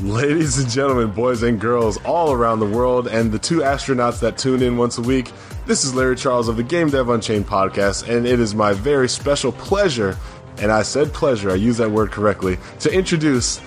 Ladies 0.00 0.58
and 0.58 0.68
gentlemen, 0.68 1.12
boys 1.12 1.44
and 1.44 1.60
girls 1.60 1.98
all 2.04 2.32
around 2.32 2.58
the 2.58 2.66
world, 2.66 3.06
and 3.06 3.30
the 3.30 3.38
two 3.38 3.58
astronauts 3.60 4.18
that 4.20 4.36
tune 4.36 4.60
in 4.60 4.76
once 4.76 4.98
a 4.98 5.00
week, 5.00 5.30
this 5.66 5.84
is 5.84 5.94
Larry 5.94 6.16
Charles 6.16 6.48
of 6.48 6.56
the 6.56 6.64
Game 6.64 6.90
Dev 6.90 7.08
Unchained 7.08 7.46
podcast, 7.46 8.08
and 8.08 8.26
it 8.26 8.40
is 8.40 8.56
my 8.56 8.72
very 8.72 9.08
special 9.08 9.52
pleasure, 9.52 10.18
and 10.58 10.72
I 10.72 10.82
said 10.82 11.12
pleasure, 11.12 11.50
I 11.50 11.54
use 11.54 11.76
that 11.76 11.90
word 11.90 12.10
correctly, 12.10 12.58
to 12.80 12.92
introduce 12.92 13.58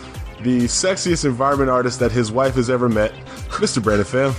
the 0.42 0.66
sexiest 0.66 1.24
environment 1.24 1.70
artist 1.70 2.00
that 2.02 2.12
his 2.12 2.30
wife 2.30 2.56
has 2.56 2.70
ever 2.70 2.90
met, 2.90 3.14
Mr. 3.52 3.82
Brandon 3.82 4.06
Pham. 4.06 4.36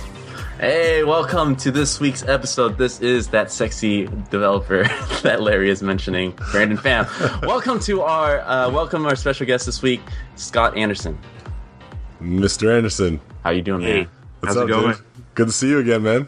Hey, 0.59 1.03
welcome 1.03 1.55
to 1.57 1.71
this 1.71 1.99
week's 1.99 2.23
episode. 2.23 2.77
This 2.77 3.01
is 3.01 3.29
that 3.29 3.51
sexy 3.51 4.07
developer 4.29 4.83
that 5.23 5.41
Larry 5.41 5.69
is 5.69 5.81
mentioning, 5.81 6.37
Brandon 6.51 6.77
Pham. 6.77 7.41
welcome 7.47 7.79
to 7.81 8.01
our 8.01 8.41
uh, 8.41 8.69
welcome 8.69 9.05
our 9.05 9.15
special 9.15 9.47
guest 9.47 9.65
this 9.65 9.81
week, 9.81 10.01
Scott 10.35 10.77
Anderson. 10.77 11.17
Mr. 12.21 12.75
Anderson. 12.75 13.19
How 13.43 13.51
you 13.51 13.61
doing, 13.61 13.81
Hey, 13.81 13.97
man? 14.01 14.09
What's 14.39 14.55
how's 14.55 14.63
up, 14.63 14.69
it 14.69 14.71
going? 14.71 14.91
dude? 14.95 15.03
Good 15.35 15.47
to 15.47 15.53
see 15.53 15.69
you 15.69 15.79
again, 15.79 16.03
man. 16.03 16.27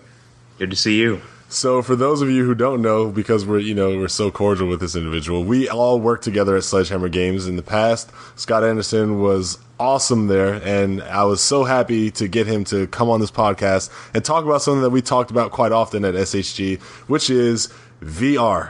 Good 0.57 0.69
to 0.69 0.75
see 0.75 0.97
you. 0.99 1.21
So, 1.49 1.81
for 1.81 1.97
those 1.97 2.21
of 2.21 2.29
you 2.29 2.45
who 2.45 2.55
don't 2.55 2.81
know, 2.81 3.09
because 3.09 3.45
we're 3.45 3.59
you 3.59 3.75
know 3.75 3.89
we're 3.97 4.07
so 4.07 4.31
cordial 4.31 4.69
with 4.69 4.79
this 4.79 4.95
individual, 4.95 5.43
we 5.43 5.67
all 5.67 5.99
worked 5.99 6.23
together 6.23 6.55
at 6.55 6.63
Sledgehammer 6.63 7.09
Games 7.09 7.45
in 7.45 7.57
the 7.57 7.61
past. 7.63 8.09
Scott 8.37 8.63
Anderson 8.63 9.19
was 9.21 9.57
awesome 9.77 10.27
there, 10.27 10.61
and 10.63 11.01
I 11.03 11.25
was 11.25 11.41
so 11.41 11.65
happy 11.65 12.09
to 12.11 12.29
get 12.29 12.47
him 12.47 12.63
to 12.65 12.87
come 12.87 13.09
on 13.09 13.19
this 13.19 13.31
podcast 13.31 13.89
and 14.13 14.23
talk 14.23 14.45
about 14.45 14.61
something 14.61 14.81
that 14.81 14.91
we 14.91 15.01
talked 15.01 15.29
about 15.29 15.51
quite 15.51 15.73
often 15.73 16.05
at 16.05 16.13
SHG, 16.13 16.79
which 17.09 17.29
is 17.29 17.67
VR. 18.01 18.69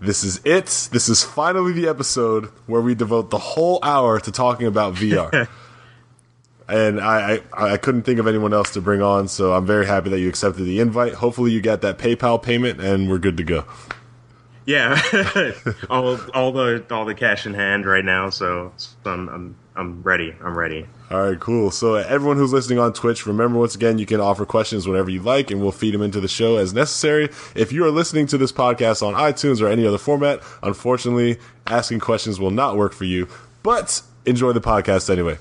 This 0.00 0.24
is 0.24 0.40
it. 0.44 0.66
This 0.90 1.08
is 1.08 1.22
finally 1.22 1.72
the 1.74 1.86
episode 1.88 2.46
where 2.66 2.80
we 2.80 2.96
devote 2.96 3.30
the 3.30 3.38
whole 3.38 3.78
hour 3.84 4.18
to 4.18 4.32
talking 4.32 4.66
about 4.66 4.94
VR. 4.94 5.46
and 6.68 7.00
I, 7.00 7.40
I 7.52 7.72
I 7.72 7.76
couldn't 7.76 8.02
think 8.02 8.18
of 8.18 8.26
anyone 8.26 8.52
else 8.52 8.72
to 8.72 8.80
bring 8.80 9.02
on, 9.02 9.28
so 9.28 9.52
I'm 9.52 9.66
very 9.66 9.86
happy 9.86 10.10
that 10.10 10.20
you 10.20 10.28
accepted 10.28 10.64
the 10.64 10.80
invite. 10.80 11.14
Hopefully, 11.14 11.52
you 11.52 11.60
got 11.60 11.80
that 11.82 11.98
PayPal 11.98 12.42
payment, 12.42 12.80
and 12.80 13.08
we're 13.08 13.18
good 13.18 13.36
to 13.36 13.44
go. 13.44 13.64
Yeah, 14.66 15.00
all 15.90 16.18
all 16.34 16.50
the 16.52 16.84
all 16.90 17.04
the 17.04 17.14
cash 17.14 17.46
in 17.46 17.54
hand 17.54 17.86
right 17.86 18.04
now, 18.04 18.30
so, 18.30 18.72
so 18.76 18.90
I'm, 19.06 19.28
I'm 19.28 19.56
I'm 19.76 20.02
ready. 20.02 20.34
I'm 20.42 20.58
ready. 20.58 20.86
All 21.08 21.22
right, 21.22 21.38
cool. 21.38 21.70
So, 21.70 21.94
everyone 21.94 22.36
who's 22.36 22.52
listening 22.52 22.80
on 22.80 22.92
Twitch, 22.92 23.26
remember 23.26 23.60
once 23.60 23.76
again, 23.76 23.98
you 23.98 24.06
can 24.06 24.20
offer 24.20 24.44
questions 24.44 24.88
whenever 24.88 25.08
you 25.08 25.22
like, 25.22 25.52
and 25.52 25.60
we'll 25.60 25.70
feed 25.70 25.94
them 25.94 26.02
into 26.02 26.20
the 26.20 26.26
show 26.26 26.56
as 26.56 26.74
necessary. 26.74 27.28
If 27.54 27.72
you 27.72 27.84
are 27.84 27.92
listening 27.92 28.26
to 28.28 28.38
this 28.38 28.50
podcast 28.50 29.06
on 29.06 29.14
iTunes 29.14 29.60
or 29.60 29.68
any 29.68 29.86
other 29.86 29.98
format, 29.98 30.42
unfortunately, 30.64 31.38
asking 31.68 32.00
questions 32.00 32.40
will 32.40 32.50
not 32.50 32.76
work 32.76 32.92
for 32.92 33.04
you, 33.04 33.28
but 33.62 34.02
enjoy 34.24 34.52
the 34.52 34.60
podcast 34.60 35.08
anyway. 35.08 35.38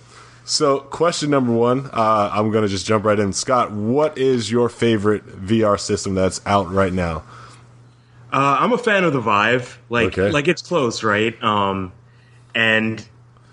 So, 0.48 0.80
question 0.80 1.32
number 1.32 1.52
one, 1.52 1.90
uh, 1.92 2.30
I'm 2.32 2.52
going 2.52 2.62
to 2.62 2.68
just 2.68 2.86
jump 2.86 3.04
right 3.04 3.18
in. 3.20 3.34
Scott, 3.34 3.72
what 3.72 4.18
is 4.18 4.52
your 4.52 4.70
favorite 4.70 5.26
VR 5.44 5.80
system 5.80 6.14
that's 6.14 6.40
out 6.46 6.72
right 6.72 6.94
now? 6.94 7.24
Uh, 8.32 8.58
I'm 8.60 8.72
a 8.72 8.78
fan 8.78 9.04
of 9.04 9.14
the 9.14 9.20
Vive. 9.22 9.80
Like 9.90 10.08
Okay. 10.18 10.30
like 10.32 10.48
it's 10.48 10.62
close, 10.62 11.04
right? 11.04 11.42
Um, 11.44 11.92
and 12.54 13.04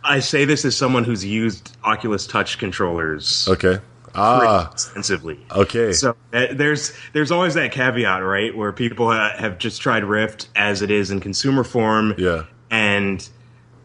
I 0.04 0.18
say 0.20 0.44
this 0.44 0.64
as 0.64 0.76
someone 0.76 1.04
who's 1.04 1.24
used 1.24 1.76
Oculus 1.84 2.26
Touch 2.26 2.58
controllers 2.58 3.46
Okay. 3.48 3.78
Ah, 4.14 4.70
extensively. 4.72 5.38
okay. 5.52 5.92
So 5.94 6.14
uh, 6.34 6.48
there's 6.52 6.92
there's 7.14 7.30
always 7.30 7.54
that 7.54 7.72
caveat, 7.72 8.22
right, 8.22 8.54
where 8.54 8.70
people 8.72 9.10
ha- 9.10 9.32
have 9.38 9.56
just 9.58 9.80
tried 9.80 10.04
Rift 10.04 10.48
as 10.56 10.82
it 10.82 10.90
is 10.90 11.10
in 11.10 11.20
consumer 11.20 11.64
form. 11.64 12.14
Yeah. 12.18 12.42
And 12.70 13.26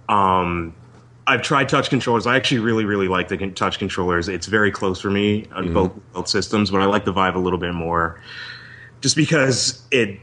um, 0.09 0.73
I've 1.27 1.41
tried 1.41 1.67
touch 1.69 1.89
controllers. 1.89 2.25
I 2.25 2.35
actually 2.35 2.59
really 2.59 2.85
really 2.85 3.07
like 3.07 3.27
the 3.27 3.37
touch 3.51 3.77
controllers. 3.79 4.27
It's 4.29 4.47
very 4.47 4.71
close 4.71 4.99
for 5.01 5.09
me 5.11 5.45
on 5.51 5.65
Mm-hmm. 5.65 5.73
both 5.73 5.91
both 6.13 6.27
systems, 6.27 6.71
but 6.71 6.81
I 6.81 6.85
like 6.85 7.05
the 7.05 7.11
Vive 7.11 7.35
a 7.35 7.39
little 7.39 7.59
bit 7.59 7.73
more, 7.73 8.21
just 9.01 9.15
because 9.15 9.83
it 9.91 10.19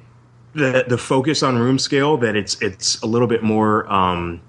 the 0.55 0.85
the 0.89 0.99
focus 0.99 1.43
on 1.43 1.59
room 1.59 1.79
scale 1.79 2.17
that 2.19 2.37
it's 2.37 2.61
it's 2.63 3.01
a 3.03 3.07
little 3.07 3.29
bit 3.29 3.43
more. 3.43 3.91
Um, 3.93 4.41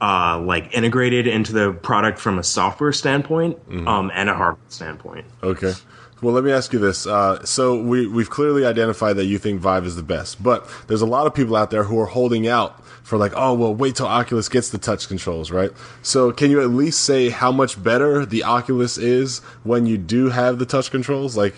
uh, 0.00 0.38
like 0.40 0.74
integrated 0.74 1.26
into 1.26 1.52
the 1.52 1.72
product 1.72 2.18
from 2.18 2.38
a 2.38 2.42
software 2.42 2.92
standpoint 2.92 3.56
Mm-hmm. 3.70 3.88
um, 3.88 4.10
and 4.14 4.28
a 4.28 4.34
hardware 4.34 4.60
standpoint. 4.68 5.24
Okay. 5.42 5.72
Well, 6.20 6.34
let 6.34 6.44
me 6.44 6.52
ask 6.52 6.72
you 6.72 6.78
this. 6.78 7.06
Uh, 7.06 7.42
so 7.44 7.80
we 7.80 8.06
we've 8.06 8.28
clearly 8.28 8.66
identified 8.66 9.16
that 9.16 9.26
you 9.26 9.38
think 9.38 9.60
Vive 9.60 9.86
is 9.86 9.96
the 9.96 10.02
best, 10.02 10.42
but 10.42 10.68
there's 10.88 11.00
a 11.00 11.06
lot 11.06 11.26
of 11.26 11.32
people 11.34 11.56
out 11.56 11.70
there 11.70 11.84
who 11.84 11.98
are 12.00 12.06
holding 12.06 12.46
out 12.46 12.82
for 13.04 13.16
like, 13.18 13.32
oh 13.36 13.54
well, 13.54 13.72
wait 13.74 13.94
till 13.94 14.06
Oculus 14.06 14.48
gets 14.48 14.70
the 14.70 14.78
touch 14.78 15.06
controls, 15.06 15.50
right? 15.52 15.70
So 16.02 16.32
can 16.32 16.50
you 16.50 16.60
at 16.60 16.70
least 16.70 17.02
say 17.04 17.28
how 17.28 17.52
much 17.52 17.80
better 17.80 18.26
the 18.26 18.42
Oculus 18.42 18.98
is 18.98 19.38
when 19.62 19.86
you 19.86 19.96
do 19.98 20.30
have 20.30 20.58
the 20.58 20.66
touch 20.66 20.90
controls? 20.90 21.36
Like, 21.36 21.54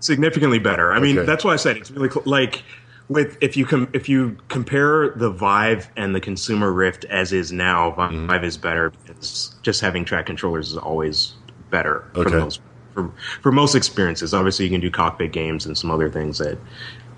significantly 0.00 0.58
better. 0.58 0.92
I 0.92 0.98
mean, 1.00 1.24
that's 1.24 1.44
why 1.44 1.54
I 1.54 1.56
said 1.56 1.76
it's 1.78 1.90
really 1.90 2.10
cl- 2.10 2.22
like 2.26 2.62
with 3.08 3.38
if 3.40 3.56
you 3.56 3.64
com- 3.64 3.88
if 3.94 4.08
you 4.08 4.36
compare 4.48 5.10
the 5.16 5.30
Vive 5.30 5.88
and 5.96 6.14
the 6.14 6.20
consumer 6.20 6.70
Rift 6.72 7.04
as 7.06 7.32
is 7.32 7.52
now, 7.52 7.92
Vive 7.92 8.10
Mm-hmm. 8.12 8.44
is 8.44 8.56
better 8.58 8.90
because 9.06 9.54
just 9.62 9.80
having 9.80 10.04
track 10.04 10.26
controllers 10.26 10.70
is 10.72 10.76
always 10.76 11.34
better 11.70 12.04
for 12.12 12.20
Okay. 12.20 12.30
the 12.32 12.40
most 12.40 12.60
for 12.92 13.10
for 13.40 13.50
most 13.52 13.74
experiences. 13.74 14.34
Obviously, 14.34 14.64
you 14.66 14.70
can 14.70 14.80
do 14.80 14.90
cockpit 14.90 15.32
games 15.32 15.64
and 15.64 15.78
some 15.78 15.90
other 15.90 16.10
things 16.10 16.38
that 16.38 16.58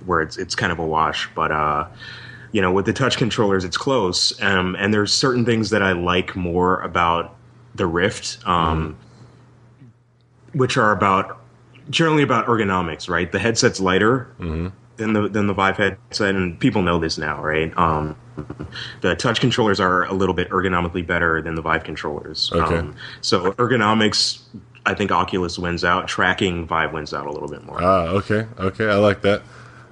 where 0.06 0.20
it's 0.20 0.36
it's 0.36 0.54
kind 0.54 0.70
of 0.70 0.78
a 0.78 0.86
wash, 0.86 1.28
but 1.34 1.50
uh 1.50 1.86
you 2.52 2.60
know, 2.60 2.72
with 2.72 2.86
the 2.86 2.92
touch 2.92 3.16
controllers, 3.16 3.64
it's 3.64 3.76
close. 3.76 4.40
Um, 4.42 4.76
and 4.78 4.92
there's 4.92 5.12
certain 5.12 5.44
things 5.44 5.70
that 5.70 5.82
I 5.82 5.92
like 5.92 6.34
more 6.34 6.80
about 6.80 7.36
the 7.74 7.86
Rift, 7.86 8.38
um, 8.46 8.96
which 10.52 10.76
are 10.76 10.92
about 10.92 11.40
generally 11.88 12.22
about 12.22 12.46
ergonomics, 12.46 13.08
right? 13.08 13.30
The 13.30 13.38
headset's 13.38 13.80
lighter 13.80 14.28
than 14.96 15.12
the 15.12 15.28
than 15.28 15.46
the 15.46 15.54
Vive 15.54 15.76
headset, 15.76 16.34
and 16.34 16.58
people 16.58 16.82
know 16.82 16.98
this 16.98 17.18
now, 17.18 17.42
right? 17.42 17.76
Um, 17.78 18.16
the 19.00 19.14
touch 19.14 19.40
controllers 19.40 19.80
are 19.80 20.04
a 20.04 20.12
little 20.12 20.34
bit 20.34 20.50
ergonomically 20.50 21.06
better 21.06 21.40
than 21.40 21.54
the 21.54 21.62
Vive 21.62 21.84
controllers. 21.84 22.50
Okay. 22.52 22.78
Um, 22.78 22.96
so 23.20 23.52
ergonomics, 23.52 24.40
I 24.86 24.94
think 24.94 25.12
Oculus 25.12 25.58
wins 25.58 25.84
out. 25.84 26.08
Tracking, 26.08 26.66
Vive 26.66 26.92
wins 26.92 27.14
out 27.14 27.26
a 27.26 27.30
little 27.30 27.48
bit 27.48 27.64
more. 27.64 27.82
ah, 27.82 28.06
okay, 28.08 28.46
okay, 28.58 28.88
I 28.88 28.96
like 28.96 29.22
that. 29.22 29.42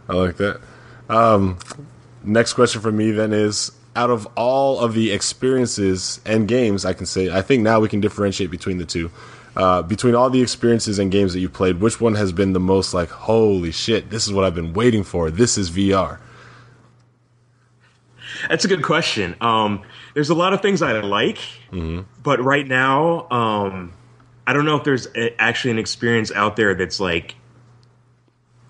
I 0.08 0.14
like 0.14 0.36
that. 0.38 0.60
Um, 1.08 1.58
next 2.24 2.54
question 2.54 2.80
for 2.80 2.92
me 2.92 3.10
then 3.10 3.32
is 3.32 3.72
out 3.96 4.10
of 4.10 4.28
all 4.36 4.78
of 4.80 4.94
the 4.94 5.10
experiences 5.10 6.20
and 6.24 6.46
games 6.46 6.84
I 6.84 6.92
can 6.92 7.06
say, 7.06 7.30
I 7.30 7.42
think 7.42 7.62
now 7.62 7.80
we 7.80 7.88
can 7.88 8.00
differentiate 8.00 8.50
between 8.50 8.78
the 8.78 8.84
two. 8.84 9.10
Uh, 9.56 9.82
between 9.82 10.14
all 10.14 10.30
the 10.30 10.40
experiences 10.40 11.00
and 11.00 11.10
games 11.10 11.32
that 11.32 11.40
you 11.40 11.48
played, 11.48 11.80
which 11.80 12.00
one 12.00 12.14
has 12.14 12.30
been 12.30 12.52
the 12.52 12.60
most 12.60 12.94
like, 12.94 13.08
holy 13.08 13.72
shit, 13.72 14.08
this 14.08 14.24
is 14.24 14.32
what 14.32 14.44
I've 14.44 14.54
been 14.54 14.72
waiting 14.72 15.02
for. 15.02 15.32
This 15.32 15.58
is 15.58 15.68
VR. 15.70 16.20
That's 18.48 18.64
a 18.64 18.68
good 18.68 18.84
question. 18.84 19.34
Um, 19.40 19.82
there's 20.14 20.30
a 20.30 20.34
lot 20.34 20.52
of 20.52 20.62
things 20.62 20.80
I 20.80 20.92
like, 21.00 21.38
but 22.22 22.40
right 22.40 22.66
now, 22.66 23.26
um, 23.30 23.94
I 24.46 24.52
don't 24.52 24.64
know 24.64 24.76
if 24.76 24.84
there's 24.84 25.08
a, 25.16 25.40
actually 25.40 25.72
an 25.72 25.78
experience 25.78 26.30
out 26.30 26.54
there 26.54 26.74
that's 26.74 27.00
like 27.00 27.34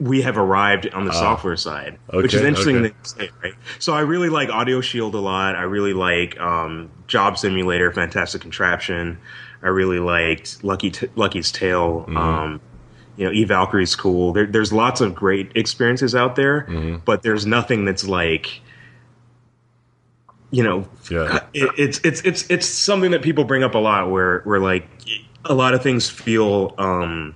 we 0.01 0.23
have 0.23 0.39
arrived 0.39 0.89
on 0.95 1.05
the 1.07 1.13
software 1.13 1.57
side, 1.57 1.99
which 2.13 2.33
is 2.35 2.43
interesting 2.43 2.77
okay. 2.77 2.95
to 3.03 3.09
say, 3.09 3.31
right? 3.43 3.55
So 3.79 3.95
I 3.95 4.01
really 4.01 4.29
like 4.29 4.49
Audio 4.49 4.81
Shield 4.81 5.15
a 5.15 5.19
lot. 5.21 5.57
I 5.57 5.63
really 5.63 5.93
like 5.93 6.39
um, 6.39 6.91
Job 7.09 7.37
Simulator, 7.37 7.93
Fantastic 7.93 8.41
Contraption. 8.41 9.19
I 9.63 9.69
really 9.69 9.99
liked 9.99 10.63
Lucky 10.63 10.91
T- 10.93 11.09
Lucky's 11.17 11.51
Tale. 11.51 12.05
Um, 12.17 12.61
you 13.17 13.25
know, 13.25 13.33
E 13.33 13.45
Valkyrie's 13.45 13.97
cool. 13.97 14.33
There, 14.33 14.47
there's 14.47 14.73
lots 14.73 15.01
of 15.01 15.17
great 15.17 15.51
experiences 15.57 16.15
out 16.15 16.37
there, 16.37 17.01
but 17.05 17.23
there's 17.23 17.45
nothing 17.45 17.85
that's 17.85 18.07
like, 18.07 18.61
you 20.53 20.63
know, 20.63 20.87
Yeah. 21.11 21.41
it, 21.53 21.71
it's 21.77 22.01
it's 22.05 22.21
it's 22.23 22.49
it's 22.49 22.67
something 22.67 23.11
that 23.11 23.23
people 23.23 23.43
bring 23.43 23.65
up 23.65 23.75
a 23.75 23.79
lot. 23.79 24.09
Where 24.11 24.43
where 24.43 24.61
like 24.61 24.89
a 25.45 25.55
lot 25.55 25.75
of 25.75 25.83
things 25.83 26.09
feel 26.09 26.77
um, 26.79 27.35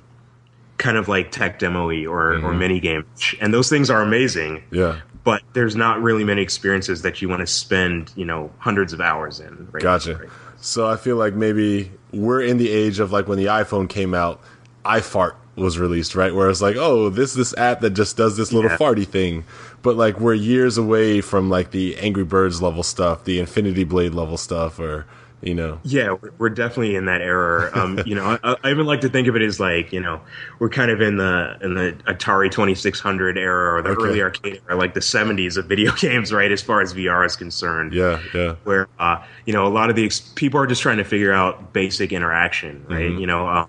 kind 0.83 0.97
of 0.97 1.09
like 1.09 1.31
tech 1.31 1.61
demo 1.61 1.85
or 1.85 1.93
or 1.93 2.35
mm-hmm. 2.35 2.59
mini 2.59 2.81
game, 2.81 3.07
and 3.41 3.55
those 3.55 3.69
things 3.69 3.89
are 3.89 4.03
amazing. 4.03 4.65
Yeah. 4.71 5.01
But 5.25 5.43
there's 5.53 5.77
not 5.77 6.03
really 6.03 6.25
many 6.25 6.43
experiences 6.43 7.03
that 7.03 7.23
you 7.23 7.29
want 7.29 7.41
to 7.41 7.47
spend, 7.47 8.13
you 8.17 8.25
know, 8.25 8.51
hundreds 8.59 8.93
of 8.93 9.01
hours 9.01 9.39
in. 9.39 9.69
Right 9.71 9.81
Gotcha. 9.81 10.17
Right. 10.17 10.29
So 10.57 10.89
I 10.89 10.97
feel 10.97 11.15
like 11.15 11.35
maybe 11.35 11.93
we're 12.13 12.43
in 12.43 12.57
the 12.57 12.69
age 12.69 12.99
of 12.99 13.13
like 13.13 13.29
when 13.29 13.39
the 13.39 13.47
iPhone 13.47 13.89
came 13.89 14.15
out, 14.15 14.41
iFart 14.85 15.35
was 15.55 15.79
released, 15.79 16.17
right? 16.17 16.35
Where 16.35 16.51
it's 16.51 16.61
like, 16.61 16.75
oh, 16.75 17.09
this 17.09 17.35
this 17.35 17.57
app 17.57 17.81
that 17.81 17.91
just 17.91 18.17
does 18.17 18.37
this 18.37 18.53
little 18.53 18.71
Yeah. 18.71 18.77
farty 18.79 19.07
thing. 19.07 19.45
But 19.83 19.97
like 19.97 20.19
we're 20.19 20.35
years 20.35 20.77
away 20.77 21.21
from 21.21 21.49
like 21.49 21.71
the 21.71 21.97
Angry 21.99 22.25
Birds 22.25 22.61
level 22.61 22.83
stuff, 22.83 23.23
the 23.23 23.39
Infinity 23.39 23.85
Blade 23.85 24.15
level 24.15 24.37
stuff, 24.37 24.81
or 24.81 25.07
you 25.43 25.55
know. 25.55 25.81
Yeah, 25.83 26.17
we're- 26.39 26.55
definitely 26.55 26.95
in 26.97 27.07
that 27.07 27.21
era. 27.21 27.71
Um, 27.75 28.01
you 28.07 28.15
know, 28.15 28.39
I, 28.43 28.57
I 28.65 28.71
even 28.71 28.87
like 28.87 29.01
to 29.03 29.09
think 29.09 29.27
of 29.29 29.37
it 29.37 29.43
as 29.43 29.59
like, 29.59 29.93
you 29.93 30.01
know, 30.01 30.21
we're 30.59 30.69
kind 30.69 30.91
of 30.91 31.01
in 31.01 31.17
the 31.17 31.57
in 31.63 31.75
the 31.75 31.93
Atari 32.07 32.51
Twenty 32.51 32.75
Six 32.75 33.01
Hundred 33.01 33.37
era 33.37 33.75
or 33.79 33.83
the 33.83 33.91
Okay. 33.91 34.05
early 34.09 34.23
arcade 34.23 34.61
era, 34.69 34.79
like 34.79 34.95
the 34.95 35.03
seventies 35.03 35.57
of 35.57 35.67
video 35.67 35.93
games, 35.97 36.33
right? 36.33 36.51
As 36.53 36.63
far 36.63 36.81
as 36.81 36.95
VR 36.95 37.27
is 37.27 37.37
concerned. 37.37 37.93
Yeah, 37.93 38.21
yeah. 38.35 38.55
where 38.65 38.89
uh, 38.99 39.23
you 39.47 39.53
know 39.53 39.67
a 39.67 39.71
lot 39.73 39.91
of 39.91 39.97
the 39.97 40.05
ex- 40.05 40.21
people 40.21 40.61
are 40.61 40.67
just 40.67 40.83
trying 40.83 40.99
to 40.99 41.05
figure 41.05 41.33
out 41.33 41.73
basic 41.73 42.13
interaction, 42.13 42.85
right? 42.89 43.11
Mm-hmm. 43.11 43.19
You 43.21 43.27
know, 43.27 43.47
uh, 43.49 43.67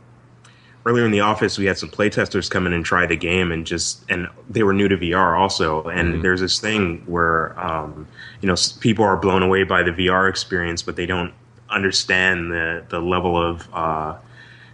earlier 0.85 1.05
in 1.05 1.11
the 1.11 1.21
office 1.21 1.57
we 1.57 1.63
had 1.65 1.77
some 1.77 1.87
playtesters 1.89 2.49
come 2.49 2.67
in 2.67 2.73
and 2.73 2.83
try 2.83 3.05
the 3.05 3.15
game, 3.15 3.51
and 3.51 3.65
just 3.65 4.03
and 4.09 4.27
they 4.49 4.63
were 4.63 4.73
new 4.73 4.87
to 4.89 4.97
VR 4.97 5.37
also. 5.39 5.83
And 5.85 6.13
Mm-hmm. 6.15 6.21
there's 6.21 6.41
this 6.41 6.59
thing 6.59 7.03
where 7.05 7.57
um, 7.59 8.07
you 8.41 8.47
know 8.47 8.55
people 8.81 9.05
are 9.05 9.15
blown 9.17 9.41
away 9.41 9.63
by 9.63 9.81
the 9.83 9.91
VR 9.91 10.29
experience, 10.29 10.81
but 10.81 10.95
they 10.97 11.05
don't 11.05 11.33
understand 11.73 12.51
the 12.51 12.83
the 12.89 12.99
level 12.99 13.41
of 13.41 13.67
uh, 13.73 14.15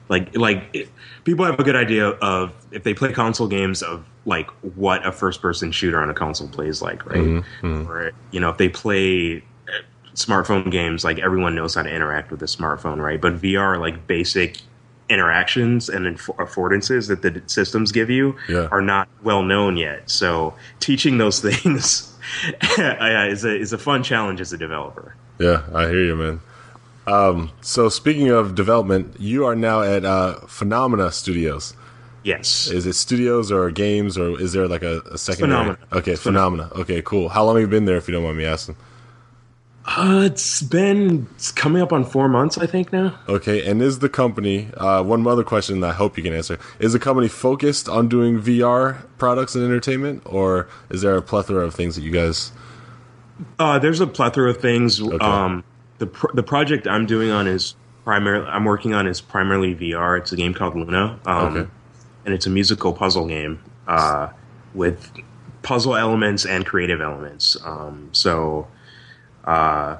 like 0.10 0.36
like 0.36 0.70
it, 0.74 0.90
people 1.24 1.46
have 1.46 1.60
a 1.60 1.64
good 1.64 1.76
idea 1.76 2.08
of 2.08 2.54
if 2.72 2.84
they 2.84 2.94
play 2.94 3.12
console 3.14 3.48
games 3.48 3.82
of 3.82 4.06
like 4.26 4.50
what 4.76 5.06
a 5.06 5.12
first 5.12 5.42
person 5.42 5.72
shooter 5.72 6.00
on 6.02 6.10
a 6.10 6.14
console 6.14 6.48
plays 6.48 6.82
like 6.82 7.06
right? 7.06 7.44
Or 7.64 8.12
you 8.32 8.40
know 8.40 8.50
if 8.50 8.58
they 8.58 8.70
play 8.70 9.38
uh, 9.68 9.72
smartphone 10.14 10.70
games 10.72 11.04
like 11.04 11.20
everyone 11.20 11.56
knows 11.56 11.76
how 11.76 11.84
to 11.84 11.90
interact 11.94 12.32
with 12.32 12.42
a 12.44 12.46
smartphone 12.48 12.98
right? 12.98 13.20
But 13.20 13.38
vr 13.42 13.80
like 13.80 14.08
basic 14.08 14.62
interactions 15.10 15.90
and 15.90 16.06
inf- 16.06 16.28
affordances 16.38 17.08
that 17.08 17.24
the 17.24 17.42
systems 17.48 17.92
give 17.92 18.12
you 18.12 18.36
Yeah. 18.48 18.68
are 18.72 18.82
not 18.82 19.08
well 19.24 19.42
known 19.42 19.76
yet. 19.78 20.08
So 20.10 20.54
teaching 20.80 21.18
those 21.18 21.40
things 21.50 22.16
uh, 22.78 23.28
is 23.30 23.44
a 23.46 23.56
is 23.56 23.74
a 23.74 23.78
fun 23.78 24.04
challenge 24.04 24.40
as 24.42 24.54
a 24.54 24.58
developer. 24.58 25.16
Yeah, 25.40 25.64
I 25.74 25.88
hear 25.88 26.04
you, 26.04 26.16
man. 26.16 26.42
Um, 27.10 27.52
so 27.62 27.90
speaking 27.90 28.30
of 28.30 28.54
development, 28.56 29.16
you 29.20 29.46
are 29.46 29.56
now 29.56 29.82
at 29.82 30.06
uh, 30.06 30.36
Funomena 30.48 31.12
Studios. 31.12 31.74
yes 32.24 32.68
Is 32.68 32.86
it 32.86 32.94
studios 32.94 33.52
or 33.52 33.72
games 33.72 34.18
or 34.18 34.40
is 34.40 34.54
there 34.54 34.68
like 34.68 34.84
a, 34.84 35.02
a 35.12 35.18
secondary? 35.18 35.76
Funomena. 35.76 35.78
Okay, 35.94 36.16
Funomena. 36.16 36.70
Okay, 36.76 37.02
cool. 37.02 37.30
How 37.30 37.44
long 37.46 37.56
have 37.56 37.62
you 37.62 37.68
been 37.68 37.86
there, 37.86 37.98
if 37.98 38.08
you 38.08 38.14
don't 38.14 38.24
mind 38.24 38.38
me 38.38 38.46
asking? 38.46 38.76
uh, 39.86 40.22
it's 40.24 40.62
been 40.62 41.26
it's 41.36 41.52
coming 41.52 41.82
up 41.82 41.92
on 41.92 42.04
four 42.06 42.28
months 42.30 42.60
i 42.60 42.68
think 42.68 42.94
now 42.94 43.18
Okay, 43.28 43.66
and 43.68 43.82
is 43.82 44.00
the 44.00 44.10
company 44.10 44.68
uh, 44.78 45.02
one 45.02 45.26
other 45.26 45.44
question 45.44 45.80
that 45.80 45.90
I 45.90 45.94
hope 45.94 46.16
you 46.16 46.22
can 46.22 46.34
answer? 46.34 46.60
Is 46.80 46.94
the 46.94 47.00
company 47.00 47.28
focused 47.28 47.90
on 47.90 48.08
doing 48.08 48.40
VR 48.40 48.98
products 49.18 49.56
and 49.56 49.64
entertainment, 49.64 50.22
or 50.26 50.68
is 50.92 51.02
there 51.02 51.16
a 51.16 51.24
plethora 51.24 51.66
of 51.66 51.74
things 51.74 51.96
that 51.96 52.04
you 52.04 52.12
guys? 52.12 52.52
Uh, 53.58 53.80
there's 53.80 54.00
a 54.02 54.06
plethora 54.08 54.52
of 54.52 54.58
things. 54.58 55.02
Um, 55.22 55.64
the 56.00 56.08
pr- 56.08 56.32
the 56.34 56.44
project 56.44 56.88
I'm 56.88 57.06
doing 57.06 57.30
on 57.32 57.48
is 57.48 57.76
primarily 58.04 58.48
I'm 58.48 58.66
working 58.66 58.94
on 58.94 59.08
is 59.08 59.22
primarily 59.22 59.76
VR. 59.76 60.18
It's 60.18 60.32
a 60.32 60.36
game 60.36 60.54
called 60.54 60.76
Luna, 60.76 61.20
um, 61.26 61.58
Okay. 61.58 61.70
and 62.26 62.34
it's 62.34 62.46
a 62.46 62.50
musical 62.50 62.92
puzzle 62.94 63.28
game 63.28 63.60
uh, 63.88 64.30
with 64.74 65.12
puzzle 65.62 65.96
elements 65.96 66.46
and 66.46 66.66
creative 66.66 67.02
elements. 67.02 67.58
Um, 67.64 68.10
so, 68.12 68.68
uh, 69.46 69.98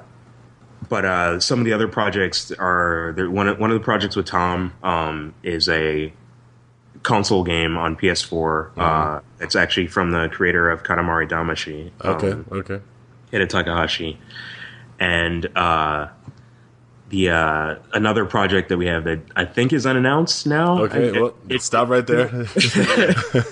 but 0.88 1.04
uh, 1.04 1.40
some 1.40 1.58
of 1.60 1.64
the 1.66 1.72
other 1.72 1.86
projects 1.88 2.50
are 2.58 3.12
there, 3.16 3.30
one 3.30 3.46
of, 3.48 3.58
one 3.58 3.70
of 3.70 3.78
the 3.78 3.84
projects 3.84 4.16
with 4.16 4.26
Tom 4.26 4.72
um, 4.82 5.34
is 5.42 5.68
a 5.68 6.12
console 7.02 7.44
game 7.44 7.76
on 7.76 7.94
PS4. 7.96 8.70
Uh, 8.76 9.20
it's 9.40 9.54
actually 9.54 9.86
from 9.86 10.10
the 10.10 10.28
creator 10.32 10.70
of 10.70 10.82
Katamari 10.82 11.28
Damacy. 11.28 11.90
Okay, 12.04 12.32
Um, 12.32 12.46
okay, 12.50 12.80
Keita 13.32 13.48
Takahashi, 13.48 14.18
and 15.00 15.46
uh, 15.56 16.08
the 17.08 17.30
uh, 17.30 17.74
another 17.92 18.24
project 18.24 18.68
that 18.68 18.76
we 18.78 18.86
have 18.86 19.04
that 19.04 19.18
I 19.34 19.44
think 19.44 19.72
is 19.72 19.86
unannounced 19.86 20.46
now. 20.46 20.82
okay. 20.84 21.08
I- 21.08 21.20
well, 21.20 21.34
it- 21.48 21.62
stop 21.62 21.88
right 21.88 22.06
there. 22.06 22.28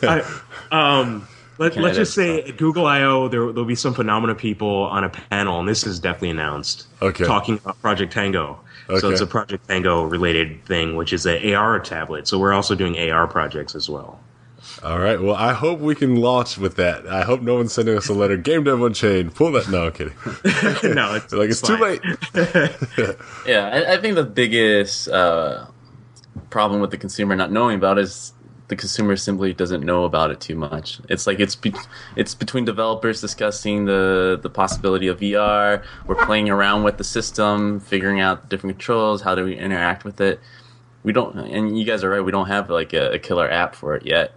I- 0.03 0.41
um, 0.71 1.27
let, 1.59 1.75
let's 1.77 1.97
just 1.97 2.15
say 2.15 2.43
at 2.43 2.56
Google 2.56 2.87
I/O 2.87 3.27
there 3.29 3.41
there'll 3.47 3.65
be 3.65 3.75
some 3.75 3.93
phenomenal 3.95 4.37
people 4.37 4.69
on 4.85 5.03
a 5.03 5.09
panel, 5.09 5.59
and 5.59 5.69
this 5.69 5.85
is 5.85 5.99
definitely 5.99 6.31
announced. 6.31 6.87
Okay. 7.03 7.25
talking 7.25 7.56
about 7.59 7.81
Project 7.81 8.12
Tango. 8.12 8.61
Okay. 8.89 9.00
So 9.00 9.11
it's 9.11 9.21
a 9.21 9.27
Project 9.27 9.67
Tango 9.67 10.05
related 10.05 10.65
thing, 10.65 10.95
which 10.95 11.12
is 11.12 11.27
a 11.27 11.55
AR 11.55 11.81
tablet. 11.81 12.29
So 12.29 12.39
we're 12.39 12.53
also 12.53 12.75
doing 12.77 12.97
AR 13.11 13.27
projects 13.27 13.75
as 13.75 13.89
well. 13.91 14.21
All 14.82 14.98
right. 14.98 15.20
Well, 15.20 15.34
I 15.34 15.54
hope 15.54 15.80
we 15.80 15.94
can 15.94 16.16
launch 16.16 16.56
with 16.56 16.76
that. 16.76 17.06
I 17.08 17.22
hope 17.22 17.40
no 17.42 17.56
one's 17.56 17.72
sending 17.72 17.96
us 17.96 18.08
a 18.08 18.14
letter. 18.14 18.36
Game 18.36 18.62
Dev 18.62 18.80
Unchained. 18.80 19.34
Pull 19.34 19.52
that. 19.52 19.69
No, 19.69 19.86
I'm 19.86 19.92
kidding. 19.92 20.14
no, 20.94 21.14
it's 21.14 21.32
like 21.32 21.50
it's 21.50 21.60
too 21.60 21.76
late. 21.76 22.00
Yeah, 23.46 23.69
I, 23.69 23.94
I 23.94 24.00
think 24.00 24.14
the 24.14 24.25
biggest 24.25 25.08
uh, 25.08 25.66
problem 26.50 26.80
with 26.80 26.90
the 26.90 26.96
consumer 26.96 27.34
not 27.34 27.50
knowing 27.50 27.76
about 27.76 27.98
it 27.98 28.02
is 28.02 28.32
the 28.69 28.76
consumer 28.76 29.16
simply 29.16 29.52
doesn't 29.52 29.84
know 29.84 30.04
about 30.04 30.30
it 30.30 30.40
too 30.40 30.54
much. 30.54 31.00
It's 31.08 31.26
like 31.26 31.40
it's 31.40 31.56
be- 31.56 31.75
it's 32.14 32.34
between 32.34 32.64
developers 32.64 33.20
discussing 33.20 33.86
the 33.86 34.38
the 34.40 34.50
possibility 34.50 35.08
of 35.08 35.19
VR. 35.20 35.82
We're 36.06 36.25
playing 36.26 36.50
around 36.50 36.84
with 36.84 36.98
the 36.98 37.04
system, 37.04 37.80
figuring 37.80 38.20
out 38.20 38.48
different 38.48 38.76
controls. 38.76 39.22
How 39.22 39.34
do 39.34 39.44
we 39.44 39.56
interact 39.56 40.04
with 40.04 40.20
it? 40.20 40.38
We 41.02 41.12
don't, 41.12 41.36
and 41.38 41.78
you 41.78 41.84
guys 41.84 42.04
are 42.04 42.10
right. 42.10 42.20
We 42.20 42.32
don't 42.32 42.48
have 42.48 42.69
like 42.70 42.92
a, 42.92 43.12
a 43.12 43.19
killer 43.19 43.50
app 43.50 43.75
for 43.75 43.96
it 43.96 44.04
yet 44.06 44.34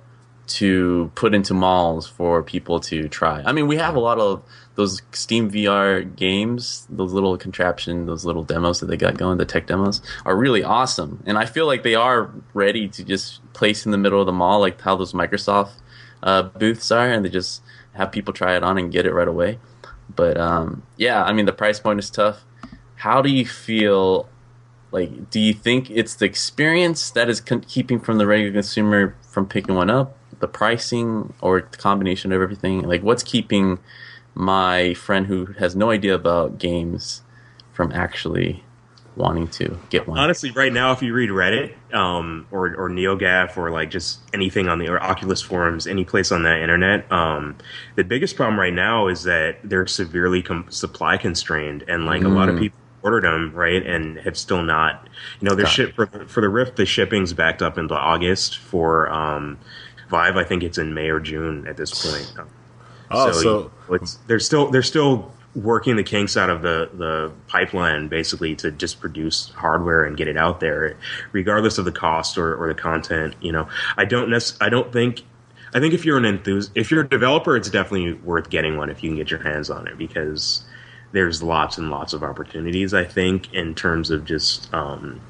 to 0.56 1.12
put 1.15 1.33
into 1.33 1.53
malls 1.53 2.07
for 2.07 2.44
people 2.44 2.80
to 2.80 3.07
try. 3.07 3.42
I 3.45 3.51
mean, 3.51 3.68
we 3.68 3.77
have 3.77 3.95
a 3.95 4.00
lot 4.00 4.19
of 4.19 4.44
those 4.75 5.01
Steam 5.12 5.51
VR 5.51 6.15
games, 6.15 6.88
those 6.89 7.13
little 7.13 7.38
contraption, 7.38 8.06
those 8.06 8.25
little 8.25 8.44
demos 8.44 8.80
that 8.80 8.88
they 8.88 8.98
got 8.98 9.18
going, 9.18 9.38
the 9.38 9.45
tech 9.45 9.68
demos 9.68 10.01
are 10.25 10.36
really 10.36 10.63
awesome. 10.63 11.24
And 11.25 11.38
I 11.38 11.45
feel 11.45 11.65
like 11.65 11.83
they 11.83 11.95
are 11.95 12.31
ready 12.53 12.88
to 12.89 13.03
just 13.03 13.42
place 13.53 13.86
in 13.86 13.92
the 13.92 13.98
middle 13.98 14.19
of 14.19 14.25
the 14.25 14.31
mall, 14.31 14.59
like 14.59 14.80
how 14.81 14.95
those 14.95 15.13
Microsoft 15.13 15.74
uh, 16.24 16.44
booths 16.44 16.92
are, 16.92 17.09
and 17.09 17.25
they 17.25 17.30
just 17.30 17.62
have 17.94 18.12
people 18.12 18.33
try 18.33 18.56
it 18.56 18.63
on 18.63 18.77
and 18.77 18.92
get 18.92 19.05
it 19.05 19.13
right 19.13 19.27
away. 19.27 19.60
But 20.15 20.38
um, 20.38 20.84
yeah, 20.98 21.24
I 21.24 21.34
mean, 21.34 21.46
the 21.46 21.53
price 21.53 21.79
point 21.79 22.00
is 22.00 22.10
tough. 22.10 22.43
How 22.96 23.22
do 23.22 23.29
you 23.29 23.46
feel 23.46 24.29
like 24.91 25.29
do 25.29 25.39
you 25.39 25.53
think 25.53 25.89
it's 25.89 26.15
the 26.15 26.25
experience 26.25 27.12
that 27.12 27.29
is 27.29 27.41
con- 27.41 27.62
keeping 27.62 28.00
from 28.00 28.17
the 28.17 28.27
regular 28.27 28.51
consumer 28.51 29.15
from 29.22 29.48
picking 29.48 29.75
one 29.75 29.89
up 29.89 30.17
the 30.41 30.48
pricing 30.48 31.33
or 31.41 31.62
the 31.62 31.77
combination 31.77 32.31
of 32.31 32.41
everything 32.41 32.81
like 32.81 33.01
what's 33.01 33.24
keeping 33.24 33.79
my 34.33 34.93
friend 34.93 35.27
who 35.27 35.45
has 35.57 35.75
no 35.75 35.91
idea 35.91 36.15
about 36.15 36.57
games 36.57 37.21
from 37.71 37.91
actually 37.91 38.63
wanting 39.15 39.48
to 39.48 39.77
get 39.89 40.07
one 40.07 40.17
Honestly, 40.17 40.51
right 40.51 40.71
now, 40.71 40.91
if 40.91 41.01
you 41.01 41.13
read 41.13 41.29
Reddit 41.29 41.74
um, 41.93 42.48
or 42.51 42.67
or 42.75 42.89
NeoGAF 42.89 43.57
or 43.57 43.71
like 43.71 43.89
just 43.89 44.19
anything 44.33 44.67
on 44.67 44.79
the 44.79 44.88
or 44.88 45.01
Oculus 45.01 45.41
forums, 45.41 45.88
any 45.88 46.05
place 46.05 46.31
on 46.31 46.43
the 46.43 46.62
internet, 46.62 47.12
um, 47.12 47.57
the 47.95 48.03
biggest 48.03 48.36
problem 48.36 48.60
right 48.60 48.74
now 48.74 49.07
is 49.07 49.24
that 49.24 49.57
they're 49.63 49.88
severely 49.88 50.41
com- 50.41 50.69
supply 50.69 51.17
constrained, 51.17 51.83
and 51.88 52.05
like 52.05 52.24
a 52.24 52.29
lot 52.29 52.50
of 52.50 52.57
people 52.57 52.77
ordered 53.03 53.24
them 53.24 53.51
right 53.53 53.86
and 53.86 54.19
have 54.19 54.38
still 54.38 54.62
not. 54.62 55.07
You 55.39 55.50
know, 55.50 55.55
they're 55.55 55.65
ship 55.65 55.95
for, 55.95 56.07
for 56.27 56.41
the 56.41 56.50
Rift. 56.50 56.75
The 56.77 56.86
shipping's 56.86 57.33
backed 57.33 57.62
up 57.62 57.77
into 57.77 57.95
August 57.95 58.57
for 58.60 59.10
um, 59.12 59.57
Vive. 60.12 60.38
I 60.38 60.44
think 60.44 60.62
it's 60.62 60.77
in 60.77 60.94
May 60.94 61.10
or 61.10 61.20
June 61.20 61.65
at 61.68 61.77
this 61.77 62.06
point. 62.06 62.48
Oh, 63.10 63.32
so, 63.32 63.72
it's 63.89 64.20
they're 64.27 64.39
still 64.39 64.70
they're 64.70 64.84
still 64.84 65.34
working 65.56 65.96
the 65.96 66.03
kinks 66.03 66.38
out 66.38 66.50
of 66.50 66.62
the 66.62 66.89
the 66.94 67.32
pipeline 67.48 68.08
basically 68.08 68.56
to 68.56 68.72
just 68.72 69.00
produce 69.00 69.50
hardware 69.50 70.03
and 70.03 70.15
get 70.15 70.27
it 70.27 70.38
out 70.38 70.60
there, 70.60 70.96
regardless 71.32 71.77
of 71.77 71.86
the 71.86 71.91
cost 71.91 72.38
or, 72.38 72.56
or 72.56 72.68
the 72.68 72.80
content. 72.80 73.36
You 73.41 73.51
know, 73.51 73.68
I 73.98 74.06
don't 74.06 74.30
nec- 74.30 74.62
I 74.62 74.70
don't 74.70 74.94
think. 74.94 75.24
I 75.74 75.80
think 75.80 75.94
if 75.94 76.03
you're 76.03 76.18
an 76.18 76.25
enthusiast, 76.25 76.72
if 76.75 76.91
you're 76.91 77.03
a 77.03 77.10
developer, 77.10 77.56
it's 77.56 77.70
definitely 77.70 78.13
worth 78.13 78.50
getting 78.50 78.77
one 78.77 78.89
if 78.89 79.01
you 79.01 79.10
can 79.10 79.15
get 79.15 79.32
your 79.32 79.41
hands 79.41 79.70
on 79.70 79.88
it 79.88 79.98
because 79.98 80.65
there's 81.13 81.41
lots 81.41 81.77
and 81.77 81.89
lots 81.89 82.12
of 82.12 82.24
opportunities. 82.24 82.94
I 82.94 83.06
think 83.06 83.53
in 83.53 83.74
terms 83.74 84.12
of 84.12 84.25
just 84.25 84.74
um, 84.74 85.22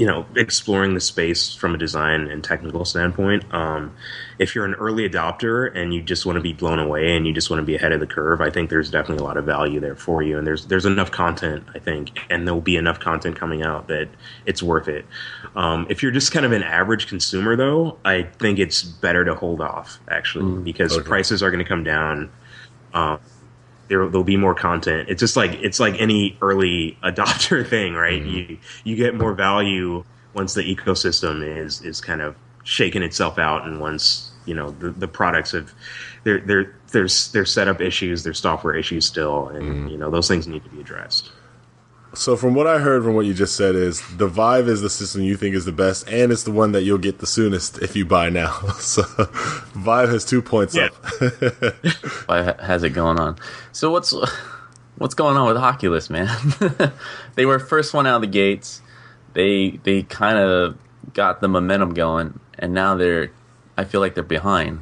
you 0.00 0.06
know, 0.06 0.24
exploring 0.34 0.94
the 0.94 1.00
space 1.00 1.54
from 1.54 1.74
a 1.74 1.76
design 1.76 2.30
and 2.30 2.42
technical 2.42 2.86
standpoint. 2.86 3.44
Um, 3.52 3.94
if 4.38 4.54
you're 4.54 4.64
an 4.64 4.72
early 4.72 5.06
adopter 5.06 5.70
and 5.76 5.92
you 5.92 6.00
just 6.00 6.24
want 6.24 6.36
to 6.36 6.40
be 6.40 6.54
blown 6.54 6.78
away 6.78 7.14
and 7.14 7.26
you 7.26 7.34
just 7.34 7.50
want 7.50 7.60
to 7.60 7.66
be 7.66 7.74
ahead 7.74 7.92
of 7.92 8.00
the 8.00 8.06
curve, 8.06 8.40
I 8.40 8.48
think 8.48 8.70
there's 8.70 8.90
definitely 8.90 9.22
a 9.22 9.26
lot 9.26 9.36
of 9.36 9.44
value 9.44 9.78
there 9.78 9.94
for 9.94 10.22
you. 10.22 10.38
And 10.38 10.46
there's 10.46 10.64
there's 10.64 10.86
enough 10.86 11.10
content, 11.10 11.64
I 11.74 11.80
think, 11.80 12.18
and 12.30 12.46
there'll 12.46 12.62
be 12.62 12.76
enough 12.76 12.98
content 12.98 13.36
coming 13.36 13.62
out 13.62 13.88
that 13.88 14.08
it's 14.46 14.62
worth 14.62 14.88
it. 14.88 15.04
Um, 15.54 15.86
if 15.90 16.02
you're 16.02 16.12
just 16.12 16.32
kind 16.32 16.46
of 16.46 16.52
an 16.52 16.62
average 16.62 17.06
consumer, 17.06 17.54
though, 17.54 17.98
I 18.02 18.22
think 18.22 18.58
it's 18.58 18.82
better 18.82 19.26
to 19.26 19.34
hold 19.34 19.60
off 19.60 20.00
actually 20.08 20.46
mm, 20.46 20.64
because 20.64 20.96
prices 21.00 21.42
are 21.42 21.50
going 21.50 21.62
to 21.62 21.68
come 21.68 21.84
down. 21.84 22.32
Um, 22.94 23.20
there 23.90 24.08
there'll 24.08 24.24
be 24.24 24.38
more 24.38 24.54
content. 24.54 25.10
It's 25.10 25.20
just 25.20 25.36
like 25.36 25.52
it's 25.54 25.80
like 25.80 26.00
any 26.00 26.38
early 26.40 26.96
adopter 27.04 27.68
thing, 27.68 27.92
right? 27.94 28.22
Mm-hmm. 28.22 28.52
You 28.52 28.58
you 28.84 28.96
get 28.96 29.14
more 29.14 29.34
value 29.34 30.04
once 30.32 30.54
the 30.54 30.62
ecosystem 30.62 31.44
is 31.44 31.82
is 31.82 32.00
kind 32.00 32.22
of 32.22 32.36
shaking 32.62 33.02
itself 33.02 33.38
out, 33.38 33.66
and 33.66 33.80
once 33.80 34.30
you 34.46 34.54
know 34.54 34.70
the, 34.70 34.90
the 34.90 35.08
products 35.08 35.50
have 35.50 35.74
there 36.22 36.40
there 36.40 36.74
there's 36.92 37.32
there's 37.32 37.52
setup 37.52 37.80
issues, 37.80 38.22
there's 38.22 38.38
software 38.38 38.74
issues 38.74 39.04
still, 39.04 39.48
and 39.48 39.62
mm-hmm. 39.64 39.88
you 39.88 39.98
know 39.98 40.08
those 40.08 40.28
things 40.28 40.46
need 40.46 40.62
to 40.62 40.70
be 40.70 40.80
addressed. 40.80 41.32
So 42.12 42.36
from 42.36 42.54
what 42.54 42.66
I 42.66 42.78
heard 42.78 43.04
from 43.04 43.14
what 43.14 43.26
you 43.26 43.34
just 43.34 43.54
said 43.54 43.76
is 43.76 44.02
the 44.16 44.26
Vive 44.26 44.66
is 44.68 44.80
the 44.80 44.90
system 44.90 45.22
you 45.22 45.36
think 45.36 45.54
is 45.54 45.64
the 45.64 45.72
best, 45.72 46.08
and 46.08 46.32
it's 46.32 46.42
the 46.42 46.50
one 46.50 46.72
that 46.72 46.82
you'll 46.82 46.98
get 46.98 47.18
the 47.18 47.26
soonest 47.26 47.78
if 47.78 47.94
you 47.94 48.04
buy 48.04 48.30
now. 48.30 48.58
So 48.80 49.02
Vive 49.74 50.08
has 50.08 50.24
two 50.24 50.42
points 50.42 50.74
yeah. 50.74 50.86
up. 50.86 50.94
Vive 52.26 52.58
has 52.58 52.82
it 52.82 52.90
going 52.90 53.20
on. 53.20 53.36
So 53.72 53.90
what's 53.90 54.12
what's 54.96 55.14
going 55.14 55.36
on 55.36 55.46
with 55.46 55.56
Oculus, 55.56 56.10
man? 56.10 56.28
they 57.36 57.46
were 57.46 57.58
first 57.58 57.94
one 57.94 58.06
out 58.06 58.16
of 58.16 58.22
the 58.22 58.26
gates. 58.26 58.82
They 59.34 59.78
they 59.84 60.02
kind 60.02 60.38
of 60.38 60.76
got 61.14 61.40
the 61.40 61.48
momentum 61.48 61.94
going, 61.94 62.40
and 62.58 62.74
now 62.74 62.96
they're. 62.96 63.30
I 63.76 63.84
feel 63.84 64.00
like 64.00 64.14
they're 64.14 64.24
behind. 64.24 64.80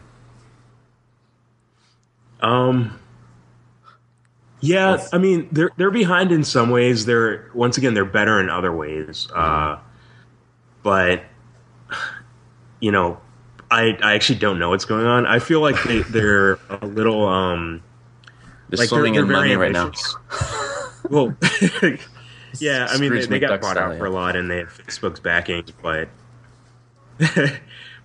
Um, 2.41 2.99
yeah, 4.61 5.07
I 5.12 5.19
mean 5.19 5.49
they're 5.53 5.71
they're 5.77 5.91
behind 5.91 6.33
in 6.33 6.45
some 6.45 6.71
ways. 6.71 7.07
They're 7.07 7.50
once 7.55 7.79
again 7.79 7.95
they're 7.95 8.05
better 8.05 8.41
in 8.41 8.50
other 8.50 8.73
ways. 8.73 9.29
Uh, 9.35 9.79
but 10.83 11.23
you 12.81 12.91
know, 12.91 13.21
I 13.71 13.97
I 14.03 14.15
actually 14.15 14.38
don't 14.38 14.59
know 14.59 14.71
what's 14.71 14.85
going 14.85 15.07
on. 15.07 15.27
I 15.27 15.38
feel 15.38 15.61
like 15.61 15.83
they 15.85 16.00
they're 16.03 16.59
a 16.71 16.87
little 16.87 17.27
um 17.27 17.83
they're 18.69 18.79
like 18.79 18.88
swimming 18.88 19.15
they're, 19.15 19.25
they're 19.25 19.37
in 19.37 19.41
money 19.41 19.57
right 19.57 19.73
now. 19.73 19.93
well, 21.09 21.35
yeah, 22.59 22.88
I 22.91 22.99
mean 22.99 23.15
they, 23.15 23.27
they 23.27 23.38
got 23.38 23.61
bought 23.61 23.77
out 23.77 23.97
for 23.97 24.07
a 24.07 24.11
lot 24.11 24.37
and 24.37 24.50
they 24.50 24.59
have 24.59 24.69
Facebook's 24.69 25.21
backing, 25.21 25.65
but 25.83 26.09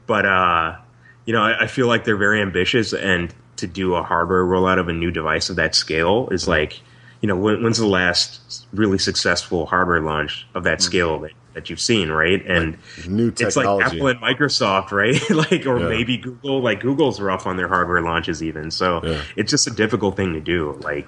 but 0.05 0.25
uh, 0.25 0.77
you 1.25 1.33
know 1.33 1.41
I, 1.41 1.63
I 1.63 1.67
feel 1.67 1.88
like 1.88 2.03
they're 2.03 2.17
very 2.17 2.41
ambitious 2.41 2.93
and 2.93 3.33
to 3.63 3.67
do 3.67 3.96
a 3.96 4.03
hardware 4.03 4.43
rollout 4.43 4.77
of 4.77 4.89
a 4.89 4.93
new 4.93 5.10
device 5.10 5.50
of 5.50 5.55
that 5.55 5.74
scale 5.74 6.27
is 6.29 6.50
like, 6.50 6.82
you 7.22 7.27
know, 7.27 7.38
when, 7.38 7.63
when's 7.63 7.77
the 7.77 7.88
last 7.88 8.67
really 8.74 8.98
successful 8.98 9.65
hardware 9.65 10.01
launch 10.01 10.46
of 10.53 10.65
that 10.65 10.79
mm-hmm. 10.79 10.86
scale 10.86 11.20
that, 11.20 11.32
that 11.53 11.70
you've 11.70 11.79
seen, 11.79 12.10
right? 12.10 12.46
And 12.46 12.77
like 12.98 13.08
new 13.08 13.32
technology. 13.32 13.46
it's 13.46 13.55
like 13.55 13.93
Apple 13.93 14.08
and 14.08 14.20
Microsoft, 14.20 14.91
right? 14.91 15.29
like, 15.51 15.65
or 15.65 15.79
yeah. 15.79 15.88
maybe 15.88 16.17
Google. 16.17 16.62
Like 16.62 16.82
Google's 16.82 17.22
rough 17.22 17.48
on 17.48 17.55
their 17.55 17.70
hardware 17.70 18.01
launches, 18.01 18.43
even. 18.43 18.70
So 18.70 19.00
yeah. 19.01 19.22
it's 19.38 19.50
just 19.50 19.65
a 19.65 19.72
difficult 19.72 20.17
thing 20.17 20.34
to 20.34 20.41
do. 20.41 20.74
Like, 20.82 21.08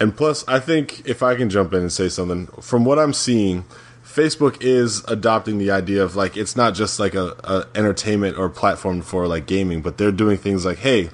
and 0.00 0.14
plus, 0.14 0.46
I 0.48 0.58
think 0.58 1.06
if 1.06 1.22
I 1.22 1.36
can 1.36 1.48
jump 1.48 1.72
in 1.72 1.82
and 1.82 1.92
say 1.92 2.08
something, 2.08 2.48
from 2.60 2.84
what 2.84 2.98
I'm 2.98 3.12
seeing, 3.12 3.64
Facebook 4.04 4.60
is 4.60 5.04
adopting 5.06 5.58
the 5.58 5.70
idea 5.70 6.02
of 6.02 6.16
like 6.16 6.36
it's 6.36 6.56
not 6.56 6.74
just 6.74 6.98
like 6.98 7.14
a, 7.14 7.36
a 7.44 7.66
entertainment 7.78 8.36
or 8.38 8.48
platform 8.48 9.02
for 9.02 9.28
like 9.28 9.46
gaming, 9.46 9.82
but 9.82 9.98
they're 9.98 10.12
doing 10.12 10.36
things 10.36 10.64
like, 10.64 10.78
hey, 10.78 11.10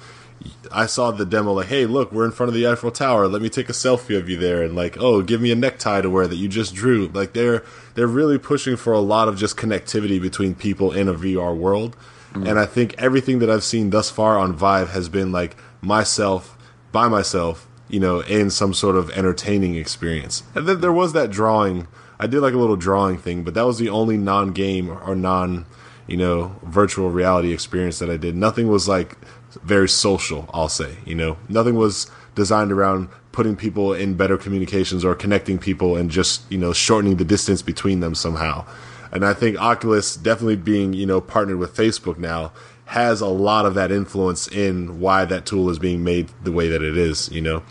I 0.71 0.87
saw 0.87 1.11
the 1.11 1.27
demo 1.27 1.53
like, 1.53 1.67
hey, 1.67 1.87
look, 1.87 2.13
we're 2.13 2.25
in 2.25 2.33
front 2.33 2.49
of 2.49 2.55
the 2.55 2.67
Eiffel 2.67 2.91
Tower. 2.91 3.29
Let 3.29 3.43
me 3.43 3.49
take 3.49 3.69
a 3.69 3.73
selfie 3.73 4.17
of 4.17 4.29
you 4.29 4.37
there, 4.37 4.63
and 4.63 4.75
like, 4.75 4.97
oh, 4.99 5.23
give 5.23 5.41
me 5.41 5.51
a 5.51 5.57
necktie 5.57 6.01
to 6.01 6.11
wear 6.11 6.27
that 6.27 6.37
you 6.37 6.49
just 6.49 6.75
drew. 6.75 7.09
Like 7.09 7.33
they're 7.33 7.63
they're 7.95 8.07
really 8.07 8.39
pushing 8.39 8.77
for 8.77 8.93
a 8.93 9.01
lot 9.01 9.29
of 9.29 9.37
just 9.37 9.57
connectivity 9.57 10.21
between 10.21 10.55
people 10.55 10.93
in 10.93 11.09
a 11.09 11.15
VR 11.15 11.57
world. 11.57 11.97
Mm-hmm. 12.33 12.47
And 12.47 12.59
I 12.59 12.67
think 12.67 12.95
everything 12.99 13.41
that 13.41 13.51
I've 13.51 13.65
seen 13.65 13.91
thus 13.91 14.11
far 14.11 14.39
on 14.39 14.55
Vive 14.55 14.91
has 14.91 15.09
been 15.09 15.33
like 15.33 15.57
myself 15.83 16.57
by 16.91 17.09
myself, 17.09 17.69
you 17.89 18.01
know, 18.01 18.21
in 18.21 18.51
some 18.51 18.73
sort 18.73 18.97
of 18.97 19.11
entertaining 19.11 19.77
experience. 19.77 20.43
And 20.55 20.67
then 20.67 20.81
there 20.81 20.93
was 20.93 21.13
that 21.13 21.31
drawing. 21.31 21.89
I 22.19 22.27
did 22.27 22.41
like 22.41 22.55
a 22.55 22.59
little 22.59 22.77
drawing 22.77 23.19
thing, 23.19 23.43
but 23.43 23.55
that 23.55 23.67
was 23.67 23.79
the 23.79 23.89
only 23.89 24.17
non-game 24.17 24.91
or 24.91 25.15
non, 25.15 25.67
you 26.07 26.17
know, 26.17 26.57
virtual 26.63 27.11
reality 27.11 27.53
experience 27.53 27.99
that 27.99 28.09
I 28.09 28.17
did. 28.17 28.35
Nothing 28.35 28.69
was 28.69 28.89
like 28.89 29.19
very 29.63 29.89
social, 29.89 30.49
I'll 30.53 30.69
say. 30.69 30.97
You 31.05 31.15
know, 31.15 31.37
nothing 31.49 31.75
was 31.75 32.11
designed 32.35 32.73
around 32.73 33.09
putting 33.33 33.57
people 33.57 33.93
in 33.93 34.15
better 34.15 34.37
communications 34.37 35.05
or 35.05 35.15
connecting 35.15 35.59
people 35.59 35.97
and 35.97 36.11
just, 36.11 36.51
you 36.51 36.59
know, 36.59 36.73
shortening 36.73 37.17
the 37.17 37.25
distance 37.25 37.63
between 37.63 38.01
them 38.01 38.15
somehow. 38.15 38.67
And 39.11 39.25
I 39.25 39.35
think 39.35 39.59
Oculus 39.61 40.17
definitely 40.17 40.57
being, 40.57 40.93
you 40.95 41.07
know, 41.07 41.21
partnered 41.21 41.59
with 41.59 41.77
Facebook 41.77 42.19
now 42.19 42.53
has 42.87 43.21
a 43.21 43.27
lot 43.27 43.65
of 43.65 43.75
that 43.75 43.91
influence 43.91 44.49
in 44.49 45.01
why 45.01 45.25
that 45.25 45.47
tool 45.47 45.71
is 45.71 45.79
being 45.79 46.05
made 46.05 46.31
the 46.43 46.53
way 46.53 46.69
that 46.69 46.83
it 46.83 46.97
is, 46.97 47.31
you 47.31 47.41
know? 47.41 47.63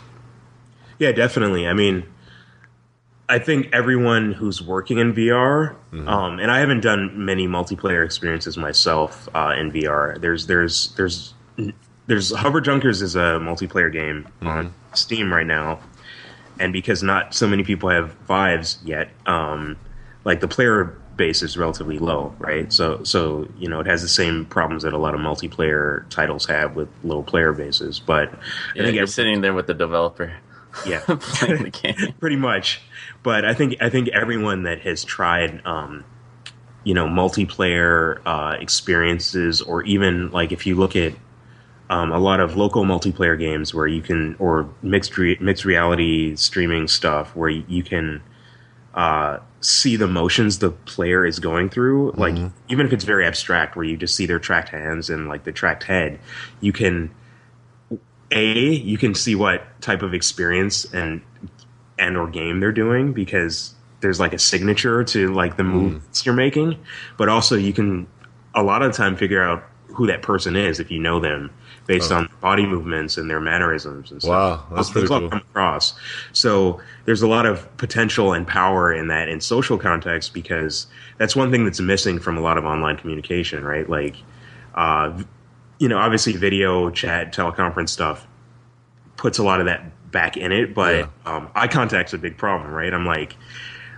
Yeah, 0.98 1.12
definitely. 1.12 1.66
I 1.66 1.74
mean, 1.74 2.06
I 3.28 3.38
think 3.38 3.70
everyone 3.72 4.32
who's 4.32 4.60
working 4.60 4.98
in 4.98 5.14
VR, 5.14 5.74
mm-hmm. 5.92 6.08
um, 6.08 6.38
and 6.38 6.50
I 6.50 6.58
haven't 6.58 6.80
done 6.80 7.24
many 7.24 7.46
multiplayer 7.46 8.04
experiences 8.04 8.56
myself 8.56 9.28
uh, 9.34 9.54
in 9.56 9.72
VR. 9.72 10.20
There's 10.20 10.46
there's 10.46 10.94
there's 10.96 11.34
there's 12.06 12.34
Hover 12.34 12.60
Junkers 12.60 13.02
is 13.02 13.16
a 13.16 13.38
multiplayer 13.40 13.92
game 13.92 14.28
mm-hmm. 14.40 14.48
on 14.48 14.74
Steam 14.94 15.32
right 15.32 15.46
now, 15.46 15.80
and 16.58 16.72
because 16.72 17.02
not 17.02 17.34
so 17.34 17.46
many 17.46 17.64
people 17.64 17.88
have 17.88 18.12
Vives 18.26 18.78
yet, 18.84 19.10
um, 19.26 19.76
like 20.24 20.40
the 20.40 20.48
player 20.48 20.98
base 21.16 21.42
is 21.42 21.56
relatively 21.56 21.98
low, 21.98 22.34
right? 22.38 22.72
So 22.72 23.04
so 23.04 23.48
you 23.58 23.68
know 23.68 23.80
it 23.80 23.86
has 23.86 24.02
the 24.02 24.08
same 24.08 24.44
problems 24.46 24.82
that 24.82 24.92
a 24.92 24.98
lot 24.98 25.14
of 25.14 25.20
multiplayer 25.20 26.08
titles 26.10 26.46
have 26.46 26.74
with 26.74 26.88
low 27.04 27.22
player 27.22 27.52
bases. 27.52 28.00
But 28.00 28.32
yeah, 28.74 28.82
I 28.82 28.84
think 28.86 28.96
you're 28.96 29.06
sitting 29.06 29.40
there 29.40 29.54
with 29.54 29.66
the 29.66 29.74
developer. 29.74 30.32
Yeah, 30.86 31.00
playing 31.06 31.64
the 31.64 31.70
game, 31.70 32.14
pretty 32.20 32.36
much. 32.36 32.80
But 33.22 33.44
I 33.44 33.54
think 33.54 33.76
I 33.80 33.90
think 33.90 34.08
everyone 34.08 34.64
that 34.64 34.80
has 34.80 35.04
tried. 35.04 35.64
Um, 35.64 36.04
you 36.84 36.94
know 36.94 37.06
multiplayer 37.06 38.20
uh, 38.26 38.56
experiences 38.58 39.62
or 39.62 39.84
even 39.84 40.32
like 40.32 40.50
if 40.50 40.66
you 40.66 40.74
look 40.74 40.96
at 40.96 41.12
um, 41.90 42.12
a 42.12 42.18
lot 42.18 42.40
of 42.40 42.56
local 42.56 42.84
multiplayer 42.84 43.38
games 43.38 43.74
where 43.74 43.86
you 43.86 44.02
can, 44.02 44.36
or 44.38 44.68
mixed 44.82 45.16
re- 45.18 45.38
mixed 45.40 45.64
reality 45.64 46.36
streaming 46.36 46.88
stuff 46.88 47.34
where 47.36 47.50
you 47.50 47.82
can 47.82 48.22
uh, 48.94 49.38
see 49.60 49.96
the 49.96 50.06
motions 50.06 50.58
the 50.58 50.70
player 50.70 51.24
is 51.24 51.38
going 51.38 51.68
through. 51.68 52.12
Like 52.12 52.34
mm-hmm. 52.34 52.48
even 52.68 52.86
if 52.86 52.92
it's 52.92 53.04
very 53.04 53.26
abstract, 53.26 53.76
where 53.76 53.84
you 53.84 53.96
just 53.96 54.14
see 54.14 54.26
their 54.26 54.38
tracked 54.38 54.70
hands 54.70 55.10
and 55.10 55.28
like 55.28 55.44
the 55.44 55.52
tracked 55.52 55.84
head, 55.84 56.18
you 56.60 56.72
can 56.72 57.10
a 58.30 58.70
you 58.70 58.98
can 58.98 59.14
see 59.14 59.34
what 59.34 59.62
type 59.80 60.02
of 60.02 60.14
experience 60.14 60.84
and 60.92 61.22
and 61.98 62.16
or 62.16 62.28
game 62.28 62.60
they're 62.60 62.72
doing 62.72 63.12
because 63.12 63.74
there's 64.00 64.18
like 64.18 64.32
a 64.32 64.38
signature 64.38 65.04
to 65.04 65.32
like 65.32 65.56
the 65.56 65.64
moves 65.64 66.22
mm. 66.22 66.26
you're 66.26 66.34
making, 66.34 66.78
but 67.16 67.28
also 67.28 67.56
you 67.56 67.72
can 67.72 68.06
a 68.54 68.62
lot 68.62 68.82
of 68.82 68.90
the 68.90 68.96
time 68.96 69.16
figure 69.16 69.42
out 69.42 69.64
who 69.86 70.06
that 70.06 70.22
person 70.22 70.56
is 70.56 70.80
if 70.80 70.90
you 70.90 70.98
know 70.98 71.20
them 71.20 71.50
based 71.86 72.12
oh. 72.12 72.16
on 72.16 72.28
body 72.40 72.66
movements 72.66 73.16
and 73.16 73.28
their 73.28 73.40
mannerisms 73.40 74.10
and 74.10 74.22
stuff. 74.22 74.30
Wow, 74.30 74.76
that's 74.76 74.90
pretty 74.90 75.08
cool. 75.08 75.28
Come 75.28 75.38
across. 75.38 75.94
So 76.32 76.80
there's 77.04 77.22
a 77.22 77.28
lot 77.28 77.46
of 77.46 77.74
potential 77.76 78.32
and 78.32 78.46
power 78.46 78.92
in 78.92 79.08
that 79.08 79.28
in 79.28 79.40
social 79.40 79.78
context 79.78 80.34
because 80.34 80.86
that's 81.18 81.34
one 81.34 81.50
thing 81.50 81.64
that's 81.64 81.80
missing 81.80 82.18
from 82.18 82.36
a 82.36 82.40
lot 82.40 82.58
of 82.58 82.64
online 82.64 82.96
communication, 82.96 83.64
right? 83.64 83.88
Like, 83.88 84.16
uh, 84.74 85.22
you 85.78 85.88
know, 85.88 85.98
obviously 85.98 86.34
video, 86.34 86.90
chat, 86.90 87.34
teleconference 87.34 87.88
stuff 87.88 88.26
puts 89.16 89.38
a 89.38 89.42
lot 89.42 89.60
of 89.60 89.66
that 89.66 90.10
back 90.10 90.36
in 90.36 90.52
it, 90.52 90.74
but 90.74 90.96
yeah. 90.96 91.06
um, 91.26 91.48
eye 91.54 91.66
contact's 91.66 92.12
a 92.12 92.18
big 92.18 92.36
problem, 92.36 92.72
right? 92.72 92.92
I'm 92.92 93.06
like, 93.06 93.36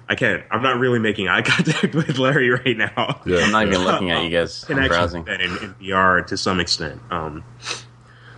I 0.08 0.14
can't. 0.14 0.44
I'm 0.50 0.62
not 0.62 0.78
really 0.78 0.98
making 0.98 1.28
eye 1.28 1.42
contact 1.42 1.94
with 1.94 2.18
Larry 2.18 2.50
right 2.50 2.76
now. 2.76 3.20
Yeah, 3.24 3.38
I'm 3.38 3.52
not 3.52 3.66
even 3.66 3.84
looking 3.84 4.10
at 4.10 4.24
you 4.24 4.30
guys. 4.30 4.64
I'm 4.68 4.86
browsing 4.86 5.26
in, 5.26 5.40
in, 5.40 5.74
VR 5.80 6.26
to 6.26 6.36
some 6.36 6.60
extent. 6.60 7.00
Um, 7.10 7.44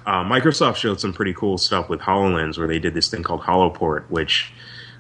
uh, 0.07 0.23
Microsoft 0.23 0.77
showed 0.77 1.01
some 1.01 1.13
pretty 1.13 1.35
cool 1.35 1.59
stuff 1.59 1.89
with 1.89 2.01
Hololens, 2.01 2.57
where 2.57 2.69
they 2.69 2.79
did 2.79 2.95
this 2.95 3.11
thing 3.11 3.23
called 3.23 3.41
HoloPort, 3.43 4.09
which 4.09 4.53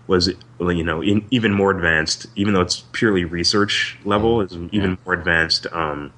was 0.08 0.28
you 0.58 0.84
know 0.84 1.02
in, 1.02 1.24
even 1.30 1.52
more 1.52 1.70
advanced. 1.70 2.26
Even 2.34 2.54
though 2.54 2.62
it's 2.62 2.80
purely 2.92 3.24
research 3.24 3.98
level, 4.04 4.40
is 4.40 4.52
even 4.52 4.70
yeah. 4.72 4.96
more 5.04 5.14
advanced 5.14 5.68
um, 5.72 6.12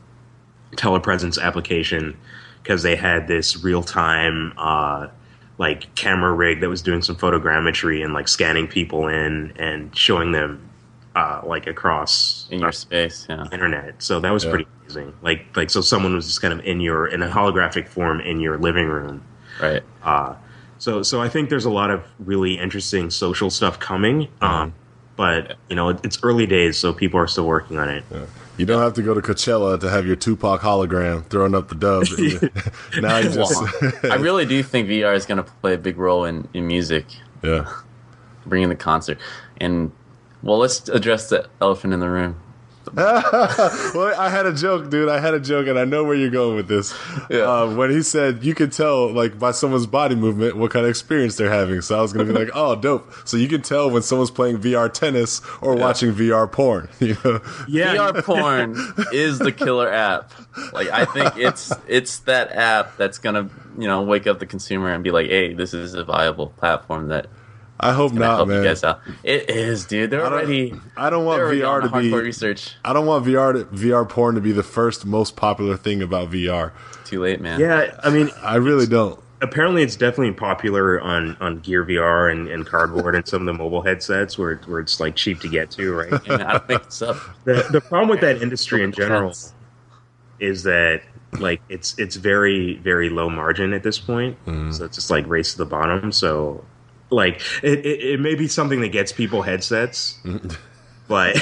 telepresence 0.72 1.40
application 1.40 2.16
because 2.62 2.82
they 2.82 2.96
had 2.96 3.28
this 3.28 3.62
real 3.62 3.82
time. 3.82 4.54
Uh, 4.56 5.08
like 5.58 5.92
camera 5.96 6.32
rig 6.32 6.60
that 6.60 6.68
was 6.68 6.82
doing 6.82 7.02
some 7.02 7.16
photogrammetry 7.16 8.04
and 8.04 8.14
like 8.14 8.28
scanning 8.28 8.66
people 8.68 9.08
in 9.08 9.52
and 9.58 9.94
showing 9.96 10.32
them 10.32 10.62
uh, 11.16 11.40
like 11.44 11.66
across 11.66 12.46
in 12.50 12.60
your 12.60 12.70
space. 12.72 13.26
Yeah. 13.28 13.46
internet. 13.52 14.00
So 14.02 14.20
that 14.20 14.30
was 14.30 14.44
Yeah. 14.44 14.50
pretty 14.50 14.66
amazing. 14.82 15.14
Like 15.22 15.46
like 15.56 15.68
so 15.70 15.80
someone 15.80 16.14
was 16.14 16.26
just 16.26 16.40
kind 16.40 16.54
of 16.54 16.64
in 16.64 16.80
your 16.80 17.06
in 17.08 17.22
a 17.22 17.28
holographic 17.28 17.88
form 17.88 18.20
in 18.20 18.38
your 18.40 18.56
living 18.58 18.86
room. 18.86 19.22
Right. 19.60 19.82
Uh, 20.02 20.34
so 20.78 21.02
so 21.02 21.20
I 21.20 21.28
think 21.28 21.50
there's 21.50 21.64
a 21.64 21.70
lot 21.70 21.90
of 21.90 22.04
really 22.20 22.56
interesting 22.58 23.10
social 23.10 23.50
stuff 23.50 23.80
coming. 23.80 24.28
Um, 24.40 24.74
but 25.16 25.56
you 25.68 25.74
know 25.74 25.88
it, 25.88 25.98
it's 26.04 26.20
early 26.22 26.46
days, 26.46 26.78
so 26.78 26.92
people 26.92 27.18
are 27.18 27.26
still 27.26 27.46
working 27.46 27.78
on 27.80 27.88
it. 27.88 28.04
You 28.58 28.66
don't 28.66 28.82
have 28.82 28.94
to 28.94 29.02
go 29.02 29.14
to 29.14 29.20
Coachella 29.20 29.78
to 29.80 29.88
have 29.88 30.04
your 30.04 30.16
Tupac 30.16 30.60
hologram 30.60 31.24
throwing 31.30 31.54
up 31.54 31.68
the 31.68 31.76
dub. 31.76 32.06
now 33.00 33.18
you 33.18 33.30
just 33.30 33.62
I 34.04 34.16
really 34.16 34.44
do 34.44 34.62
think 34.64 34.88
VR 34.88 35.14
is 35.14 35.26
going 35.26 35.42
to 35.42 35.44
play 35.44 35.74
a 35.74 35.78
big 35.78 35.96
role 35.96 36.24
in, 36.24 36.48
in 36.52 36.66
music, 36.66 37.06
yeah. 37.42 37.72
bringing 38.44 38.68
the 38.68 38.76
concert. 38.76 39.18
And 39.58 39.92
well, 40.42 40.58
let's 40.58 40.88
address 40.88 41.28
the 41.28 41.48
elephant 41.60 41.94
in 41.94 42.00
the 42.00 42.10
room. 42.10 42.40
Well, 43.94 44.18
I 44.18 44.28
had 44.28 44.46
a 44.46 44.52
joke, 44.52 44.90
dude. 44.90 45.08
I 45.08 45.18
had 45.18 45.34
a 45.34 45.40
joke, 45.40 45.66
and 45.66 45.78
I 45.78 45.84
know 45.84 46.04
where 46.04 46.14
you're 46.14 46.30
going 46.30 46.56
with 46.56 46.68
this. 46.68 46.94
Yeah. 47.30 47.40
Uh, 47.40 47.74
when 47.74 47.90
he 47.90 48.02
said 48.02 48.44
you 48.44 48.54
can 48.54 48.70
tell, 48.70 49.10
like 49.12 49.38
by 49.38 49.50
someone's 49.50 49.86
body 49.86 50.14
movement, 50.14 50.56
what 50.56 50.70
kind 50.70 50.84
of 50.84 50.90
experience 50.90 51.36
they're 51.36 51.50
having. 51.50 51.80
So 51.80 51.98
I 51.98 52.02
was 52.02 52.12
gonna 52.12 52.26
be 52.26 52.32
like, 52.32 52.50
oh, 52.54 52.76
dope. 52.76 53.12
So 53.24 53.36
you 53.36 53.48
can 53.48 53.62
tell 53.62 53.90
when 53.90 54.02
someone's 54.02 54.30
playing 54.30 54.58
VR 54.58 54.92
tennis 54.92 55.40
or 55.60 55.74
watching 55.74 56.12
VR 56.12 56.50
porn. 56.50 56.88
You 57.00 57.16
know? 57.24 57.40
Yeah, 57.66 57.94
VR 57.94 58.22
porn 58.24 58.76
is 59.12 59.38
the 59.38 59.52
killer 59.52 59.90
app. 59.90 60.32
Like 60.72 60.88
I 60.88 61.04
think 61.06 61.36
it's 61.36 61.72
it's 61.86 62.18
that 62.20 62.52
app 62.52 62.96
that's 62.96 63.18
gonna 63.18 63.48
you 63.78 63.86
know 63.86 64.02
wake 64.02 64.26
up 64.26 64.40
the 64.40 64.46
consumer 64.46 64.90
and 64.90 65.02
be 65.02 65.10
like, 65.10 65.28
hey, 65.28 65.54
this 65.54 65.72
is 65.72 65.94
a 65.94 66.04
viable 66.04 66.48
platform 66.48 67.08
that 67.08 67.26
I 67.80 67.92
hope 67.92 68.12
not, 68.12 68.36
help 68.36 68.48
you 68.48 68.54
man. 68.54 68.64
guys 68.64 68.82
out. 68.84 69.00
It 69.22 69.48
is, 69.50 69.86
dude. 69.86 70.10
They're 70.10 70.20
I 70.20 70.30
don't, 70.30 70.32
already 70.32 70.74
I 70.96 71.10
don't 71.10 71.24
want 71.24 71.40
VR 71.42 71.82
to 71.82 72.00
be. 72.00 72.12
research. 72.12 72.74
I 72.84 72.92
don't 72.92 73.06
want 73.06 73.24
VR 73.24 73.52
to, 73.52 73.64
VR 73.76 74.08
porn 74.08 74.34
to 74.34 74.40
be 74.40 74.52
the 74.52 74.62
first 74.64 75.06
most 75.06 75.36
popular 75.36 75.76
thing 75.76 76.02
about 76.02 76.30
VR. 76.30 76.72
Too 77.04 77.20
late, 77.22 77.40
man. 77.40 77.60
yeah. 77.60 77.98
I 78.02 78.10
mean, 78.10 78.30
I 78.42 78.56
really 78.56 78.86
don't. 78.86 79.18
apparently 79.40 79.82
it's 79.84 79.94
definitely 79.96 80.32
popular 80.34 81.00
on, 81.00 81.36
on 81.40 81.60
Gear 81.60 81.84
VR 81.84 82.30
and, 82.32 82.48
and 82.48 82.66
cardboard 82.66 83.14
and 83.14 83.26
some 83.26 83.42
of 83.42 83.46
the 83.46 83.52
mobile 83.54 83.82
headsets 83.82 84.36
where 84.36 84.56
where 84.66 84.80
it's 84.80 84.98
like 84.98 85.14
cheap 85.14 85.40
to 85.40 85.48
get 85.48 85.70
to, 85.72 85.94
right? 85.94 86.12
And 86.28 86.42
I 86.42 86.52
don't 86.52 86.66
think 86.66 86.82
it's 86.82 87.00
up. 87.00 87.16
the 87.44 87.64
the 87.70 87.80
problem 87.80 88.08
with 88.08 88.20
that 88.22 88.42
industry 88.42 88.82
in 88.82 88.90
general 88.92 89.32
is 90.40 90.64
that 90.64 91.02
like 91.38 91.60
it's 91.68 91.96
it's 91.98 92.16
very 92.16 92.76
very 92.78 93.08
low 93.10 93.30
margin 93.30 93.72
at 93.72 93.82
this 93.84 93.98
point. 93.98 94.36
Mm-hmm. 94.46 94.72
So 94.72 94.84
it's 94.84 94.96
just 94.96 95.10
like 95.10 95.26
race 95.28 95.52
to 95.52 95.58
the 95.58 95.66
bottom. 95.66 96.10
So 96.10 96.64
like 97.10 97.40
it, 97.62 97.84
it, 97.86 98.00
it 98.02 98.20
may 98.20 98.34
be 98.34 98.48
something 98.48 98.80
that 98.80 98.88
gets 98.88 99.12
people 99.12 99.42
headsets, 99.42 100.18
but 101.08 101.36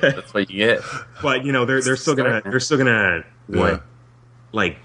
That's 0.00 0.34
what 0.34 0.50
you 0.50 0.56
get. 0.58 0.80
but 1.22 1.44
you 1.44 1.52
know 1.52 1.64
they're 1.64 1.80
they're 1.82 1.96
still 1.96 2.14
gonna 2.14 2.42
they're 2.44 2.60
still 2.60 2.78
gonna 2.78 3.24
Yeah. 3.48 3.58
what 3.60 3.82
like 4.52 4.78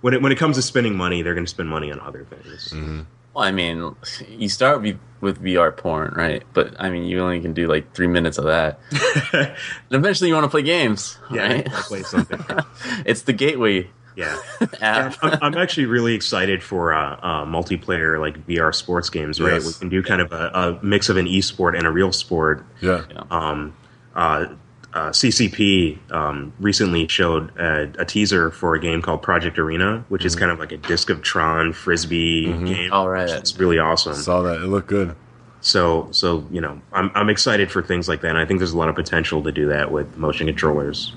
when 0.00 0.14
it 0.14 0.22
when 0.22 0.32
it 0.32 0.38
comes 0.38 0.56
to 0.56 0.62
spending 0.62 0.96
money 0.96 1.22
they're 1.22 1.34
gonna 1.34 1.46
spend 1.46 1.68
money 1.68 1.92
on 1.92 2.00
other 2.00 2.24
things. 2.24 2.68
Mm-hmm. 2.72 3.00
Well, 3.32 3.44
I 3.44 3.52
mean, 3.52 3.94
you 4.28 4.48
start 4.48 4.82
with, 4.82 4.98
with 5.20 5.40
VR 5.40 5.76
porn, 5.76 6.14
right? 6.16 6.42
But 6.52 6.74
I 6.80 6.90
mean, 6.90 7.04
you 7.04 7.20
only 7.20 7.40
can 7.40 7.52
do 7.52 7.68
like 7.68 7.94
three 7.94 8.08
minutes 8.08 8.38
of 8.38 8.44
that. 8.46 8.80
and 9.32 9.54
eventually, 9.92 10.26
you 10.30 10.34
want 10.34 10.46
to 10.46 10.50
play 10.50 10.62
games, 10.62 11.16
Yeah, 11.30 11.46
right? 11.46 11.66
Play 11.66 12.02
something. 12.02 12.40
it's 13.06 13.22
the 13.22 13.32
gateway 13.32 13.88
Yeah. 14.16 14.40
app. 14.80 15.16
I'm, 15.22 15.38
I'm 15.42 15.54
actually 15.56 15.86
really 15.86 16.14
excited 16.14 16.62
for 16.62 16.92
uh, 16.92 17.14
uh, 17.16 17.44
multiplayer 17.44 18.20
like 18.20 18.46
VR 18.46 18.74
sports 18.74 19.08
games. 19.10 19.40
Right, 19.40 19.54
Yes. 19.54 19.66
we 19.66 19.72
can 19.74 19.88
do 19.88 20.02
kind 20.02 20.20
of 20.20 20.32
a, 20.32 20.50
a 20.80 20.84
mix 20.84 21.08
of 21.08 21.16
an 21.16 21.26
esport 21.26 21.76
and 21.76 21.86
a 21.86 21.90
real 21.90 22.12
sport. 22.12 22.64
Yeah. 22.80 23.04
Yeah. 23.10 23.22
Um, 23.30 23.74
uh, 24.14 24.46
uh, 24.92 25.10
CCP 25.10 26.10
um, 26.10 26.52
recently 26.58 27.06
showed 27.06 27.56
a, 27.56 27.92
a 27.98 28.04
teaser 28.04 28.50
for 28.50 28.74
a 28.74 28.80
game 28.80 29.00
called 29.02 29.22
Project 29.22 29.56
Arena, 29.58 30.04
which 30.08 30.24
is 30.24 30.34
kind 30.34 30.50
of 30.50 30.58
like 30.58 30.72
a 30.72 30.78
Disc 30.78 31.10
of 31.10 31.22
Tron 31.22 31.72
frisbee 31.72 32.46
game. 32.46 32.92
All 32.92 33.08
right, 33.08 33.28
right. 33.30 33.38
It's 33.38 33.56
really 33.56 33.78
awesome. 33.78 34.14
Saw 34.14 34.42
that. 34.42 34.56
It 34.56 34.66
looked 34.66 34.88
good. 34.88 35.14
So, 35.60 36.08
so 36.10 36.44
you 36.50 36.60
know, 36.60 36.80
I'm 36.92 37.12
I'm 37.14 37.28
excited 37.28 37.70
for 37.70 37.82
things 37.82 38.08
like 38.08 38.22
that. 38.22 38.30
And 38.30 38.38
I 38.38 38.46
think 38.46 38.58
there's 38.58 38.72
a 38.72 38.78
lot 38.78 38.88
of 38.88 38.96
potential 38.96 39.42
to 39.44 39.52
do 39.52 39.68
that 39.68 39.92
with 39.92 40.16
motion 40.16 40.46
controllers. 40.48 41.14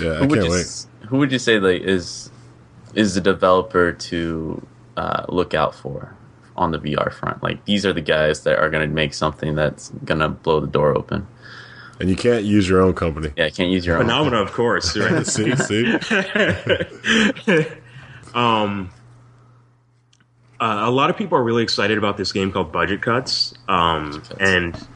Yeah, 0.00 0.14
I 0.16 0.26
can't 0.26 0.32
you, 0.32 0.50
wait. 0.50 0.86
S- 1.12 1.16
Who 1.16 1.18
would 1.18 1.30
you 1.30 1.38
say 1.38 1.60
like 1.60 1.82
is 1.82 2.30
is 2.94 3.14
the 3.14 3.20
developer 3.20 3.92
to 3.92 4.66
uh, 4.96 5.24
look 5.28 5.54
out 5.54 5.74
for 5.74 6.16
on 6.56 6.72
the 6.72 6.78
VR 6.78 7.12
front? 7.12 7.42
Like 7.42 7.64
these 7.64 7.86
are 7.86 7.92
the 7.92 8.00
guys 8.00 8.42
that 8.44 8.58
are 8.58 8.68
going 8.70 8.88
to 8.88 8.92
make 8.94 9.14
something 9.14 9.54
that's 9.54 9.90
going 10.04 10.20
to 10.20 10.28
blow 10.28 10.60
the 10.60 10.66
door 10.66 10.96
open. 10.96 11.26
And 12.00 12.08
you 12.10 12.16
can't 12.16 12.44
use 12.44 12.68
your 12.68 12.80
own 12.80 12.94
company. 12.94 13.30
Yeah, 13.36 13.48
can't 13.50 13.70
use 13.70 13.86
your 13.86 13.96
own. 13.98 14.06
Funomena, 14.06 14.42
of 14.42 14.52
course. 14.52 14.96
Right? 14.96 15.24
see, 15.26 15.54
see. 15.54 15.84
um, 18.34 18.90
uh, 20.60 20.80
a 20.84 20.90
lot 20.90 21.10
of 21.10 21.16
people 21.16 21.38
are 21.38 21.42
really 21.44 21.62
excited 21.62 21.98
about 21.98 22.16
this 22.16 22.32
game 22.32 22.50
called 22.52 22.72
Budget 22.72 23.02
Cuts, 23.02 23.54
um, 23.68 24.12
Cuts. 24.22 24.30
and 24.40 24.88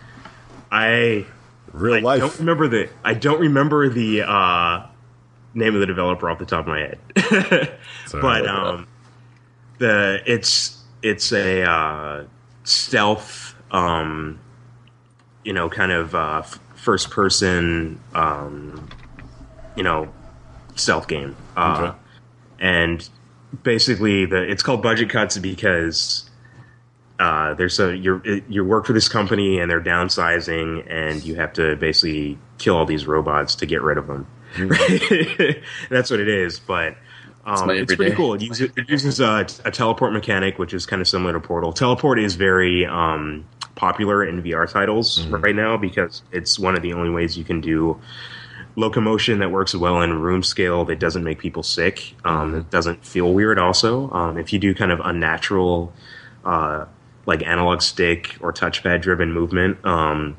I 0.72 1.26
Real 1.72 1.94
I 1.96 2.00
life. 2.00 2.20
don't 2.20 2.38
remember 2.38 2.68
the 2.68 2.88
I 3.05 3.14
don't 3.14 3.40
remember 3.40 3.88
the 3.88 4.22
uh, 4.22 4.87
name 5.57 5.75
of 5.75 5.81
the 5.81 5.87
developer 5.87 6.29
off 6.31 6.38
the 6.38 6.45
top 6.47 6.61
of 6.61 6.66
my 6.69 6.81
head, 6.81 6.99
but 8.12 8.47
um, 8.47 8.87
the 9.79 10.21
it's 10.27 10.83
it's 11.03 11.33
a 11.33 11.62
uh, 11.62 12.25
stealth, 12.64 13.55
um, 13.71 14.38
you 15.45 15.53
know, 15.53 15.69
kind 15.69 15.92
of 15.92 16.14
uh, 16.14 16.38
f- 16.45 16.61
first 16.75 17.11
person, 17.11 17.99
um, 18.14 18.88
you 19.77 19.83
know, 19.83 20.12
stealth 20.77 21.09
game, 21.09 21.35
uh, 21.57 21.79
Okay. 21.88 21.99
and 22.61 23.09
basically 23.62 24.27
the 24.27 24.42
it's 24.42 24.62
called 24.62 24.83
budget 24.83 25.09
cuts 25.09 25.38
because 25.38 26.29
uh, 27.19 27.55
there's 27.55 27.81
a 27.81 27.97
you're 27.97 28.21
you 28.49 28.62
work 28.64 28.85
for 28.87 28.92
this 28.92 29.09
company 29.09 29.59
and 29.59 29.71
they're 29.71 29.81
downsizing 29.81 30.85
and 30.90 31.25
you 31.25 31.35
have 31.37 31.53
to 31.55 31.77
basically 31.77 32.37
kill 32.59 32.77
all 32.77 32.85
these 32.85 33.07
robots 33.07 33.55
to 33.55 33.64
get 33.66 33.81
rid 33.83 33.97
of 33.97 34.07
them. 34.07 34.27
That's 35.90 36.11
what 36.11 36.21
it 36.21 36.29
is, 36.29 36.59
but. 36.59 36.97
Um, 37.45 37.71
it's 37.71 37.95
pretty 37.95 38.16
cool. 38.16 38.35
It 38.35 38.42
uses, 38.42 38.71
it 38.77 38.90
uses 38.90 39.21
a, 39.21 39.47
a 39.64 39.71
teleport 39.71 40.12
mechanic, 40.12 40.59
which 40.59 40.75
is 40.75 40.85
kind 40.85 41.01
of 41.01 41.07
similar 41.07 41.33
to 41.33 41.38
Portal. 41.38 41.73
Teleport 41.73 42.19
is 42.19 42.35
very 42.35 42.85
um, 42.85 43.47
popular 43.77 44.25
in 44.25 44.42
VR 44.42 44.69
titles 44.69 45.25
right 45.29 45.55
now 45.55 45.77
because 45.77 46.23
it's 46.33 46.59
one 46.59 46.75
of 46.75 46.83
the 46.83 46.92
only 46.92 47.09
ways 47.11 47.38
you 47.38 47.45
can 47.45 47.61
do 47.61 48.01
locomotion 48.75 49.38
that 49.38 49.51
works 49.51 49.75
well 49.77 50.03
in 50.03 50.12
room 50.21 50.42
scale 50.42 50.85
that 50.87 50.99
doesn't 50.99 51.23
make 51.23 51.38
people 51.38 51.62
sick. 51.62 52.14
Um, 52.25 52.55
It 52.57 52.71
doesn't 52.71 53.05
feel 53.05 53.33
weird. 53.33 53.61
Also, 53.61 54.11
um, 54.11 54.37
if 54.38 54.53
you 54.53 54.59
do 54.59 54.75
kind 54.75 54.90
of 54.90 55.01
unnatural, 55.05 55.92
uh, 56.45 56.87
like 57.27 57.42
analog 57.45 57.81
stick 57.81 58.37
or 58.40 58.53
touchpad 58.53 59.03
driven 59.03 59.33
movement, 59.33 59.85
um, 59.85 60.37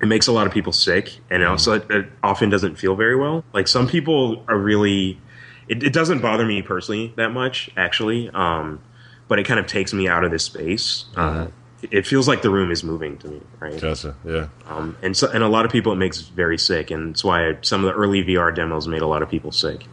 it 0.00 0.06
makes 0.06 0.26
a 0.26 0.32
lot 0.32 0.46
of 0.46 0.52
people 0.52 0.72
sick, 0.72 1.18
and 1.30 1.42
it 1.42 1.46
also 1.46 1.74
it, 1.74 1.90
it 1.90 2.08
often 2.22 2.50
doesn't 2.50 2.76
feel 2.76 2.94
very 2.94 3.16
well. 3.16 3.44
Like 3.52 3.68
some 3.68 3.86
people 3.86 4.44
are 4.48 4.58
really. 4.58 5.20
It, 5.68 5.82
it 5.82 5.92
doesn't 5.92 6.20
bother 6.20 6.46
me 6.46 6.62
personally 6.62 7.12
that 7.16 7.30
much, 7.30 7.68
actually, 7.76 8.30
um, 8.30 8.80
but 9.28 9.38
it 9.38 9.44
kind 9.44 9.60
of 9.60 9.66
takes 9.66 9.92
me 9.92 10.08
out 10.08 10.24
of 10.24 10.30
this 10.30 10.42
space. 10.44 11.04
Uh, 11.14 11.48
it, 11.82 11.92
it 11.92 12.06
feels 12.06 12.26
like 12.26 12.40
the 12.40 12.48
room 12.48 12.70
is 12.70 12.82
moving 12.82 13.18
to 13.18 13.28
me, 13.28 13.40
right? 13.60 13.78
Gotcha. 13.78 14.16
Yeah. 14.24 14.48
Um, 14.66 14.96
and 15.02 15.14
so, 15.14 15.30
and 15.30 15.42
a 15.44 15.48
lot 15.48 15.66
of 15.66 15.70
people 15.70 15.92
it 15.92 15.96
makes 15.96 16.20
very 16.22 16.58
sick, 16.58 16.90
and 16.90 17.10
that's 17.10 17.22
why 17.24 17.58
some 17.60 17.84
of 17.84 17.92
the 17.92 17.98
early 17.98 18.24
VR 18.24 18.54
demos 18.54 18.88
made 18.88 19.02
a 19.02 19.06
lot 19.06 19.22
of 19.22 19.28
people 19.28 19.52
sick. 19.52 19.84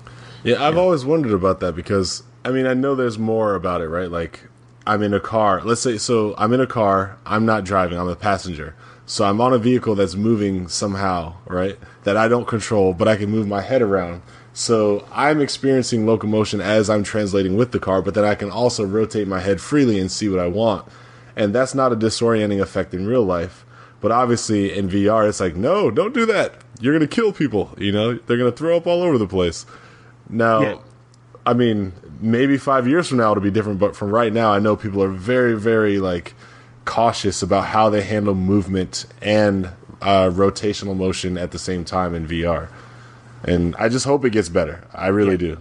Yeah, 0.44 0.64
I've 0.64 0.78
always 0.78 1.04
wondered 1.04 1.34
about 1.34 1.60
that 1.62 1.76
because 1.76 2.24
I 2.46 2.52
mean 2.52 2.68
I 2.68 2.76
know 2.76 2.96
there's 2.96 3.18
more 3.18 3.56
about 3.56 3.82
it, 3.82 3.88
right? 3.88 4.10
Like 4.10 4.42
I'm 4.86 5.02
in 5.02 5.14
a 5.14 5.20
car. 5.20 5.62
Let's 5.64 5.82
say 5.82 5.98
so 5.98 6.36
I'm 6.38 6.54
in 6.54 6.62
a 6.62 6.68
car, 6.68 7.18
I'm 7.26 7.46
not 7.46 7.64
driving, 7.64 7.98
I'm 7.98 8.08
a 8.08 8.16
passenger. 8.16 8.76
So 9.06 9.26
I'm 9.26 9.40
on 9.40 9.54
a 9.54 9.58
vehicle 9.60 9.96
that's 9.96 10.16
moving 10.16 10.68
somehow, 10.68 11.36
right? 11.46 11.78
That 12.04 12.18
I 12.18 12.28
don't 12.28 12.48
control, 12.48 12.94
but 12.94 13.08
I 13.08 13.16
can 13.16 13.30
move 13.30 13.48
my 13.48 13.62
head 13.62 13.82
around. 13.82 14.22
So 14.54 15.06
I'm 15.12 15.42
experiencing 15.42 16.06
locomotion 16.06 16.62
as 16.62 16.90
I'm 16.90 17.04
translating 17.04 17.56
with 17.56 17.72
the 17.72 17.80
car, 17.80 18.02
but 18.02 18.14
then 18.14 18.24
I 18.24 18.36
can 18.36 18.50
also 18.50 18.84
rotate 18.86 19.28
my 19.28 19.42
head 19.42 19.62
freely 19.62 20.00
and 20.00 20.10
see 20.12 20.30
what 20.30 20.40
I 20.40 20.48
want. 20.48 20.88
And 21.36 21.54
that's 21.54 21.76
not 21.76 21.92
a 21.92 21.96
disorienting 21.96 22.62
effect 22.62 22.94
in 22.94 23.06
real 23.06 23.24
life. 23.24 23.66
But 24.02 24.12
obviously 24.12 24.76
in 24.76 24.90
VR, 24.90 25.28
it's 25.28 25.40
like, 25.40 25.56
no, 25.56 25.92
don't 25.92 26.14
do 26.14 26.26
that. 26.28 26.56
You're 26.80 26.98
going 26.98 27.08
to 27.08 27.14
kill 27.16 27.32
people. 27.32 27.74
You 27.78 27.92
know, 27.92 28.14
they're 28.14 28.38
going 28.38 28.52
to 28.52 28.58
throw 28.58 28.78
up 28.78 28.88
all 28.88 29.04
over 29.04 29.18
the 29.18 29.28
place. 29.28 29.66
Now, 30.30 30.62
Yeah. 30.62 30.78
I 31.46 31.54
mean, 31.54 31.94
maybe 32.22 32.58
five 32.58 32.88
years 32.88 33.08
from 33.08 33.20
now 33.20 33.32
it'll 33.32 33.44
be 33.44 33.52
different, 33.52 33.78
but 33.80 33.96
from 33.96 34.10
right 34.10 34.34
now, 34.34 34.52
I 34.52 34.60
know 34.60 34.76
people 34.76 35.04
are 35.04 35.10
very, 35.10 35.54
very 35.54 36.00
like 36.00 36.34
cautious 36.86 37.42
about 37.42 37.66
how 37.66 37.90
they 37.90 38.02
handle 38.02 38.36
movement 38.36 39.06
and 39.22 39.72
uh, 40.02 40.30
rotational 40.30 40.96
motion 40.96 41.38
at 41.38 41.52
the 41.52 41.60
same 41.60 41.84
time 41.84 42.14
in 42.14 42.28
VR. 42.28 42.70
And 43.44 43.76
I 43.76 43.90
just 43.90 44.06
hope 44.06 44.24
it 44.26 44.32
gets 44.32 44.50
better. 44.50 44.84
I 44.94 45.08
really 45.08 45.38
do. 45.38 45.58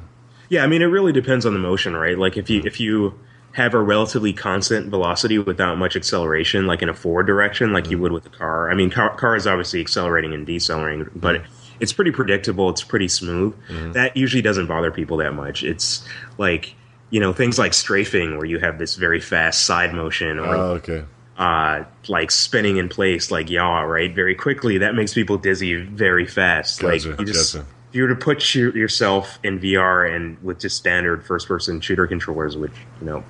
Yeah, 0.48 0.62
I 0.62 0.66
mean, 0.66 0.82
it 0.82 0.86
really 0.86 1.12
depends 1.12 1.46
on 1.46 1.54
the 1.54 1.58
motion, 1.58 1.96
right? 1.96 2.18
Like 2.18 2.36
if 2.36 2.48
you 2.48 2.60
mm-hmm. 2.60 2.66
if 2.66 2.80
you 2.80 3.18
have 3.52 3.72
a 3.72 3.80
relatively 3.80 4.32
constant 4.32 4.88
velocity 4.88 5.38
without 5.38 5.78
much 5.78 5.96
acceleration, 5.96 6.66
like 6.66 6.82
in 6.82 6.88
a 6.88 6.94
forward 6.94 7.26
direction, 7.26 7.72
like 7.72 7.86
you 7.86 7.96
mm-hmm. 7.96 8.02
would 8.02 8.12
with 8.12 8.26
a 8.26 8.30
car. 8.30 8.70
I 8.70 8.74
mean, 8.74 8.90
car, 8.90 9.14
car 9.16 9.36
is 9.36 9.46
obviously 9.46 9.80
accelerating 9.80 10.34
and 10.34 10.46
decelerating, 10.46 11.08
but 11.14 11.36
mm-hmm. 11.36 11.52
it's 11.80 11.92
pretty 11.92 12.10
predictable. 12.10 12.68
It's 12.70 12.82
pretty 12.82 13.08
smooth. 13.08 13.54
That 13.94 14.16
usually 14.16 14.42
doesn't 14.42 14.66
bother 14.66 14.90
people 14.90 15.18
that 15.18 15.34
much. 15.34 15.62
It's 15.62 16.06
like 16.36 16.74
you 17.14 17.20
know 17.20 17.32
things 17.32 17.60
like 17.60 17.72
strafing, 17.72 18.36
where 18.36 18.44
you 18.44 18.58
have 18.58 18.76
this 18.76 18.96
very 18.96 19.20
fast 19.20 19.64
side 19.66 19.94
motion, 19.94 20.40
or 20.40 20.46
Oh, 20.56 20.70
okay. 20.80 21.04
uh, 21.38 21.84
like 22.08 22.32
spinning 22.32 22.76
in 22.76 22.88
place, 22.88 23.30
like 23.30 23.48
yaw, 23.48 23.82
right, 23.82 24.12
very 24.12 24.34
quickly. 24.34 24.78
That 24.78 24.96
makes 24.96 25.14
people 25.14 25.38
dizzy 25.38 25.76
very 25.76 26.26
fast. 26.26 26.80
Gotcha, 26.80 27.10
like 27.10 27.20
you 27.20 27.24
just, 27.24 27.54
gotcha. 27.54 27.66
if 27.90 27.94
you 27.94 28.02
were 28.02 28.08
to 28.08 28.16
put 28.16 28.52
your, 28.56 28.76
yourself 28.76 29.38
in 29.44 29.60
VR 29.60 30.12
and 30.12 30.42
with 30.42 30.58
just 30.58 30.76
standard 30.76 31.24
first-person 31.24 31.80
shooter 31.82 32.08
controllers, 32.08 32.56
which 32.56 32.74
you 33.00 33.06
know 33.06 33.22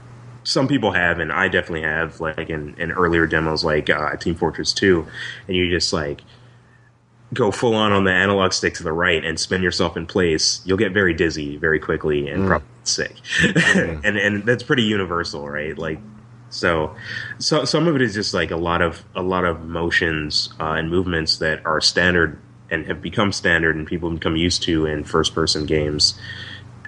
some 0.45 0.67
people 0.67 0.93
have, 0.93 1.19
and 1.19 1.31
I 1.31 1.49
definitely 1.49 1.83
have, 1.83 2.21
like 2.21 2.49
in, 2.49 2.75
in 2.79 2.91
earlier 2.91 3.27
demos, 3.27 3.67
like 3.67 3.91
uh, 3.91 4.17
Team 4.17 4.35
Fortress 4.35 4.73
Two, 4.73 5.07
and 5.47 5.55
you 5.55 5.69
just 5.69 5.93
like 5.93 6.23
go 7.35 7.51
full 7.51 7.75
on 7.75 7.93
on 7.93 8.05
the 8.05 8.13
analog 8.13 8.55
stick 8.55 8.73
to 8.77 8.83
the 8.83 8.93
right 8.93 9.23
and 9.23 9.39
spin 9.39 9.61
yourself 9.61 9.95
in 9.95 10.07
place, 10.07 10.63
you'll 10.65 10.79
get 10.79 10.93
very 10.93 11.13
dizzy 11.13 11.59
very 11.59 11.79
quickly 11.79 12.29
and 12.31 12.47
probably 12.47 12.69
sick. 12.89 13.17
and 14.05 14.17
and 14.17 14.45
that's 14.45 14.63
pretty 14.63 14.83
universal, 14.83 15.49
right? 15.49 15.77
Like 15.77 15.99
so, 16.55 16.95
so 17.39 17.65
some 17.65 17.89
of 17.89 17.97
it 17.97 18.03
is 18.03 18.15
just 18.15 18.33
like 18.33 18.51
a 18.51 18.57
lot 18.57 18.81
of 18.81 19.05
a 19.15 19.23
lot 19.23 19.45
of 19.45 19.65
motions 19.65 20.51
uh, 20.61 20.73
and 20.73 20.89
movements 20.89 21.39
that 21.39 21.65
are 21.67 21.81
standard 21.81 22.39
and 22.71 22.87
have 22.87 23.03
become 23.03 23.33
standard 23.33 23.77
and 23.77 23.87
people 23.87 24.11
become 24.11 24.37
used 24.37 24.63
to 24.63 24.87
in 24.87 25.05
first 25.05 25.35
person 25.35 25.67
games 25.67 26.19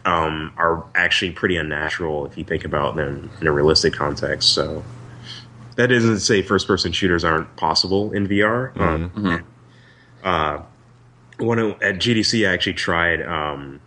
um, 0.04 0.52
are 0.56 0.85
actually 0.94 1.32
pretty 1.32 1.56
unnatural 1.56 2.26
if 2.26 2.38
you 2.38 2.44
think 2.44 2.64
about 2.64 2.94
them 2.94 3.28
in 3.40 3.48
a 3.48 3.52
realistic 3.52 3.92
context. 3.92 4.54
So 4.54 4.85
that 5.74 5.90
isn't 5.90 6.14
to 6.14 6.20
say 6.20 6.42
first 6.42 6.66
person 6.66 6.92
shooters 6.92 7.24
aren't 7.24 7.56
possible 7.56 8.12
in 8.12 8.28
VR. 8.28 8.76
Um, 8.80 9.44
uh, 10.22 10.62
one 11.38 11.59
of, 11.59 11.82
at 11.82 11.96
GDC, 11.96 12.48
I 12.48 12.52
actually 12.52 12.74
tried 12.74 13.20
um, 13.20 13.80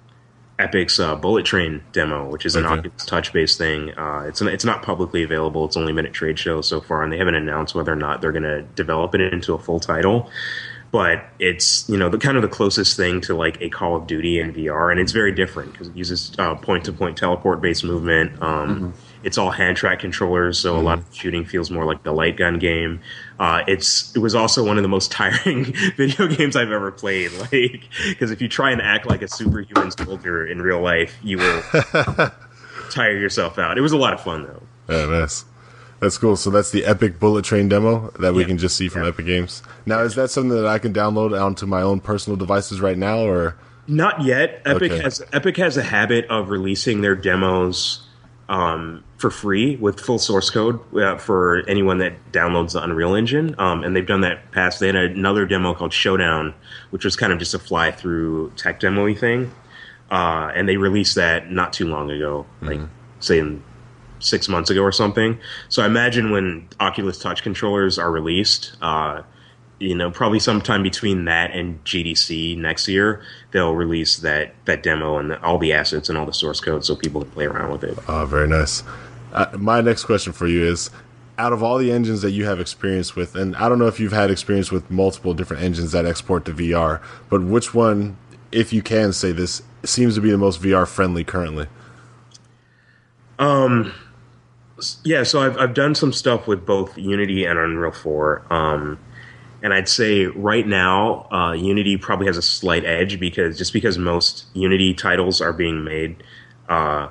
Epic's 0.60 1.00
uh, 1.00 1.16
Bullet 1.16 1.46
Train 1.46 1.82
demo, 1.94 2.30
which 2.30 2.46
is 2.46 2.56
an 2.56 2.66
Okay. 2.66 2.76
Oculus 2.80 3.06
Touch 3.06 3.32
based 3.34 3.58
thing. 3.58 3.98
Uh, 3.98 4.26
it's 4.28 4.42
it's 4.42 4.66
not 4.66 4.84
publicly 4.84 5.24
available. 5.24 5.66
It's 5.66 5.78
only 5.78 5.94
been 5.94 6.06
at 6.06 6.14
trade 6.14 6.38
shows 6.38 6.68
so 6.68 6.82
far, 6.82 7.02
and 7.04 7.12
they 7.12 7.18
haven't 7.18 7.36
announced 7.36 7.74
whether 7.74 7.92
or 7.94 7.96
not 7.96 8.22
they're 8.22 8.34
going 8.34 8.44
to 8.44 8.64
develop 8.76 9.16
it 9.16 9.22
into 9.22 9.54
a 9.54 9.58
full 9.58 9.80
title. 9.80 10.30
But 10.92 11.24
it's 11.40 11.88
you 11.88 11.98
know 11.98 12.10
the 12.10 12.18
kind 12.18 12.36
of 12.36 12.42
the 12.42 12.50
closest 12.50 12.98
thing 12.98 13.22
to 13.22 13.36
like 13.36 13.62
a 13.62 13.70
Call 13.70 13.96
of 13.96 14.06
Duty 14.08 14.40
in 14.40 14.54
VR, 14.54 14.92
and 14.92 15.00
it's 15.00 15.12
very 15.12 15.32
different 15.32 15.72
because 15.72 15.88
it 15.88 15.96
uses 15.96 16.32
point 16.62 16.86
to 16.86 16.92
point 16.92 17.18
teleport 17.18 17.62
based 17.62 17.84
movement. 17.84 18.42
Um, 18.42 18.94
It's 19.24 19.38
all 19.38 19.52
hand 19.52 19.76
track 19.78 20.00
controllers, 20.00 20.58
so 20.58 20.78
a 20.78 20.80
lot 20.80 21.00
of 21.00 21.06
shooting 21.14 21.44
feels 21.46 21.70
more 21.70 21.84
like 21.86 22.04
the 22.04 22.12
light 22.14 22.38
gun 22.38 22.58
game. 22.58 23.02
Uh, 23.38 23.64
it's 23.68 24.16
it 24.16 24.20
was 24.20 24.34
also 24.34 24.64
one 24.66 24.78
of 24.78 24.84
the 24.84 24.88
most 24.90 25.12
tiring 25.20 25.66
video 25.98 26.28
games 26.28 26.56
I've 26.56 26.72
ever 26.72 26.92
played. 26.92 27.32
Like 27.52 27.84
because 28.08 28.32
if 28.32 28.42
you 28.42 28.48
try 28.48 28.72
and 28.72 28.82
act 28.82 29.08
like 29.08 29.22
a 29.22 29.28
superhuman 29.28 29.92
soldier 29.92 30.46
in 30.48 30.62
real 30.62 30.82
life, 30.82 31.18
you 31.24 31.38
will 31.38 31.62
tire 32.92 33.18
yourself 33.18 33.58
out. 33.60 33.78
It 33.78 33.82
was 33.82 33.92
a 33.92 33.98
lot 33.98 34.14
of 34.14 34.22
fun 34.22 34.44
though. 34.44 34.64
Yeah, 34.90 35.06
nice. 35.20 35.46
That's 36.00 36.18
cool. 36.18 36.38
So 36.38 36.50
that's 36.50 36.72
the 36.72 36.86
Epic 36.86 37.20
Bullet 37.20 37.44
Train 37.44 37.68
demo 37.68 38.12
that 38.20 38.34
we 38.34 38.42
Yeah. 38.44 38.48
can 38.48 38.58
just 38.58 38.78
see 38.78 38.88
from 38.88 39.04
Yeah. 39.04 39.10
Epic 39.10 39.26
Games. 39.26 39.62
Now, 39.86 40.00
is 40.00 40.16
that 40.16 40.30
something 40.32 40.56
that 40.56 40.66
I 40.66 40.80
can 40.80 40.94
download 40.94 41.38
onto 41.40 41.66
my 41.66 41.82
own 41.82 42.00
personal 42.00 42.38
devices 42.38 42.80
right 42.80 42.98
now, 42.98 43.20
or 43.20 43.56
Not 43.86 44.22
yet. 44.22 44.62
Epic 44.66 44.92
Okay. 44.94 45.02
has 45.04 45.22
Epic 45.34 45.58
has 45.58 45.76
a 45.76 45.84
habit 45.84 46.26
of 46.30 46.50
releasing 46.50 47.02
their 47.02 47.16
demos 47.16 48.08
um, 48.48 49.04
for 49.20 49.30
free 49.30 49.76
with 49.76 50.00
full 50.00 50.18
source 50.18 50.50
code 50.50 50.80
uh, 50.96 51.18
for 51.18 51.64
anyone 51.68 51.98
that 51.98 52.14
downloads 52.32 52.72
the 52.72 52.82
Unreal 52.82 53.16
Engine, 53.16 53.54
um, 53.60 53.84
and 53.84 53.94
they've 53.94 54.08
done 54.08 54.22
that 54.22 54.50
past. 54.54 54.80
They 54.80 54.88
had 54.88 54.96
another 54.96 55.46
demo 55.46 55.74
called 55.74 55.92
Showdown, 55.92 56.54
which 56.92 57.04
was 57.04 57.18
kind 57.18 57.34
of 57.34 57.38
just 57.38 57.54
a 57.54 57.60
fly 57.60 57.92
through 57.92 58.52
tech 58.56 58.80
demo 58.80 59.14
thing, 59.14 59.52
uh, 60.10 60.52
and 60.56 60.70
they 60.70 60.78
released 60.78 61.16
that 61.16 61.52
not 61.52 61.74
too 61.74 61.86
long 61.86 62.10
ago, 62.10 62.46
like 62.62 62.80
say 63.20 63.40
in 63.40 63.62
six 64.20 64.48
months 64.48 64.70
ago 64.70 64.82
or 64.82 64.92
something. 64.92 65.38
So 65.68 65.84
I 65.84 65.86
imagine 65.86 66.32
when 66.32 66.70
Oculus 66.80 67.20
Touch 67.20 67.44
controllers 67.44 68.00
are 68.00 68.12
released, 68.12 68.74
uh, 68.82 69.24
you 69.80 69.96
know, 69.96 70.12
probably 70.12 70.40
sometime 70.40 70.82
between 70.84 71.26
that 71.26 71.52
and 71.52 71.84
GDC 71.84 72.58
next 72.58 72.88
year, 72.88 73.22
they'll 73.52 73.76
release 73.76 74.18
that 74.18 74.54
that 74.66 74.82
demo 74.82 75.18
and 75.18 75.32
the, 75.32 75.42
all 75.44 75.58
the 75.58 75.74
assets 75.74 76.08
and 76.08 76.18
all 76.18 76.26
the 76.26 76.34
source 76.34 76.62
code 76.62 76.86
so 76.86 76.96
people 76.96 77.22
can 77.22 77.32
play 77.32 77.46
around 77.46 77.72
with 77.72 77.84
it. 77.84 77.98
Oh, 78.08 78.26
very 78.26 78.48
nice. 78.48 78.84
Uh, 79.34 79.48
my 79.58 79.82
next 79.82 80.06
question 80.06 80.34
for 80.34 80.48
you 80.48 80.66
is 80.66 80.90
out 81.38 81.54
of 81.54 81.64
all 81.64 81.78
the 81.78 81.92
engines 81.92 82.22
that 82.22 82.32
you 82.32 82.46
have 82.46 82.60
experience 82.60 83.16
with, 83.16 83.36
and 83.36 83.56
I 83.56 83.70
don't 83.70 83.80
know 83.80 83.88
if 83.88 84.00
you've 84.00 84.12
had 84.12 84.30
experience 84.30 84.72
with 84.72 84.92
multiple 84.92 85.34
different 85.34 85.64
engines 85.64 85.94
that 85.94 86.06
export 86.06 86.46
to 86.46 86.54
VR, 86.54 87.02
but 87.30 87.42
which 87.42 87.74
one, 87.74 88.18
if 88.52 88.74
you 88.74 88.82
can 88.82 89.14
say 89.14 89.32
this, 89.32 89.62
seems 89.84 90.16
to 90.16 90.22
be 90.22 90.32
the 90.32 90.38
most 90.38 90.62
VR 90.62 90.88
friendly 90.88 91.24
currently? 91.24 91.68
Um, 93.40 93.94
yeah, 95.04 95.24
so 95.24 95.42
I've 95.42 95.58
I've 95.58 95.74
done 95.74 95.96
some 95.96 96.12
stuff 96.12 96.46
with 96.46 96.66
both 96.66 96.98
Unity 96.98 97.46
and 97.46 97.58
Unreal 97.58 97.92
Four, 97.92 98.46
um, 98.50 99.00
and 99.64 99.74
I'd 99.74 99.88
say 99.88 100.26
right 100.26 100.68
now 100.68 101.28
uh, 101.32 101.54
Unity 101.54 101.98
probably 101.98 102.28
has 102.28 102.38
a 102.38 102.42
slight 102.42 102.84
edge 102.84 103.20
because 103.20 103.58
just 103.58 103.72
because 103.72 103.98
most 103.98 104.46
Unity 104.54 104.94
titles 104.94 105.40
are 105.40 105.54
being 105.54 105.86
made, 105.86 106.22
uh, 106.68 107.08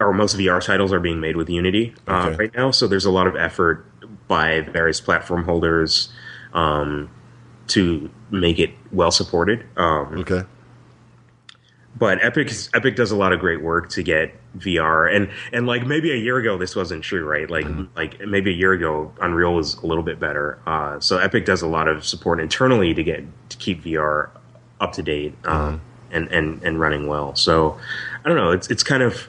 or 0.00 0.12
most 0.12 0.36
VR 0.36 0.64
titles 0.64 0.92
are 0.92 1.00
being 1.00 1.20
made 1.20 1.36
with 1.36 1.48
Unity 1.50 1.94
uh, 2.06 2.26
Okay. 2.28 2.36
right 2.36 2.54
now, 2.54 2.70
so 2.70 2.86
there's 2.86 3.04
a 3.04 3.10
lot 3.10 3.26
of 3.26 3.34
effort 3.36 3.84
by 4.28 4.60
various 4.60 5.00
platform 5.00 5.44
holders 5.44 6.10
um, 6.52 7.10
to 7.68 8.08
make 8.30 8.58
it 8.58 8.70
well 8.92 9.10
supported. 9.10 9.64
Um, 9.76 10.18
Okay. 10.18 10.44
but 11.96 12.22
Epic 12.24 12.52
Epic 12.74 12.94
does 12.96 13.10
a 13.10 13.16
lot 13.16 13.32
of 13.32 13.40
great 13.40 13.62
work 13.62 13.88
to 13.90 14.02
get 14.02 14.34
VR 14.56 15.14
and 15.14 15.30
and 15.52 15.66
like 15.66 15.86
maybe 15.86 16.10
a 16.12 16.16
year 16.16 16.38
ago 16.38 16.56
this 16.58 16.74
wasn't 16.76 17.02
true 17.02 17.24
right? 17.26 17.50
Like 17.50 17.66
like 17.96 18.20
maybe 18.26 18.50
a 18.50 18.54
year 18.56 18.72
ago 18.72 19.12
Unreal 19.20 19.54
was 19.54 19.74
a 19.82 19.86
little 19.86 20.02
bit 20.04 20.20
better. 20.20 20.58
Uh, 20.66 21.00
so 21.00 21.18
Epic 21.18 21.44
does 21.44 21.62
a 21.62 21.66
lot 21.66 21.88
of 21.88 22.04
support 22.04 22.40
internally 22.40 22.94
to 22.94 23.02
get 23.02 23.24
to 23.50 23.56
keep 23.56 23.82
VR 23.82 24.30
up 24.80 24.92
to 24.92 25.02
date 25.02 25.34
um, 25.44 25.80
and 26.12 26.28
and 26.28 26.62
and 26.62 26.78
running 26.78 27.06
well. 27.08 27.34
So 27.34 27.78
I 28.24 28.28
don't 28.28 28.36
know. 28.38 28.52
It's 28.52 28.68
it's 28.70 28.82
kind 28.84 29.02
of 29.02 29.28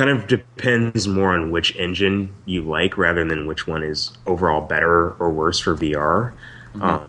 kind 0.00 0.18
of 0.18 0.26
depends 0.26 1.06
more 1.06 1.34
on 1.34 1.50
which 1.50 1.76
engine 1.76 2.34
you 2.46 2.62
like 2.62 2.96
rather 2.96 3.24
than 3.24 3.46
which 3.46 3.66
one 3.66 3.82
is 3.82 4.12
overall 4.26 4.60
better 4.62 5.10
or 5.12 5.30
worse 5.30 5.58
for 5.58 5.76
VR 5.76 6.32
uh, 6.80 7.06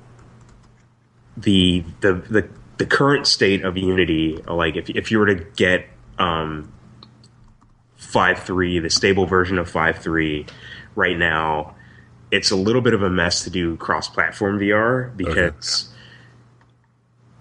the 1.37 1.83
the 2.01 2.13
the 2.13 2.49
the 2.77 2.85
current 2.85 3.27
state 3.27 3.63
of 3.63 3.77
Unity, 3.77 4.37
like 4.47 4.75
if 4.75 4.89
if 4.89 5.11
you 5.11 5.19
were 5.19 5.27
to 5.27 5.35
get 5.55 5.85
um, 6.17 6.71
five 7.95 8.39
three, 8.39 8.79
the 8.79 8.89
stable 8.89 9.25
version 9.25 9.57
of 9.57 9.69
five 9.69 9.99
three, 9.99 10.45
right 10.95 11.17
now, 11.17 11.75
it's 12.31 12.51
a 12.51 12.55
little 12.55 12.81
bit 12.81 12.93
of 12.93 13.03
a 13.03 13.09
mess 13.09 13.43
to 13.43 13.49
do 13.49 13.77
cross 13.77 14.07
platform 14.09 14.59
VR 14.59 15.15
because. 15.15 15.87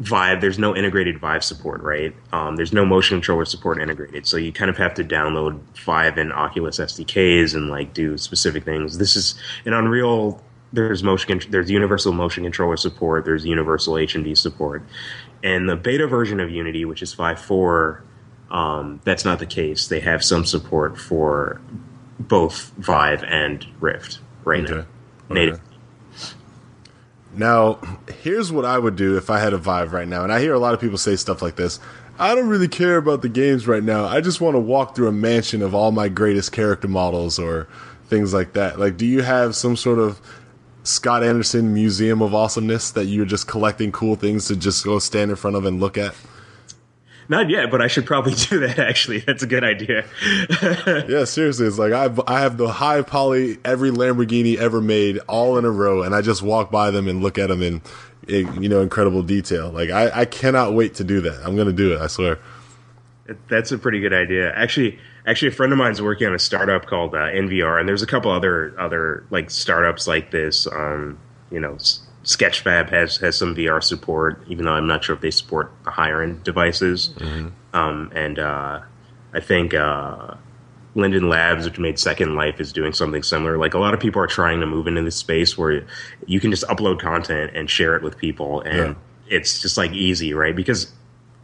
Vive, 0.00 0.40
there's 0.40 0.58
no 0.58 0.74
integrated 0.74 1.18
Vive 1.18 1.44
support, 1.44 1.82
right? 1.82 2.14
Um, 2.32 2.56
there's 2.56 2.72
no 2.72 2.86
motion 2.86 3.16
controller 3.18 3.44
support 3.44 3.80
integrated, 3.80 4.26
so 4.26 4.38
you 4.38 4.50
kind 4.50 4.70
of 4.70 4.78
have 4.78 4.94
to 4.94 5.04
download 5.04 5.60
Vive 5.84 6.16
and 6.16 6.32
Oculus 6.32 6.78
SDKs 6.78 7.54
and 7.54 7.68
like 7.68 7.92
do 7.92 8.16
specific 8.16 8.64
things. 8.64 8.96
This 8.98 9.14
is 9.14 9.34
in 9.66 9.74
Unreal. 9.74 10.42
There's 10.72 11.02
motion, 11.02 11.40
there's 11.50 11.70
universal 11.70 12.12
motion 12.12 12.44
controller 12.44 12.78
support. 12.78 13.24
There's 13.26 13.44
universal 13.44 13.94
HMD 13.94 14.38
support, 14.38 14.82
and 15.42 15.68
the 15.68 15.76
beta 15.76 16.06
version 16.06 16.40
of 16.40 16.48
Unity, 16.50 16.84
which 16.86 17.02
is 17.02 17.14
5.4, 17.14 18.00
um, 18.50 19.00
that's 19.04 19.24
not 19.26 19.38
the 19.38 19.46
case. 19.46 19.88
They 19.88 20.00
have 20.00 20.24
some 20.24 20.46
support 20.46 20.96
for 20.98 21.60
both 22.18 22.72
Vive 22.78 23.22
and 23.24 23.66
Rift 23.80 24.20
right 24.44 24.64
Okay. 24.64 24.74
now. 25.28 25.34
Native. 25.34 25.60
Now, 27.32 27.78
here's 28.22 28.50
what 28.50 28.64
I 28.64 28.78
would 28.78 28.96
do 28.96 29.16
if 29.16 29.30
I 29.30 29.38
had 29.38 29.52
a 29.52 29.58
Vive 29.58 29.92
right 29.92 30.08
now. 30.08 30.24
And 30.24 30.32
I 30.32 30.40
hear 30.40 30.52
a 30.52 30.58
lot 30.58 30.74
of 30.74 30.80
people 30.80 30.98
say 30.98 31.16
stuff 31.16 31.42
like 31.42 31.56
this. 31.56 31.78
I 32.18 32.34
don't 32.34 32.48
really 32.48 32.68
care 32.68 32.96
about 32.96 33.22
the 33.22 33.28
games 33.28 33.66
right 33.66 33.82
now. 33.82 34.04
I 34.04 34.20
just 34.20 34.40
want 34.40 34.54
to 34.54 34.60
walk 34.60 34.94
through 34.94 35.08
a 35.08 35.12
mansion 35.12 35.62
of 35.62 35.74
all 35.74 35.90
my 35.92 36.08
greatest 36.08 36.52
character 36.52 36.88
models 36.88 37.38
or 37.38 37.66
things 38.08 38.34
like 38.34 38.52
that. 38.54 38.78
Like, 38.78 38.96
do 38.96 39.06
you 39.06 39.22
have 39.22 39.56
some 39.56 39.76
sort 39.76 39.98
of 39.98 40.20
Scott 40.82 41.22
Anderson 41.22 41.72
museum 41.72 42.20
of 42.20 42.34
awesomeness 42.34 42.90
that 42.90 43.06
you're 43.06 43.24
just 43.24 43.46
collecting 43.46 43.92
cool 43.92 44.16
things 44.16 44.48
to 44.48 44.56
just 44.56 44.84
go 44.84 44.98
stand 44.98 45.30
in 45.30 45.36
front 45.36 45.56
of 45.56 45.64
and 45.64 45.80
look 45.80 45.96
at? 45.96 46.14
Not 47.30 47.48
yet, 47.48 47.70
but 47.70 47.80
I 47.80 47.86
should 47.86 48.06
probably 48.06 48.34
do 48.50 48.58
that. 48.58 48.80
Actually, 48.80 49.20
that's 49.20 49.44
a 49.44 49.46
good 49.46 49.64
idea. 49.64 50.04
Yeah, 51.08 51.24
seriously, 51.24 51.66
it's 51.66 51.78
like 51.78 51.92
I 51.92 52.12
I 52.26 52.40
have 52.40 52.56
the 52.56 52.68
high 52.68 53.02
poly 53.02 53.58
every 53.64 53.90
Lamborghini 53.90 54.56
ever 54.56 54.80
made 54.80 55.18
all 55.28 55.56
in 55.56 55.64
a 55.64 55.70
row, 55.70 56.02
and 56.02 56.14
I 56.14 56.22
just 56.22 56.42
walk 56.42 56.70
by 56.70 56.90
them 56.90 57.06
and 57.06 57.22
look 57.22 57.38
at 57.38 57.48
them 57.48 57.62
in, 57.62 57.82
in 58.26 58.62
you 58.62 58.68
know 58.68 58.80
incredible 58.80 59.22
detail. 59.22 59.70
Like 59.70 59.90
I 59.90 60.10
I 60.22 60.24
cannot 60.24 60.74
wait 60.74 60.94
to 60.96 61.04
do 61.04 61.20
that. 61.20 61.40
I'm 61.46 61.56
gonna 61.56 61.72
do 61.72 61.92
it. 61.94 62.00
I 62.00 62.08
swear. 62.08 62.38
That's 63.48 63.70
a 63.70 63.78
pretty 63.78 64.00
good 64.00 64.12
idea. 64.12 64.52
Actually, 64.54 64.98
actually, 65.24 65.48
a 65.48 65.52
friend 65.52 65.72
of 65.72 65.78
mine's 65.78 66.02
working 66.02 66.26
on 66.26 66.34
a 66.34 66.38
startup 66.38 66.86
called 66.86 67.14
uh, 67.14 67.18
NVR, 67.18 67.78
and 67.78 67.88
there's 67.88 68.02
a 68.02 68.06
couple 68.08 68.32
other 68.32 68.74
other 68.78 69.24
like 69.30 69.50
startups 69.50 70.08
like 70.08 70.32
this. 70.32 70.66
Um, 70.66 71.18
you 71.52 71.60
know, 71.60 71.78
Sketchfab 72.24 72.90
has 72.90 73.16
has 73.18 73.36
some 73.36 73.54
VR 73.54 73.82
support, 73.82 74.42
even 74.48 74.64
though 74.64 74.72
I'm 74.72 74.86
not 74.86 75.04
sure 75.04 75.14
if 75.14 75.22
they 75.22 75.30
support 75.30 75.72
the 75.84 75.90
higher 75.90 76.22
end 76.22 76.44
devices. 76.44 77.10
Mm-hmm. 77.16 77.48
Um, 77.74 78.12
and 78.14 78.38
uh, 78.38 78.80
I 79.32 79.40
think 79.40 79.72
uh, 79.72 80.34
Linden 80.94 81.28
Labs, 81.28 81.64
which 81.64 81.78
made 81.78 81.98
Second 81.98 82.34
Life, 82.34 82.60
is 82.60 82.72
doing 82.72 82.92
something 82.92 83.22
similar. 83.22 83.56
Like 83.56 83.74
a 83.74 83.78
lot 83.78 83.94
of 83.94 84.00
people 84.00 84.20
are 84.20 84.26
trying 84.26 84.60
to 84.60 84.66
move 84.66 84.86
into 84.86 85.02
this 85.02 85.16
space 85.16 85.56
where 85.56 85.86
you 86.26 86.40
can 86.40 86.50
just 86.50 86.64
upload 86.64 87.00
content 87.00 87.52
and 87.54 87.70
share 87.70 87.96
it 87.96 88.02
with 88.02 88.18
people, 88.18 88.60
and 88.62 88.96
yeah. 89.28 89.36
it's 89.36 89.60
just 89.60 89.78
like 89.78 89.92
easy, 89.92 90.34
right? 90.34 90.54
Because, 90.54 90.92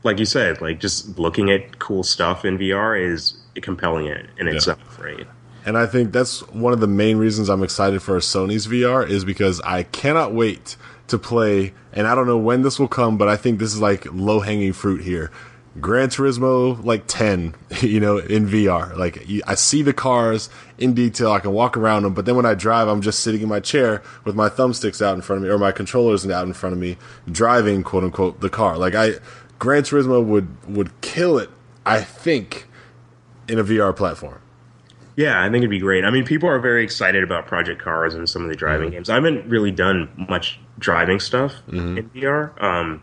like 0.02 0.18
you 0.18 0.26
said, 0.26 0.60
like 0.60 0.78
just 0.78 1.18
looking 1.18 1.50
at 1.50 1.78
cool 1.78 2.02
stuff 2.02 2.44
in 2.44 2.58
VR 2.58 3.00
is 3.00 3.34
compelling 3.62 4.06
in, 4.06 4.28
in 4.38 4.46
yeah. 4.46 4.52
itself, 4.52 5.00
right? 5.00 5.26
And 5.66 5.76
I 5.76 5.87
think 5.87 6.12
that's 6.12 6.46
one 6.48 6.72
of 6.72 6.79
the 6.79 6.87
main 6.87 7.16
reasons 7.16 7.48
I'm 7.48 7.64
excited 7.64 8.00
for 8.00 8.16
Sony's 8.18 8.68
VR 8.68 9.07
is 9.07 9.24
because 9.24 9.61
I 9.62 9.83
cannot 9.83 10.33
wait 10.33 10.76
to 11.09 11.18
play. 11.18 11.74
And 11.92 12.07
I 12.07 12.14
don't 12.14 12.29
know 12.29 12.38
when 12.38 12.62
this 12.62 12.79
will 12.79 12.88
come, 12.88 13.18
but 13.18 13.29
I 13.29 13.37
think 13.37 13.59
this 13.59 13.74
is 13.74 13.81
like 13.81 14.07
low 14.12 14.40
hanging 14.40 14.72
fruit 14.72 15.02
here. 15.02 15.33
Gran 15.81 16.09
Turismo 16.09 16.83
like 16.85 17.07
10, 17.09 17.55
you 17.83 17.98
know, 17.98 18.18
in 18.18 18.46
VR. 18.46 18.96
Like 18.96 19.26
I 19.46 19.57
see 19.57 19.83
the 19.83 19.92
cars 19.92 20.48
in 20.79 20.94
detail. 20.94 21.33
I 21.33 21.40
can 21.40 21.52
walk 21.52 21.76
around 21.76 22.05
them, 22.05 22.14
but 22.14 22.26
then 22.26 22.37
when 22.37 22.46
I 22.46 22.55
drive, 22.55 22.87
I'm 22.87 23.02
just 23.02 23.20
sitting 23.20 23.42
in 23.42 23.48
my 23.48 23.61
chair 23.61 24.05
with 24.24 24.37
my 24.37 24.48
thumbsticks 24.48 25.05
out 25.05 25.16
in 25.16 25.22
front 25.22 25.38
of 25.38 25.42
me 25.42 25.52
or 25.52 25.59
my 25.59 25.72
controllers 25.72 26.24
out 26.29 26.46
in 26.46 26.52
front 26.52 26.74
of 26.74 26.79
me, 26.79 26.96
driving 27.31 27.83
quote 27.83 28.05
unquote 28.05 28.40
the 28.40 28.50
car. 28.50 28.79
Like 28.79 28.94
I, 28.94 29.14
Gran 29.59 29.83
Turismo 29.83 30.24
would 30.24 30.48
would 30.68 31.00
kill 31.00 31.38
it. 31.38 31.50
I 31.85 32.02
think 32.02 32.66
in 33.48 33.59
a 33.59 33.64
VR 33.64 33.94
platform. 33.94 34.40
Yeah, 35.16 35.42
I 35.42 35.46
think 35.46 35.62
it'd 35.62 35.70
be 35.70 35.79
great. 35.79 36.05
I 36.05 36.11
mean, 36.11 36.26
people 36.26 36.48
are 36.48 36.59
very 36.59 36.85
excited 36.85 37.24
about 37.24 37.46
Project 37.46 37.81
Cars 37.81 38.14
and 38.14 38.29
some 38.29 38.42
of 38.42 38.50
the 38.50 38.55
driving 38.55 38.88
mm-hmm. 38.88 38.96
games. 38.96 39.11
I 39.11 39.14
haven't 39.14 39.48
really 39.48 39.70
done 39.70 40.26
much 40.29 40.61
driving 40.79 41.20
stuff 41.20 41.55
mm-hmm. 41.68 41.98
in 41.98 42.11
VR. 42.11 42.62
Um, 42.62 43.02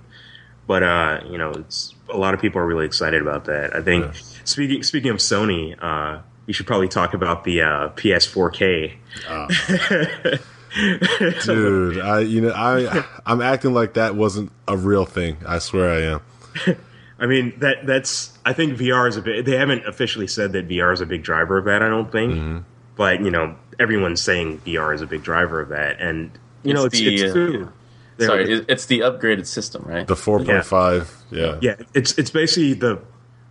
but 0.67 0.84
uh, 0.84 1.21
you 1.30 1.39
know, 1.39 1.52
it's 1.52 1.95
a 2.10 2.17
lot 2.17 2.36
of 2.36 2.39
people 2.39 2.62
are 2.62 2.67
really 2.67 2.86
excited 2.86 3.21
about 3.21 3.45
that. 3.45 3.76
I 3.76 3.82
think 3.82 4.06
yeah. 4.06 4.21
speaking 4.43 4.84
speaking 4.84 5.10
of 5.10 5.17
Sony, 5.17 5.76
uh, 5.82 6.21
you 6.45 6.54
should 6.54 6.67
probably 6.67 6.88
talk 6.88 7.13
about 7.13 7.43
the 7.43 7.62
uh, 7.62 7.89
PS4K. 7.89 8.93
Uh. 9.28 10.38
Dude, 11.45 11.99
I 11.99 12.19
you 12.21 12.41
know 12.41 12.54
I 12.56 13.06
I'm 13.26 13.41
acting 13.41 13.73
like 13.73 13.95
that 13.95 14.15
wasn't 14.15 14.52
a 14.67 14.78
real 14.78 15.06
thing. 15.06 15.38
I 15.47 15.60
swear 15.60 15.89
I 15.89 16.02
am. 16.13 16.78
I 17.19 17.28
mean 17.28 17.54
that 17.60 17.86
that's 17.86 18.38
I 18.45 18.54
think 18.54 18.78
VR 18.78 19.08
is 19.08 19.17
a 19.17 19.21
bit. 19.21 19.45
They 19.45 19.58
haven't 19.58 19.86
officially 19.88 20.28
said 20.28 20.52
that 20.54 20.67
VR 20.67 20.93
is 20.93 21.02
a 21.02 21.06
big 21.06 21.23
driver 21.23 21.58
of 21.58 21.65
that. 21.65 21.84
I 21.84 21.89
don't 21.89 22.12
think, 22.12 22.34
mm-hmm. 22.34 22.60
but 22.95 23.21
you 23.21 23.32
know 23.32 23.56
everyone's 23.80 24.21
saying 24.21 24.60
VR 24.60 24.93
is 24.93 25.02
a 25.02 25.08
big 25.08 25.23
driver 25.23 25.62
of 25.62 25.69
that, 25.69 25.99
and 25.99 26.32
you 26.63 26.71
it's 26.71 26.80
know 26.80 26.86
it's, 26.86 26.99
the, 26.99 27.15
it's 27.15 27.34
true. 27.34 27.71
Sorry, 28.19 28.63
it's 28.67 28.86
the 28.86 28.99
upgraded 28.99 29.47
system, 29.47 29.84
right? 29.88 30.06
The 30.06 30.13
4.5. 30.13 31.10
Yeah. 31.32 31.39
yeah. 31.39 31.58
Yeah, 31.62 31.86
it's 31.95 32.17
it's 32.17 32.30
basically 32.30 32.73
the 32.73 33.02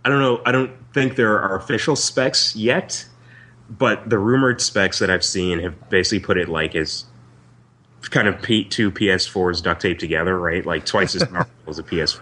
I 0.05 0.09
don't 0.09 0.19
know, 0.19 0.41
I 0.45 0.51
don't 0.51 0.71
think 0.93 1.15
there 1.15 1.39
are 1.39 1.55
official 1.55 1.95
specs 1.95 2.55
yet, 2.55 3.05
but 3.69 4.09
the 4.09 4.19
rumored 4.19 4.61
specs 4.61 4.99
that 4.99 5.09
I've 5.09 5.23
seen 5.23 5.59
have 5.59 5.89
basically 5.89 6.19
put 6.19 6.37
it 6.37 6.49
like 6.49 6.75
as 6.75 7.05
kind 8.01 8.27
of 8.27 8.41
P- 8.41 8.65
two 8.65 8.91
PS4s 8.91 9.63
duct 9.63 9.81
taped 9.81 10.01
together, 10.01 10.37
right? 10.37 10.65
Like 10.65 10.85
twice 10.85 11.15
as 11.15 11.23
powerful 11.29 11.51
as 11.67 11.79
a 11.79 11.83
PS4, 11.83 12.21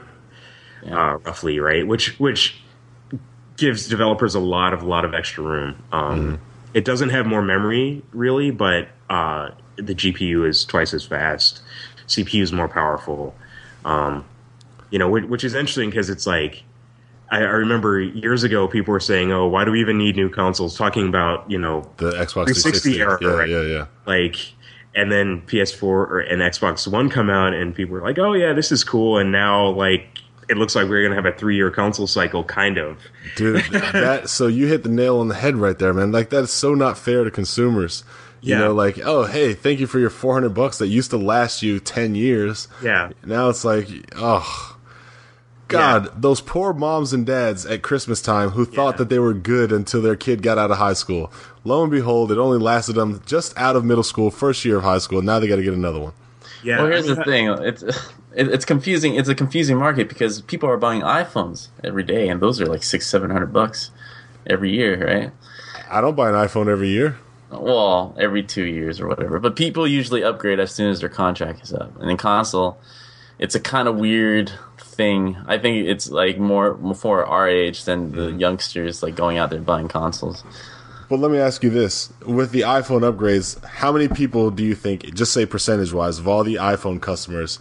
yeah. 0.84 1.13
uh, 1.13 1.17
roughly, 1.20 1.60
right? 1.60 1.86
Which 1.86 2.20
which 2.20 2.62
gives 3.58 3.88
developers 3.88 4.36
a 4.36 4.39
lot 4.39 4.74
of 4.74 4.84
lot 4.84 5.06
of 5.06 5.13
extra 5.13 5.44
room. 5.44 5.84
Um, 5.91 6.20
mm. 6.20 6.39
It 6.74 6.86
doesn't 6.86 7.10
have 7.10 7.26
more 7.26 7.41
memory 7.41 8.02
really, 8.12 8.52
but 8.52 8.89
uh, 9.10 9.52
the 9.76 9.94
GPU 9.94 10.48
is 10.48 10.65
twice 10.65 10.94
as 10.94 11.06
fast. 11.06 11.62
CPU 12.08 12.41
is 12.41 12.52
more 12.52 12.67
powerful. 12.67 13.36
Um, 13.86 14.26
you 14.89 15.00
know, 15.00 15.10
which, 15.10 15.26
which 15.26 15.44
is 15.44 15.54
interesting 15.54 15.89
because 15.89 16.10
it's 16.10 16.28
like 16.28 16.63
I, 17.32 17.38
I, 17.38 17.41
remember 17.41 18.00
years 18.00 18.44
ago 18.44 18.67
people 18.67 18.91
were 18.91 19.00
saying, 19.00 19.32
"Oh, 19.32 19.48
why 19.48 19.63
do 19.63 19.72
we 19.72 19.80
even 19.80 19.98
need 19.98 20.15
new 20.15 20.30
consoles?" 20.30 20.78
Talking 20.78 21.08
about 21.08 21.50
you 21.50 21.58
know 21.58 21.89
the 21.98 22.12
Xbox 22.12 22.46
360 22.46 23.00
era, 23.00 23.17
yeah, 23.22 23.30
right? 23.30 23.50
yeah, 23.50 23.62
yeah. 23.62 23.86
Like, 24.06 24.36
and 24.94 25.12
then 25.12 25.41
PS4 25.44 25.84
or, 25.84 26.20
and 26.20 26.41
Xbox 26.41 26.88
One 26.91 27.10
come 27.10 27.30
out, 27.30 27.54
and 27.54 27.74
people 27.74 27.94
were 27.94 28.02
like, 28.02 28.20
"Oh 28.20 28.34
yeah, 28.34 28.54
this 28.54 28.72
is 28.72 28.84
cool," 28.84 29.17
and 29.17 29.32
now 29.32 29.70
like 29.70 30.20
it 30.51 30.57
looks 30.57 30.75
like 30.75 30.89
we're 30.89 31.01
gonna 31.01 31.15
have 31.15 31.25
a 31.25 31.31
three 31.31 31.55
year 31.55 31.71
console 31.71 32.07
cycle, 32.07 32.43
kind 32.43 32.77
of. 32.77 33.01
Dude, 33.37 33.63
that 33.71 34.29
so 34.29 34.47
you 34.47 34.67
hit 34.67 34.83
the 34.83 34.89
nail 34.89 35.19
on 35.19 35.29
the 35.29 35.35
head 35.35 35.55
right 35.55 35.79
there, 35.79 35.93
man. 35.93 36.11
Like 36.11 36.29
that's 36.29 36.51
so 36.51 36.75
not 36.75 36.97
fair 36.97 37.23
to 37.23 37.31
consumers. 37.31 38.03
You 38.41 38.55
yeah. 38.55 38.59
know, 38.59 38.73
like, 38.73 38.99
oh, 38.99 39.25
hey, 39.25 39.53
thank 39.53 39.79
you 39.79 39.85
for 39.85 39.99
your 39.99 40.09
400 40.09 40.49
bucks 40.49 40.79
that 40.79 40.87
used 40.87 41.11
to 41.11 41.17
last 41.17 41.61
you 41.61 41.79
10 41.79 42.15
years. 42.15 42.67
Yeah. 42.83 43.11
Now 43.23 43.49
it's 43.49 43.63
like, 43.63 43.87
oh, 44.15 44.79
God, 45.67 46.05
yeah. 46.05 46.11
those 46.17 46.41
poor 46.41 46.73
moms 46.73 47.13
and 47.13 47.23
dads 47.23 47.67
at 47.67 47.83
Christmas 47.83 48.19
time 48.19 48.49
who 48.49 48.65
thought 48.65 48.95
yeah. 48.95 48.97
that 48.97 49.09
they 49.09 49.19
were 49.19 49.35
good 49.35 49.71
until 49.71 50.01
their 50.01 50.15
kid 50.15 50.41
got 50.41 50.57
out 50.57 50.71
of 50.71 50.79
high 50.79 50.93
school. 50.93 51.31
Lo 51.63 51.83
and 51.83 51.91
behold, 51.91 52.31
it 52.31 52.39
only 52.39 52.57
lasted 52.57 52.93
them 52.93 53.21
just 53.27 53.55
out 53.59 53.75
of 53.75 53.85
middle 53.85 54.03
school, 54.03 54.31
first 54.31 54.65
year 54.65 54.77
of 54.77 54.83
high 54.83 54.97
school. 54.97 55.21
Now 55.21 55.37
they 55.37 55.47
got 55.47 55.57
to 55.57 55.63
get 55.63 55.75
another 55.75 55.99
one. 55.99 56.13
Yeah. 56.63 56.77
Well, 56.79 56.87
here's 56.87 57.05
I 57.05 57.09
mean, 57.09 57.15
the 57.17 57.23
thing. 57.23 57.47
It's 57.59 57.83
it's 58.36 58.65
confusing. 58.65 59.15
It's 59.15 59.30
a 59.30 59.36
confusing 59.36 59.78
market 59.78 60.10
because 60.10 60.41
people 60.41 60.70
are 60.70 60.78
buying 60.78 61.02
iPhones 61.02 61.70
every 61.84 62.04
day, 62.04 62.30
and 62.30 62.41
those 62.41 62.62
are 62.62 62.65
like 62.65 62.84
six, 62.84 63.08
seven 63.08 63.30
hundred 63.30 63.54
bucks 63.54 63.91
every 64.48 64.72
year, 64.72 65.06
right? 65.06 65.32
I 65.89 66.02
don't 66.02 66.15
buy 66.15 66.30
an 66.30 66.36
iPhone 66.36 66.67
every 66.67 66.89
year 66.89 67.17
well, 67.60 68.15
every 68.20 68.44
two 68.44 68.63
years 68.63 69.00
or 69.00 69.08
whatever. 69.08 69.39
But 69.39 69.56
people 69.56 69.88
usually 69.88 70.24
upgrade 70.24 70.60
as 70.60 70.72
soon 70.72 70.89
as 70.89 71.00
their 71.00 71.10
contract 71.10 71.63
is 71.63 71.74
up. 71.74 72.00
And 72.00 72.10
in 72.10 72.17
console, 72.17 72.80
it's 73.39 73.56
a 73.56 73.60
kind 73.60 73.88
of 73.88 73.98
weird 73.98 74.52
thing. 74.80 75.38
I 75.48 75.58
think 75.58 75.88
it's 75.88 76.10
like 76.10 76.38
more 76.38 76.78
for 76.96 77.26
our 77.26 77.48
age 77.48 77.86
than 77.86 78.12
the 78.12 78.30
mm. 78.30 78.39
youngsters 78.39 79.04
like 79.04 79.15
going 79.15 79.38
out 79.38 79.50
there 79.50 79.60
buying 79.60 79.88
consoles. 79.88 80.44
But 81.10 81.20
let 81.20 81.32
me 81.32 81.39
ask 81.39 81.62
you 81.62 81.70
this: 81.70 82.13
with 82.26 82.52
the 82.52 82.62
iPhone 82.62 83.02
upgrades, 83.02 83.63
how 83.65 83.91
many 83.91 84.08
people 84.08 84.50
do 84.50 84.63
you 84.63 84.76
think, 84.76 85.13
just 85.13 85.34
say 85.34 85.46
percentage 85.46 85.91
wise, 85.91 86.20
of 86.20 86.28
all 86.28 86.44
the 86.44 86.56
iPhone 86.56 87.02
customers 87.02 87.60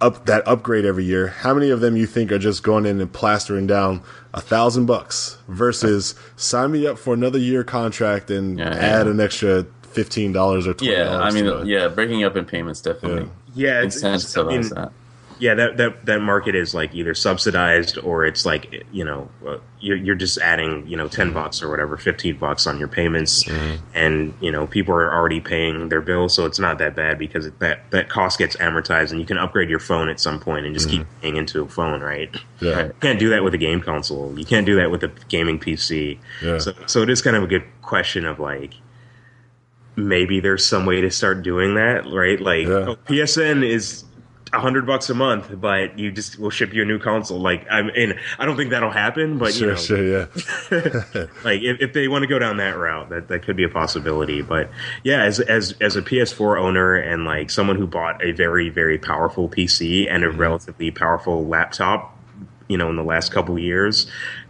up 0.00 0.26
that 0.26 0.46
upgrade 0.46 0.84
every 0.84 1.04
year, 1.04 1.28
how 1.28 1.54
many 1.54 1.70
of 1.70 1.80
them 1.80 1.96
you 1.96 2.06
think 2.06 2.30
are 2.32 2.38
just 2.38 2.62
going 2.62 2.86
in 2.86 3.00
and 3.00 3.12
plastering 3.12 3.66
down 3.66 4.02
a 4.34 4.40
thousand 4.40 4.86
bucks 4.86 5.38
versus 5.48 6.14
sign 6.36 6.72
me 6.72 6.86
up 6.86 6.98
for 6.98 7.14
another 7.14 7.38
year 7.38 7.64
contract 7.64 8.30
and 8.30 8.58
yeah, 8.58 8.68
add 8.68 9.06
yeah. 9.06 9.12
an 9.12 9.20
extra 9.20 9.66
fifteen 9.82 10.32
dollars 10.32 10.66
or 10.66 10.74
twenty 10.74 10.92
Yeah, 10.92 11.18
I 11.18 11.30
mean, 11.30 11.66
yeah, 11.66 11.88
breaking 11.88 12.24
up 12.24 12.36
in 12.36 12.44
payments 12.44 12.80
definitely. 12.80 13.30
Yeah, 13.54 13.80
yeah 13.80 13.82
it's, 13.84 14.02
it's, 14.02 14.36
I 14.36 14.42
mean, 14.42 14.62
that 14.68 14.92
yeah, 15.38 15.54
that, 15.54 15.76
that 15.76 16.06
that 16.06 16.20
market 16.20 16.54
is 16.54 16.74
like 16.74 16.94
either 16.94 17.14
subsidized 17.14 17.98
or 17.98 18.24
it's 18.24 18.46
like 18.46 18.84
you 18.92 19.04
know 19.04 19.28
uh, 19.46 19.58
you're, 19.80 19.96
you're 19.96 20.14
just 20.14 20.38
adding 20.38 20.86
you 20.86 20.96
know 20.96 21.08
ten 21.08 21.32
bucks 21.32 21.62
or 21.62 21.68
whatever, 21.68 21.96
fifteen 21.96 22.36
bucks 22.36 22.66
on 22.66 22.78
your 22.78 22.88
payments, 22.88 23.44
mm-hmm. 23.44 23.76
and 23.94 24.34
you 24.40 24.50
know 24.50 24.66
people 24.66 24.94
are 24.94 25.12
already 25.12 25.40
paying 25.40 25.88
their 25.88 26.00
bills, 26.00 26.34
so 26.34 26.46
it's 26.46 26.58
not 26.58 26.78
that 26.78 26.96
bad 26.96 27.18
because 27.18 27.46
it, 27.46 27.58
that 27.58 27.90
that 27.90 28.08
cost 28.08 28.38
gets 28.38 28.56
amortized, 28.56 29.10
and 29.10 29.20
you 29.20 29.26
can 29.26 29.38
upgrade 29.38 29.68
your 29.68 29.78
phone 29.78 30.08
at 30.08 30.20
some 30.20 30.40
point 30.40 30.64
and 30.64 30.74
just 30.74 30.88
mm-hmm. 30.88 30.98
keep 30.98 31.06
paying 31.20 31.36
into 31.36 31.62
a 31.62 31.68
phone, 31.68 32.00
right? 32.00 32.34
Yeah, 32.60 32.86
you 32.86 32.94
can't 33.00 33.18
do 33.18 33.28
that 33.30 33.44
with 33.44 33.54
a 33.54 33.58
game 33.58 33.82
console. 33.82 34.38
You 34.38 34.44
can't 34.44 34.66
do 34.66 34.76
that 34.76 34.90
with 34.90 35.04
a 35.04 35.12
gaming 35.28 35.58
PC. 35.58 36.18
Yeah. 36.42 36.58
So 36.58 36.72
so 36.86 37.02
it 37.02 37.10
is 37.10 37.20
kind 37.20 37.36
of 37.36 37.42
a 37.42 37.48
good 37.48 37.64
question 37.82 38.24
of 38.24 38.40
like 38.40 38.74
maybe 39.96 40.40
there's 40.40 40.64
some 40.64 40.86
way 40.86 41.00
to 41.00 41.10
start 41.10 41.42
doing 41.42 41.74
that, 41.74 42.06
right? 42.06 42.40
Like 42.40 42.66
yeah. 42.66 42.74
oh, 42.74 42.96
PSN 43.06 43.66
is 43.68 44.04
a 44.52 44.60
hundred 44.60 44.86
bucks 44.86 45.10
a 45.10 45.14
month, 45.14 45.50
but 45.60 45.98
you 45.98 46.12
just 46.12 46.38
will 46.38 46.50
ship 46.50 46.72
you 46.72 46.82
a 46.82 46.84
new 46.84 46.98
console. 46.98 47.40
Like 47.40 47.66
I 47.70 47.82
mean, 47.82 48.18
I 48.38 48.46
don't 48.46 48.56
think 48.56 48.70
that'll 48.70 48.90
happen, 48.90 49.38
but 49.38 49.52
sure, 49.52 49.68
you 49.68 49.74
know, 49.74 49.80
sure, 49.80 50.04
yeah. 50.04 51.26
like 51.44 51.62
if, 51.62 51.80
if 51.80 51.92
they 51.92 52.06
want 52.06 52.22
to 52.22 52.28
go 52.28 52.38
down 52.38 52.58
that 52.58 52.76
route, 52.76 53.10
that 53.10 53.28
that 53.28 53.42
could 53.42 53.56
be 53.56 53.64
a 53.64 53.68
possibility. 53.68 54.42
But 54.42 54.70
yeah, 55.02 55.22
as 55.24 55.40
as 55.40 55.74
as 55.80 55.96
a 55.96 56.02
PS4 56.02 56.60
owner 56.60 56.94
and 56.94 57.24
like 57.24 57.50
someone 57.50 57.76
who 57.76 57.86
bought 57.86 58.22
a 58.24 58.32
very 58.32 58.68
very 58.68 58.98
powerful 58.98 59.48
PC 59.48 60.08
and 60.08 60.24
a 60.24 60.28
mm-hmm. 60.28 60.38
relatively 60.38 60.90
powerful 60.92 61.46
laptop, 61.46 62.16
you 62.68 62.78
know, 62.78 62.88
in 62.88 62.96
the 62.96 63.04
last 63.04 63.32
couple 63.32 63.58
years, 63.58 64.06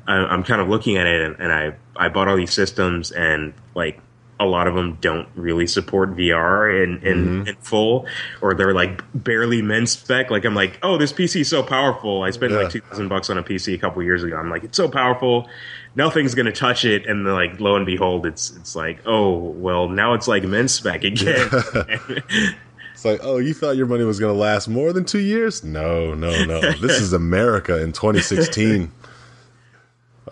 I, 0.07 0.33
am 0.33 0.43
kind 0.43 0.61
of 0.61 0.69
looking 0.69 0.99
at 0.99 1.07
it 1.07 1.23
and, 1.23 1.37
and 1.41 1.53
I 1.53 1.75
I 1.97 2.11
bought 2.11 2.29
all 2.29 2.37
these 2.37 2.53
systems 2.53 3.13
and 3.13 3.55
like 3.75 4.01
a 4.39 4.45
lot 4.45 4.67
of 4.67 4.75
them 4.75 4.99
don't 5.01 5.29
really 5.35 5.67
support 5.67 6.17
VR 6.17 6.85
in, 6.85 6.99
in, 7.07 7.25
mm-hmm. 7.25 7.49
in, 7.49 7.57
full, 7.57 8.07
or 8.43 8.55
they're 8.55 8.75
like 8.75 9.03
barely 9.15 9.63
min 9.63 9.87
spec. 9.87 10.31
Like 10.31 10.45
I'm 10.45 10.55
like, 10.55 10.79
oh, 10.83 10.99
this 10.99 11.13
PC 11.13 11.41
is 11.41 11.49
so 11.49 11.63
powerful. 11.63 12.23
I 12.23 12.31
spent 12.31 12.53
yeah. 12.53 12.59
like 12.59 12.71
two 12.71 12.81
thousand 12.81 13.09
bucks 13.09 13.31
on 13.31 13.39
a 13.39 13.43
PC 13.43 13.75
a 13.75 13.79
couple 13.79 14.03
years 14.03 14.23
ago. 14.23 14.37
I'm 14.37 14.51
like, 14.51 14.65
it's 14.65 14.77
so 14.77 14.89
powerful, 14.89 15.49
nothing's 15.95 16.35
gonna 16.35 16.53
touch 16.53 16.85
it. 16.85 17.07
And 17.07 17.27
then 17.27 17.33
like, 17.33 17.59
lo 17.61 17.77
and 17.77 17.87
behold, 17.87 18.27
it's 18.27 18.55
it's 18.57 18.77
like, 18.77 19.01
oh, 19.07 19.37
well, 19.39 19.89
now 19.89 20.15
it's 20.15 20.29
like 20.29 20.45
min 20.45 20.69
spec 20.69 21.05
again. 21.05 21.49
it's 22.93 23.05
like, 23.05 23.21
oh, 23.23 23.39
you 23.39 23.55
thought 23.55 23.77
your 23.77 23.87
money 23.87 24.05
was 24.05 24.21
gonna 24.21 24.35
last 24.35 24.69
more 24.69 24.93
than 24.93 25.05
two 25.05 25.21
years? 25.21 25.65
No, 25.65 26.15
no, 26.15 26.45
no. 26.45 26.61
this 26.73 27.01
is 27.01 27.13
America 27.13 27.83
in 27.83 27.93
2016. 27.93 28.93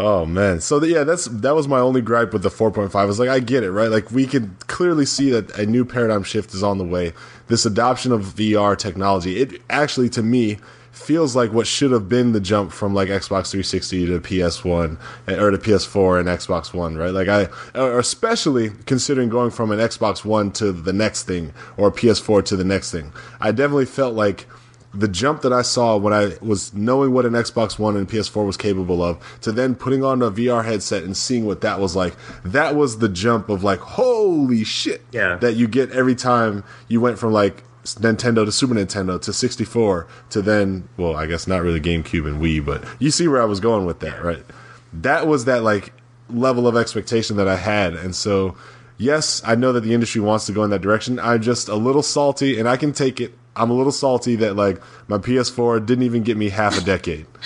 Oh 0.00 0.26
man, 0.26 0.60
so 0.60 0.80
the, 0.80 0.88
yeah, 0.88 1.04
that's 1.04 1.26
that 1.26 1.54
was 1.54 1.68
my 1.68 1.78
only 1.78 2.00
gripe 2.00 2.32
with 2.32 2.42
the 2.42 2.48
4.5. 2.48 2.94
I 2.96 3.04
was 3.04 3.20
like, 3.20 3.28
I 3.28 3.38
get 3.38 3.62
it, 3.62 3.70
right? 3.70 3.90
Like 3.90 4.10
we 4.10 4.26
can 4.26 4.56
clearly 4.66 5.06
see 5.06 5.30
that 5.30 5.56
a 5.56 5.66
new 5.66 5.84
paradigm 5.84 6.24
shift 6.24 6.52
is 6.52 6.64
on 6.64 6.78
the 6.78 6.84
way. 6.84 7.12
This 7.46 7.64
adoption 7.64 8.10
of 8.10 8.22
VR 8.22 8.76
technology, 8.76 9.40
it 9.40 9.62
actually 9.70 10.08
to 10.10 10.22
me 10.22 10.58
feels 10.90 11.36
like 11.36 11.52
what 11.52 11.66
should 11.66 11.90
have 11.90 12.08
been 12.08 12.32
the 12.32 12.40
jump 12.40 12.72
from 12.72 12.94
like 12.94 13.08
Xbox 13.08 13.50
360 13.50 14.06
to 14.06 14.20
PS1 14.20 14.98
eh, 15.28 15.36
or 15.36 15.50
to 15.50 15.58
PS4 15.58 16.20
and 16.20 16.28
Xbox 16.28 16.74
One, 16.74 16.96
right? 16.96 17.12
Like 17.12 17.28
I, 17.28 17.48
especially 17.74 18.70
considering 18.86 19.28
going 19.28 19.50
from 19.50 19.70
an 19.70 19.78
Xbox 19.78 20.24
One 20.24 20.50
to 20.52 20.72
the 20.72 20.92
next 20.92 21.24
thing 21.24 21.52
or 21.76 21.92
PS4 21.92 22.44
to 22.46 22.56
the 22.56 22.64
next 22.64 22.90
thing. 22.90 23.12
I 23.40 23.52
definitely 23.52 23.86
felt 23.86 24.14
like 24.14 24.46
the 24.94 25.08
jump 25.08 25.42
that 25.42 25.52
I 25.52 25.62
saw 25.62 25.96
when 25.96 26.12
I 26.12 26.36
was 26.40 26.72
knowing 26.72 27.12
what 27.12 27.26
an 27.26 27.32
Xbox 27.32 27.78
One 27.78 27.96
and 27.96 28.08
PS4 28.08 28.46
was 28.46 28.56
capable 28.56 29.02
of 29.02 29.18
to 29.40 29.50
then 29.50 29.74
putting 29.74 30.04
on 30.04 30.22
a 30.22 30.30
VR 30.30 30.64
headset 30.64 31.02
and 31.02 31.16
seeing 31.16 31.44
what 31.46 31.60
that 31.62 31.80
was 31.80 31.96
like, 31.96 32.14
that 32.44 32.76
was 32.76 32.98
the 32.98 33.08
jump 33.08 33.48
of 33.48 33.64
like, 33.64 33.80
holy 33.80 34.64
shit. 34.64 35.02
Yeah. 35.12 35.36
That 35.36 35.54
you 35.54 35.66
get 35.66 35.90
every 35.90 36.14
time 36.14 36.64
you 36.88 37.00
went 37.00 37.18
from 37.18 37.32
like 37.32 37.64
Nintendo 37.84 38.44
to 38.44 38.52
Super 38.52 38.74
Nintendo 38.74 39.20
to 39.20 39.32
64 39.32 40.06
to 40.30 40.42
then, 40.42 40.88
well, 40.96 41.16
I 41.16 41.26
guess 41.26 41.46
not 41.46 41.62
really 41.62 41.80
GameCube 41.80 42.26
and 42.26 42.40
Wii, 42.40 42.64
but 42.64 42.84
you 42.98 43.10
see 43.10 43.28
where 43.28 43.42
I 43.42 43.46
was 43.46 43.60
going 43.60 43.84
with 43.84 44.00
that, 44.00 44.22
right? 44.22 44.44
That 44.92 45.26
was 45.26 45.44
that 45.46 45.62
like 45.62 45.92
level 46.30 46.66
of 46.66 46.76
expectation 46.76 47.36
that 47.36 47.48
I 47.48 47.56
had. 47.56 47.94
And 47.94 48.14
so, 48.14 48.56
yes, 48.98 49.42
I 49.44 49.54
know 49.54 49.72
that 49.72 49.80
the 49.80 49.94
industry 49.94 50.20
wants 50.20 50.46
to 50.46 50.52
go 50.52 50.64
in 50.64 50.70
that 50.70 50.80
direction. 50.82 51.18
I'm 51.18 51.42
just 51.42 51.68
a 51.68 51.76
little 51.76 52.02
salty 52.02 52.58
and 52.58 52.68
I 52.68 52.76
can 52.76 52.92
take 52.92 53.20
it. 53.20 53.34
I'm 53.56 53.70
a 53.70 53.74
little 53.74 53.92
salty 53.92 54.36
that 54.36 54.56
like 54.56 54.80
my 55.08 55.18
PS4 55.18 55.84
didn't 55.84 56.04
even 56.04 56.22
get 56.22 56.36
me 56.36 56.48
half 56.48 56.76
a 56.78 56.80
decade. 56.80 57.26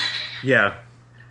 Yeah. 0.40 0.74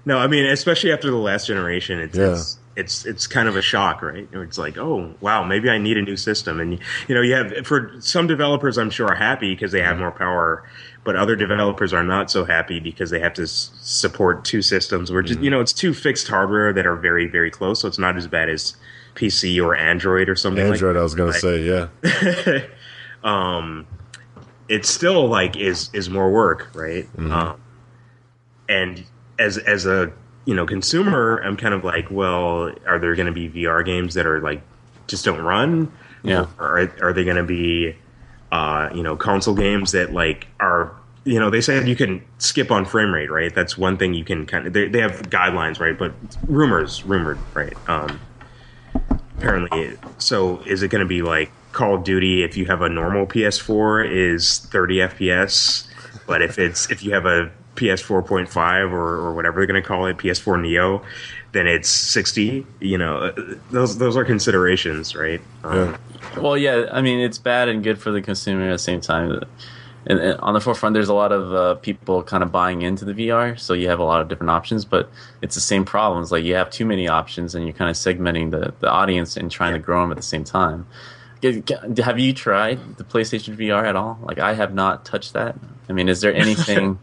No, 0.04 0.18
I 0.18 0.28
mean, 0.28 0.46
especially 0.48 0.92
after 0.92 1.10
the 1.10 1.16
last 1.16 1.48
generation, 1.48 1.98
it's, 2.00 2.18
Yeah. 2.18 2.34
it's 2.34 2.58
it's 2.78 3.06
it's 3.06 3.26
kind 3.26 3.50
of 3.50 3.56
a 3.56 3.62
shock, 3.62 4.02
right? 4.02 4.28
It's 4.32 4.58
like, 4.58 4.78
oh 4.78 5.14
wow, 5.20 5.44
maybe 5.44 5.70
I 5.70 5.80
need 5.80 5.98
a 5.98 6.02
new 6.02 6.16
system, 6.16 6.60
and 6.60 6.80
you 7.08 7.16
know, 7.16 7.22
you 7.22 7.34
have 7.34 7.66
for 7.66 7.92
some 8.00 8.28
developers, 8.28 8.78
I'm 8.78 8.90
sure 8.92 9.08
are 9.08 9.16
happy 9.16 9.54
because 9.56 9.72
they 9.72 9.82
have 9.82 9.98
more 9.98 10.12
power, 10.12 10.64
but 11.04 11.16
other 11.16 11.36
developers 11.36 11.92
are 11.94 12.04
not 12.04 12.30
so 12.30 12.46
happy 12.46 12.80
because 12.80 13.10
they 13.10 13.20
have 13.20 13.34
to 13.34 13.44
s- 13.44 13.72
support 13.82 14.46
two 14.46 14.62
systems, 14.62 15.12
where 15.12 15.24
just 15.24 15.38
mm-hmm. 15.38 15.46
you 15.46 15.50
know, 15.50 15.60
it's 15.60 15.74
two 15.74 15.94
fixed 15.94 16.28
hardware 16.28 16.72
that 16.72 16.86
are 16.86 16.96
very 16.96 17.26
very 17.28 17.50
close, 17.50 17.82
so 17.82 17.88
it's 17.88 17.98
not 17.98 18.16
as 18.16 18.28
bad 18.28 18.50
as 18.50 18.76
PC 19.18 19.62
or 19.62 19.76
Android 19.76 20.30
or 20.30 20.36
something. 20.36 20.66
Android, 20.66 20.96
like 20.96 21.00
I 21.00 21.04
was 21.04 21.16
going 21.16 21.34
to 21.34 21.40
say, 21.40 21.64
yeah. 21.64 22.62
it 24.70 24.86
still 24.86 25.28
like 25.28 25.56
is 25.56 25.90
is 25.94 26.10
more 26.10 26.32
work, 26.32 26.70
right? 26.74 27.06
Mm-hmm. 27.06 27.32
Um, 27.32 27.62
and 28.70 29.04
as 29.40 29.58
as 29.58 29.86
a 29.86 30.12
you 30.46 30.56
know 30.56 30.66
consumer, 30.66 31.42
I'm 31.44 31.58
kind 31.58 31.74
of 31.74 31.84
like, 31.84 32.10
well, 32.12 32.72
are 32.86 33.00
there 33.00 33.16
going 33.16 33.28
to 33.28 33.32
be 33.32 33.50
VR 33.50 33.86
games 33.86 34.14
that 34.16 34.26
are 34.26 34.42
like 34.42 34.62
just 35.08 35.26
don't 35.26 35.42
run? 35.42 35.92
Yeah. 36.24 36.48
Or 36.60 36.80
are, 36.80 36.92
are 37.02 37.14
they 37.14 37.24
going 37.24 37.38
to 37.38 37.44
be 37.44 37.96
uh, 38.52 38.90
you 38.94 39.04
know 39.04 39.16
console 39.16 39.56
games 39.56 39.92
that 39.94 40.14
like 40.14 40.48
are 40.60 40.94
you 41.24 41.40
know 41.40 41.50
they 41.50 41.62
said 41.62 41.88
you 41.88 41.96
can 41.96 42.24
skip 42.38 42.72
on 42.72 42.86
frame 42.86 43.14
rate, 43.14 43.32
right? 43.32 43.54
That's 43.54 43.78
one 43.78 43.98
thing 43.98 44.14
you 44.14 44.24
can 44.24 44.46
kind 44.46 44.68
of 44.68 44.74
they 44.74 44.88
they 44.88 45.02
have 45.02 45.30
guidelines, 45.30 45.80
right? 45.80 45.98
But 45.98 46.14
rumors, 46.48 47.04
rumored, 47.04 47.40
right? 47.54 47.74
Um, 47.90 48.20
apparently 49.38 49.98
so 50.18 50.60
is 50.66 50.84
it 50.84 50.90
going 50.90 51.04
to 51.04 51.08
be 51.08 51.22
like 51.22 51.52
call 51.72 51.96
of 51.96 52.04
duty 52.04 52.44
if 52.44 52.58
you 52.58 52.66
have 52.66 52.82
a 52.82 52.90
normal 52.90 53.26
ps4 53.26 54.10
is 54.10 54.60
30 54.60 54.98
fps 54.98 55.88
but 56.26 56.42
if 56.42 56.58
it's 56.58 56.90
if 56.90 57.04
you 57.04 57.14
have 57.14 57.26
a 57.26 57.52
ps4.5 57.76 58.92
or, 58.92 58.96
or 58.96 59.36
whatever 59.36 59.60
they're 59.60 59.68
going 59.68 59.82
to 59.82 59.88
call 59.88 60.08
it 60.08 60.18
ps4 60.18 60.60
neo 60.60 61.04
then 61.52 61.68
it's 61.68 61.90
60 61.90 62.66
you 62.80 62.98
know 62.98 63.18
uh, 63.18 63.56
those 63.70 63.98
those 64.00 64.18
are 64.18 64.26
considerations 64.26 65.16
right 65.16 65.42
um, 65.64 65.76
Yeah. 65.76 65.98
Well, 66.40 66.58
yeah, 66.58 66.86
I 66.92 67.02
mean, 67.02 67.20
it's 67.20 67.38
bad 67.38 67.68
and 67.68 67.84
good 67.84 68.00
for 68.00 68.12
the 68.12 68.22
consumer 68.22 68.70
at 68.70 68.72
the 68.74 68.80
same 68.80 69.02
time. 69.02 69.42
And, 70.10 70.20
and 70.20 70.40
on 70.40 70.54
the 70.54 70.62
forefront, 70.62 70.94
there's 70.94 71.10
a 71.10 71.14
lot 71.14 71.32
of 71.32 71.54
uh, 71.54 71.76
people 71.76 72.24
kind 72.24 72.42
of 72.42 72.52
buying 72.52 72.82
into 72.82 73.04
the 73.06 73.14
VR, 73.14 73.60
so 73.60 73.74
you 73.74 73.90
have 73.90 74.00
a 74.00 74.04
lot 74.04 74.22
of 74.22 74.30
different 74.30 74.50
options. 74.50 74.86
But 74.86 75.10
it's 75.42 75.54
the 75.56 75.62
same 75.62 75.84
problems. 75.86 76.32
Like 76.32 76.44
you 76.46 76.56
have 76.56 76.70
too 76.70 76.86
many 76.86 77.08
options, 77.08 77.54
and 77.56 77.66
you're 77.66 77.74
kind 77.74 77.90
of 77.90 77.96
segmenting 77.98 78.52
the, 78.52 78.74
the 78.80 78.90
audience 78.90 79.36
and 79.38 79.52
trying 79.52 79.74
to 79.74 79.80
grow 79.80 80.02
them 80.02 80.12
at 80.12 80.18
the 80.18 80.24
same 80.24 80.44
time. 80.44 80.88
Have 81.44 82.18
you 82.20 82.34
tried 82.34 82.98
the 82.98 83.04
PlayStation 83.04 83.56
VR 83.58 83.86
at 83.86 83.96
all? 83.96 84.18
Like 84.24 84.40
I 84.40 84.54
have 84.54 84.74
not 84.74 85.06
touched 85.06 85.34
that. 85.34 85.56
I 85.88 85.94
mean, 85.94 86.10
is 86.10 86.22
there 86.22 86.34
anything? 86.46 87.00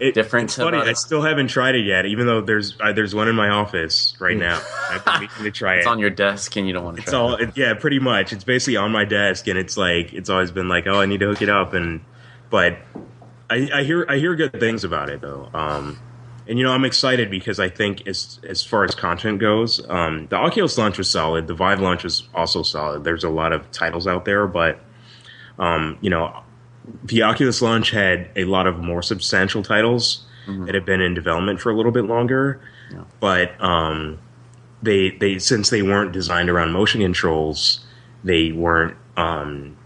It- 0.00 0.14
different 0.14 0.44
It's 0.46 0.56
funny. 0.56 0.78
I 0.78 0.94
still 0.94 1.20
haven't 1.20 1.48
tried 1.48 1.74
it 1.74 1.84
yet, 1.84 2.06
even 2.06 2.26
though 2.26 2.40
there's 2.40 2.74
uh, 2.80 2.92
there's 2.92 3.14
one 3.14 3.28
in 3.28 3.36
my 3.36 3.50
office 3.50 4.16
right 4.18 4.36
now. 4.36 4.58
I've 4.90 5.04
been 5.04 5.14
meaning 5.20 5.30
to 5.42 5.50
try 5.52 5.74
it's 5.74 5.76
it. 5.76 5.78
It's 5.80 5.86
on 5.88 5.98
your 5.98 6.08
desk, 6.10 6.56
and 6.56 6.66
you 6.66 6.72
don't 6.72 6.84
want 6.84 6.96
to 6.96 7.02
It's 7.02 7.10
try. 7.10 7.20
all 7.20 7.34
it, 7.34 7.50
yeah, 7.56 7.74
pretty 7.74 7.98
much. 7.98 8.32
It's 8.32 8.42
basically 8.44 8.78
on 8.78 8.90
my 8.90 9.04
desk, 9.04 9.46
and 9.46 9.58
it's 9.58 9.76
like 9.76 10.14
it's 10.14 10.30
always 10.30 10.50
been 10.50 10.68
like, 10.68 10.86
oh, 10.86 10.98
I 11.00 11.04
need 11.06 11.20
to 11.20 11.26
hook 11.26 11.42
it 11.42 11.50
up, 11.50 11.74
and 11.74 12.00
but 12.50 12.78
I, 13.48 13.70
I 13.72 13.82
hear 13.82 14.04
I 14.08 14.18
hear 14.18 14.34
good 14.36 14.58
things 14.60 14.84
about 14.84 15.08
it 15.08 15.20
though. 15.20 15.48
Um, 15.54 15.98
and 16.46 16.58
you 16.58 16.64
know, 16.64 16.72
I'm 16.72 16.84
excited 16.84 17.30
because 17.30 17.60
I 17.60 17.68
think 17.68 18.06
as 18.06 18.40
as 18.48 18.62
far 18.62 18.84
as 18.84 18.94
content 18.94 19.38
goes, 19.38 19.80
um, 19.88 20.26
the 20.28 20.36
Oculus 20.36 20.76
launch 20.76 20.98
was 20.98 21.08
solid. 21.08 21.46
The 21.46 21.54
Vive 21.54 21.80
launch 21.80 22.04
was 22.04 22.28
also 22.34 22.62
solid. 22.62 23.04
There's 23.04 23.24
a 23.24 23.30
lot 23.30 23.52
of 23.52 23.70
titles 23.70 24.06
out 24.06 24.24
there, 24.24 24.46
but 24.46 24.80
um, 25.58 25.98
you 26.00 26.10
know, 26.10 26.42
the 27.04 27.22
Oculus 27.22 27.62
launch 27.62 27.90
had 27.90 28.30
a 28.36 28.44
lot 28.44 28.66
of 28.66 28.78
more 28.78 29.02
substantial 29.02 29.62
titles 29.62 30.24
that 30.66 30.74
have 30.74 30.84
been 30.84 31.00
in 31.00 31.14
development 31.14 31.60
for 31.60 31.70
a 31.70 31.76
little 31.76 31.92
bit 31.92 32.04
longer. 32.06 32.60
But 33.20 33.60
um, 33.62 34.18
they 34.82 35.10
they 35.10 35.38
since 35.38 35.70
they 35.70 35.82
weren't 35.82 36.12
designed 36.12 36.50
around 36.50 36.72
motion 36.72 37.00
controls, 37.02 37.84
they 38.24 38.50
weren't. 38.52 38.96
Um, 39.16 39.76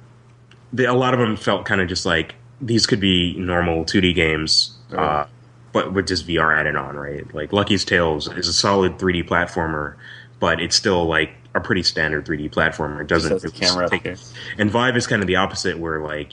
they, 0.73 0.87
a 0.87 0.95
lot 0.95 1.13
of 1.13 1.21
them 1.21 1.37
felt 1.37 1.67
kind 1.67 1.81
of 1.81 1.89
just 1.89 2.07
like 2.07 2.37
these 2.61 2.87
could 2.87 3.01
be 3.01 3.35
normal 3.39 3.85
2D 3.85 4.15
games, 4.15 4.77
uh, 4.93 5.27
but 5.73 5.93
with 5.93 6.07
just 6.07 6.27
VR 6.27 6.57
added 6.59 6.77
on, 6.77 6.97
right? 6.97 7.33
Like 7.35 7.53
Lucky's 7.53 7.85
Tales 7.85 8.29
is 8.33 8.49
a 8.49 8.53
solid 8.53 8.99
3D 8.99 9.27
platformer, 9.29 9.95
but 10.41 10.61
it's 10.61 10.77
still 10.77 11.05
like 11.07 11.31
a 11.55 11.61
pretty 11.61 11.83
standard 11.83 12.25
3D 12.27 12.51
platformer. 12.51 13.01
It 13.01 13.07
doesn't 13.09 13.43
the 13.43 13.51
camera 13.51 13.89
take- 13.89 14.05
and 14.59 14.71
Vive 14.71 14.97
is 14.97 15.07
kind 15.07 15.23
of 15.23 15.27
the 15.27 15.37
opposite, 15.37 15.79
where 15.79 16.01
like 16.01 16.33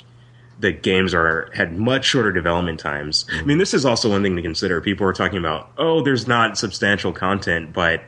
the 0.60 0.72
games 0.72 1.14
are 1.14 1.50
had 1.56 1.76
much 1.78 2.06
shorter 2.06 2.32
development 2.32 2.80
times. 2.80 3.26
I 3.32 3.42
mean, 3.44 3.58
this 3.58 3.74
is 3.74 3.84
also 3.84 4.10
one 4.12 4.22
thing 4.22 4.36
to 4.36 4.42
consider. 4.44 4.80
People 4.80 5.08
are 5.08 5.14
talking 5.14 5.40
about, 5.40 5.72
oh, 5.78 6.04
there's 6.04 6.28
not 6.28 6.58
substantial 6.58 7.12
content, 7.12 7.74
but 7.74 8.04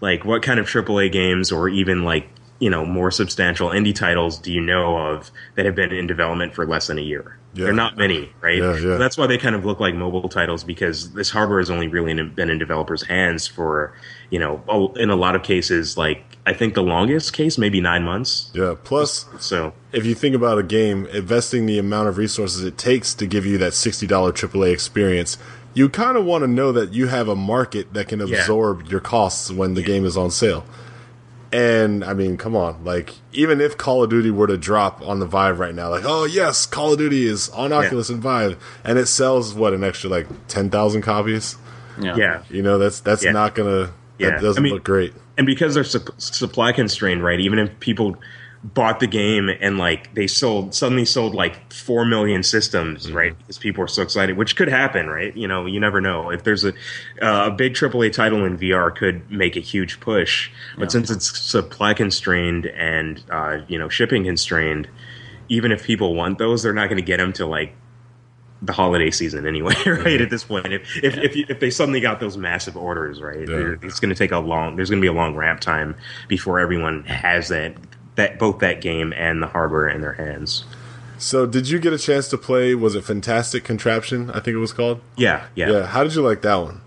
like, 0.00 0.24
what 0.24 0.42
kind 0.42 0.58
of 0.58 0.66
AAA 0.66 1.12
games 1.12 1.52
or 1.52 1.68
even 1.68 2.04
like 2.04 2.28
you 2.60 2.68
know 2.70 2.84
more 2.84 3.10
substantial 3.10 3.68
indie 3.68 3.94
titles 3.94 4.38
do 4.38 4.52
you 4.52 4.60
know 4.60 4.96
of 4.96 5.30
that 5.54 5.64
have 5.64 5.74
been 5.76 5.92
in 5.92 6.06
development 6.06 6.54
for 6.54 6.66
less 6.66 6.86
than 6.88 6.98
a 6.98 7.02
year? 7.02 7.38
Yeah. 7.54 7.64
There 7.64 7.70
are 7.72 7.76
not 7.76 7.96
many, 7.96 8.30
right? 8.40 8.58
Yeah, 8.58 8.74
yeah. 8.74 8.80
So 8.80 8.98
that's 8.98 9.16
why 9.16 9.26
they 9.26 9.38
kind 9.38 9.54
of 9.54 9.64
look 9.64 9.80
like 9.80 9.94
mobile 9.94 10.28
titles 10.28 10.64
because 10.64 11.12
this 11.14 11.30
hardware 11.30 11.58
has 11.60 11.70
only 11.70 11.88
really 11.88 12.14
been 12.22 12.50
in 12.50 12.58
developers' 12.58 13.02
hands 13.02 13.46
for 13.46 13.94
you 14.30 14.38
know 14.38 14.92
in 14.96 15.10
a 15.10 15.16
lot 15.16 15.34
of 15.34 15.42
cases 15.42 15.96
like 15.96 16.22
I 16.46 16.52
think 16.52 16.74
the 16.74 16.82
longest 16.82 17.32
case 17.32 17.58
maybe 17.58 17.80
nine 17.80 18.02
months. 18.04 18.50
Yeah. 18.54 18.74
Plus, 18.82 19.26
So 19.38 19.72
if 19.92 20.04
you 20.06 20.14
think 20.14 20.34
about 20.34 20.58
a 20.58 20.62
game, 20.62 21.06
investing 21.06 21.66
the 21.66 21.78
amount 21.78 22.08
of 22.08 22.16
resources 22.18 22.64
it 22.64 22.78
takes 22.78 23.14
to 23.14 23.26
give 23.26 23.44
you 23.44 23.58
that 23.58 23.72
$60 23.72 24.08
AAA 24.08 24.72
experience, 24.72 25.36
you 25.74 25.88
kind 25.90 26.16
of 26.16 26.24
want 26.24 26.42
to 26.44 26.48
know 26.48 26.72
that 26.72 26.92
you 26.94 27.08
have 27.08 27.28
a 27.28 27.36
market 27.36 27.92
that 27.92 28.08
can 28.08 28.20
Yeah. 28.26 28.38
absorb 28.38 28.86
your 28.88 29.00
costs 29.00 29.50
when 29.52 29.74
the 29.74 29.82
game 29.82 30.04
is 30.06 30.16
on 30.16 30.30
sale. 30.30 30.64
And 31.50 32.04
I 32.04 32.12
mean, 32.12 32.36
come 32.36 32.54
on, 32.54 32.84
like 32.84 33.14
even 33.32 33.60
if 33.60 33.78
Call 33.78 34.02
of 34.04 34.10
Duty 34.10 34.30
were 34.30 34.46
to 34.46 34.58
drop 34.58 35.00
on 35.00 35.18
the 35.18 35.24
Vive 35.26 35.58
right 35.58 35.74
now, 35.74 35.88
like, 35.88 36.04
oh 36.04 36.24
yes, 36.24 36.66
Call 36.66 36.92
of 36.92 36.98
Duty 36.98 37.24
is 37.26 37.48
on 37.50 37.72
Oculus 37.72 38.10
and 38.10 38.20
Vive, 38.20 38.62
and 38.84 38.98
it 38.98 39.06
sells 39.06 39.54
what 39.54 39.72
an 39.72 39.82
extra 39.82 40.10
like 40.10 40.26
ten 40.48 40.68
thousand 40.68 41.02
copies. 41.02 41.56
yeah, 42.00 42.16
yeah. 42.16 42.42
You 42.50 42.62
know, 42.62 42.76
that's 42.78 43.00
that's 43.00 43.24
Yeah. 43.24 43.32
not 43.32 43.54
gonna 43.54 43.92
Yeah. 44.18 44.30
that 44.30 44.42
doesn't 44.42 44.62
I 44.62 44.64
mean- 44.64 44.74
look 44.74 44.84
great. 44.84 45.14
and 45.38 45.46
because 45.46 45.74
they're 45.74 45.84
sup- 45.84 46.20
supply 46.20 46.72
constrained, 46.72 47.24
right? 47.24 47.40
Even 47.40 47.58
if 47.58 47.80
people 47.80 48.16
bought 48.64 48.98
the 48.98 49.06
game 49.06 49.48
and 49.48 49.78
like 49.78 50.12
they 50.14 50.26
sold 50.26 50.74
suddenly 50.74 51.04
sold 51.04 51.32
like 51.34 51.72
four 51.72 52.04
million 52.04 52.42
systems, 52.42 53.06
Mm-hmm. 53.06 53.16
right? 53.16 53.38
Because 53.38 53.56
people 53.58 53.84
are 53.84 53.88
so 53.88 54.02
excited, 54.02 54.36
which 54.36 54.56
could 54.56 54.68
happen, 54.68 55.06
right? 55.08 55.36
You 55.36 55.46
know, 55.46 55.64
you 55.66 55.78
never 55.78 56.00
know. 56.00 56.30
If 56.30 56.42
there's 56.44 56.64
a 56.64 56.70
uh, 57.22 57.46
a 57.46 57.50
big 57.52 57.74
AAA 57.74 58.12
title 58.12 58.44
in 58.44 58.58
VR, 58.58 58.94
could 58.94 59.30
make 59.30 59.54
a 59.56 59.60
huge 59.60 60.00
push. 60.00 60.50
But 60.76 60.90
since 60.90 61.08
it's 61.10 61.38
supply 61.38 61.94
constrained 61.94 62.66
and 62.66 63.22
uh, 63.30 63.58
you 63.68 63.78
know 63.78 63.88
shipping 63.88 64.24
constrained, 64.24 64.88
even 65.48 65.70
if 65.70 65.84
people 65.84 66.14
want 66.16 66.38
those, 66.38 66.62
they're 66.64 66.72
not 66.72 66.88
going 66.88 66.98
to 67.00 67.06
get 67.06 67.18
them 67.18 67.32
to 67.34 67.46
like 67.46 67.74
the 68.60 68.72
holiday 68.72 69.08
season 69.12 69.46
anyway, 69.46 69.74
right? 69.86 70.20
At 70.20 70.30
this 70.30 70.42
point, 70.42 70.72
if 70.72 70.82
if 71.04 71.16
if, 71.16 71.36
you, 71.36 71.46
if 71.48 71.60
they 71.60 71.70
suddenly 71.70 72.00
got 72.00 72.18
those 72.18 72.36
massive 72.36 72.76
orders, 72.76 73.22
right, 73.22 73.46
they're- 73.46 73.78
it's 73.82 74.00
going 74.00 74.08
to 74.12 74.16
take 74.18 74.32
a 74.32 74.38
long. 74.40 74.74
There's 74.74 74.90
going 74.90 75.00
to 75.00 75.04
be 75.04 75.08
a 75.08 75.12
long 75.12 75.36
ramp 75.36 75.60
time 75.60 75.94
before 76.26 76.58
everyone 76.58 77.04
has 77.04 77.46
that 77.50 77.76
that 78.18 78.38
both 78.38 78.58
that 78.58 78.80
game 78.82 79.14
and 79.16 79.40
the 79.42 79.46
hardware 79.46 79.88
in 79.88 80.02
their 80.02 80.14
hands. 80.14 80.64
So, 81.16 81.46
did 81.46 81.68
you 81.68 81.78
get 81.78 81.92
a 81.92 81.98
chance 81.98 82.28
to 82.28 82.38
play? 82.38 82.74
Was 82.74 82.94
it 82.94 83.04
Fantastic 83.04 83.64
Contraption? 83.64 84.30
I 84.30 84.40
think 84.40 84.48
it 84.54 84.58
was 84.58 84.72
called. 84.72 85.00
Yeah, 85.16 85.46
yeah. 85.54 85.70
Yeah. 85.70 85.86
How 85.86 86.04
did 86.04 86.14
you 86.14 86.22
like 86.22 86.42
that 86.42 86.56
one? 86.56 86.80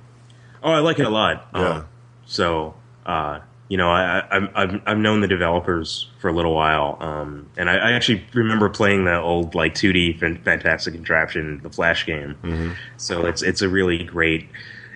Oh, 0.62 0.72
I 0.72 0.80
like 0.80 1.00
it 1.00 1.06
a 1.06 1.10
lot. 1.10 1.48
Yeah. 1.54 1.70
Um, 1.70 1.88
so, 2.26 2.76
uh, 3.06 3.40
you 3.68 3.78
know, 3.78 3.90
I, 3.90 4.20
I, 4.20 4.50
I've 4.56 4.82
I've 4.86 4.98
known 4.98 5.22
the 5.22 5.28
developers 5.28 6.10
for 6.20 6.28
a 6.28 6.34
little 6.34 6.54
while, 6.54 6.98
um, 7.00 7.50
and 7.58 7.70
I, 7.70 7.78
I 7.78 7.92
actually 7.94 8.24
remember 8.34 8.70
playing 8.70 9.06
the 9.06 9.18
old 9.20 9.56
like 9.56 9.74
2D 9.74 10.20
Fantastic 10.44 10.94
Contraption, 10.94 11.62
the 11.64 11.70
Flash 11.70 12.06
game. 12.06 12.76
So 12.98 13.26
it's 13.26 13.42
it's 13.42 13.62
a 13.62 13.70
really 13.70 14.04
great. 14.04 14.50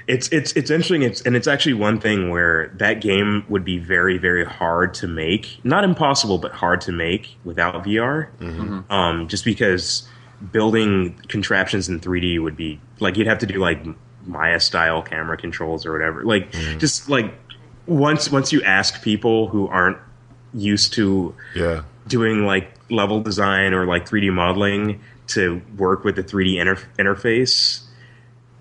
It's 0.08 0.28
it's 0.30 0.52
it's 0.54 0.70
interesting. 0.70 1.02
It's 1.02 1.22
and 1.22 1.36
it's 1.36 1.48
actually 1.48 1.74
one 1.74 2.00
thing 2.00 2.30
where 2.30 2.68
that 2.76 3.02
game 3.02 3.44
would 3.50 3.66
be 3.66 3.80
very 3.80 4.18
very 4.20 4.46
hard 4.46 4.94
to 4.96 5.08
make. 5.08 5.60
Not 5.64 5.84
impossible, 5.84 6.38
but 6.38 6.52
hard 6.52 6.82
to 6.82 6.92
make 6.92 7.38
without 7.44 7.84
VR. 7.84 8.28
Um, 8.92 9.28
just 9.28 9.44
because 9.46 10.08
building 10.52 11.20
contraptions 11.28 11.90
in 11.90 12.00
3D 12.00 12.42
would 12.42 12.56
be 12.58 12.80
like 13.00 13.18
you'd 13.18 13.28
have 13.28 13.40
to 13.40 13.46
do 13.46 13.56
like 13.60 13.84
Maya 14.28 14.60
style 14.60 15.02
camera 15.02 15.38
controls 15.38 15.86
or 15.86 15.92
whatever. 15.94 16.24
Like 16.24 16.52
just 16.78 17.10
like 17.10 17.34
once 17.88 18.30
once 18.32 18.52
you 18.54 18.62
ask 18.64 19.02
people 19.02 19.48
who 19.48 19.68
aren't 19.68 19.98
used 20.54 20.94
to 20.94 21.34
Yeah. 21.56 21.82
doing 22.08 22.46
like 22.46 22.72
level 22.92 23.22
design 23.22 23.74
or 23.74 23.86
like 23.88 24.08
3D 24.08 24.32
modeling 24.32 25.02
to 25.28 25.62
work 25.78 26.04
with 26.04 26.16
the 26.16 26.24
3D 26.24 26.60
inter- 26.60 26.78
interface, 27.00 27.82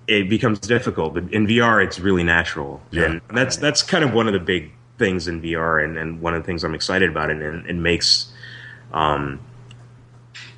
it 0.07 0.29
becomes 0.29 0.59
difficult. 0.59 1.15
But 1.15 1.33
in 1.33 1.47
VR, 1.47 1.85
it's 1.85 1.99
really 1.99 2.25
natural, 2.25 2.83
Yeah. 2.91 3.05
and 3.05 3.21
that's 3.33 3.57
that's 3.57 3.83
kind 3.83 4.05
of 4.05 4.13
one 4.13 4.27
of 4.27 4.33
the 4.33 4.41
big 4.41 4.73
things 4.99 5.27
in 5.29 5.41
VR, 5.43 5.83
and, 5.85 5.97
and 5.99 6.21
one 6.21 6.35
of 6.35 6.43
the 6.43 6.47
things 6.47 6.63
I'm 6.65 6.75
excited 6.75 7.11
about, 7.11 7.31
it, 7.31 7.43
and 7.43 7.67
it 7.67 7.75
makes 7.75 8.33
um, 8.93 9.41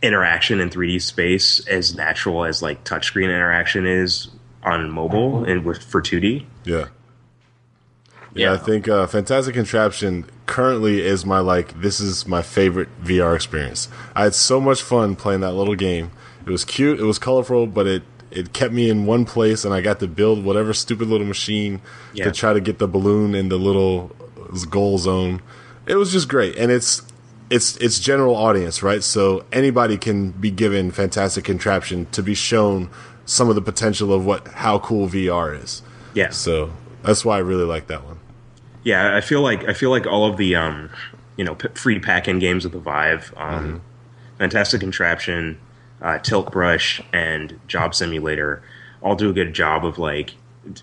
interaction 0.03 0.61
in 0.61 0.68
3D 0.70 1.01
space 1.03 1.66
as 1.68 1.94
natural 1.97 2.44
as 2.44 2.62
like 2.62 2.84
touchscreen 2.84 3.24
interaction 3.24 3.86
is 3.86 4.28
on 4.62 4.90
mobile 4.90 5.44
and 5.44 5.64
with 5.64 5.82
for 5.82 6.03
2D. 6.03 6.44
Yeah. 6.64 6.76
Yeah, 6.78 6.86
Yeah. 8.34 8.53
I 8.53 8.57
think 8.59 8.88
uh, 8.88 9.07
Fantastic 9.07 9.55
Contraption 9.55 10.26
currently 10.44 11.01
is 11.01 11.24
my 11.24 11.38
like 11.38 11.80
this 11.80 12.01
is 12.01 12.26
my 12.26 12.42
favorite 12.42 12.88
VR 13.03 13.34
experience. 13.34 13.88
I 14.14 14.24
had 14.24 14.34
so 14.34 14.61
much 14.61 14.82
fun 14.82 15.16
playing 15.16 15.40
that 15.40 15.53
little 15.53 15.74
game. 15.76 16.11
It 16.44 16.51
was 16.51 16.64
cute, 16.64 17.01
it 17.01 17.05
was 17.05 17.18
colorful, 17.18 17.66
but 17.66 17.86
it 17.86 18.03
it 18.31 18.53
kept 18.53 18.72
me 18.72 18.91
in 18.91 19.07
one 19.07 19.24
place 19.24 19.64
and 19.64 19.72
I 19.72 19.81
got 19.81 20.01
to 20.01 20.09
build 20.09 20.45
whatever 20.45 20.72
stupid 20.72 21.09
little 21.09 21.27
machine 21.27 21.81
Yeah. 22.12 22.24
to 22.24 22.33
try 22.33 22.53
to 22.53 22.61
get 22.61 22.79
the 22.79 22.89
balloon 22.89 23.35
in 23.35 23.49
the 23.49 23.59
little 23.59 24.14
goal 24.70 24.99
zone. 24.99 25.43
It 25.87 25.97
was 25.97 26.12
just 26.12 26.29
great 26.29 26.57
and 26.57 26.70
it's 26.72 27.03
it's 27.49 27.77
it's 27.77 28.01
general 28.01 28.35
audience, 28.35 28.83
right? 28.83 29.03
So 29.05 29.45
anybody 29.53 29.97
can 29.97 30.33
be 30.33 30.51
given 30.51 30.91
Fantastic 30.91 31.45
Contraption 31.45 32.07
to 32.12 32.22
be 32.22 32.35
shown 32.35 32.91
some 33.24 33.49
of 33.49 33.55
the 33.55 33.62
potential 33.62 34.12
of 34.12 34.24
what 34.27 34.49
how 34.49 34.79
cool 34.81 35.09
VR 35.09 35.62
is. 35.62 35.83
Yeah. 36.14 36.31
So 36.31 36.72
that's 37.03 37.24
why 37.24 37.37
I 37.37 37.41
really 37.41 37.64
like 37.64 37.87
that 37.87 38.05
one. 38.05 38.18
Yeah, 38.83 39.16
I 39.16 39.20
feel 39.20 39.43
like 39.43 39.68
I 39.68 39.72
feel 39.74 39.91
like 39.91 40.07
all 40.07 40.29
of 40.29 40.37
the 40.37 40.57
um, 40.57 40.91
you 41.37 41.45
know 41.45 41.55
p- 41.55 41.68
free 41.74 41.99
pack-in 42.01 42.39
games 42.41 42.64
with 42.64 42.72
the 42.72 42.79
Vive, 42.81 43.33
um, 43.37 43.81
Fantastic 44.39 44.81
Contraption, 44.81 45.59
uh, 46.03 46.18
Tilt 46.18 46.53
Brush, 46.53 47.01
and 47.12 47.59
Job 47.68 47.94
Simulator 47.94 48.62
all 49.03 49.14
do 49.14 49.30
a 49.30 49.32
good 49.32 49.55
job 49.55 49.84
of 49.84 49.99
like 49.99 50.34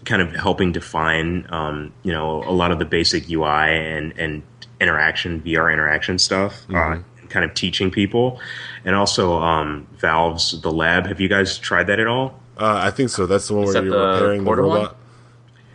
kind 0.05 0.21
of 0.21 0.33
helping 0.33 0.71
define 0.71 1.45
um, 1.49 1.91
you 2.03 2.11
know 2.13 2.43
a 2.43 2.51
lot 2.51 2.71
of 2.71 2.79
the 2.79 2.85
basic 2.85 3.29
UI 3.29 3.47
and 3.75 4.13
and 4.17 4.43
interaction 4.79 5.41
VR 5.41 5.71
interaction 5.71 6.17
stuff. 6.19 6.65
Uh, 6.73 6.97
kind 7.29 7.43
of 7.45 7.53
teaching 7.55 7.89
people, 7.89 8.39
and 8.85 8.95
also 8.95 9.39
um, 9.41 9.87
Valve's 9.97 10.61
The 10.61 10.71
Lab. 10.71 11.07
Have 11.07 11.19
you 11.19 11.27
guys 11.27 11.57
tried 11.57 11.87
that 11.87 11.99
at 11.99 12.05
all? 12.07 12.39
Uh, 12.59 12.81
I 12.83 12.91
think 12.91 13.09
so. 13.09 13.25
That's 13.25 13.47
the 13.47 13.55
one 13.55 13.63
Is 13.63 13.73
where 13.73 13.81
that 13.81 13.89
you're 13.89 13.99
the 13.99 14.13
repairing 14.13 14.39
the 14.41 14.45
portal 14.45 14.69
one? 14.69 14.77
robot. 14.81 14.95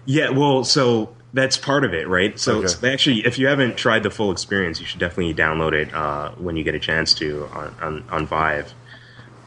Yeah, 0.05 0.31
well, 0.31 0.63
so 0.63 1.15
that's 1.35 1.57
part 1.57 1.85
of 1.85 1.93
it, 1.95 2.07
right? 2.07 2.39
So 2.39 2.59
Okay. 2.59 2.65
it's 2.67 2.85
actually, 2.85 3.27
if 3.27 3.39
you 3.41 3.49
haven't 3.49 3.77
tried 3.77 4.05
the 4.05 4.11
full 4.11 4.31
experience, 4.31 4.79
you 4.79 4.87
should 4.87 5.01
definitely 5.01 5.35
download 5.35 5.73
it 5.73 5.93
uh, 5.93 6.31
when 6.39 6.57
you 6.57 6.63
get 6.63 6.77
a 6.77 6.79
chance 6.79 7.13
to 7.15 7.47
on, 7.53 7.75
on, 7.83 8.05
on 8.11 8.27
Vive. 8.27 8.73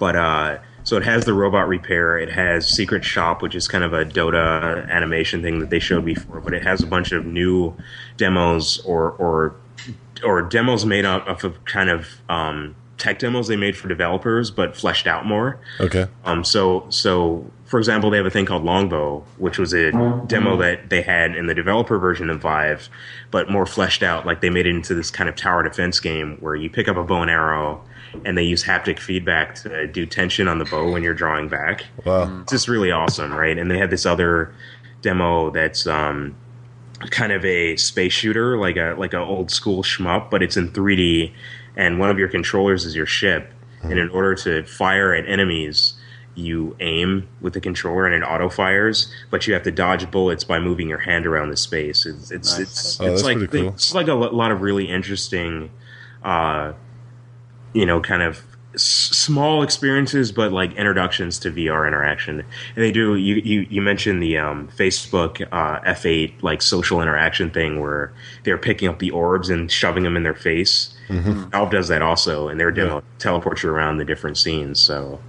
But 0.02 0.16
uh, 0.16 0.58
so 0.84 0.97
it 0.97 1.04
has 1.04 1.26
the 1.26 1.34
robot 1.36 1.68
repair. 1.68 2.18
It 2.18 2.32
has 2.32 2.68
Secret 2.68 3.06
Shop, 3.06 3.43
which 3.43 3.54
is 3.54 3.68
kind 3.68 3.84
of 3.84 3.93
a 3.93 4.04
Dota 4.04 4.89
animation 4.89 5.43
thing 5.43 5.60
that 5.60 5.70
they 5.70 5.78
showed 5.78 6.04
before. 6.04 6.41
But 6.41 6.56
it 6.56 6.64
has 6.64 6.82
a 6.82 6.88
bunch 6.88 7.12
of 7.12 7.24
new 7.24 7.76
demos 8.18 8.80
or 8.80 9.12
or 9.12 9.56
or 10.24 10.41
demos 10.41 10.88
made 10.88 11.06
up 11.06 11.43
of 11.43 11.64
kind 11.66 11.91
of 11.91 12.08
um, 12.30 12.76
tech 12.97 13.20
demos 13.20 13.47
they 13.47 13.56
made 13.56 13.78
for 13.78 13.88
developers, 13.88 14.49
but 14.49 14.76
fleshed 14.76 15.06
out 15.06 15.28
more. 15.28 15.60
Okay. 15.80 16.08
Um, 16.26 16.43
so, 16.43 16.88
so 16.89 17.45
for 17.66 17.78
example, 17.78 18.10
they 18.10 18.18
have 18.18 18.26
a 18.26 18.32
thing 18.32 18.47
called 18.47 18.64
Longbow, 18.64 19.24
which 19.38 19.60
was 19.60 19.74
a 19.74 19.91
demo 20.28 20.58
that 20.58 20.89
they 20.89 21.04
had 21.04 21.36
in 21.36 21.45
the 21.45 21.54
developer 21.54 21.99
version 21.99 22.30
of 22.32 22.41
Vive, 22.41 22.89
but 23.30 23.52
more 23.52 23.68
fleshed 23.68 24.02
out. 24.02 24.26
Like 24.26 24.41
they 24.41 24.49
made 24.49 24.66
it 24.66 24.76
into 24.76 24.95
this 24.95 25.12
kind 25.12 25.30
of 25.30 25.36
tower 25.36 25.62
defense 25.62 25.99
game 25.99 26.38
where 26.39 26.56
you 26.56 26.72
pick 26.72 26.88
up 26.88 26.97
a 26.97 27.04
bow 27.04 27.22
and 27.22 27.30
arrow, 27.32 27.84
and 28.26 28.38
they 28.38 28.43
use 28.43 28.64
haptic 28.64 28.99
feedback 28.99 29.55
to 29.55 29.88
do 29.88 30.05
tension 30.05 30.47
on 30.47 30.57
the 30.59 30.66
bow 30.66 30.91
when 30.91 31.03
you're 31.03 31.14
drawing 31.14 31.47
back. 31.47 31.86
Wow. 32.05 32.41
It's 32.41 32.51
just 32.51 32.68
really 32.68 32.91
awesome, 32.91 33.34
right? 33.34 33.57
And 33.57 33.70
they 33.72 33.78
have 33.78 33.89
this 33.89 34.05
other 34.05 34.53
demo 35.01 35.49
that's 35.49 35.88
um, 35.88 36.36
kind 37.09 37.32
of 37.32 37.43
a 37.45 37.76
space 37.78 38.14
shooter, 38.14 38.57
like 38.57 38.78
a 38.78 38.95
like 38.97 39.14
an 39.14 39.22
old 39.22 39.49
school 39.51 39.84
shmup, 39.84 40.30
but 40.30 40.43
it's 40.43 40.57
in 40.57 40.70
3D, 40.72 41.34
and 41.76 41.99
one 41.99 42.09
of 42.09 42.20
your 42.20 42.28
controllers 42.28 42.86
is 42.86 42.95
your 42.95 43.05
ship, 43.05 43.51
and 43.82 43.97
in 43.97 44.09
order 44.09 44.36
to 44.36 44.64
fire 44.66 45.14
at 45.16 45.28
enemies, 45.28 45.93
you 46.36 46.76
aim 46.80 47.28
with 47.41 47.53
the 47.53 47.59
controller 47.59 48.05
and 48.05 48.14
it 48.16 48.26
auto 48.26 48.47
fires, 48.49 49.12
but 49.32 49.47
you 49.47 49.53
have 49.53 49.64
to 49.64 49.72
dodge 49.72 50.09
bullets 50.12 50.43
by 50.43 50.59
moving 50.59 50.88
your 50.88 50.99
hand 50.99 51.26
around 51.26 51.49
the 51.49 51.57
space. 51.57 52.05
It's 52.05 52.30
it's 52.32 52.59
it's, 52.59 53.01
Oh, 53.01 53.12
it's 53.12 53.24
like 53.24 53.49
cool. 53.49 53.70
it's 53.70 53.93
like 53.95 54.07
a 54.07 54.14
lot 54.14 54.51
of 54.51 54.62
really 54.62 54.88
interesting, 54.88 55.72
uh, 56.24 56.74
you 57.74 57.86
know, 57.86 58.02
kind 58.02 58.22
of 58.22 58.44
s- 58.74 58.82
small 58.82 59.64
experiences, 59.64 60.32
but 60.32 60.52
like 60.52 60.74
introductions 60.74 61.40
to 61.40 61.52
VR 61.52 61.88
interaction. 61.88 62.40
And 62.40 62.84
they 62.84 62.92
do. 62.92 63.16
You 63.16 63.36
you, 63.36 63.68
you 63.70 63.82
mentioned 63.82 64.22
the 64.22 64.38
um, 64.38 64.70
Facebook 64.76 65.42
uh, 65.52 65.80
F8 65.82 66.42
like 66.42 66.62
social 66.62 67.02
interaction 67.02 67.50
thing 67.52 67.80
where 67.80 68.14
they're 68.44 68.58
picking 68.58 68.88
up 68.88 69.00
the 69.00 69.12
orbs 69.12 69.50
and 69.50 69.72
shoving 69.72 70.04
them 70.04 70.16
in 70.16 70.24
their 70.24 70.36
face. 70.36 70.94
Mm-hmm. 71.10 71.50
Valve 71.50 71.72
does 71.72 71.88
that 71.90 72.02
also, 72.02 72.48
and 72.48 72.60
their 72.60 72.72
demo 72.72 73.04
teleports 73.20 73.64
you 73.64 73.70
around 73.70 73.98
the 73.98 74.06
different 74.06 74.38
scenes. 74.38 74.80
So 74.80 75.20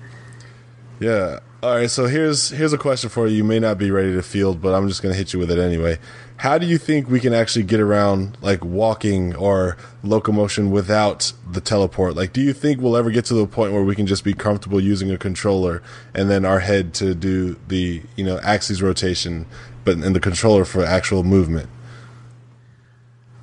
Yeah. 1.01 1.40
All 1.62 1.76
right. 1.76 1.90
So 1.90 2.07
here's 2.07 2.51
here's 2.51 2.72
a 2.72 2.78
question 2.78 3.09
for 3.09 3.28
you. 3.28 3.36
You 3.36 3.45
may 3.45 3.61
not 3.61 3.78
be 3.78 3.90
ready 3.90 4.12
to 4.12 4.22
field, 4.22 4.61
but 4.61 4.74
I'm 4.74 4.88
just 4.88 5.03
going 5.03 5.12
to 5.12 5.18
hit 5.18 5.32
you 5.32 5.38
with 5.38 5.51
it 5.51 5.59
anyway. 5.59 5.99
How 6.43 6.59
do 6.59 6.66
you 6.66 6.76
think 6.76 7.09
we 7.09 7.20
can 7.20 7.32
actually 7.32 7.62
get 7.62 7.78
around 7.78 8.36
like 8.40 8.64
walking 8.64 9.32
or 9.36 9.76
locomotion 10.03 10.72
without 10.72 11.32
the 11.49 11.61
teleport? 11.61 12.16
Like, 12.16 12.32
do 12.32 12.40
you 12.40 12.53
think 12.53 12.80
we'll 12.80 12.97
ever 12.97 13.12
get 13.12 13.24
to 13.26 13.34
the 13.34 13.47
point 13.47 13.72
where 13.72 13.84
we 13.84 13.95
can 13.95 14.09
just 14.09 14.24
be 14.24 14.34
comfortable 14.34 14.80
using 14.80 15.09
a 15.12 15.16
controller 15.16 15.84
and 16.12 16.28
then 16.28 16.45
our 16.45 16.59
head 16.59 16.95
to 16.95 17.14
do 17.14 17.55
the 17.68 18.03
you 18.16 18.24
know 18.24 18.40
axis 18.43 18.82
rotation, 18.82 19.47
but 19.84 19.99
in 19.99 20.14
the 20.14 20.18
controller 20.18 20.64
for 20.64 20.84
actual 20.84 21.22
movement? 21.22 21.70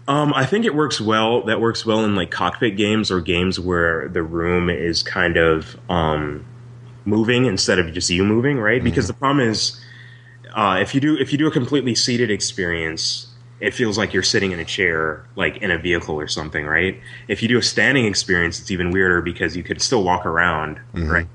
Um, 0.10 0.34
I 0.36 0.46
think 0.46 0.66
it 0.66 0.76
works 0.76 1.00
well. 1.00 1.44
That 1.44 1.62
works 1.62 1.86
well 1.86 2.04
in 2.04 2.18
like 2.18 2.32
cockpit 2.32 2.76
games 2.76 3.12
or 3.12 3.22
games 3.22 3.62
where 3.62 4.10
the 4.10 4.24
room 4.24 4.70
is 4.70 5.04
kind 5.04 5.38
of 5.38 5.80
um, 5.90 6.46
moving 7.06 7.46
instead 7.46 7.80
of 7.80 7.94
just 7.94 8.10
you 8.10 8.26
moving, 8.26 8.60
right? 8.60 8.84
Because 8.84 9.08
the 9.08 9.14
problem 9.14 9.48
is, 9.48 9.80
uh, 10.54 10.80
if 10.82 10.94
you 10.96 11.02
do 11.02 11.18
if 11.18 11.32
you 11.32 11.38
do 11.38 11.48
a 11.48 11.52
completely 11.52 11.96
seated 11.96 12.32
experience, 12.32 13.28
it 13.60 13.74
feels 13.74 13.98
like 13.98 14.14
you're 14.14 14.24
sitting 14.24 14.52
in 14.52 14.60
a 14.60 14.66
chair, 14.66 15.26
like 15.36 15.58
in 15.58 15.72
a 15.72 15.78
vehicle 15.78 16.20
or 16.20 16.28
something, 16.28 16.66
right? 16.66 17.00
If 17.28 17.42
you 17.42 17.48
do 17.48 17.58
a 17.58 17.64
standing 17.64 18.06
experience, 18.06 18.60
it's 18.60 18.72
even 18.72 18.92
weirder 18.92 19.22
because 19.22 19.56
you 19.56 19.64
could 19.64 19.82
still 19.82 20.04
walk 20.04 20.26
around, 20.26 20.80
right? 21.10 21.28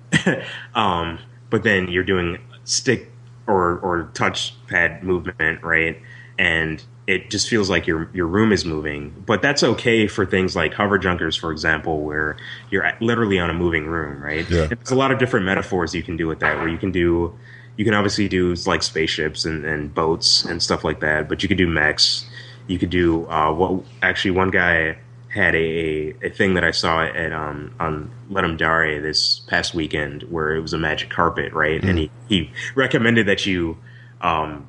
um, 0.75 1.19
but 1.51 1.63
then 1.63 1.89
you're 1.89 2.05
doing 2.05 2.39
stick 2.65 3.11
or 3.47 3.79
or 3.79 4.11
touchpad 4.15 5.03
movement, 5.03 5.63
right? 5.63 6.01
And 6.39 6.83
it 7.07 7.31
just 7.31 7.49
feels 7.49 7.69
like 7.69 7.87
your 7.87 8.09
your 8.15 8.27
room 8.27 8.53
is 8.53 8.65
moving. 8.65 9.15
But 9.27 9.43
that's 9.43 9.63
okay 9.63 10.07
for 10.07 10.25
things 10.25 10.57
like 10.57 10.73
hover 10.73 10.99
junkers, 10.99 11.37
for 11.37 11.53
example, 11.53 12.03
where 12.03 12.37
you're 12.71 12.91
literally 13.01 13.39
on 13.39 13.51
a 13.51 13.55
moving 13.55 13.87
room, 13.87 14.23
right? 14.23 14.49
Yeah. 14.49 14.67
There's 14.67 14.91
a 14.91 14.97
lot 14.97 15.11
of 15.11 15.19
different 15.19 15.45
metaphors 15.45 15.95
you 15.95 16.03
can 16.03 16.17
do 16.17 16.27
with 16.27 16.41
that, 16.41 16.57
where 16.57 16.69
you 16.69 16.79
can 16.79 16.91
do 16.91 17.37
you 17.77 17.85
can 17.85 17.95
obviously 17.95 18.29
do 18.29 18.55
like 18.67 18.83
spaceships 18.83 19.45
and, 19.45 19.65
and 19.65 19.95
boats 19.95 20.45
and 20.45 20.63
stuff 20.63 20.85
like 20.85 21.01
that, 21.01 21.29
but 21.29 21.43
you 21.43 21.49
could 21.49 21.59
do 21.59 21.67
mechs. 21.67 22.25
You 22.67 22.79
could 22.79 22.91
do 22.91 23.29
uh, 23.29 23.53
what 23.53 23.85
actually 24.03 24.31
one 24.33 24.51
guy 24.51 24.97
had 25.29 25.55
a, 25.57 25.59
a, 25.59 26.15
a 26.23 26.31
thing 26.31 26.55
that 26.55 26.63
I 26.63 26.71
saw 26.71 27.03
at 27.05 27.33
um, 27.33 27.75
on 27.81 28.11
Ludum 28.31 28.57
Dare 28.57 29.03
this 29.03 29.41
past 29.49 29.75
weekend 29.75 30.23
where 30.25 30.55
it 30.55 30.61
was 30.61 30.73
a 30.73 30.79
magic 30.79 31.11
carpet, 31.11 31.53
right? 31.53 31.83
And 31.83 31.99
he, 31.99 32.11
he 32.29 32.51
recommended 32.77 33.27
that 33.27 33.45
you 33.45 33.77
um, 34.21 34.69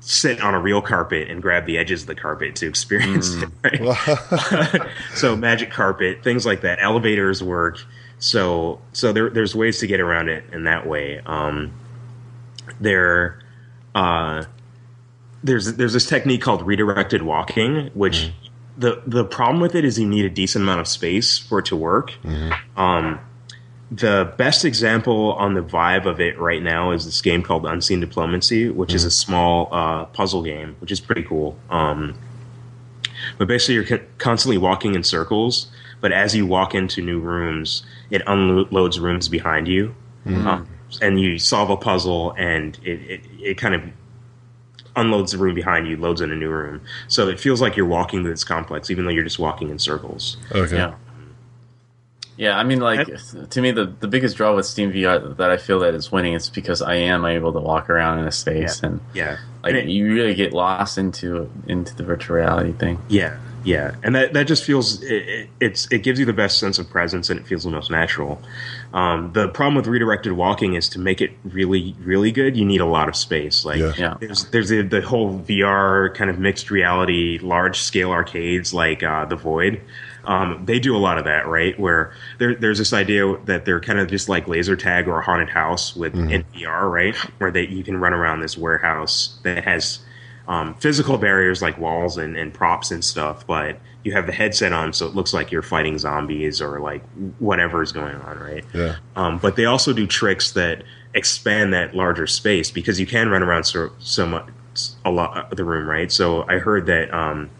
sit 0.00 0.42
on 0.42 0.52
a 0.52 0.60
real 0.60 0.82
carpet 0.82 1.30
and 1.30 1.40
grab 1.40 1.64
the 1.64 1.78
edges 1.78 2.02
of 2.02 2.08
the 2.08 2.14
carpet 2.14 2.56
to 2.56 2.68
experience 2.68 3.34
it, 3.64 3.80
right? 3.80 4.82
so 5.14 5.34
magic 5.34 5.70
carpet, 5.70 6.22
things 6.22 6.44
like 6.44 6.60
that. 6.60 6.78
Elevators 6.82 7.42
work. 7.42 7.82
So 8.18 8.80
so 8.92 9.12
there, 9.12 9.30
there's 9.30 9.56
ways 9.56 9.78
to 9.80 9.86
get 9.86 9.98
around 9.98 10.28
it 10.28 10.44
in 10.52 10.64
that 10.64 10.86
way. 10.86 11.20
Um, 11.24 11.72
there, 12.80 13.40
uh, 13.94 14.44
there's 15.42 15.74
there's 15.74 15.92
this 15.92 16.06
technique 16.06 16.42
called 16.42 16.66
redirected 16.66 17.22
walking, 17.22 17.90
which 17.94 18.32
the 18.78 19.02
the 19.06 19.24
problem 19.24 19.60
with 19.60 19.74
it 19.74 19.84
is 19.84 19.98
you 19.98 20.08
need 20.08 20.24
a 20.24 20.30
decent 20.30 20.62
amount 20.62 20.80
of 20.80 20.88
space 20.88 21.38
for 21.38 21.58
it 21.58 21.66
to 21.66 21.76
work. 21.76 22.12
Um, 22.76 23.20
the 23.90 24.32
best 24.38 24.64
example 24.64 25.34
on 25.34 25.52
the 25.52 25.60
Vive 25.60 26.06
of 26.06 26.18
it 26.20 26.38
right 26.38 26.62
now 26.62 26.92
is 26.92 27.04
this 27.04 27.20
game 27.20 27.42
called 27.42 27.66
Unseen 27.66 28.00
Diplomacy, 28.00 28.70
which 28.70 28.94
is 28.94 29.04
a 29.04 29.10
small 29.10 29.68
uh, 29.70 30.06
puzzle 30.06 30.42
game, 30.42 30.76
which 30.80 30.90
is 30.90 30.98
pretty 31.00 31.22
cool. 31.22 31.58
Um, 31.68 32.14
but 33.36 33.48
basically, 33.48 33.74
you're 33.74 33.84
con- 33.84 34.06
constantly 34.18 34.56
walking 34.56 34.94
in 34.94 35.02
circles. 35.02 35.66
But 36.00 36.10
as 36.10 36.34
you 36.34 36.46
walk 36.46 36.74
into 36.74 37.00
new 37.02 37.20
rooms, 37.20 37.84
it 38.10 38.22
unloads 38.26 38.98
rooms 38.98 39.28
behind 39.28 39.68
you, 39.68 39.94
um, 40.26 40.66
and 41.00 41.20
you 41.20 41.38
solve 41.38 41.70
a 41.70 41.76
puzzle, 41.76 42.32
and 42.36 42.78
it, 42.84 43.00
it, 43.10 43.20
it 43.40 43.58
kind 43.58 43.74
of 43.74 43.82
unloads 44.96 45.32
the 45.32 45.38
room 45.38 45.54
behind 45.54 45.86
you, 45.88 45.96
loads 45.96 46.20
in 46.20 46.30
a 46.30 46.36
new 46.36 46.50
room. 46.50 46.82
So 47.08 47.28
it 47.28 47.40
feels 47.40 47.60
like 47.62 47.76
you're 47.76 47.86
walking 47.86 48.22
through 48.22 48.32
this 48.32 48.44
complex, 48.44 48.90
even 48.90 49.04
though 49.06 49.10
you're 49.10 49.24
just 49.24 49.38
walking 49.38 49.70
in 49.70 49.78
circles. 49.78 50.36
Okay. 50.54 50.76
Yeah. 50.76 50.94
Yeah, 52.38 52.58
I 52.58 52.64
mean, 52.64 52.80
like 52.80 53.06
to 53.50 53.60
me, 53.60 53.72
the, 53.72 53.84
the 54.00 54.08
biggest 54.08 54.36
draw 54.38 54.56
with 54.56 54.64
Steam 54.66 54.90
VR 54.90 55.36
that 55.36 55.50
I 55.50 55.58
feel 55.58 55.78
that 55.80 55.94
is 55.94 56.10
winning 56.10 56.32
is 56.32 56.48
because 56.48 56.80
I 56.80 56.94
am 56.94 57.24
able 57.26 57.52
to 57.52 57.60
walk 57.60 57.90
around 57.90 58.20
in 58.20 58.26
a 58.26 58.32
space 58.32 58.80
Yeah. 58.82 58.88
and 58.88 59.00
Yeah, 59.14 59.36
like 59.62 59.74
And 59.74 59.88
it- 59.88 59.88
you 59.92 60.12
really 60.12 60.34
get 60.34 60.52
lost 60.54 60.96
into 60.96 61.50
into 61.68 61.94
the 61.94 62.02
virtual 62.02 62.36
reality 62.36 62.72
thing. 62.72 62.98
Yeah, 63.08 63.36
yeah, 63.64 63.94
and 64.02 64.14
that 64.14 64.32
that 64.32 64.46
just 64.46 64.64
feels 64.64 65.02
it, 65.02 65.28
it, 65.28 65.48
it's 65.60 65.90
it 65.90 66.02
gives 66.02 66.18
you 66.18 66.26
the 66.26 66.32
best 66.32 66.58
sense 66.58 66.78
of 66.78 66.88
presence 66.90 67.30
and 67.30 67.40
it 67.40 67.46
feels 67.46 67.64
the 67.64 67.70
most 67.70 67.90
natural. 67.90 68.40
Um, 68.92 69.32
the 69.32 69.48
problem 69.48 69.74
with 69.74 69.86
redirected 69.86 70.32
walking 70.32 70.74
is 70.74 70.88
to 70.90 70.98
make 70.98 71.20
it 71.20 71.32
really 71.44 71.94
really 72.00 72.32
good, 72.32 72.56
you 72.56 72.64
need 72.64 72.80
a 72.80 72.86
lot 72.86 73.08
of 73.08 73.16
space. 73.16 73.64
Like 73.64 73.78
Yeah. 73.78 73.92
Yeah. 73.96 74.16
there's 74.20 74.44
there's 74.46 74.68
the, 74.68 74.82
the 74.82 75.00
whole 75.00 75.38
VR 75.40 76.14
kind 76.14 76.30
of 76.30 76.38
mixed 76.38 76.70
reality, 76.70 77.38
large 77.40 77.80
scale 77.80 78.10
arcades 78.10 78.74
like 78.74 79.02
uh, 79.02 79.24
the 79.24 79.36
Void. 79.36 79.80
Um, 80.24 80.62
they 80.66 80.78
do 80.78 80.96
a 80.96 80.98
lot 80.98 81.18
of 81.18 81.24
that, 81.24 81.48
right? 81.48 81.78
Where 81.78 82.12
there, 82.38 82.54
there's 82.54 82.78
this 82.78 82.92
idea 82.92 83.36
that 83.44 83.64
they're 83.64 83.80
kind 83.80 83.98
of 83.98 84.08
just 84.08 84.28
like 84.28 84.46
laser 84.46 84.76
tag 84.76 85.08
or 85.08 85.18
a 85.18 85.24
haunted 85.24 85.48
house 85.48 85.96
with 85.96 86.14
in 86.14 86.44
VR, 86.54 86.90
right? 86.90 87.16
Where 87.38 87.50
they 87.50 87.66
you 87.66 87.82
can 87.82 87.96
run 87.96 88.12
around 88.12 88.40
this 88.40 88.56
warehouse 88.56 89.38
that 89.42 89.64
has 89.64 89.98
um, 90.48 90.74
physical 90.74 91.18
barriers 91.18 91.62
like 91.62 91.78
walls 91.78 92.16
and, 92.16 92.36
and 92.36 92.52
props 92.52 92.90
and 92.90 93.04
stuff, 93.04 93.46
but 93.46 93.78
you 94.04 94.12
have 94.12 94.26
the 94.26 94.32
headset 94.32 94.72
on, 94.72 94.92
so 94.92 95.06
it 95.06 95.14
looks 95.14 95.32
like 95.32 95.52
you're 95.52 95.62
fighting 95.62 95.98
zombies 95.98 96.60
or 96.60 96.80
like 96.80 97.04
whatever 97.38 97.82
is 97.82 97.92
going 97.92 98.16
on, 98.16 98.38
right? 98.38 98.64
Yeah. 98.74 98.96
Um, 99.14 99.38
but 99.38 99.56
they 99.56 99.64
also 99.64 99.92
do 99.92 100.06
tricks 100.06 100.52
that 100.52 100.82
expand 101.14 101.72
that 101.74 101.94
larger 101.94 102.26
space 102.26 102.70
because 102.70 102.98
you 102.98 103.06
can 103.06 103.28
run 103.28 103.42
around 103.42 103.64
so, 103.64 103.90
so 103.98 104.26
much 104.26 104.48
a 105.04 105.10
lot 105.10 105.50
of 105.50 105.56
the 105.56 105.64
room, 105.64 105.88
right? 105.88 106.10
So 106.10 106.48
I 106.48 106.58
heard 106.58 106.86
that 106.86 107.12
um, 107.14 107.50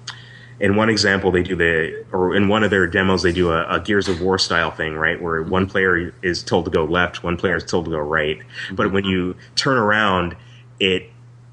in 0.58 0.76
one 0.76 0.88
example 0.88 1.30
they 1.30 1.42
do 1.42 1.54
the 1.54 2.04
or 2.12 2.34
in 2.34 2.48
one 2.48 2.64
of 2.64 2.70
their 2.70 2.86
demos 2.86 3.22
they 3.22 3.32
do 3.32 3.50
a, 3.50 3.66
a 3.68 3.80
Gears 3.80 4.08
of 4.08 4.20
War 4.20 4.38
style 4.38 4.70
thing, 4.70 4.94
right? 4.94 5.20
Where 5.20 5.42
one 5.42 5.66
player 5.66 6.14
is 6.22 6.42
told 6.42 6.64
to 6.64 6.70
go 6.70 6.84
left, 6.84 7.22
one 7.22 7.36
player 7.36 7.56
is 7.56 7.64
told 7.64 7.84
to 7.84 7.90
go 7.90 7.98
right, 7.98 8.40
but 8.72 8.92
when 8.92 9.04
you 9.04 9.36
turn 9.54 9.76
around, 9.76 10.36
it 10.80 11.10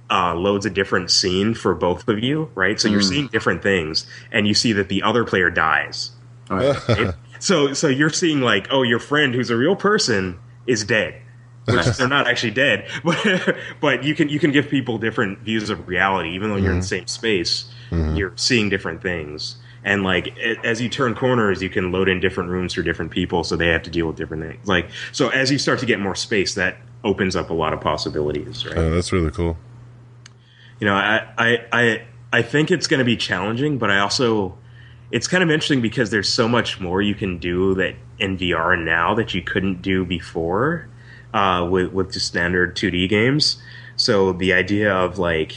uh, 0.10 0.34
loads 0.36 0.66
a 0.66 0.70
different 0.70 1.12
scene 1.12 1.54
for 1.54 1.76
both 1.76 2.08
of 2.08 2.20
you, 2.20 2.50
right? 2.56 2.80
So 2.80 2.88
you're 2.88 3.02
hmm. 3.02 3.08
seeing 3.08 3.28
different 3.28 3.62
things, 3.62 4.08
and 4.32 4.48
you 4.48 4.54
see 4.54 4.74
that 4.74 4.90
the 4.90 5.04
other 5.04 5.24
player 5.24 5.50
dies. 5.50 6.12
right? 6.50 7.14
so 7.40 7.74
so 7.74 7.88
you're 7.88 8.10
seeing 8.10 8.42
like, 8.42 8.68
oh, 8.72 8.84
your 8.84 9.00
friend 9.00 9.34
who's 9.34 9.50
a 9.50 9.56
real 9.56 9.76
person 9.76 10.40
is 10.66 10.84
dead. 10.84 11.22
Which 11.66 11.86
they're 11.98 12.08
not 12.08 12.28
actually 12.28 12.52
dead, 12.52 12.90
but 13.04 13.56
but 13.80 14.04
you 14.04 14.16
can 14.16 14.28
you 14.30 14.40
can 14.40 14.52
give 14.52 14.70
people 14.70 14.98
different 14.98 15.40
views 15.40 15.70
of 15.70 15.88
reality, 15.88 16.30
even 16.32 16.50
though 16.50 16.56
you're 16.56 16.72
in 16.72 16.78
hmm. 16.78 16.82
the 16.82 16.88
same 16.88 17.08
space. 17.08 17.72
Hmm. 17.90 18.16
You're 18.16 18.34
seeing 18.38 18.70
different 18.70 19.04
things, 19.04 19.58
and 19.84 20.04
like 20.04 20.36
as 20.64 20.82
you 20.82 20.90
turn 20.90 21.14
corners, 21.14 21.62
you 21.62 21.70
can 21.70 21.92
load 21.92 22.10
in 22.10 22.20
different 22.20 22.50
rooms 22.50 22.74
for 22.74 22.82
different 22.82 23.12
people, 23.12 23.44
so 23.44 23.56
they 23.56 23.68
have 23.68 23.84
to 23.84 23.92
deal 23.92 24.08
with 24.08 24.16
different 24.16 24.42
things. 24.42 24.68
Like 24.68 24.90
so, 25.12 25.30
as 25.30 25.52
you 25.52 25.60
start 25.60 25.78
to 25.80 25.86
get 25.86 26.00
more 26.00 26.16
space, 26.16 26.56
that 26.56 26.78
opens 27.04 27.36
up 27.36 27.52
a 27.52 27.54
lot 27.54 27.74
of 27.74 27.82
possibilities, 27.82 28.66
right? 28.66 28.76
Oh, 28.76 28.90
that's 28.90 29.12
really 29.12 29.30
cool. 29.30 29.56
You 30.80 30.88
know, 30.88 30.96
I 30.96 31.28
I 31.38 31.66
I, 31.72 32.02
I 32.32 32.42
think 32.42 32.72
it's 32.72 32.88
going 32.88 33.00
to 33.00 33.06
be 33.06 33.18
challenging, 33.18 33.78
but 33.78 33.90
I 33.90 34.00
also 34.00 34.58
it's 35.12 35.28
kind 35.28 35.44
of 35.44 35.50
interesting 35.50 35.82
because 35.82 36.12
there's 36.12 36.30
so 36.30 36.48
much 36.48 36.80
more 36.80 37.02
you 37.02 37.16
can 37.16 37.38
do 37.38 37.74
that 37.76 37.96
in 38.20 38.38
VR 38.38 38.82
now 38.82 39.16
that 39.16 39.34
you 39.34 39.42
couldn't 39.42 39.82
do 39.82 40.06
before 40.06 40.88
uh, 41.34 41.68
with 41.70 41.92
with 41.92 42.14
just 42.14 42.28
standard 42.28 42.76
2D 42.76 43.10
games. 43.10 43.62
So 43.96 44.34
the 44.34 44.54
idea 44.54 44.94
of 44.94 45.20
like 45.20 45.54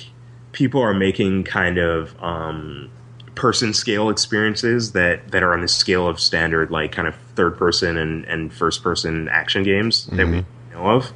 people 0.52 0.80
are 0.80 0.94
making 0.94 1.44
kind 1.44 1.78
of 1.78 2.20
um, 2.22 2.90
person 3.34 3.72
scale 3.72 4.10
experiences 4.10 4.92
that 4.92 5.30
that 5.32 5.42
are 5.42 5.54
on 5.54 5.60
the 5.60 5.68
scale 5.68 6.06
of 6.06 6.20
standard 6.20 6.70
like 6.70 6.92
kind 6.92 7.08
of 7.08 7.14
third 7.34 7.56
person 7.56 7.96
and 7.96 8.24
and 8.26 8.52
first 8.52 8.82
person 8.82 9.28
action 9.28 9.62
games 9.62 10.06
that 10.06 10.26
we 10.26 10.44
know 10.72 10.90
of, 10.90 11.12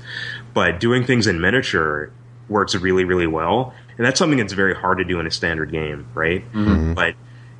but 0.54 0.80
doing 0.80 1.04
things 1.04 1.26
in 1.26 1.40
miniature 1.40 2.10
works 2.48 2.74
really 2.74 3.04
really 3.04 3.26
well, 3.26 3.74
and 3.98 4.06
that's 4.06 4.18
something 4.18 4.38
that's 4.38 4.52
very 4.52 4.74
hard 4.74 4.98
to 4.98 5.04
do 5.04 5.18
in 5.20 5.26
a 5.26 5.30
standard 5.30 5.70
game, 5.70 6.06
right? 6.14 6.44
But 6.94 7.14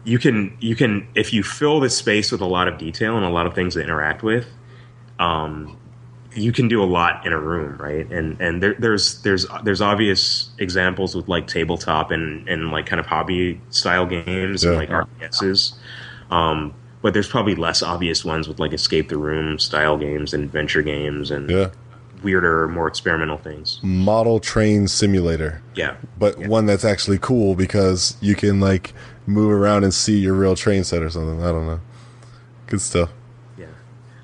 you 0.05 0.18
can 0.18 0.57
you 0.61 0.76
can 0.76 1.09
if 1.14 1.32
you 1.32 1.43
fill 1.43 1.80
the 1.80 1.91
space 1.91 2.30
with 2.30 2.41
a 2.41 2.47
lot 2.47 2.68
of 2.68 2.78
detail 2.78 3.16
and 3.16 3.24
a 3.24 3.30
lot 3.30 3.47
of 3.47 3.55
things 3.55 3.74
to 3.74 3.82
interact 3.82 4.22
with, 4.22 4.47
um, 5.18 5.76
you 6.34 6.53
can 6.53 6.68
do 6.68 6.82
a 6.82 6.84
lot 6.84 7.26
in 7.26 7.32
a 7.32 7.41
room, 7.41 7.76
right? 7.78 8.11
And 8.12 8.41
and 8.41 8.62
there, 8.62 8.74
there's 8.78 9.22
there's 9.22 9.47
there's 9.64 9.80
obvious 9.80 10.51
examples 10.59 11.14
with 11.14 11.28
like 11.28 11.47
tabletop 11.47 12.11
and 12.11 12.47
and 12.49 12.70
like 12.70 12.87
kind 12.87 13.01
of 13.01 13.07
hobby 13.07 13.61
style 13.70 14.07
games 14.07 14.62
and 14.62 14.76
like 14.76 14.91
RPGs. 14.91 15.74
Um, 16.30 16.74
but 17.03 17.12
there's 17.14 17.28
probably 17.28 17.55
less 17.55 17.82
obvious 17.82 18.24
ones 18.24 18.49
with 18.49 18.59
like 18.59 18.72
escape 18.72 19.09
the 19.09 19.18
room 19.18 19.59
style 19.59 19.97
games 19.97 20.34
and 20.34 20.45
adventure 20.45 20.82
games 20.82 21.30
and 21.30 21.49
Yeah. 21.51 21.70
Weirder, 22.23 22.69
more 22.69 22.89
experimental 22.89 23.39
things. 23.39 23.81
Model 23.83 24.41
train 24.41 24.89
simulator, 24.89 25.62
Yeah, 25.75 25.97
but 26.19 26.39
one 26.39 26.67
that's 26.67 26.85
actually 26.85 27.19
cool 27.19 27.55
because 27.55 28.17
you 28.21 28.35
can 28.35 28.61
like 28.61 28.93
move 29.27 29.51
around 29.51 29.85
and 29.85 29.93
see 29.93 30.19
your 30.19 30.35
real 30.35 30.57
train 30.57 30.85
set 30.85 31.03
or 31.03 31.11
something. 31.11 31.43
I 31.43 31.53
don't 31.53 31.67
know. 31.67 31.81
Good 32.67 32.81
stuff. 32.81 33.11
Yeah. 33.59 33.67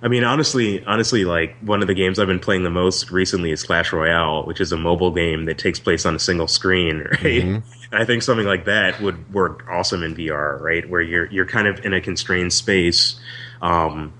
I 0.03 0.09
mean, 0.09 0.25
honestly, 0.25 0.85
honestly, 0.85 1.25
like 1.25 1.57
one 1.61 1.81
of 1.83 1.89
the 1.89 1.95
games 1.95 2.19
I've 2.19 2.27
been 2.27 2.41
playing 2.41 2.65
the 2.65 2.71
most 2.71 3.11
recently 3.11 3.51
is 3.51 3.63
Clash 3.63 3.93
Royale, 3.93 4.45
which 4.45 4.61
is 4.61 4.73
a 4.73 4.77
mobile 4.77 5.11
game 5.13 5.45
that 5.45 5.59
takes 5.59 5.79
place 5.79 6.05
on 6.07 6.15
a 6.15 6.19
single 6.19 6.49
screen, 6.49 6.99
right? 7.23 7.43
And 7.43 7.63
I 7.93 8.05
think 8.05 8.23
something 8.23 8.47
like 8.47 8.65
that 8.65 9.01
would 9.01 9.33
work 9.33 9.65
awesome 9.71 10.03
in 10.03 10.15
VR, 10.15 10.61
right? 10.61 10.89
Where 10.89 11.03
you're 11.03 11.27
you're 11.27 11.47
kind 11.47 11.67
of 11.69 11.85
in 11.85 11.95
a 11.95 12.01
constrained 12.01 12.53
space. 12.53 13.21
Um, 13.61 14.13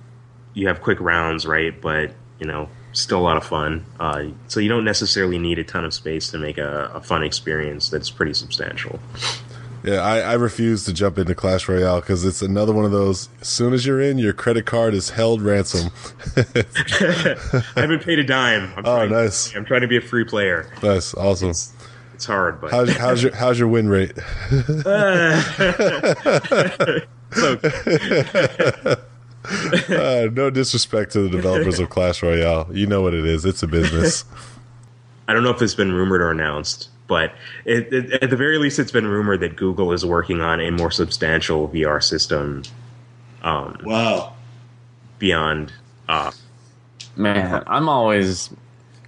you 0.55 0.69
have 0.69 0.83
quick 0.83 1.01
rounds, 1.01 1.47
right? 1.47 1.79
But 1.81 2.13
you 2.39 2.47
know, 2.47 2.69
still 2.93 3.19
a 3.19 3.23
lot 3.23 3.37
of 3.37 3.45
fun. 3.45 3.85
Uh, 3.99 4.25
so 4.49 4.61
you 4.61 4.69
don't 4.69 4.85
necessarily 4.85 5.39
need 5.39 5.59
a 5.59 5.65
ton 5.65 5.85
of 5.85 5.93
space 5.95 6.31
to 6.31 6.39
make 6.39 6.59
a, 6.59 6.91
a 6.95 7.01
fun 7.01 7.23
experience 7.23 7.89
that's 7.89 8.11
pretty 8.11 8.35
substantial. 8.35 8.99
Yeah, 9.85 9.95
I, 9.95 10.21
I 10.21 10.33
refuse 10.35 10.85
to 10.85 10.93
jump 10.93 11.19
into 11.19 11.35
Clash 11.35 11.69
Royale 11.69 12.01
because 12.01 12.25
it's 12.25 12.41
another 12.41 12.73
one 12.73 12.85
of 12.85 12.93
those. 12.93 13.29
As 13.41 13.49
soon 13.49 13.73
as 13.73 13.85
you're 13.85 14.01
in, 14.01 14.17
your 14.17 14.33
credit 14.33 14.65
card 14.65 14.95
is 14.95 15.11
held 15.11 15.43
ransom. 15.43 15.91
I 16.37 17.81
haven't 17.81 18.05
paid 18.05 18.21
a 18.21 18.25
dime. 18.25 18.73
I'm 18.77 18.79
Oh, 18.87 18.97
trying, 18.99 19.11
nice. 19.11 19.53
I'm 19.57 19.65
trying 19.65 19.81
to 19.81 19.89
be 19.89 19.97
a 19.97 20.01
free 20.01 20.25
player. 20.25 20.73
Nice, 20.85 21.15
awesome. 21.15 21.51
It's 22.15 22.27
hard, 22.27 22.61
but 22.61 22.71
How's, 22.71 22.97
how's 22.97 23.23
your 23.25 23.35
how's 23.35 23.59
your 23.59 23.67
win 23.69 23.89
rate? 23.89 24.13
Uh, 27.35 28.97
no 29.89 30.51
disrespect 30.51 31.13
to 31.13 31.23
the 31.23 31.29
developers 31.31 31.79
of 31.79 31.91
Clash 31.91 32.23
Royale. 32.23 32.69
You 32.73 32.87
know 32.87 33.03
what 33.03 33.15
it 33.15 33.25
is. 33.25 33.45
It's 33.45 33.63
a 33.63 33.67
business. 33.67 34.25
I 35.29 35.33
don't 35.35 35.43
know 35.45 35.51
if 35.51 35.63
it's 35.63 35.75
been 35.75 35.93
rumored 35.93 36.21
or 36.21 36.31
announced, 36.31 36.89
but 37.07 37.33
it, 37.65 37.93
it, 37.93 38.23
at 38.23 38.31
the 38.31 38.37
very 38.37 38.59
least, 38.59 38.79
it's 38.79 38.91
been 38.93 39.07
rumored 39.07 39.41
that 39.41 39.57
Google 39.57 39.93
is 39.93 40.05
working 40.05 40.41
on 40.41 40.61
a 40.61 40.71
more 40.71 40.91
substantial 40.91 41.69
VR 41.69 42.03
system 42.03 42.63
Wow. 43.45 44.35
beyond. 45.19 45.73
Uh, 46.09 46.31
Man, 47.17 47.63
I'm 47.67 47.89
always 47.89 48.51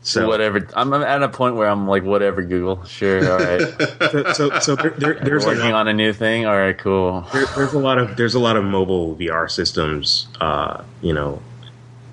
so, 0.04 0.28
whatever. 0.28 0.68
I'm 0.74 0.92
at 0.92 1.22
a 1.22 1.30
point 1.30 1.56
where 1.56 1.66
I'm 1.66 1.88
like, 1.88 2.04
whatever, 2.04 2.42
Google. 2.42 2.84
Sure, 2.84 3.32
all 3.32 3.38
right. 3.38 3.60
so, 4.12 4.32
so, 4.34 4.58
so 4.58 4.76
there, 4.76 4.90
there, 4.90 5.14
there's 5.14 5.44
a 5.44 5.48
Working 5.48 5.70
lot, 5.70 5.80
on 5.80 5.88
a 5.88 5.94
new 5.94 6.12
thing. 6.12 6.44
All 6.44 6.56
right, 6.56 6.76
cool. 6.76 7.26
there, 7.32 7.46
there's 7.56 7.72
a 7.72 7.78
lot 7.78 7.96
of 7.98 8.14
there's 8.16 8.34
a 8.34 8.38
lot 8.38 8.56
of 8.56 8.64
mobile 8.64 9.16
VR 9.16 9.50
systems, 9.50 10.26
uh, 10.42 10.84
you 11.00 11.14
know, 11.14 11.40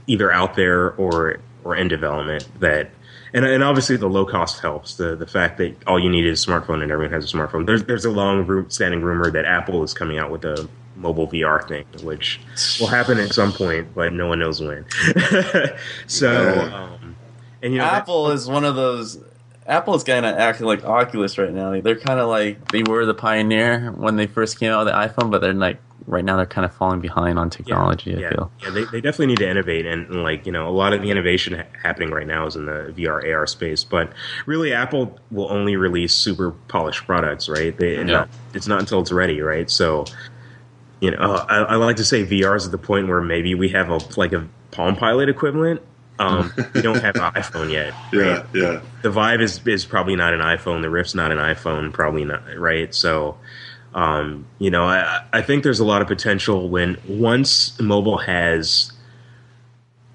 either 0.07 0.31
out 0.31 0.55
there 0.55 0.93
or 0.93 1.41
or 1.65 1.75
in 1.75 1.89
development 1.89 2.47
that. 2.59 2.89
And, 3.33 3.45
and 3.45 3.63
obviously 3.63 3.95
the 3.95 4.09
low 4.09 4.25
cost 4.25 4.59
helps. 4.59 4.95
The 4.95 5.15
the 5.15 5.27
fact 5.27 5.57
that 5.59 5.75
all 5.87 5.97
you 5.97 6.09
need 6.09 6.25
is 6.25 6.45
a 6.45 6.47
smartphone 6.49 6.83
and 6.83 6.91
everyone 6.91 7.13
has 7.13 7.33
a 7.33 7.37
smartphone. 7.37 7.65
There's 7.65 7.83
there's 7.85 8.03
a 8.03 8.11
long 8.11 8.45
ru- 8.45 8.69
standing 8.69 9.01
rumor 9.01 9.31
that 9.31 9.45
Apple 9.45 9.83
is 9.83 9.93
coming 9.93 10.17
out 10.17 10.31
with 10.31 10.43
a 10.43 10.67
mobile 10.95 11.27
VR 11.27 11.65
thing, 11.67 11.85
which 12.03 12.39
will 12.79 12.87
happen 12.87 13.17
at 13.19 13.33
some 13.33 13.51
point, 13.51 13.93
but 13.93 14.13
no 14.13 14.27
one 14.27 14.39
knows 14.39 14.61
when. 14.61 14.85
so, 16.07 16.71
um, 16.73 17.00
and 17.61 17.73
you 17.73 17.79
know, 17.79 17.85
Apple 17.85 18.31
is 18.31 18.47
one 18.47 18.65
of 18.65 18.75
those. 18.75 19.19
Apple's 19.67 20.03
kind 20.03 20.25
of 20.25 20.35
acting 20.37 20.65
like 20.65 20.83
Oculus 20.83 21.37
right 21.37 21.53
now. 21.53 21.79
They're 21.81 21.95
kind 21.95 22.19
of 22.19 22.27
like 22.27 22.71
they 22.71 22.83
were 22.83 23.05
the 23.05 23.13
pioneer 23.13 23.91
when 23.91 24.15
they 24.15 24.27
first 24.27 24.59
came 24.59 24.71
out 24.71 24.85
with 24.85 24.93
the 24.93 24.97
iPhone, 24.99 25.29
but 25.31 25.39
they're 25.41 25.53
like 25.53 25.77
right 26.07 26.25
now 26.25 26.35
they're 26.35 26.47
kind 26.47 26.65
of 26.65 26.73
falling 26.73 26.99
behind 26.99 27.37
on 27.37 27.49
technology. 27.49 28.11
Yeah, 28.11 28.17
I 28.17 28.19
yeah, 28.21 28.29
feel. 28.29 28.51
yeah 28.63 28.69
they, 28.71 28.83
they 28.85 29.01
definitely 29.01 29.27
need 29.27 29.37
to 29.37 29.49
innovate, 29.49 29.85
and, 29.85 30.07
and, 30.07 30.23
like 30.23 30.45
you 30.45 30.51
know, 30.51 30.67
a 30.67 30.71
lot 30.71 30.93
of 30.93 31.01
the 31.03 31.11
innovation 31.11 31.53
ha- 31.53 31.63
happening 31.81 32.09
right 32.09 32.25
now 32.27 32.47
is 32.47 32.55
in 32.55 32.65
the 32.65 32.93
VR 32.97 33.23
AR 33.33 33.45
space. 33.47 33.83
But 33.83 34.11
really, 34.47 34.73
Apple 34.73 35.19
will 35.29 35.49
only 35.51 35.75
release 35.75 36.13
super 36.13 36.51
polished 36.67 37.05
products, 37.05 37.47
right? 37.47 37.77
They, 37.77 37.97
Yeah. 37.97 38.03
not, 38.03 38.29
it's 38.53 38.67
not 38.67 38.79
until 38.79 38.99
it's 38.99 39.11
ready, 39.11 39.41
right? 39.41 39.69
So, 39.69 40.05
you 40.99 41.11
know, 41.11 41.17
uh, 41.19 41.45
I, 41.47 41.57
I 41.73 41.75
like 41.75 41.97
to 41.97 42.05
say 42.05 42.25
VR 42.25 42.55
is 42.57 42.65
at 42.65 42.71
the 42.71 42.77
point 42.77 43.07
where 43.07 43.21
maybe 43.21 43.53
we 43.55 43.69
have 43.69 43.89
a 43.89 43.99
like 44.17 44.33
a 44.33 44.47
Palm 44.71 44.95
Pilot 44.95 45.29
equivalent. 45.29 45.81
Um, 46.21 46.53
we 46.73 46.81
don't 46.81 47.01
have 47.01 47.15
an 47.15 47.21
iPhone 47.33 47.71
yet. 47.71 47.93
Yeah, 48.13 48.45
yeah. 48.53 48.81
the 49.01 49.09
Vive 49.09 49.41
is 49.41 49.65
is 49.65 49.85
probably 49.85 50.15
not 50.15 50.33
an 50.33 50.39
iPhone. 50.39 50.81
The 50.81 50.89
Rift's 50.89 51.15
not 51.15 51.31
an 51.31 51.39
iPhone. 51.39 51.91
Probably 51.91 52.25
not 52.25 52.43
right. 52.57 52.93
So, 52.93 53.37
um, 53.93 54.45
you 54.59 54.69
know, 54.69 54.85
I, 54.85 55.25
I 55.33 55.41
think 55.41 55.63
there's 55.63 55.79
a 55.79 55.85
lot 55.85 56.01
of 56.01 56.07
potential 56.07 56.69
when 56.69 56.97
once 57.07 57.79
mobile 57.79 58.19
has 58.19 58.91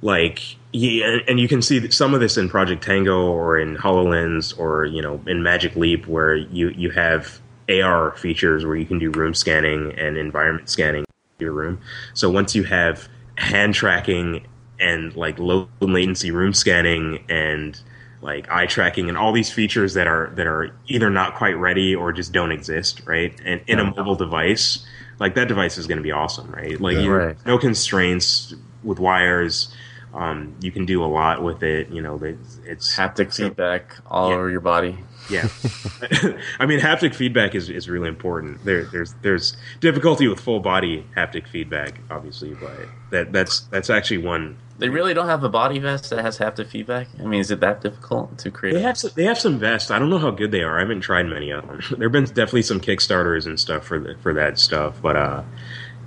like 0.02 0.40
yeah, 0.72 1.18
and 1.26 1.40
you 1.40 1.48
can 1.48 1.62
see 1.62 1.90
some 1.90 2.14
of 2.14 2.20
this 2.20 2.36
in 2.36 2.48
Project 2.48 2.84
Tango 2.84 3.22
or 3.22 3.59
in 3.59 3.76
Hololens 3.76 4.57
or 4.59 4.84
you 4.84 5.02
know 5.02 5.20
in 5.26 5.42
Magic 5.42 5.74
Leap 5.74 6.07
where 6.07 6.36
you 6.36 6.68
you 6.70 6.90
have 6.90 7.40
AR 7.68 8.12
features 8.12 8.64
where 8.64 8.76
you 8.76 8.86
can 8.86 8.98
do 8.98 9.11
room 9.11 9.34
scanning 9.34 9.92
and 9.98 10.16
environment 10.16 10.68
scanning 10.68 11.00
in 11.00 11.44
your 11.44 11.52
room. 11.52 11.80
So 12.14 12.30
once 12.30 12.54
you 12.54 12.62
have 12.64 13.09
hand 13.36 13.74
tracking 13.74 14.46
and 14.81 15.14
like 15.16 15.39
low 15.39 15.68
latency 15.81 16.31
room 16.31 16.53
scanning 16.53 17.24
and 17.29 17.81
like 18.22 18.51
eye 18.51 18.66
tracking 18.66 19.09
and 19.09 19.16
all 19.16 19.33
these 19.33 19.53
features 19.53 19.95
that 19.95 20.07
are 20.07 20.31
that 20.37 20.47
are 20.47 20.70
either 20.89 21.11
not 21.11 21.35
quite 21.37 21.53
ready 21.57 21.95
or 21.95 22.12
just 22.12 22.33
don't 22.33 22.53
exist, 22.53 23.03
right? 23.07 23.39
And 23.45 23.61
in 23.66 23.79
a 23.79 23.85
mobile 23.85 24.16
device, 24.16 24.85
like 25.18 25.35
that 25.35 25.49
device 25.49 25.79
is 25.79 25.87
going 25.87 25.99
to 25.99 26.03
be 26.03 26.12
awesome, 26.12 26.51
right? 26.51 26.81
Like 26.81 26.97
Yeah. 26.97 27.03
you, 27.03 27.12
Right. 27.14 27.37
no 27.47 27.59
constraints 27.59 28.55
with 28.83 28.99
wires. 28.99 29.74
Um, 30.14 30.55
you 30.61 30.72
can 30.72 30.87
do 30.87 31.05
a 31.05 31.07
lot 31.07 31.43
with 31.43 31.62
it. 31.62 31.91
You 31.91 32.01
know, 32.01 32.18
it's, 32.22 32.59
it's 32.64 32.97
Haptic 32.97 33.35
feedback 33.35 33.97
all 34.07 34.31
Yeah. 34.31 34.37
over 34.37 34.51
your 34.51 34.61
body. 34.61 34.97
yeah. 35.29 35.49
I 36.59 36.64
mean, 36.66 36.81
haptic 36.81 37.14
feedback 37.14 37.55
is, 37.55 37.68
is 37.68 37.89
really 37.89 38.09
important. 38.09 38.64
There, 38.64 38.85
there's 38.87 39.14
there's 39.22 39.57
difficulty 39.81 40.27
with 40.27 40.41
full 40.41 40.61
body 40.61 41.05
haptic 41.16 41.47
feedback, 41.49 42.01
obviously, 42.11 42.55
but 42.55 42.89
that 43.11 43.33
that's 43.33 43.61
that's 43.61 43.91
actually 43.91 44.18
one. 44.18 44.57
They 44.79 44.89
really 44.91 45.14
don't 45.14 45.27
have 45.29 45.43
a 45.43 45.49
body 45.49 45.79
vest 45.79 46.11
that 46.11 46.20
has 46.22 46.39
haptic 46.39 46.66
feedback. 46.68 47.09
I 47.18 47.24
mean, 47.24 47.41
is 47.41 47.51
it 47.51 47.61
that 47.61 47.81
difficult 47.81 48.37
to 48.39 48.51
create? 48.51 48.74
They 48.74 48.83
have 48.83 48.99
some, 48.99 49.11
they 49.14 49.24
have 49.24 49.39
some 49.39 49.59
vests. 49.59 49.91
I 49.91 49.99
don't 49.99 50.11
know 50.11 50.18
how 50.18 50.31
good 50.31 50.51
they 50.51 50.62
are. 50.62 50.77
I 50.77 50.81
haven't 50.81 51.01
tried 51.01 51.24
many 51.27 51.51
of 51.51 51.66
them. 51.66 51.81
There've 51.99 52.12
been 52.12 52.24
definitely 52.24 52.62
some 52.62 52.81
Kickstarters 52.81 53.47
and 53.47 53.59
stuff 53.59 53.85
for 53.87 53.99
the, 53.99 54.16
for 54.22 54.35
that 54.35 54.59
stuff, 54.59 55.01
but 55.01 55.16
uh, 55.16 55.43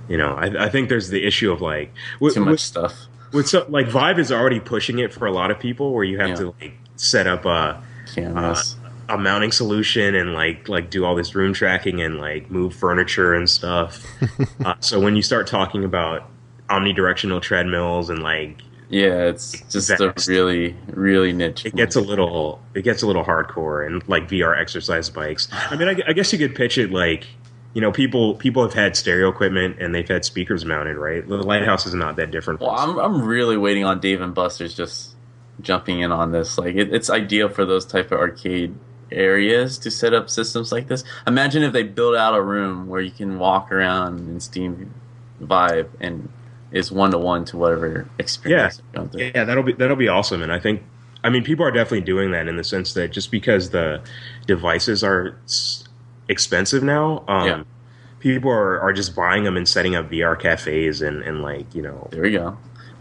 you 0.08 0.16
know, 0.16 0.34
I, 0.34 0.66
I 0.66 0.68
think 0.68 0.88
there's 0.88 1.08
the 1.08 1.24
issue 1.26 1.50
of 1.52 1.60
like 1.60 1.92
with, 2.20 2.34
Too 2.34 2.40
much 2.40 2.50
with, 2.52 2.60
stuff. 2.60 3.06
with 3.32 3.48
so, 3.48 3.66
like 3.68 3.88
Vive 3.88 4.18
is 4.18 4.30
already 4.30 4.60
pushing 4.60 4.98
it 5.00 5.12
for 5.12 5.26
a 5.26 5.32
lot 5.32 5.50
of 5.50 5.58
people, 5.58 5.92
where 5.92 6.04
you 6.04 6.18
have 6.18 6.28
Yeah. 6.30 6.34
to 6.36 6.54
like 6.60 6.74
set 6.96 7.26
up 7.26 7.44
a 7.46 7.82
Cameras. 8.14 8.76
a 9.08 9.18
mounting 9.18 9.50
solution 9.52 10.14
and 10.14 10.32
like 10.34 10.68
like 10.68 10.90
do 10.90 11.04
all 11.04 11.14
this 11.16 11.34
room 11.34 11.52
tracking 11.52 12.00
and 12.00 12.18
like 12.18 12.50
move 12.50 12.74
furniture 12.74 13.34
and 13.34 13.48
stuff. 13.50 14.04
uh, 14.64 14.74
so 14.80 15.00
when 15.00 15.16
you 15.16 15.22
start 15.22 15.46
talking 15.48 15.84
about 15.84 16.28
omnidirectional 16.70 17.42
treadmills 17.42 18.08
and 18.10 18.22
like 18.22 18.62
yeah, 18.90 19.28
it's 19.28 19.52
just 19.70 19.88
a 19.90 20.12
really, 20.26 20.74
really 20.88 21.32
niche. 21.32 21.64
it 21.64 21.76
gets 21.76 21.94
a 21.94 22.00
little 22.00 22.60
it 22.74 22.82
gets 22.82 23.02
a 23.02 23.06
little 23.06 23.24
hardcore 23.24 23.86
and 23.86 24.06
like 24.08 24.28
VR 24.28 24.58
exercise 24.58 25.08
bikes. 25.10 25.48
I 25.52 25.76
mean, 25.76 25.88
I, 25.88 25.96
I 26.08 26.12
guess 26.12 26.32
you 26.32 26.38
could 26.40 26.56
pitch 26.56 26.76
it 26.76 26.90
like 26.90 27.26
you 27.72 27.80
know 27.80 27.92
people 27.92 28.34
people 28.34 28.64
have 28.64 28.74
had 28.74 28.96
stereo 28.96 29.28
equipment 29.28 29.80
and 29.80 29.94
they've 29.94 30.08
had 30.08 30.24
speakers 30.24 30.64
mounted, 30.64 30.96
right? 30.96 31.26
The 31.26 31.36
Lighthouse 31.36 31.86
is 31.86 31.94
not 31.94 32.16
that 32.16 32.32
different. 32.32 32.60
Well, 32.60 32.70
I'm 32.70 32.98
I'm 32.98 33.22
really 33.22 33.56
waiting 33.56 33.84
on 33.84 34.00
Dave 34.00 34.20
and 34.20 34.34
Buster's 34.34 34.74
just 34.74 35.14
jumping 35.60 36.00
in 36.00 36.10
on 36.10 36.32
this. 36.32 36.58
Like, 36.58 36.74
it, 36.74 36.92
it's 36.92 37.10
ideal 37.10 37.48
for 37.48 37.64
those 37.64 37.84
type 37.86 38.12
of 38.12 38.18
arcade 38.18 38.74
areas 39.12 39.78
to 39.78 39.90
set 39.90 40.14
up 40.14 40.30
systems 40.30 40.72
like 40.72 40.88
this. 40.88 41.04
Imagine 41.26 41.62
if 41.62 41.72
they 41.72 41.82
build 41.82 42.14
out 42.14 42.34
a 42.34 42.42
room 42.42 42.88
where 42.88 43.00
you 43.00 43.10
can 43.10 43.38
walk 43.38 43.70
around 43.72 44.20
and 44.20 44.42
Steam 44.42 44.94
Vive 45.40 45.88
and 46.00 46.28
it's 46.72 46.90
one 46.90 47.10
to 47.12 47.18
one 47.18 47.44
to 47.46 47.56
whatever 47.56 48.08
experience 48.18 48.80
through. 48.92 49.20
Yeah, 49.34 49.44
that'll 49.44 49.62
be 49.62 49.72
that'll 49.72 49.96
be 49.96 50.08
awesome, 50.08 50.42
and 50.42 50.52
I 50.52 50.58
think 50.60 50.82
I 51.24 51.30
mean 51.30 51.42
people 51.44 51.64
are 51.64 51.70
definitely 51.70 52.02
doing 52.02 52.30
that 52.32 52.48
in 52.48 52.56
the 52.56 52.64
sense 52.64 52.94
that 52.94 53.12
just 53.12 53.30
because 53.30 53.70
the 53.70 54.02
devices 54.46 55.02
are 55.04 55.36
expensive 56.28 56.82
now, 56.82 57.24
um, 57.28 57.46
Yeah. 57.46 57.62
people 58.20 58.50
are, 58.50 58.80
are 58.80 58.92
just 58.92 59.14
buying 59.16 59.44
them 59.44 59.56
and 59.56 59.68
setting 59.68 59.94
up 59.96 60.10
VR 60.10 60.38
cafes 60.38 61.02
and, 61.02 61.22
and 61.22 61.42
like 61.42 61.74
you 61.74 61.82
know 61.82 62.08
There 62.10 62.22
we 62.22 62.30
go. 62.32 62.56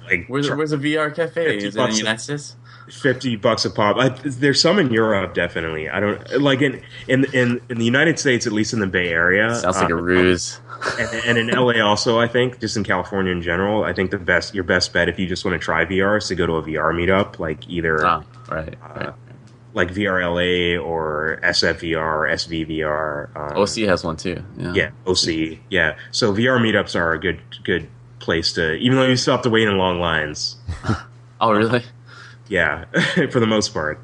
like 0.10 0.26
Where's, 0.28 0.50
where's 0.50 0.72
a 0.72 0.78
VR 0.78 1.14
cafe? 1.16 1.58
Is 1.58 1.76
it 1.76 1.80
in 1.80 1.96
United 1.96 2.20
States? 2.22 2.56
Fifty 2.92 3.36
bucks 3.36 3.66
a 3.66 3.70
pop. 3.70 3.98
I, 3.98 4.10
there's 4.24 4.62
some 4.62 4.80
in 4.80 4.92
Europe 4.92 5.34
definitely. 5.34 5.90
I 5.90 6.00
don't 6.00 6.42
like 6.42 6.62
in 6.62 6.82
in 7.08 7.26
in, 7.34 7.62
in 7.70 7.78
the 7.78 7.86
United 7.86 8.20
States, 8.20 8.46
at 8.48 8.54
least 8.54 8.74
in 8.74 8.80
the 8.80 8.88
Bay 8.88 9.10
Area. 9.10 9.54
Sounds 9.56 9.78
like 9.78 9.90
a 9.90 9.96
uh, 9.96 10.02
ruse. 10.02 10.60
and, 10.98 11.10
and 11.26 11.38
in 11.38 11.48
LA 11.48 11.82
also, 11.86 12.20
I 12.20 12.28
think, 12.28 12.60
just 12.62 12.78
in 12.78 12.84
California 12.86 13.32
in 13.32 13.42
general, 13.42 13.84
I 13.84 13.92
think 13.94 14.12
the 14.12 14.18
best 14.18 14.54
your 14.56 14.64
best 14.64 14.94
bet 14.94 15.10
if 15.10 15.20
you 15.20 15.28
just 15.28 15.44
want 15.46 15.60
to 15.60 15.64
try 15.64 15.86
VR 15.86 16.18
is 16.18 16.28
to 16.30 16.36
go 16.36 16.46
to 16.46 16.54
a 16.54 16.62
VR 16.64 16.94
meetup, 16.94 17.38
like 17.40 17.68
either 17.70 18.06
Ah, 18.06 18.24
right. 18.50 18.76
uh, 18.82 18.94
right. 18.96 19.14
like 19.74 19.90
VRLA 19.90 20.82
or 20.84 21.40
SFVR, 21.44 22.32
SVVR. 22.32 23.36
Um, 23.36 23.58
OC 23.58 23.88
has 23.90 24.04
one 24.04 24.16
too. 24.18 24.44
Yeah. 24.58 24.74
yeah, 24.74 24.90
OC, 25.06 25.60
yeah. 25.70 25.98
So 26.12 26.34
VR 26.34 26.60
meetups 26.60 26.96
are 26.96 27.12
a 27.14 27.20
good 27.20 27.40
good 27.64 27.88
place 28.20 28.54
to, 28.54 28.74
even 28.76 28.98
though 28.98 29.06
you 29.08 29.16
still 29.16 29.34
have 29.34 29.44
to 29.44 29.50
wait 29.50 29.68
in 29.68 29.78
long 29.78 30.00
lines. 30.00 30.56
Oh, 31.42 31.54
really? 31.54 31.82
Yeah, 32.50 32.86
for 33.32 33.40
the 33.40 33.48
most 33.48 33.74
part. 33.74 34.00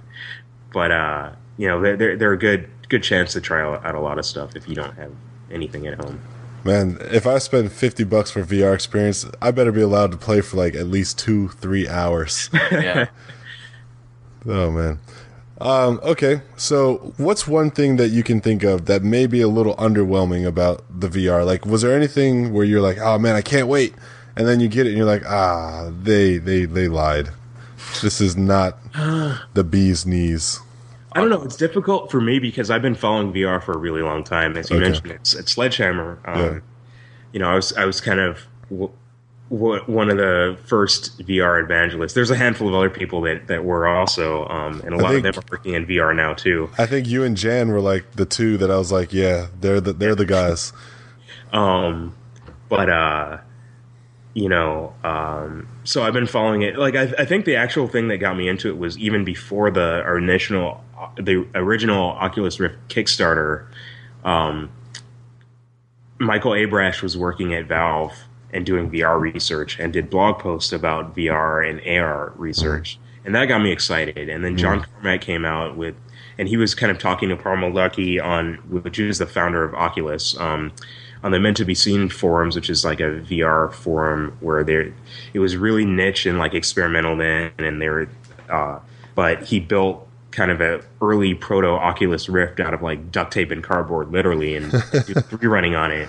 But 0.72 0.92
uh, 0.92 1.32
you 1.58 1.68
know, 1.68 1.82
they're 1.82 1.98
they're, 1.98 2.18
they're 2.18 2.34
a 2.34 2.38
good 2.38 2.70
good 2.88 3.04
chance 3.04 3.34
to 3.34 3.42
try 3.42 3.62
out 3.62 3.96
a 3.96 4.00
lot 4.00 4.18
of 4.20 4.26
stuff 4.26 4.56
if 4.56 4.70
you 4.70 4.76
don't 4.76 4.96
have 4.96 5.12
anything 5.52 5.88
at 5.88 6.00
home. 6.00 6.22
Man, 6.64 6.98
if 7.12 7.28
I 7.28 7.38
spend 7.40 7.72
fifty 7.72 8.04
bucks 8.04 8.32
for 8.32 8.44
VR 8.44 8.74
experience, 8.74 9.26
I 9.42 9.52
better 9.52 9.72
be 9.72 9.82
allowed 9.82 10.12
to 10.12 10.18
play 10.18 10.42
for 10.42 10.58
like 10.58 10.76
at 10.76 10.88
least 10.88 11.20
two, 11.20 11.50
three 11.50 11.88
hours. 11.88 12.50
Yeah. 12.72 13.08
oh 14.46 14.72
man. 14.72 15.00
Um, 15.62 16.02
okay, 16.04 16.42
so 16.58 17.14
what's 17.16 17.48
one 17.48 17.72
thing 17.72 17.96
that 17.96 18.10
you 18.10 18.24
can 18.24 18.42
think 18.42 18.64
of 18.64 18.88
that 18.88 19.04
may 19.04 19.26
be 19.26 19.40
a 19.40 19.48
little 19.48 19.74
underwhelming 19.78 20.46
about 20.46 20.84
the 20.90 21.08
VR? 21.08 21.46
Like, 21.46 21.66
was 21.66 21.82
there 21.82 21.96
anything 21.96 22.52
where 22.52 22.66
you're 22.66 22.82
like, 22.82 22.98
"Oh 23.00 23.18
man, 23.18 23.36
I 23.36 23.42
can't 23.42 23.68
wait," 23.70 23.96
and 24.36 24.46
then 24.48 24.60
you 24.60 24.68
get 24.68 24.86
it 24.86 24.90
and 24.90 24.98
you're 24.98 25.06
like, 25.06 25.24
"Ah, 25.26 25.92
they 26.02 26.38
they 26.38 26.66
they 26.66 26.88
lied. 26.90 27.30
This 28.02 28.22
is 28.22 28.36
not 28.38 28.78
the 29.54 29.64
bee's 29.64 30.06
knees." 30.06 30.60
I 31.14 31.22
don't 31.22 31.30
know. 31.30 31.44
It's 31.44 31.56
difficult 31.56 32.12
for 32.12 32.20
me 32.20 32.40
because 32.40 32.70
I've 32.70 32.82
been 32.82 32.94
following 32.96 33.32
VR 33.32 33.64
for 33.64 33.72
a 33.72 33.78
really 33.78 34.02
long 34.02 34.24
time. 34.26 34.58
As 34.58 34.70
you 34.70 34.76
Okay. 34.76 34.86
mentioned, 34.90 35.12
it's, 35.14 35.34
it's 35.34 35.54
Sledgehammer. 35.54 36.20
Um, 36.26 36.40
Yeah. 36.40 36.60
You 37.32 37.40
know, 37.40 37.50
I 37.50 37.56
was 37.56 37.72
I 37.74 37.86
was 37.86 38.02
kind 38.02 38.20
of 38.20 38.46
w- 38.70 38.92
w- 39.50 39.82
one 39.88 40.10
of 40.10 40.18
the 40.18 40.58
first 40.66 41.18
VR 41.26 41.64
evangelists. 41.64 42.14
There's 42.14 42.32
a 42.32 42.36
handful 42.36 42.68
of 42.68 42.76
other 42.76 42.90
people 42.90 43.22
that, 43.22 43.48
that 43.48 43.64
were 43.64 43.88
also, 43.88 44.46
um, 44.48 44.82
and 44.86 44.94
a 44.94 44.98
I 44.98 45.02
lot 45.02 45.16
of 45.16 45.24
them 45.24 45.34
are 45.38 45.44
working 45.52 45.74
in 45.74 45.86
VR 45.86 46.14
now 46.16 46.34
too. 46.34 46.70
I 46.78 46.86
think 46.86 47.08
you 47.08 47.24
and 47.24 47.36
Jan 47.38 47.70
were 47.70 47.80
like 47.82 48.12
the 48.14 48.26
two 48.26 48.58
that 48.58 48.70
I 48.72 48.78
was 48.78 48.92
like, 48.92 49.14
"Yeah, 49.14 49.48
they're 49.62 49.80
the 49.82 49.94
they're 49.94 50.16
the 50.16 50.26
guys." 50.26 50.74
Um, 51.54 52.14
but 52.68 52.90
uh, 52.90 53.38
you 54.36 54.50
know, 54.50 54.94
um, 55.06 55.66
so 55.86 56.04
I've 56.04 56.14
been 56.14 56.28
following 56.28 56.62
it. 56.62 56.78
Like 56.78 56.96
I, 56.96 57.04
I 57.18 57.26
think 57.26 57.46
the 57.46 57.56
actual 57.56 57.88
thing 57.88 58.10
that 58.10 58.18
got 58.18 58.36
me 58.36 58.50
into 58.50 58.68
it 58.70 58.78
was 58.78 58.98
even 58.98 59.24
before 59.24 59.72
the 59.72 60.04
our 60.04 60.18
initial, 60.18 60.84
the 61.16 61.48
original 61.56 62.12
Oculus 62.12 62.60
Rift 62.60 62.76
Kickstarter. 62.90 63.66
Um, 64.26 64.70
Michael 66.20 66.52
Abrash 66.52 67.02
was 67.02 67.18
working 67.18 67.54
at 67.54 67.66
Valve 67.66 68.14
and 68.52 68.66
doing 68.66 68.92
VR 68.92 69.20
research 69.20 69.80
and 69.80 69.94
did 69.94 70.10
blog 70.10 70.40
posts 70.40 70.74
about 70.74 71.16
VR 71.16 71.68
and 71.68 71.82
AR 72.00 72.34
research. 72.36 73.00
And 73.24 73.34
that 73.36 73.46
got 73.46 73.62
me 73.62 73.72
excited. 73.72 74.30
And 74.30 74.44
then 74.44 74.58
John 74.58 74.84
Carmack 74.84 75.22
came 75.22 75.46
out 75.46 75.76
with, 75.76 75.96
and 76.38 76.48
he 76.48 76.58
was 76.58 76.76
kind 76.76 76.92
of 76.92 76.98
talking 76.98 77.30
to 77.30 77.36
Palmer 77.36 77.70
Luckey 77.70 78.24
on, 78.24 78.56
which 78.70 79.00
is 79.00 79.18
the 79.18 79.26
founder 79.26 79.64
of 79.64 79.74
Oculus, 79.74 80.38
um, 80.40 80.72
on 81.26 81.32
the 81.32 81.40
Meant 81.40 81.58
to 81.58 81.66
Be 81.66 81.74
Seen 81.74 82.08
forums, 82.08 82.56
which 82.56 82.70
is 82.70 82.86
like 82.86 83.00
a 83.00 83.20
VR 83.20 83.74
forum 83.74 84.38
where 84.42 84.64
there, 84.64 84.94
it 85.34 85.40
was 85.40 85.58
really 85.58 85.84
niche 85.84 86.28
and 86.28 86.38
like 86.38 86.54
experimental 86.54 87.18
then, 87.18 87.52
and 87.58 87.82
they 87.82 87.90
were, 87.90 88.08
uh, 88.48 88.78
but 89.16 89.44
he 89.44 89.60
built 89.60 90.08
kind 90.30 90.52
of 90.52 90.62
a 90.62 90.84
early 91.02 91.34
proto 91.34 91.70
Oculus 91.70 92.30
Rift 92.30 92.60
out 92.60 92.76
of 92.76 92.84
like 92.84 93.12
duct 93.12 93.34
tape 93.34 93.50
and 93.50 93.64
cardboard, 93.64 94.12
literally, 94.12 94.56
and 94.56 94.72
do 95.08 95.16
running 95.50 95.76
on 95.76 95.92
it. 95.92 96.08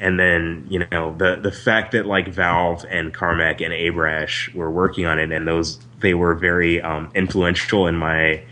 And 0.00 0.18
then 0.18 0.66
you 0.70 0.86
know 0.90 1.14
the 1.14 1.36
the 1.36 1.52
fact 1.52 1.92
that 1.92 2.06
like 2.06 2.28
Valve 2.28 2.86
and 2.88 3.12
Carmack 3.12 3.60
and 3.60 3.74
Abrash 3.74 4.54
were 4.54 4.70
working 4.70 5.04
on 5.04 5.18
it, 5.18 5.32
and 5.32 5.46
those 5.46 5.78
they 6.00 6.14
were 6.14 6.34
very 6.34 6.80
um, 6.80 7.10
influential 7.14 7.86
in 7.86 7.96
my 7.96 8.42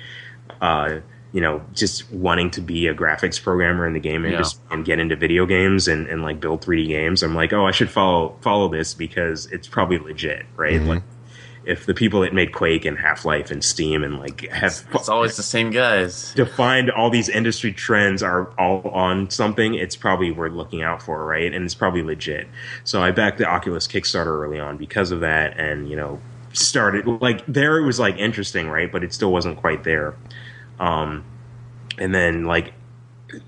uh, 0.60 1.00
you 1.34 1.40
know, 1.40 1.60
just 1.74 2.10
wanting 2.12 2.48
to 2.52 2.60
be 2.60 2.86
a 2.86 2.94
graphics 2.94 3.42
programmer 3.42 3.88
in 3.88 3.92
the 3.92 3.98
game 3.98 4.24
Yeah. 4.24 4.30
industry 4.30 4.62
and 4.70 4.84
get 4.84 5.00
into 5.00 5.16
video 5.16 5.46
games 5.46 5.88
and, 5.88 6.06
and 6.06 6.22
like 6.22 6.38
build 6.40 6.62
3D 6.62 6.86
games. 6.86 7.24
I'm 7.24 7.34
like, 7.34 7.52
oh, 7.52 7.66
I 7.66 7.72
should 7.72 7.90
follow 7.90 8.36
follow 8.40 8.68
this 8.68 8.94
because 8.94 9.46
it's 9.46 9.66
probably 9.66 9.98
legit, 9.98 10.46
right? 10.56 10.74
Mm-hmm. 10.80 10.88
Like, 10.88 11.02
if 11.66 11.86
the 11.86 11.94
people 11.94 12.20
that 12.20 12.32
made 12.34 12.52
Quake 12.52 12.84
and 12.84 12.96
Half 12.96 13.24
Life 13.24 13.50
and 13.50 13.64
Steam 13.64 14.04
and 14.04 14.20
like 14.20 14.48
have 14.50 14.86
It's 14.94 15.08
always 15.08 15.36
the 15.36 15.42
same 15.42 15.70
guys. 15.70 16.32
defined 16.34 16.88
all 16.90 17.10
these 17.10 17.28
industry 17.28 17.72
trends 17.72 18.22
are 18.22 18.52
all 18.56 18.82
on 18.90 19.28
something, 19.30 19.74
it's 19.74 19.96
probably 19.96 20.30
worth 20.30 20.52
looking 20.52 20.82
out 20.82 21.02
for, 21.02 21.24
right? 21.26 21.52
And 21.52 21.64
it's 21.64 21.74
probably 21.74 22.02
legit. 22.02 22.46
So 22.84 23.02
I 23.02 23.10
backed 23.10 23.38
the 23.38 23.46
Oculus 23.48 23.88
Kickstarter 23.88 24.26
early 24.44 24.60
on 24.60 24.76
because 24.76 25.10
of 25.10 25.18
that, 25.20 25.58
and 25.58 25.88
you 25.90 25.96
know, 25.96 26.20
started 26.52 27.06
like 27.08 27.44
there 27.46 27.78
it 27.78 27.84
was 27.84 27.98
like 27.98 28.18
interesting, 28.18 28.68
right? 28.68 28.92
But 28.92 29.02
it 29.02 29.12
still 29.12 29.32
wasn't 29.32 29.56
quite 29.56 29.82
there. 29.82 30.14
Um, 30.78 31.24
and 31.98 32.14
then 32.14 32.44
like 32.44 32.72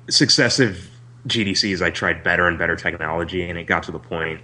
successive 0.09 0.91
GDCs, 1.27 1.83
I 1.83 1.91
tried 1.91 2.23
better 2.23 2.47
and 2.47 2.59
better 2.59 2.77
technology, 2.77 3.49
and 3.49 3.59
it 3.59 3.65
got 3.65 3.83
to 3.85 3.93
the 3.93 3.99
point 3.99 4.41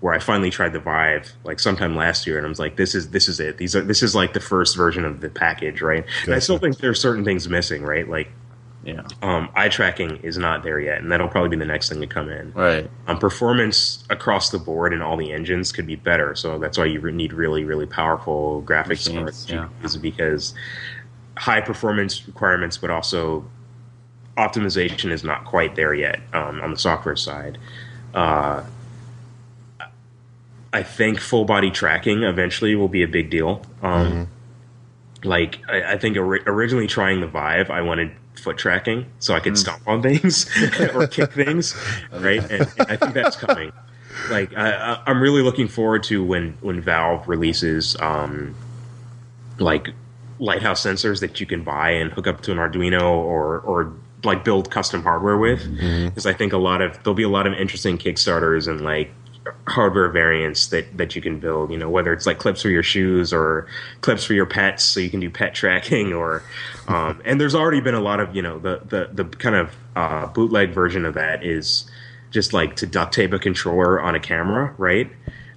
where 0.00 0.14
I 0.14 0.18
finally 0.18 0.50
tried 0.50 0.72
the 0.72 0.80
Vive 0.80 1.32
like 1.44 1.60
sometime 1.60 1.94
last 1.94 2.26
year, 2.26 2.36
and 2.36 2.46
I 2.46 2.48
was 2.48 2.58
like, 2.58 2.76
"This 2.76 2.94
is 2.94 3.10
this 3.10 3.28
is 3.28 3.38
it. 3.40 3.58
These 3.58 3.76
are 3.76 3.82
this 3.82 4.02
is 4.02 4.14
like 4.14 4.32
the 4.32 4.40
first 4.40 4.76
version 4.76 5.04
of 5.04 5.20
the 5.20 5.28
package, 5.28 5.80
right?" 5.82 6.04
And 6.24 6.34
I 6.34 6.38
still 6.38 6.58
think 6.58 6.78
there's 6.78 7.00
certain 7.00 7.24
things 7.24 7.48
missing, 7.48 7.82
right? 7.82 8.08
Like 8.08 8.28
Yeah. 8.82 9.02
um, 9.20 9.48
eye 9.54 9.68
tracking 9.68 10.16
is 10.24 10.38
not 10.38 10.64
there 10.64 10.80
yet, 10.80 10.98
and 10.98 11.12
that'll 11.12 11.28
probably 11.28 11.50
be 11.50 11.56
the 11.56 11.66
next 11.66 11.88
thing 11.88 12.00
to 12.00 12.06
come 12.06 12.28
in. 12.30 12.52
Right. 12.52 12.90
Um, 13.06 13.18
performance 13.18 14.02
across 14.10 14.50
the 14.50 14.58
board 14.58 14.92
in 14.92 15.02
all 15.02 15.16
the 15.16 15.32
engines 15.32 15.70
could 15.70 15.86
be 15.86 15.96
better, 15.96 16.34
so 16.34 16.58
that's 16.58 16.76
why 16.78 16.86
you 16.86 17.00
need 17.12 17.32
really 17.32 17.64
really 17.64 17.86
powerful 17.86 18.62
graphics 18.66 19.06
Machines, 19.06 19.46
cards, 19.46 19.50
yeah. 19.50 19.68
Because 20.00 20.54
high 21.36 21.60
performance 21.60 22.26
requirements, 22.26 22.76
but 22.76 22.90
also 22.90 23.44
optimization 24.36 25.10
is 25.10 25.22
not 25.24 25.44
quite 25.44 25.76
there 25.76 25.94
yet 25.94 26.20
um, 26.32 26.60
on 26.60 26.70
the 26.70 26.78
software 26.78 27.16
side. 27.16 27.58
Uh, 28.14 28.62
I 30.72 30.82
think 30.82 31.20
full 31.20 31.44
body 31.44 31.70
tracking 31.70 32.22
eventually 32.22 32.74
will 32.74 32.88
be 32.88 33.02
a 33.02 33.08
big 33.08 33.30
deal. 33.30 33.62
Um, 33.82 34.28
Like 35.24 35.58
I, 35.68 35.92
I 35.92 35.98
think 35.98 36.16
ori- 36.16 36.42
originally 36.46 36.86
trying 36.86 37.20
the 37.20 37.26
Vive, 37.26 37.70
I 37.70 37.82
wanted 37.82 38.10
foot 38.34 38.56
tracking 38.58 39.06
so 39.18 39.34
I 39.34 39.40
could 39.40 39.56
stomp 39.58 39.86
on 39.86 40.02
things 40.02 40.46
or 40.94 41.06
kick 41.06 41.32
things, 41.34 41.76
right? 42.10 42.40
And, 42.50 42.62
and 42.78 42.90
I 42.90 42.96
think 42.96 43.12
that's 43.14 43.36
coming. 43.36 43.70
Like 44.30 44.56
I, 44.56 44.72
I, 44.72 45.02
I'm 45.06 45.22
really 45.22 45.42
looking 45.42 45.68
forward 45.68 46.02
to 46.04 46.24
when 46.24 46.56
when 46.60 46.80
Valve 46.80 47.28
releases 47.28 47.96
um, 48.00 48.54
like 49.58 49.90
lighthouse 50.42 50.84
sensors 50.84 51.20
that 51.20 51.40
you 51.40 51.46
can 51.46 51.62
buy 51.62 51.90
and 51.90 52.12
hook 52.12 52.26
up 52.26 52.40
to 52.42 52.52
an 52.52 52.58
Arduino 52.58 53.02
or 53.02 53.60
or 53.60 53.94
like 54.24 54.44
build 54.44 54.70
custom 54.70 55.02
hardware 55.02 55.38
with. 55.38 55.62
Because 56.04 56.26
I 56.26 56.32
think 56.32 56.52
a 56.52 56.58
lot 56.58 56.82
of 56.82 57.02
there'll 57.02 57.14
be 57.14 57.22
a 57.22 57.28
lot 57.28 57.46
of 57.46 57.54
interesting 57.54 57.96
Kickstarters 57.96 58.68
and 58.68 58.80
like 58.82 59.10
hardware 59.66 60.08
variants 60.08 60.68
that 60.68 60.96
that 60.96 61.16
you 61.16 61.22
can 61.22 61.40
build 61.40 61.70
you 61.72 61.78
know 61.78 61.90
whether 61.90 62.12
it's 62.12 62.26
like 62.26 62.38
clips 62.38 62.62
for 62.62 62.68
your 62.68 62.82
shoes 62.82 63.32
or 63.32 63.66
clips 64.00 64.24
for 64.24 64.34
your 64.34 64.46
pets 64.46 64.84
so 64.84 65.00
you 65.00 65.10
can 65.10 65.18
do 65.18 65.30
pet 65.30 65.52
tracking 65.54 66.12
or 66.12 66.44
um, 66.86 67.20
and 67.24 67.40
there's 67.40 67.54
already 67.54 67.80
been 67.80 67.94
a 67.94 68.00
lot 68.00 68.20
of 68.20 68.36
you 68.36 68.42
know 68.42 68.58
the 68.58 68.80
the, 68.84 69.24
the 69.24 69.24
kind 69.36 69.56
of 69.56 69.74
uh, 69.96 70.26
bootleg 70.28 70.70
version 70.70 71.04
of 71.04 71.14
that 71.14 71.44
is 71.44 71.90
just 72.30 72.52
like 72.52 72.76
to 72.76 72.86
duct 72.86 73.12
tape 73.12 73.32
a 73.32 73.38
controller 73.38 74.00
on 74.00 74.14
a 74.14 74.20
camera 74.20 74.74
right 74.78 75.10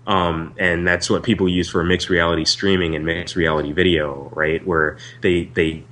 um, 0.07 0.53
and 0.57 0.87
that's 0.87 1.09
what 1.09 1.23
people 1.23 1.49
use 1.49 1.69
for 1.69 1.83
mixed 1.83 2.09
reality 2.09 2.45
streaming 2.45 2.95
and 2.95 3.05
mixed 3.05 3.35
reality 3.35 3.71
video 3.71 4.31
right? 4.35 4.65
Where 4.65 4.97
they 5.21 5.45
they 5.45 5.83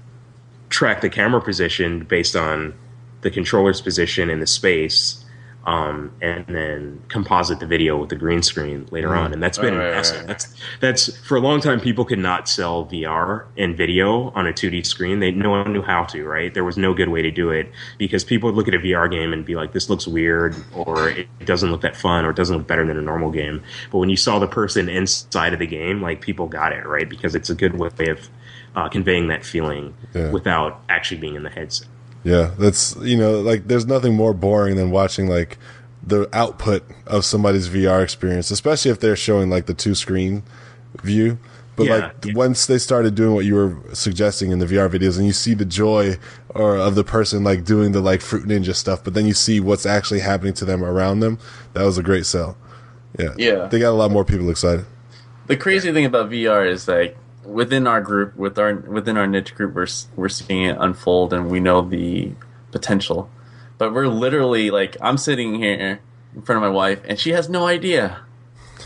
track 0.69 1.01
the 1.01 1.09
camera 1.09 1.41
position 1.41 2.03
based 2.05 2.35
on 2.35 2.73
the 3.21 3.29
controller's 3.29 3.81
position 3.81 4.29
in 4.29 4.39
the 4.39 4.47
space 4.47 5.22
um, 5.65 6.11
and 6.21 6.45
then 6.47 7.01
composite 7.07 7.59
the 7.59 7.65
video 7.65 7.97
with 7.97 8.09
the 8.09 8.15
green 8.17 8.41
screen 8.43 8.85
later 8.91 9.15
on. 9.15 9.31
And 9.31 9.41
that's 9.41 9.57
been 9.57 9.75
Right, 9.77 9.85
right, 9.85 9.95
massive. 9.95 10.17
right. 10.17 10.27
that's 10.27 10.53
that's 10.81 11.17
for 11.25 11.37
a 11.37 11.39
long 11.39 11.61
time 11.61 11.79
people 11.79 12.03
could 12.03 12.19
not 12.19 12.49
sell 12.49 12.85
VR 12.85 13.45
and 13.57 13.75
video 13.77 14.31
on 14.31 14.45
a 14.45 14.51
2D 14.51 14.85
screen. 14.85 15.19
They 15.19 15.31
no 15.31 15.51
one 15.51 15.71
knew 15.71 15.81
how 15.81 16.03
to 16.05 16.25
right? 16.25 16.53
There 16.53 16.65
was 16.65 16.77
no 16.77 16.93
good 16.93 17.09
way 17.09 17.21
to 17.21 17.31
do 17.31 17.49
it 17.49 17.71
because 17.97 18.23
people 18.25 18.47
would 18.47 18.55
look 18.55 18.67
at 18.67 18.73
a 18.73 18.79
VR 18.79 19.09
game 19.09 19.31
and 19.31 19.45
be 19.45 19.55
like 19.55 19.71
this 19.71 19.89
looks 19.89 20.05
weird 20.07 20.55
or 20.73 21.09
it 21.09 21.27
doesn't 21.45 21.71
look 21.71 21.81
that 21.81 21.95
fun 21.95 22.25
or 22.25 22.31
it 22.31 22.35
doesn't 22.35 22.57
look 22.57 22.67
better 22.67 22.85
than 22.85 22.97
a 22.97 23.01
normal 23.01 23.31
game. 23.31 23.63
But 23.91 23.99
when 23.99 24.09
you 24.09 24.17
saw 24.17 24.39
the 24.39 24.47
person 24.47 24.89
inside 24.89 25.53
of 25.53 25.59
the 25.59 25.67
game 25.67 26.01
like 26.01 26.19
people 26.21 26.47
got 26.47 26.73
it 26.73 26.85
right? 26.85 27.09
Because 27.09 27.35
it's 27.35 27.49
a 27.49 27.55
good 27.55 27.75
way 27.79 28.07
of 28.09 28.29
uh, 28.75 28.89
conveying 28.89 29.27
that 29.29 29.45
feeling 29.45 29.93
Yeah. 30.13 30.31
without 30.31 30.81
actually 30.89 31.21
being 31.21 31.35
in 31.35 31.43
the 31.43 31.49
headset 31.49 31.87
Yeah, 32.23 32.51
that's 32.57 32.95
you 33.01 33.17
know, 33.17 33.39
like 33.41 33.67
there's 33.67 33.85
nothing 33.85 34.15
more 34.15 34.33
boring 34.33 34.75
than 34.77 34.91
watching 34.91 35.27
like 35.27 35.57
the 36.05 36.27
output 36.33 36.83
of 37.07 37.25
somebody's 37.25 37.69
VR 37.69 38.03
experience, 38.03 38.51
especially 38.51 38.91
if 38.91 38.99
they're 38.99 39.15
showing 39.15 39.49
like 39.49 39.65
the 39.65 39.73
two 39.73 39.95
screen 39.95 40.43
view. 41.01 41.37
But 41.75 41.87
Yeah. 41.87 42.11
like 42.23 42.35
once 42.35 42.65
they 42.67 42.77
started 42.77 43.15
doing 43.15 43.33
what 43.33 43.45
you 43.45 43.55
were 43.55 43.75
suggesting 43.93 44.51
in 44.51 44.59
the 44.59 44.65
VR 44.65 44.87
videos, 44.89 45.17
and 45.17 45.25
you 45.25 45.33
see 45.33 45.53
the 45.53 45.65
joy 45.65 46.17
or 46.49 46.77
of 46.77 46.95
the 46.95 47.03
person 47.03 47.43
like 47.43 47.63
doing 47.65 47.93
the 47.93 47.99
like 48.01 48.21
fruit 48.21 48.45
ninja 48.45 48.75
stuff, 48.75 49.03
but 49.03 49.13
then 49.15 49.25
you 49.25 49.33
see 49.33 49.59
what's 49.59 49.85
actually 49.85 50.19
happening 50.19 50.53
to 50.53 50.65
them 50.65 50.83
around 50.83 51.19
them. 51.21 51.39
That 51.73 51.83
was 51.83 51.97
a 51.97 52.03
great 52.03 52.25
sell. 52.25 52.55
Yeah, 53.17 53.29
Yeah. 53.37 53.67
they 53.67 53.79
got 53.79 53.89
a 53.89 53.97
lot 53.97 54.11
more 54.11 54.23
people 54.23 54.49
excited. 54.49 54.85
The 55.47 55.57
crazy 55.57 55.91
thing 55.91 56.05
about 56.05 56.29
VR 56.29 56.65
is 56.65 56.87
like 56.87 57.17
within 57.45 57.87
our 57.87 58.01
group, 58.01 58.35
with 58.35 58.57
our 58.57 58.75
within 58.75 59.17
our 59.17 59.27
niche 59.27 59.55
group, 59.55 59.75
we're 59.75 59.87
we're 60.15 60.29
seeing 60.29 60.63
it 60.63 60.77
unfold, 60.79 61.33
and 61.33 61.49
we 61.49 61.59
know 61.59 61.81
the 61.81 62.31
potential. 62.71 63.29
But 63.77 63.93
we're 63.93 64.07
literally 64.07 64.71
like, 64.71 64.97
I'm 65.01 65.17
sitting 65.17 65.55
here 65.55 65.99
in 66.35 66.41
front 66.41 66.63
of 66.63 66.69
my 66.69 66.75
wife, 66.75 67.01
and 67.07 67.19
she 67.19 67.31
has 67.31 67.49
no 67.49 67.65
idea. 67.65 68.21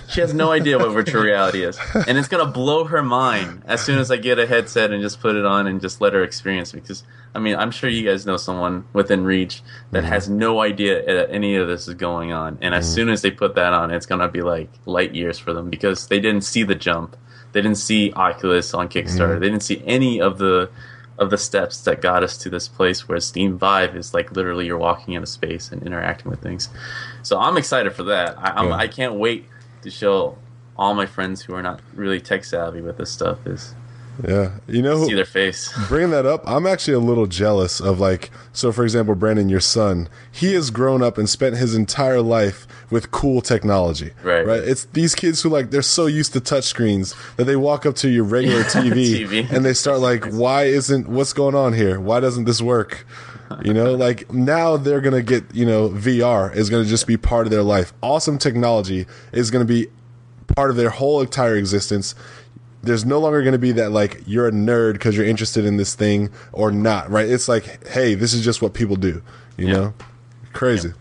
She 0.10 0.22
has 0.22 0.34
no 0.34 0.52
idea 0.52 0.78
what 0.78 0.92
virtual 0.92 1.22
reality 1.22 1.64
is, 1.64 1.78
and 2.08 2.18
it's 2.18 2.30
gonna 2.30 2.46
blow 2.46 2.86
her 2.86 3.04
mind 3.04 3.64
as 3.66 3.84
soon 3.84 4.00
as 4.00 4.10
I 4.10 4.16
get 4.18 4.40
a 4.40 4.48
headset 4.48 4.92
and 4.92 5.02
just 5.02 5.20
put 5.20 5.36
it 5.36 5.46
on 5.46 5.68
and 5.68 5.82
just 5.82 6.00
let 6.00 6.14
her 6.14 6.24
experience. 6.24 6.72
Because 6.72 7.04
I 7.36 7.40
mean, 7.40 7.56
I'm 7.56 7.72
sure 7.72 7.90
you 7.90 8.08
guys 8.08 8.26
know 8.26 8.38
someone 8.38 8.86
within 8.94 9.26
reach 9.26 9.64
that 9.92 10.04
mm-hmm. 10.04 10.12
has 10.14 10.30
no 10.30 10.62
idea 10.62 11.06
that 11.06 11.30
any 11.30 11.56
of 11.56 11.68
this 11.68 11.88
is 11.90 11.96
going 11.96 12.32
on, 12.32 12.58
and 12.62 12.74
as 12.74 12.86
mm-hmm. 12.86 12.96
soon 12.96 13.10
as 13.10 13.22
they 13.22 13.32
put 13.32 13.56
that 13.56 13.74
on, 13.74 13.92
it's 13.92 14.06
gonna 14.06 14.30
be 14.30 14.42
like 14.42 14.70
light 14.86 15.14
years 15.14 15.40
for 15.40 15.52
them 15.52 15.70
because 15.70 16.08
they 16.08 16.20
didn't 16.22 16.44
see 16.44 16.64
the 16.64 16.76
jump, 16.76 17.18
they 17.58 17.64
didn't 17.64 17.80
see 17.80 18.14
Oculus 18.14 18.76
on 18.76 18.88
Kickstarter, 18.88 19.32
mm-hmm. 19.32 19.40
they 19.40 19.50
didn't 19.50 19.64
see 19.64 19.82
any 19.88 20.22
of 20.22 20.38
the 20.38 20.70
of 21.18 21.32
the 21.32 21.38
steps 21.40 21.82
that 21.86 22.00
got 22.04 22.22
us 22.22 22.38
to 22.38 22.52
this 22.52 22.68
place 22.68 23.08
where 23.08 23.20
Steam 23.20 23.58
Vive 23.58 23.96
is 23.96 24.14
like 24.14 24.32
literally 24.34 24.68
you're 24.68 24.78
walking 24.78 25.16
in 25.16 25.24
a 25.24 25.26
space 25.26 25.72
and 25.72 25.82
interacting 25.82 26.30
with 26.30 26.40
things. 26.40 26.70
So 27.24 27.40
I'm 27.40 27.58
excited 27.58 27.94
for 27.94 28.04
that. 28.04 28.38
I, 28.38 28.52
I'm, 28.52 28.68
Yeah. 28.68 28.76
I 28.76 28.88
can't 28.88 29.16
wait 29.16 29.46
to 29.82 29.90
show 29.90 30.38
all 30.78 30.94
my 30.94 31.08
friends 31.08 31.42
who 31.42 31.56
are 31.56 31.64
not 31.64 31.82
really 31.96 32.22
tech 32.22 32.46
savvy 32.46 32.82
with 32.82 32.98
this 32.98 33.10
stuff 33.10 33.48
is 33.48 33.74
Yeah, 34.26 34.52
you 34.68 34.82
know, 34.82 35.06
see 35.06 35.14
their 35.14 35.26
face. 35.26 35.72
bringing 35.88 36.12
that 36.12 36.26
up, 36.26 36.42
I'm 36.48 36.66
actually 36.66 36.96
a 36.96 37.00
little 37.00 37.28
jealous 37.28 37.80
of 37.80 38.00
like, 38.00 38.32
so 38.54 38.72
for 38.72 38.84
example, 38.84 39.16
Brandon, 39.16 39.50
your 39.50 39.60
son, 39.60 40.10
he 40.32 40.54
has 40.54 40.72
grown 40.72 41.04
up 41.04 41.18
and 41.18 41.30
spent 41.30 41.58
his 41.58 41.76
entire 41.76 42.22
life 42.22 42.68
with 42.90 43.12
cool 43.12 43.42
technology. 43.42 44.12
Right. 44.24 44.46
Right. 44.46 44.64
It's 44.64 44.86
these 44.86 45.14
kids 45.14 45.42
who 45.42 45.50
like, 45.50 45.72
they're 45.72 45.82
so 45.82 46.08
used 46.08 46.34
to 46.34 46.40
touch 46.40 46.64
screens 46.64 47.16
that 47.36 47.46
they 47.46 47.56
walk 47.56 47.86
up 47.86 47.96
to 47.98 48.10
your 48.10 48.24
regular 48.24 48.64
TV, 48.64 49.26
TV. 49.26 49.52
and 49.52 49.64
they 49.64 49.74
start 49.74 50.00
like, 50.00 50.26
why 50.26 50.64
isn't, 50.64 51.08
what's 51.08 51.34
going 51.34 51.56
on 51.56 51.74
here? 51.74 52.00
Why 52.00 52.20
doesn't 52.20 52.46
this 52.46 52.62
work? 52.62 53.06
You 53.64 53.74
know, 53.74 53.94
like 53.96 54.32
now 54.32 54.78
they're 54.78 55.02
going 55.02 55.16
to 55.16 55.22
get, 55.24 55.54
you 55.54 55.66
know, 55.66 55.90
VR 55.90 56.56
is 56.56 56.70
going 56.70 56.84
to 56.84 56.90
just 56.90 57.08
be 57.08 57.18
part 57.18 57.46
of 57.46 57.52
their 57.52 57.64
life. 57.64 57.94
Awesome 58.02 58.38
technology 58.38 59.06
is 59.32 59.52
going 59.52 59.66
to 59.66 59.72
be 59.72 59.88
part 60.56 60.70
of 60.70 60.76
their 60.76 60.90
whole 60.90 61.22
entire 61.22 61.56
existence. 61.56 62.16
There's 62.84 63.06
no 63.06 63.20
longer 63.20 63.42
going 63.42 63.54
to 63.54 63.60
be 63.60 63.72
that 63.74 63.92
like 63.92 64.22
you're 64.26 64.48
a 64.48 64.52
nerd 64.52 64.94
because 64.94 65.18
you're 65.18 65.26
interested 65.26 65.66
in 65.66 65.78
this 65.78 65.96
thing 65.96 66.30
or 66.54 66.72
not, 66.72 67.10
right? 67.10 67.28
It's 67.28 67.48
like, 67.48 67.86
hey, 67.88 68.14
this 68.14 68.34
is 68.34 68.44
just 68.46 68.62
what 68.62 68.74
people 68.74 68.96
do, 68.96 69.22
you 69.58 69.68
Yeah. 69.68 69.74
know? 69.74 69.94
Crazy. 70.54 70.94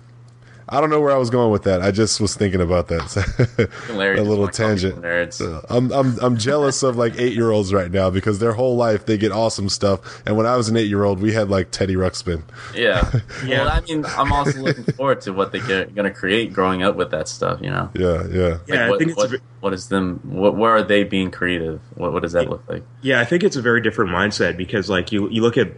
I 0.68 0.80
don't 0.80 0.90
know 0.90 1.00
where 1.00 1.12
I 1.12 1.16
was 1.16 1.30
going 1.30 1.52
with 1.52 1.62
that. 1.64 1.80
I 1.80 1.92
just 1.92 2.20
was 2.20 2.34
thinking 2.34 2.60
about 2.60 2.88
that. 2.88 3.70
A 3.88 4.22
little 4.22 4.48
tangent. 4.48 4.96
people 4.96 5.08
nerds. 5.08 5.64
I'm 5.70 5.92
I'm 5.92 6.18
I'm 6.20 6.36
jealous 6.36 6.82
of 6.82 6.96
like 6.96 7.14
eight 7.18 7.34
year 7.34 7.52
olds 7.52 7.72
right 7.72 7.90
now 7.90 8.10
because 8.10 8.40
their 8.40 8.52
whole 8.52 8.74
life 8.76 9.06
they 9.06 9.16
get 9.16 9.30
awesome 9.30 9.68
stuff. 9.68 10.22
And 10.26 10.36
when 10.36 10.44
I 10.46 10.56
was 10.56 10.68
an 10.68 10.76
eight 10.76 10.88
year 10.88 11.04
old, 11.04 11.20
we 11.20 11.32
had 11.32 11.48
like 11.50 11.70
Teddy 11.70 11.94
Ruxpin. 11.94 12.42
Yeah. 12.74 13.10
Yeah. 13.44 13.64
Well, 13.64 13.68
I 13.68 13.80
mean, 13.82 14.04
I'm 14.06 14.32
also 14.32 14.58
looking 14.60 14.84
forward 14.84 15.20
to 15.22 15.32
what 15.32 15.52
they're 15.52 15.86
going 15.86 16.04
to 16.04 16.10
create 16.10 16.52
growing 16.52 16.82
up 16.82 16.96
with 16.96 17.10
that 17.10 17.28
stuff. 17.28 17.60
You 17.60 17.70
know, 17.70 17.90
Yeah, 17.94 18.26
yeah. 18.28 18.48
Like, 18.48 18.60
Yeah, 18.66 18.92
I 18.92 18.98
think 18.98 19.10
it's 19.10 19.16
what, 19.16 19.32
a 19.32 19.40
what 19.60 19.72
is 19.72 19.88
them? 19.88 20.20
What, 20.24 20.56
where 20.56 20.70
are 20.70 20.82
they 20.82 21.04
being 21.04 21.30
creative? 21.30 21.80
What, 21.94 22.12
what 22.12 22.22
does 22.22 22.32
that 22.32 22.48
look 22.48 22.62
like? 22.68 22.82
Yeah, 23.02 23.20
I 23.20 23.24
think 23.24 23.42
it's 23.44 23.56
a 23.56 23.62
very 23.62 23.80
different 23.80 24.10
mindset 24.10 24.56
because 24.56 24.88
like 24.88 25.12
you 25.12 25.28
you 25.28 25.42
look 25.42 25.56
at 25.56 25.68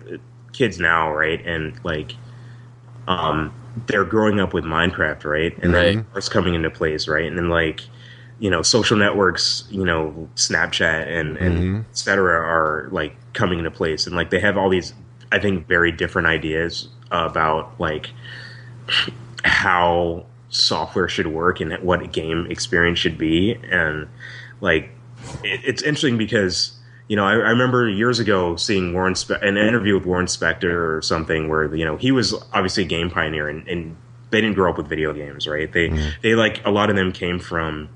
kids 0.53 0.79
now, 0.79 1.13
right, 1.13 1.45
and 1.45 1.79
like 1.85 2.15
um 3.07 3.53
they're 3.87 4.05
growing 4.05 4.41
up 4.41 4.53
with 4.53 4.65
Minecraft, 4.65 5.25
right, 5.25 5.57
and 5.63 5.75
then 5.75 5.97
Right. 5.99 6.07
Earth's 6.15 6.29
coming 6.29 6.55
into 6.55 6.71
place, 6.71 7.07
right, 7.09 7.27
and 7.27 7.37
then 7.39 7.49
like 7.49 7.83
you 8.41 8.51
know 8.51 8.63
social 8.63 8.97
networks 8.97 9.65
you 9.69 9.85
know 9.85 10.29
snapchat 10.37 11.09
and 11.09 11.37
and 11.39 11.59
Mm-hmm. 11.59 11.81
et 11.91 11.99
cetera 11.99 12.39
are 12.39 12.89
like 12.93 13.17
coming 13.33 13.59
into 13.59 13.71
place 13.73 14.07
and 14.07 14.15
like 14.15 14.31
they 14.31 14.39
have 14.39 14.57
all 14.57 14.69
these 14.71 14.95
i 15.33 15.41
think 15.41 15.67
very 15.67 15.91
different 15.91 16.29
ideas 16.29 16.87
about 17.11 17.73
like 17.81 18.11
how 19.45 20.25
software 20.51 21.09
should 21.09 21.27
work 21.27 21.61
and 21.61 21.73
what 21.83 22.01
a 22.01 22.07
game 22.07 22.47
experience 22.49 23.01
should 23.01 23.19
be 23.19 23.55
and 23.73 24.07
like 24.61 24.91
it, 25.43 25.61
it's 25.65 25.83
interesting 25.83 26.17
because 26.17 26.78
you 27.09 27.17
know 27.17 27.25
I, 27.25 27.33
I 27.33 27.51
remember 27.51 27.89
years 27.89 28.19
ago 28.19 28.57
seeing 28.57 28.93
Warren 28.93 29.15
Spe- 29.15 29.43
an 29.43 29.57
interview 29.57 29.95
with 29.95 30.07
Warren 30.07 30.27
Spector 30.27 30.97
or 30.97 31.03
something 31.03 31.49
where 31.49 31.75
you 31.75 31.85
know 31.85 31.97
he 31.97 32.13
was 32.13 32.35
obviously 32.53 32.85
a 32.85 32.87
game 32.87 33.11
pioneer 33.11 33.49
and, 33.49 33.67
and 33.67 33.97
they 34.31 34.41
didn't 34.41 34.55
grow 34.55 34.71
up 34.71 34.77
with 34.77 34.89
video 34.89 35.13
games 35.13 35.47
right 35.47 35.73
they 35.73 35.89
they 36.23 36.35
like 36.35 36.65
a 36.65 36.71
lot 36.71 36.91
of 36.91 36.97
them 36.97 37.13
came 37.13 37.39
from 37.39 37.89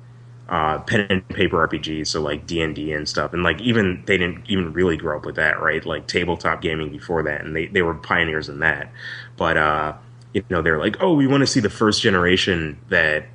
uh, 0.52 0.78
pen 0.80 1.06
and 1.08 1.26
paper 1.28 1.66
RPGs, 1.66 2.08
so 2.08 2.20
like 2.20 2.46
D 2.46 2.60
and 2.60 2.74
D 2.74 2.92
and 2.92 3.08
stuff, 3.08 3.32
and 3.32 3.42
like 3.42 3.58
even 3.62 4.02
they 4.06 4.18
didn't 4.18 4.44
even 4.48 4.74
really 4.74 4.98
grow 4.98 5.16
up 5.16 5.24
with 5.24 5.36
that, 5.36 5.58
right? 5.60 5.84
Like 5.84 6.06
tabletop 6.06 6.60
gaming 6.60 6.90
before 6.90 7.22
that, 7.22 7.42
and 7.42 7.56
they 7.56 7.68
they 7.68 7.80
were 7.80 7.94
pioneers 7.94 8.50
in 8.50 8.58
that. 8.58 8.92
But 9.38 9.56
uh, 9.56 9.94
you 10.34 10.44
know, 10.50 10.60
they're 10.60 10.78
like, 10.78 10.96
oh, 11.00 11.14
we 11.14 11.26
want 11.26 11.40
to 11.40 11.46
see 11.46 11.60
the 11.60 11.70
first 11.70 12.02
generation 12.02 12.78
that 12.90 13.26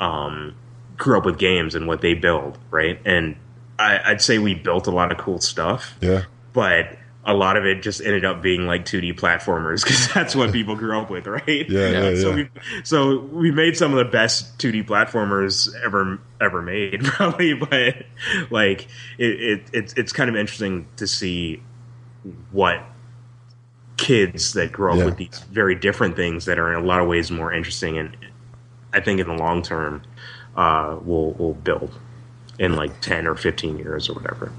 um, 0.00 0.56
grew 0.96 1.16
up 1.16 1.24
with 1.24 1.38
games 1.38 1.76
and 1.76 1.86
what 1.86 2.00
they 2.00 2.14
build, 2.14 2.58
right? 2.72 3.00
And 3.04 3.36
I, 3.78 4.00
I'd 4.04 4.22
say 4.22 4.38
we 4.38 4.54
built 4.54 4.86
a 4.86 4.90
lot 4.90 5.10
of 5.12 5.18
cool 5.18 5.40
stuff, 5.40 5.96
Yeah. 6.00 6.24
but 6.52 6.96
a 7.26 7.32
lot 7.32 7.56
of 7.56 7.64
it 7.64 7.82
just 7.82 8.02
ended 8.02 8.24
up 8.24 8.42
being 8.42 8.66
like 8.66 8.84
2D 8.84 9.18
platformers 9.18 9.82
because 9.84 10.12
that's 10.12 10.36
what 10.36 10.52
people 10.58 10.76
grew 10.76 10.98
up 10.98 11.10
with, 11.10 11.26
right? 11.26 11.46
Yeah, 11.68 11.88
yeah, 11.88 12.08
yeah. 12.10 12.20
So 12.20 12.34
we 12.34 12.48
so 12.84 13.18
we 13.20 13.50
made 13.50 13.76
some 13.76 13.92
of 13.92 13.98
the 13.98 14.04
best 14.10 14.58
2D 14.58 14.84
platformers 14.86 15.68
ever 15.84 16.20
ever 16.40 16.60
made, 16.62 17.02
probably. 17.04 17.54
But 17.54 18.04
like 18.50 18.88
it, 19.18 19.40
it 19.42 19.62
it's 19.72 19.94
it's 19.94 20.12
kind 20.12 20.28
of 20.28 20.36
interesting 20.36 20.86
to 20.96 21.06
see 21.06 21.62
what 22.52 22.82
kids 23.96 24.52
that 24.54 24.72
grow 24.72 24.98
up 24.98 25.04
with 25.04 25.16
these 25.16 25.44
very 25.50 25.74
different 25.74 26.16
things 26.16 26.44
that 26.46 26.58
are 26.58 26.72
in 26.74 26.82
a 26.82 26.86
lot 26.86 27.00
of 27.00 27.06
ways 27.06 27.30
more 27.30 27.52
interesting 27.52 27.96
and 27.96 28.16
I 28.92 29.00
think 29.00 29.20
in 29.20 29.28
the 29.28 29.34
long 29.34 29.62
term 29.62 30.02
uh, 30.56 30.98
will 31.02 31.32
will 31.34 31.54
build 31.54 31.96
in 32.58 32.76
like 32.76 33.00
10 33.00 33.26
or 33.26 33.34
15 33.34 33.78
years 33.78 34.08
or 34.08 34.14
whatever. 34.14 34.52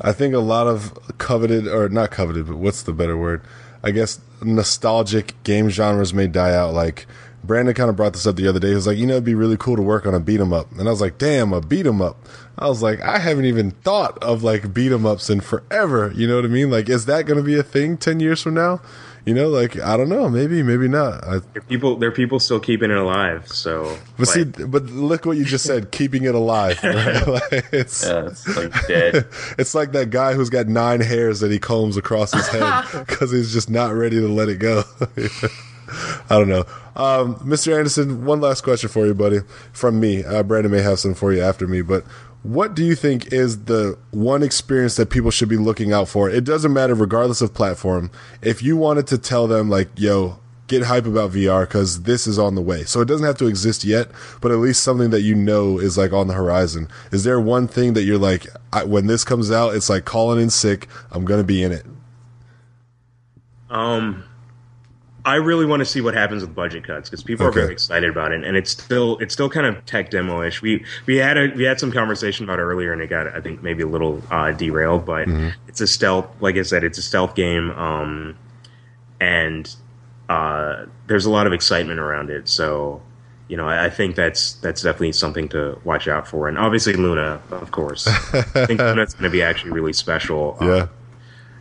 I 0.00 0.12
think 0.12 0.34
a 0.34 0.38
lot 0.38 0.66
of 0.66 0.98
coveted, 1.18 1.68
or 1.68 1.88
not 1.88 2.10
coveted, 2.10 2.46
but 2.46 2.56
what's 2.56 2.82
the 2.82 2.92
better 2.92 3.16
word? 3.16 3.42
I 3.82 3.90
guess 3.90 4.20
nostalgic 4.42 5.40
game 5.44 5.68
genres 5.68 6.12
may 6.12 6.26
die 6.26 6.54
out. 6.54 6.74
Like 6.74 7.06
Brandon 7.44 7.74
kind 7.74 7.88
of 7.90 7.96
brought 7.96 8.12
this 8.12 8.26
up 8.26 8.36
the 8.36 8.48
other 8.48 8.58
day. 8.60 8.68
He 8.68 8.74
was 8.74 8.86
like, 8.86 8.98
you 8.98 9.06
know, 9.06 9.14
it'd 9.14 9.24
be 9.24 9.34
really 9.34 9.56
cool 9.56 9.76
to 9.76 9.82
work 9.82 10.06
on 10.06 10.14
a 10.14 10.20
beat 10.20 10.40
'em 10.40 10.52
up, 10.52 10.70
and 10.72 10.88
I 10.88 10.90
was 10.90 11.00
like, 11.00 11.18
damn, 11.18 11.52
a 11.52 11.60
beat 11.60 11.86
'em 11.86 12.02
up. 12.02 12.16
I 12.58 12.68
was 12.68 12.82
like, 12.82 13.00
I 13.00 13.18
haven't 13.18 13.44
even 13.44 13.70
thought 13.70 14.20
of 14.22 14.42
like 14.42 14.74
beat 14.74 14.90
'em 14.92 15.06
ups 15.06 15.30
in 15.30 15.40
forever. 15.40 16.12
You 16.14 16.26
know 16.26 16.36
what 16.36 16.44
I 16.44 16.48
mean? 16.48 16.70
Like, 16.70 16.88
is 16.88 17.06
that 17.06 17.26
going 17.26 17.38
to 17.38 17.44
be 17.44 17.56
a 17.58 17.62
thing 17.62 17.96
ten 17.96 18.18
years 18.20 18.42
from 18.42 18.54
now? 18.54 18.80
You 19.24 19.34
know, 19.34 19.48
like 19.48 19.78
I 19.78 19.96
don't 19.98 20.08
know, 20.08 20.28
maybe, 20.30 20.62
maybe 20.62 20.88
not. 20.88 21.22
I, 21.22 21.30
There 21.38 21.42
are 21.56 21.60
people 21.60 21.96
there 21.96 22.08
are 22.08 22.12
people 22.12 22.40
still 22.40 22.58
keeping 22.60 22.90
it 22.90 22.96
alive, 22.96 23.46
so 23.48 23.98
but 24.18 24.26
see, 24.26 24.44
but 24.44 24.86
look 24.86 25.26
what 25.26 25.36
you 25.36 25.44
just 25.44 25.64
said, 25.66 25.90
keeping 25.90 26.24
it 26.24 26.34
alive. 26.34 26.82
Right? 26.82 27.26
Like, 27.28 27.66
it's 27.72 28.04
Yeah, 28.04 28.26
it's 28.28 28.56
like 28.56 28.86
dead. 28.88 29.26
It's 29.58 29.74
like 29.74 29.92
that 29.92 30.08
guy 30.10 30.32
who's 30.32 30.48
got 30.50 30.66
nine 30.66 31.00
hairs 31.00 31.40
that 31.40 31.50
he 31.50 31.58
combs 31.58 31.96
across 31.98 32.32
his 32.32 32.48
head 32.48 32.84
because 33.06 33.30
he's 33.30 33.52
just 33.52 33.68
not 33.68 33.92
ready 33.92 34.16
to 34.18 34.28
let 34.28 34.48
it 34.48 34.60
go. 34.60 34.84
I 36.30 36.38
don't 36.38 36.48
know. 36.48 36.64
Um, 36.96 37.36
Mr. 37.36 37.76
Anderson, 37.76 38.24
one 38.24 38.40
last 38.40 38.62
question 38.62 38.88
for 38.88 39.06
you, 39.06 39.14
buddy, 39.14 39.40
from 39.72 40.00
me. 40.00 40.24
Uh, 40.24 40.42
Brandon 40.42 40.72
may 40.72 40.82
have 40.82 40.98
some 40.98 41.14
for 41.14 41.32
you 41.32 41.40
after 41.40 41.66
me, 41.66 41.82
but 41.82 42.04
what 42.42 42.74
do 42.74 42.84
you 42.84 42.94
think 42.94 43.32
is 43.32 43.64
the 43.64 43.98
one 44.10 44.42
experience 44.42 44.96
that 44.96 45.10
people 45.10 45.30
should 45.30 45.48
be 45.48 45.56
looking 45.56 45.92
out 45.92 46.08
for? 46.08 46.30
It 46.30 46.44
doesn't 46.44 46.72
matter, 46.72 46.94
regardless 46.94 47.40
of 47.40 47.54
platform. 47.54 48.10
If 48.42 48.62
you 48.62 48.76
wanted 48.76 49.06
to 49.08 49.18
tell 49.18 49.46
them, 49.46 49.68
like, 49.68 49.88
yo, 49.96 50.38
get 50.68 50.84
hype 50.84 51.06
about 51.06 51.32
VR 51.32 51.66
because 51.66 52.02
this 52.02 52.26
is 52.26 52.38
on 52.38 52.54
the 52.54 52.62
way. 52.62 52.84
So 52.84 53.00
it 53.00 53.06
doesn't 53.06 53.26
have 53.26 53.38
to 53.38 53.46
exist 53.46 53.84
yet, 53.84 54.08
but 54.40 54.52
at 54.52 54.58
least 54.58 54.82
something 54.82 55.10
that 55.10 55.22
you 55.22 55.34
know 55.34 55.78
is 55.78 55.98
like 55.98 56.12
on 56.12 56.28
the 56.28 56.34
horizon. 56.34 56.88
Is 57.10 57.24
there 57.24 57.40
one 57.40 57.66
thing 57.66 57.94
that 57.94 58.04
you're 58.04 58.18
like, 58.18 58.46
when 58.86 59.06
this 59.06 59.24
comes 59.24 59.50
out, 59.50 59.74
it's 59.74 59.88
like 59.88 60.04
calling 60.04 60.40
in 60.40 60.50
sick. 60.50 60.86
I'm 61.10 61.26
to 61.26 61.42
be 61.42 61.62
in 61.62 61.72
it. 61.72 61.84
Um, 63.70 64.24
I 65.28 65.36
really 65.36 65.66
want 65.66 65.80
to 65.80 65.84
see 65.84 66.00
what 66.00 66.14
happens 66.14 66.42
with 66.42 66.54
budget 66.54 66.84
cuts 66.84 67.08
because 67.08 67.22
people 67.22 67.46
Okay. 67.46 67.58
are 67.60 67.62
very 67.62 67.72
excited 67.72 68.10
about 68.10 68.32
it, 68.32 68.42
and 68.44 68.56
it's 68.56 68.70
still 68.70 69.18
it's 69.18 69.32
still 69.34 69.48
kind 69.50 69.66
of 69.66 69.84
tech 69.86 70.10
demo-ish. 70.10 70.60
We 70.62 70.84
we 71.06 71.16
had 71.16 71.36
a 71.38 71.48
we 71.54 71.64
had 71.64 71.78
some 71.80 71.92
conversation 71.92 72.44
about 72.44 72.58
it 72.58 72.62
earlier, 72.62 72.92
and 72.92 73.00
it 73.02 73.08
got 73.08 73.26
I 73.28 73.40
think 73.40 73.62
maybe 73.62 73.82
a 73.82 73.86
little 73.86 74.22
uh, 74.30 74.52
derailed, 74.52 75.04
but 75.04 75.28
it's 75.68 75.80
a 75.80 75.86
stealth. 75.86 76.26
Like 76.40 76.56
I 76.56 76.62
said, 76.62 76.84
it's 76.84 76.98
a 76.98 77.02
stealth 77.02 77.34
game, 77.34 77.70
um, 77.72 78.36
and 79.20 79.74
uh, 80.28 80.86
there's 81.06 81.24
a 81.26 81.30
lot 81.30 81.46
of 81.46 81.52
excitement 81.52 82.00
around 82.00 82.30
it. 82.30 82.48
So. 82.48 83.02
You 83.50 83.56
know, 83.56 83.66
I 83.66 83.86
I 83.86 83.88
think 83.88 84.14
that's 84.14 84.52
that's 84.60 84.82
definitely 84.82 85.12
something 85.12 85.48
to 85.48 85.80
watch 85.82 86.06
out 86.06 86.28
for, 86.28 86.48
and 86.48 86.58
obviously 86.58 86.92
Luna, 86.92 87.40
of 87.50 87.70
course. 87.70 88.06
I 88.34 88.66
think 88.66 88.78
Luna's 88.78 89.14
going 89.14 89.24
to 89.24 89.30
be 89.30 89.40
actually 89.40 89.70
really 89.72 89.94
special. 89.94 90.58
Um, 90.60 90.68
Yeah. 90.68 90.86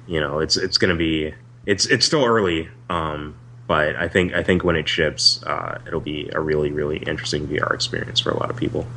you 0.05 0.19
know 0.19 0.39
it's 0.39 0.57
it's 0.57 0.77
going 0.77 0.89
to 0.89 0.97
be 0.97 1.33
it's 1.65 1.85
it's 1.85 2.05
still 2.05 2.25
early 2.25 2.67
um 2.89 3.35
but 3.67 3.95
i 3.97 4.07
think 4.07 4.33
i 4.33 4.41
think 4.41 4.63
when 4.63 4.75
it 4.75 4.87
ships 4.89 5.43
uh 5.43 5.77
it'll 5.85 5.99
be 5.99 6.29
a 6.33 6.39
really 6.39 6.71
really 6.71 6.97
interesting 6.99 7.47
vr 7.47 7.73
experience 7.73 8.19
for 8.19 8.31
a 8.31 8.37
lot 8.39 8.49
of 8.49 8.57
people 8.57 8.87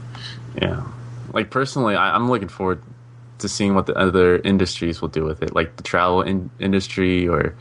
Yeah. 0.61 0.83
Like 1.33 1.51
personally, 1.51 1.95
I, 1.95 2.17
I'm 2.17 2.29
looking 2.29 2.49
forward 2.49 2.83
to 3.39 3.49
seeing 3.49 3.77
what 3.77 3.87
the 3.87 3.95
other 3.95 4.39
industries 4.39 5.01
will 5.01 5.09
do 5.09 5.23
with 5.25 5.43
it, 5.45 5.55
like 5.55 5.77
the 5.77 5.85
travel 5.85 6.23
in- 6.23 6.51
industry, 6.59 7.29
or 7.29 7.55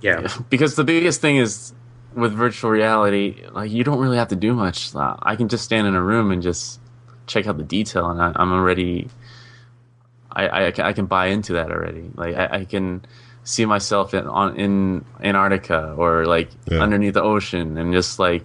yeah 0.00 0.26
because 0.50 0.74
the 0.76 0.84
biggest 0.84 1.20
thing 1.20 1.36
is 1.36 1.74
with 2.14 2.32
virtual 2.32 2.70
reality, 2.70 3.44
like 3.52 3.70
you 3.70 3.84
don't 3.84 3.98
really 4.00 4.16
have 4.16 4.28
to 4.28 4.36
do 4.36 4.54
much. 4.54 4.94
Uh, 4.96 5.16
I 5.20 5.36
can 5.36 5.48
just 5.48 5.64
stand 5.64 5.86
in 5.86 5.94
a 5.94 6.02
room 6.02 6.32
and 6.32 6.42
just 6.42 6.80
check 7.26 7.46
out 7.46 7.58
the 7.58 7.62
detail, 7.62 8.08
and 8.08 8.22
I, 8.22 8.32
I'm 8.34 8.52
already. 8.52 9.08
I, 10.32 10.48
I, 10.48 10.88
I 10.88 10.92
can 10.94 11.04
buy 11.06 11.26
into 11.26 11.52
that 11.54 11.70
already. 11.70 12.10
Like 12.14 12.36
I, 12.36 12.60
I 12.60 12.64
can 12.64 13.04
see 13.54 13.64
myself 13.64 14.12
in 14.12 14.26
on 14.26 14.48
in 14.56 15.04
Antarctica 15.22 15.94
or 15.96 16.26
like 16.26 16.50
Yeah. 16.70 16.80
underneath 16.84 17.14
the 17.14 17.22
ocean 17.22 17.78
and 17.78 17.92
just 17.94 18.18
like 18.18 18.44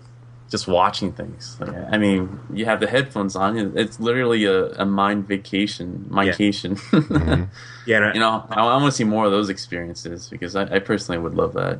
just 0.49 0.67
watching 0.67 1.11
things. 1.11 1.57
Like, 1.59 1.73
I 1.91 1.97
mean, 1.97 2.39
you 2.53 2.65
have 2.65 2.79
the 2.79 2.85
headphones 2.87 3.35
on. 3.35 3.57
It's 3.75 3.99
literally 3.99 4.45
a, 4.45 4.59
a 4.83 4.85
mind 4.85 5.27
vacation, 5.27 6.05
mindcation. 6.09 6.71
yeah 7.85 7.95
and 7.97 8.05
I, 8.05 8.13
you 8.13 8.19
know, 8.19 8.45
I, 8.49 8.61
I 8.61 8.77
want 8.77 8.85
to 8.85 8.91
see 8.95 9.03
more 9.03 9.25
of 9.25 9.31
those 9.31 9.49
experiences 9.49 10.29
because 10.29 10.55
I, 10.55 10.63
I 10.75 10.79
personally 10.79 11.19
would 11.19 11.33
love 11.35 11.53
that. 11.53 11.79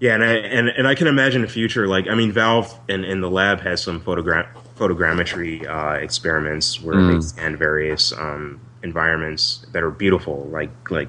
yeah 0.00 0.14
and 0.16 0.22
I, 0.24 0.32
and 0.56 0.68
and 0.78 0.86
i 0.86 0.94
can 0.94 1.06
imagine 1.08 1.42
a 1.44 1.48
future 1.58 1.84
like 1.94 2.06
i 2.12 2.14
mean 2.20 2.30
valve 2.42 2.68
in 2.88 3.00
in 3.12 3.18
the 3.20 3.30
lab 3.40 3.58
has 3.68 3.82
some 3.82 3.98
photogra- 4.06 4.46
photogrammetry 4.78 5.66
uh 5.76 5.96
experiments 6.08 6.80
where 6.84 7.00
they 7.08 7.20
scan 7.20 7.56
various 7.56 8.12
um 8.12 8.60
environments 8.84 9.42
that 9.72 9.82
are 9.82 9.90
beautiful 9.90 10.36
like 10.58 10.70
like 10.98 11.08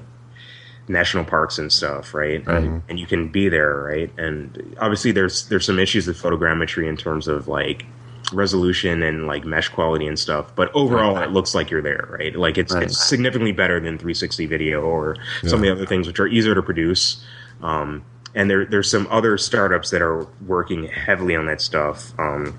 national 0.90 1.24
parks 1.24 1.58
and 1.58 1.72
stuff, 1.72 2.12
right? 2.14 2.44
Right. 2.46 2.82
And 2.88 2.98
you 2.98 3.06
can 3.06 3.28
be 3.28 3.48
there, 3.48 3.76
right? 3.84 4.10
And 4.18 4.76
obviously, 4.80 5.12
there's 5.12 5.46
there's 5.48 5.64
some 5.64 5.78
issues 5.78 6.06
with 6.06 6.20
photogrammetry 6.20 6.88
in 6.88 6.96
terms 6.96 7.28
of 7.28 7.48
like 7.48 7.86
resolution 8.32 9.02
and 9.02 9.26
like 9.26 9.44
mesh 9.44 9.68
quality 9.68 10.06
and 10.06 10.18
stuff. 10.18 10.54
But 10.54 10.70
overall, 10.74 11.14
Right. 11.16 11.24
it 11.28 11.32
looks 11.32 11.54
like 11.54 11.70
you're 11.70 11.82
there, 11.82 12.08
right? 12.10 12.34
Like 12.36 12.58
it's 12.58 12.72
Right. 12.74 12.84
it's 12.84 13.02
significantly 13.02 13.52
better 13.52 13.80
than 13.80 13.98
360 13.98 14.46
video 14.46 14.82
or 14.82 15.16
some 15.46 15.60
of 15.60 15.62
the 15.62 15.72
other 15.72 15.86
things 15.86 16.06
which 16.06 16.20
are 16.20 16.26
easier 16.26 16.54
to 16.54 16.62
produce. 16.62 17.24
Um, 17.62 18.02
and 18.34 18.48
there 18.50 18.64
there's 18.64 18.90
some 18.90 19.08
other 19.10 19.36
startups 19.38 19.90
that 19.90 20.02
are 20.02 20.26
working 20.46 20.84
heavily 20.84 21.34
on 21.34 21.46
that 21.46 21.60
stuff. 21.60 22.12
Um, 22.18 22.56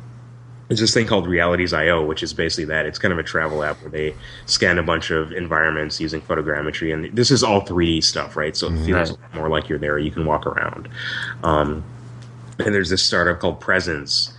there's 0.72 0.80
this 0.80 0.94
thing 0.94 1.06
called 1.06 1.28
Realities 1.28 1.74
IO, 1.74 2.06
which 2.06 2.24
is 2.24 2.32
basically 2.32 2.64
that. 2.64 2.86
It's 2.86 2.98
kind 2.98 3.12
of 3.12 3.20
a 3.20 3.24
travel 3.24 3.62
app 3.62 3.82
where 3.82 3.90
they 3.90 4.16
scan 4.46 4.80
a 4.80 4.84
bunch 4.84 5.12
of 5.12 5.34
environments 5.34 6.00
using 6.00 6.22
photogrammetry, 6.22 6.94
and 6.94 7.14
this 7.14 7.30
is 7.30 7.44
all 7.44 7.60
3D 7.60 8.02
stuff, 8.02 8.38
right? 8.38 8.56
So 8.56 8.68
it 8.68 8.86
feels 8.86 9.18
more 9.34 9.50
like 9.50 9.68
you're 9.68 9.80
there. 9.80 10.00
You 10.00 10.12
can 10.12 10.26
walk 10.26 10.48
around. 10.48 10.88
Um, 11.44 11.84
and 12.58 12.74
there's 12.74 12.90
this 12.90 13.04
startup 13.04 13.42
called 13.42 13.60
Presenz 13.60 14.32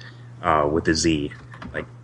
uh, 0.43 0.67
with 0.73 0.89
a 0.89 0.95
Z, 0.95 1.33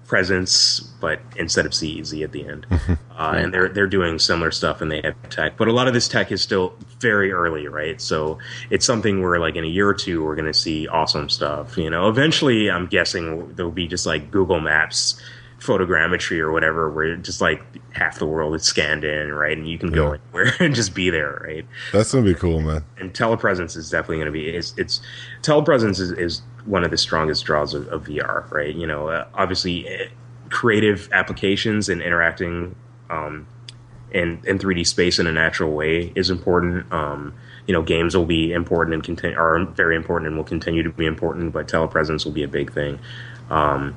Presence, 0.09 0.81
but 1.01 1.21
instead 1.37 1.67
of 1.67 1.73
CEZ 1.73 2.25
at 2.25 2.33
the 2.33 2.47
end. 2.47 2.67
Uh, 3.19 3.35
and 3.37 3.53
they're 3.53 3.69
they're 3.69 3.89
doing 3.89 4.17
similar 4.17 4.53
stuff, 4.53 4.81
and 4.81 4.93
they 4.93 5.01
have 5.03 5.17
tech, 5.29 5.57
but 5.57 5.67
a 5.67 5.73
lot 5.73 5.89
of 5.89 5.93
this 5.93 6.07
tech 6.07 6.31
is 6.31 6.41
still 6.41 6.73
very 7.01 7.33
early, 7.33 7.67
right? 7.67 8.01
So 8.01 8.39
it's 8.71 8.87
something 8.87 9.21
where, 9.21 9.41
like, 9.41 9.57
in 9.57 9.65
a 9.65 9.67
year 9.67 9.89
or 9.89 9.95
two, 9.95 10.25
we're 10.25 10.37
going 10.37 10.47
to 10.47 10.55
see 10.55 10.87
awesome 10.87 11.29
stuff. 11.29 11.77
You 11.77 11.91
know, 11.91 12.09
eventually, 12.09 12.71
I'm 12.71 12.87
guessing 12.87 13.55
there'll 13.55 13.73
be 13.73 13.89
just 13.89 14.07
like 14.07 14.31
Google 14.31 14.61
Maps 14.61 15.21
photogrammetry 15.59 16.39
or 16.39 16.53
whatever, 16.53 16.89
where 16.91 17.17
just 17.17 17.41
like 17.41 17.63
half 17.93 18.19
the 18.19 18.27
world 18.27 18.55
is 18.55 18.63
scanned 18.63 19.05
in, 19.05 19.33
right? 19.33 19.57
And 19.57 19.69
you 19.69 19.79
can 19.79 19.91
go 19.91 20.13
anywhere 20.13 20.55
and 20.61 20.75
just 20.75 20.95
be 20.95 21.11
there, 21.11 21.43
right? 21.45 21.67
That's 21.93 22.13
gonna 22.13 22.25
be 22.25 22.35
cool, 22.35 22.61
man. 22.61 22.85
and 22.99 23.13
telepresence 23.13 23.77
is 23.77 23.91
definitely 23.91 24.25
to 24.25 24.31
be 24.31 24.49
it's, 24.49 24.75
it's 24.77 25.01
telepresence 25.43 26.01
is, 26.01 26.13
is 26.13 26.43
one 26.65 26.85
of 26.85 26.91
the 26.91 26.99
strongest 26.99 27.45
draws 27.45 27.75
of, 27.75 27.89
of 27.89 28.05
VR, 28.05 28.51
right? 28.51 28.75
You 28.75 28.87
know, 28.87 29.09
uh, 29.09 29.27
obviously, 29.35 29.89
eh, 29.89 30.09
creative 30.51 31.09
applications 31.13 31.89
and 31.89 32.01
interacting 32.01 32.75
um, 33.11 33.47
in 34.13 34.41
in 34.45 34.59
3D 34.59 34.87
space 34.87 35.19
in 35.19 35.27
a 35.27 35.33
natural 35.33 35.73
way 35.73 36.13
is 36.15 36.31
important. 36.31 36.91
Um, 36.93 37.35
you 37.67 37.75
know, 37.75 37.83
games 37.83 38.17
will 38.17 38.27
be 38.27 38.53
important 38.53 38.95
and 38.95 39.03
continue 39.03 39.37
are 39.37 39.65
very 39.65 39.97
important 39.97 40.29
and 40.29 40.37
will 40.37 40.45
continue 40.45 40.83
to 40.83 40.91
be 40.91 41.05
important, 41.05 41.53
but 41.53 41.69
telepresence 41.69 42.25
will 42.25 42.33
be 42.33 42.43
a 42.43 42.49
big 42.49 42.73
thing. 42.73 42.99
Um, 43.51 43.95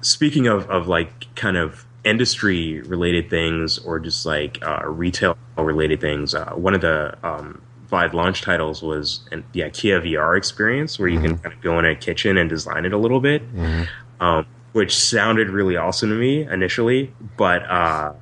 speaking 0.00 0.46
of 0.46 0.68
of 0.70 0.88
like 0.88 1.34
kind 1.34 1.56
of 1.56 1.86
industry 2.04 2.80
related 2.82 3.28
things 3.28 3.78
or 3.78 3.98
just 3.98 4.24
like 4.24 4.58
uh, 4.62 4.82
retail 4.86 5.36
related 5.56 6.00
things, 6.00 6.34
uh, 6.34 6.52
one 6.54 6.74
of 6.74 6.80
the 6.80 7.16
um, 7.22 7.60
Vive 7.88 8.14
launch 8.14 8.42
titles 8.42 8.82
was 8.82 9.20
an, 9.32 9.44
the 9.52 9.60
IKEA 9.60 10.00
VR 10.06 10.36
experience, 10.38 10.98
where 10.98 11.08
you 11.08 11.18
mm-hmm. 11.18 11.26
can 11.26 11.38
kind 11.38 11.54
of 11.54 11.60
go 11.60 11.78
in 11.78 11.84
a 11.84 11.94
kitchen 11.94 12.36
and 12.36 12.48
design 12.48 12.84
it 12.84 12.92
a 12.92 12.98
little 12.98 13.20
bit, 13.20 13.42
mm-hmm. 13.54 14.22
um, 14.22 14.46
which 14.72 14.96
sounded 14.96 15.50
really 15.50 15.76
awesome 15.76 16.08
to 16.08 16.14
me 16.14 16.42
initially, 16.42 17.12
but 17.36 17.62
uh, 17.68 18.12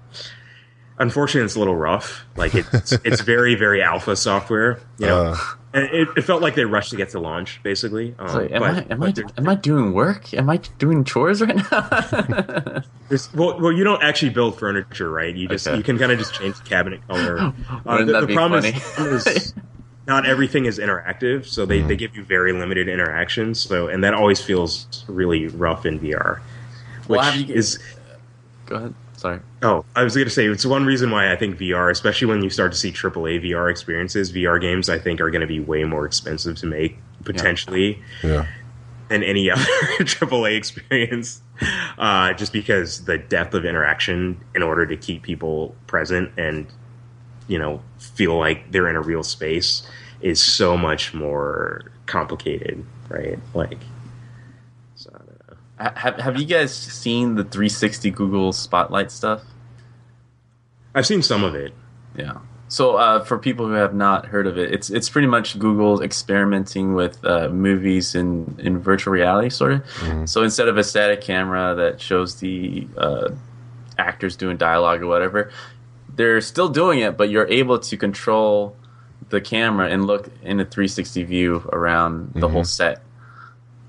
unfortunately, 0.99 1.45
it's 1.45 1.57
a 1.57 1.59
little 1.59 1.77
rough. 1.77 2.25
Like 2.37 2.55
it's 2.55 2.93
it's 3.05 3.21
very 3.21 3.55
very 3.55 3.83
alpha 3.83 4.17
software, 4.17 4.81
you 4.99 5.07
know. 5.07 5.33
Uh. 5.33 5.37
And 5.71 5.85
it, 5.85 6.09
it, 6.17 6.23
felt 6.23 6.41
like 6.41 6.55
they 6.55 6.65
rushed 6.65 6.91
to 6.93 6.97
get 6.97 7.11
to 7.11 7.21
launch, 7.21 7.63
basically. 7.63 8.15
Um, 8.19 8.29
so 8.31 8.41
am, 8.41 8.61
but, 8.61 8.63
I, 8.63 8.87
am, 8.91 9.03
I, 9.03 9.13
am 9.37 9.49
I 9.51 9.55
doing 9.55 9.93
work? 9.93 10.33
Am 10.33 10.49
I 10.49 10.57
doing 10.79 11.05
chores 11.05 11.43
right 11.43 11.57
now? 11.57 12.83
well, 13.35 13.61
well, 13.61 13.71
you 13.71 13.85
don't 13.85 14.03
actually 14.03 14.31
build 14.31 14.59
furniture, 14.59 15.11
right? 15.11 15.37
You 15.37 15.47
just 15.47 15.69
okay. 15.69 15.77
you 15.77 15.83
can 15.83 15.99
kind 15.99 16.11
of 16.11 16.19
just 16.19 16.33
change 16.33 16.57
the 16.57 16.65
cabinet 16.65 17.07
color. 17.07 17.53
Uh, 17.87 18.05
the, 18.05 18.27
the 18.27 18.35
problem 18.35 18.65
is, 18.65 18.99
is, 18.99 19.55
not 20.07 20.27
everything 20.27 20.65
is 20.65 20.79
interactive, 20.79 21.47
so 21.47 21.67
they, 21.67 21.79
mm-hmm. 21.79 21.89
they 21.89 21.97
give 21.97 22.17
you 22.17 22.25
very 22.25 22.53
limited 22.53 22.89
interactions. 22.89 23.61
So 23.61 23.89
and 23.89 24.03
that 24.05 24.15
always 24.15 24.41
feels 24.41 25.05
really 25.07 25.49
rough 25.49 25.85
in 25.85 26.01
VR, 26.01 26.41
which 27.07 27.19
well, 27.19 27.37
you, 27.37 27.55
is. 27.55 27.79
Go 28.67 28.77
ahead. 28.77 28.95
Sorry. 29.19 29.41
Oh, 29.63 29.85
I 29.97 30.05
was 30.05 30.15
going 30.15 30.27
to 30.27 30.31
say 30.31 30.47
it's 30.47 30.65
one 30.65 30.87
reason 30.87 31.11
why 31.11 31.33
I 31.33 31.37
think 31.37 31.59
VR, 31.59 31.91
especially 31.91 32.29
when 32.29 32.41
you 32.41 32.51
start 32.51 32.71
to 32.71 32.79
see 32.79 32.93
AAA 32.93 33.45
VR 33.45 33.69
experiences, 33.69 34.33
VR 34.33 34.61
games 34.61 34.89
I 34.89 35.01
think 35.01 35.21
are 35.21 35.29
going 35.29 35.41
to 35.41 35.47
be 35.49 35.59
way 35.59 35.83
more 35.83 36.07
expensive 36.07 36.57
to 36.59 36.67
make 36.67 36.99
potentially 37.25 38.01
yeah. 38.23 38.31
Yeah. 38.31 38.47
than 39.09 39.25
any 39.25 39.51
other 39.51 39.65
AAA 39.65 40.57
experience. 40.57 41.43
Uh, 41.99 42.33
just 42.35 42.53
because 42.53 43.07
the 43.07 43.19
depth 43.19 43.55
of 43.55 43.65
interaction 43.65 44.41
in 44.55 44.63
order 44.63 44.87
to 44.87 44.97
keep 44.97 45.25
people 45.25 45.75
present 45.89 46.31
and 46.39 46.69
you 47.49 47.59
know 47.59 47.83
feel 47.99 48.39
like 48.39 48.71
they're 48.71 48.89
in 48.89 48.95
a 48.95 49.01
real 49.01 49.25
space 49.25 49.83
is 50.21 50.41
so 50.41 50.77
much 50.77 51.13
more 51.13 51.91
complicated, 52.07 52.85
right? 53.09 53.41
Like 53.53 53.79
have 55.79 56.17
Have 56.17 56.39
you 56.39 56.47
guys 56.47 56.75
seen 56.75 57.35
the 57.35 57.45
360 57.45 58.11
Google 58.11 58.53
Spotlight 58.53 59.11
stuff? 59.11 59.43
I've 60.95 61.07
seen 61.07 61.23
some 61.23 61.45
of 61.45 61.55
it. 61.55 61.73
Yeah. 62.17 62.39
So 62.69 62.97
uh, 62.97 63.25
for 63.25 63.39
people 63.39 63.67
who 63.67 63.73
have 63.73 63.95
not 63.95 64.27
heard 64.27 64.47
of 64.47 64.59
it, 64.59 64.73
it's 64.73 64.91
it's 64.91 65.09
pretty 65.09 65.29
much 65.29 65.59
Google 65.59 66.03
experimenting 66.03 66.95
with 66.95 67.25
uh, 67.25 67.49
movies 67.49 68.15
in, 68.15 68.57
in 68.59 68.79
virtual 68.79 69.13
reality, 69.13 69.49
sort 69.49 69.73
of. 69.73 69.85
Mm-hmm. 69.85 70.27
So 70.27 70.43
instead 70.43 70.69
of 70.69 70.77
a 70.77 70.85
static 70.85 71.23
camera 71.23 71.75
that 71.75 72.01
shows 72.01 72.41
the 72.41 72.87
uh, 72.97 73.31
actors 73.97 74.37
doing 74.37 74.59
dialogue 74.59 75.03
or 75.03 75.07
whatever, 75.07 75.51
they're 76.15 76.43
still 76.43 76.69
doing 76.69 76.99
it, 76.99 77.17
but 77.17 77.31
you're 77.31 77.49
able 77.49 77.79
to 77.79 77.97
control 77.97 78.77
the 79.31 79.41
camera 79.41 79.89
and 79.89 80.07
look 80.07 80.31
in 80.43 80.61
a 80.61 80.65
360 80.65 81.23
view 81.25 81.69
around 81.73 82.33
the 82.35 82.41
mm-hmm. 82.41 82.53
whole 82.53 82.65
set 82.65 83.03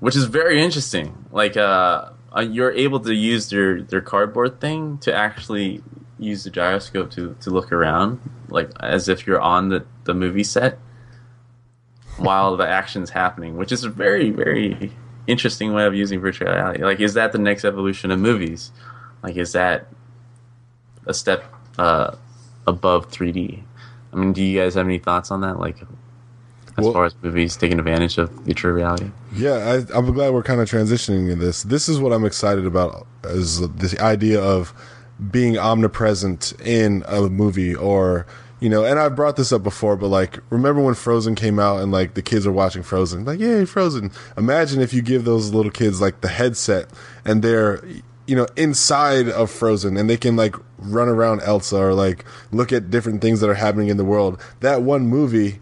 which 0.00 0.16
is 0.16 0.24
very 0.24 0.62
interesting. 0.62 1.26
Like, 1.30 1.56
uh, 1.56 2.10
uh, 2.36 2.40
you're 2.40 2.72
able 2.72 3.00
to 3.00 3.14
use 3.14 3.48
their 3.50 3.82
their 3.82 4.00
cardboard 4.00 4.60
thing 4.60 4.98
to 4.98 5.14
actually 5.14 5.82
use 6.18 6.44
the 6.44 6.50
gyroscope 6.50 7.10
to 7.12 7.36
to 7.40 7.50
look 7.50 7.72
around, 7.72 8.20
like 8.48 8.70
as 8.80 9.08
if 9.08 9.26
you're 9.26 9.40
on 9.40 9.68
the 9.68 9.84
the 10.04 10.14
movie 10.14 10.44
set 10.44 10.78
while 12.16 12.56
the 12.56 12.68
action's 12.68 13.10
happening, 13.10 13.56
which 13.56 13.72
is 13.72 13.84
a 13.84 13.88
very 13.88 14.30
very 14.30 14.92
interesting 15.26 15.72
way 15.72 15.86
of 15.86 15.94
using 15.94 16.20
virtual 16.20 16.48
reality. 16.48 16.82
Like, 16.82 17.00
is 17.00 17.14
that 17.14 17.32
the 17.32 17.38
next 17.38 17.64
evolution 17.64 18.10
of 18.10 18.18
movies? 18.18 18.72
Like, 19.22 19.36
is 19.36 19.52
that 19.52 19.86
a 21.06 21.14
step 21.14 21.44
uh, 21.78 22.16
above 22.66 23.10
3D? 23.10 23.62
I 24.12 24.16
mean, 24.16 24.32
do 24.32 24.42
you 24.42 24.58
guys 24.58 24.74
have 24.74 24.86
any 24.86 24.98
thoughts 24.98 25.30
on 25.30 25.42
that? 25.42 25.58
Like, 25.58 25.76
as 26.80 26.84
well, 26.84 26.92
far 26.92 27.04
as 27.06 27.14
movies 27.22 27.56
taking 27.56 27.78
advantage 27.78 28.18
of 28.18 28.30
virtual 28.30 28.72
reality. 28.72 29.10
Yeah, 29.34 29.82
I, 29.94 29.98
am 29.98 30.12
glad 30.12 30.32
we're 30.32 30.42
kind 30.42 30.60
of 30.60 30.68
transitioning 30.68 31.30
in 31.30 31.38
this. 31.38 31.62
This 31.62 31.88
is 31.88 32.00
what 32.00 32.12
I'm 32.12 32.24
excited 32.24 32.66
about 32.66 33.06
is 33.24 33.60
the 33.60 33.96
idea 34.00 34.42
of 34.42 34.74
being 35.30 35.58
omnipresent 35.58 36.54
in 36.64 37.04
a 37.06 37.22
movie 37.22 37.74
or 37.74 38.26
you 38.60 38.68
know, 38.68 38.84
and 38.84 38.98
I've 38.98 39.16
brought 39.16 39.36
this 39.36 39.52
up 39.52 39.62
before, 39.62 39.96
but 39.96 40.08
like, 40.08 40.38
remember 40.50 40.82
when 40.82 40.94
Frozen 40.94 41.34
came 41.34 41.58
out 41.58 41.80
and 41.80 41.90
like 41.90 42.12
the 42.12 42.22
kids 42.22 42.46
are 42.46 42.52
watching 42.52 42.82
Frozen, 42.82 43.24
like, 43.24 43.40
yay, 43.40 43.64
Frozen. 43.64 44.12
Imagine 44.36 44.82
if 44.82 44.92
you 44.92 45.00
give 45.00 45.24
those 45.24 45.52
little 45.52 45.72
kids 45.72 46.00
like 46.00 46.20
the 46.20 46.28
headset 46.28 46.90
and 47.24 47.42
they're, 47.42 47.82
you 48.26 48.36
know, 48.36 48.46
inside 48.56 49.30
of 49.30 49.50
Frozen 49.50 49.96
and 49.96 50.10
they 50.10 50.18
can 50.18 50.36
like 50.36 50.54
run 50.78 51.08
around 51.08 51.40
Elsa 51.40 51.78
or 51.78 51.94
like 51.94 52.24
look 52.52 52.70
at 52.70 52.90
different 52.90 53.22
things 53.22 53.40
that 53.40 53.48
are 53.48 53.54
happening 53.54 53.88
in 53.88 53.96
the 53.96 54.04
world. 54.04 54.38
That 54.60 54.82
one 54.82 55.08
movie 55.08 55.58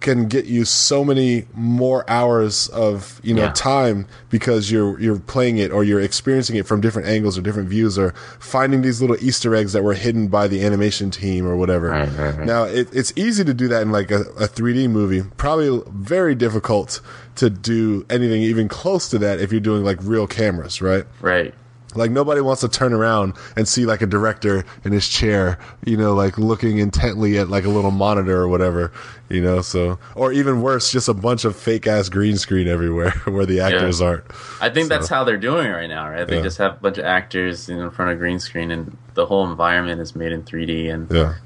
can 0.00 0.28
get 0.28 0.44
you 0.44 0.64
so 0.64 1.04
many 1.04 1.46
more 1.54 2.08
hours 2.08 2.68
of 2.68 3.20
you 3.24 3.34
know 3.34 3.44
yeah. 3.44 3.52
time 3.52 4.06
because 4.30 4.70
you're 4.70 4.98
you're 5.00 5.18
playing 5.18 5.58
it 5.58 5.72
or 5.72 5.82
you're 5.82 6.00
experiencing 6.00 6.56
it 6.56 6.66
from 6.66 6.80
different 6.80 7.08
angles 7.08 7.36
or 7.36 7.42
different 7.42 7.68
views 7.68 7.98
or 7.98 8.12
finding 8.38 8.82
these 8.82 9.00
little 9.00 9.16
Easter 9.16 9.54
eggs 9.54 9.72
that 9.72 9.82
were 9.82 9.94
hidden 9.94 10.28
by 10.28 10.46
the 10.46 10.64
animation 10.64 11.10
team 11.10 11.46
or 11.46 11.56
whatever. 11.56 11.88
Right, 11.88 12.08
right, 12.10 12.36
right. 12.36 12.46
Now 12.46 12.64
it, 12.64 12.88
it's 12.92 13.12
easy 13.16 13.44
to 13.44 13.54
do 13.54 13.68
that 13.68 13.82
in 13.82 13.90
like 13.90 14.10
a, 14.10 14.20
a 14.38 14.46
3D 14.48 14.88
movie. 14.90 15.22
Probably 15.36 15.82
very 15.88 16.34
difficult 16.34 17.00
to 17.36 17.50
do 17.50 18.06
anything 18.08 18.42
even 18.42 18.68
close 18.68 19.08
to 19.10 19.18
that 19.18 19.40
if 19.40 19.52
you're 19.52 19.60
doing 19.60 19.84
like 19.84 19.98
real 20.02 20.26
cameras, 20.26 20.80
right? 20.80 21.04
Right. 21.20 21.54
Like 21.94 22.10
nobody 22.10 22.42
wants 22.42 22.60
to 22.60 22.68
turn 22.68 22.92
around 22.92 23.34
and 23.56 23.66
see 23.66 23.86
like 23.86 24.02
a 24.02 24.06
director 24.06 24.64
in 24.84 24.92
his 24.92 25.08
chair, 25.08 25.58
you 25.86 25.96
know, 25.96 26.14
like 26.14 26.36
looking 26.36 26.78
intently 26.78 27.38
at 27.38 27.48
like 27.48 27.64
a 27.64 27.70
little 27.70 27.90
monitor 27.90 28.36
or 28.36 28.48
whatever, 28.48 28.92
you 29.30 29.40
know. 29.40 29.62
So, 29.62 29.98
or 30.14 30.30
even 30.32 30.60
worse, 30.60 30.92
just 30.92 31.08
a 31.08 31.14
bunch 31.14 31.46
of 31.46 31.56
fake 31.56 31.86
ass 31.86 32.10
green 32.10 32.36
screen 32.36 32.68
everywhere 32.68 33.10
where 33.24 33.46
the 33.46 33.60
actors 33.60 34.00
yeah. 34.00 34.06
aren't. 34.06 34.24
I 34.60 34.68
think 34.68 34.88
so. 34.88 34.96
that's 34.96 35.08
how 35.08 35.24
they're 35.24 35.38
doing 35.38 35.70
right 35.70 35.88
now, 35.88 36.08
right? 36.10 36.26
They 36.26 36.36
yeah. 36.36 36.42
just 36.42 36.58
have 36.58 36.74
a 36.74 36.80
bunch 36.80 36.98
of 36.98 37.06
actors 37.06 37.70
in 37.70 37.90
front 37.90 38.10
of 38.10 38.18
green 38.18 38.38
screen, 38.38 38.70
and 38.70 38.96
the 39.14 39.24
whole 39.24 39.48
environment 39.48 40.00
is 40.00 40.14
made 40.14 40.32
in 40.32 40.42
3D, 40.42 40.92
and 40.92 41.10
yeah, 41.10 41.36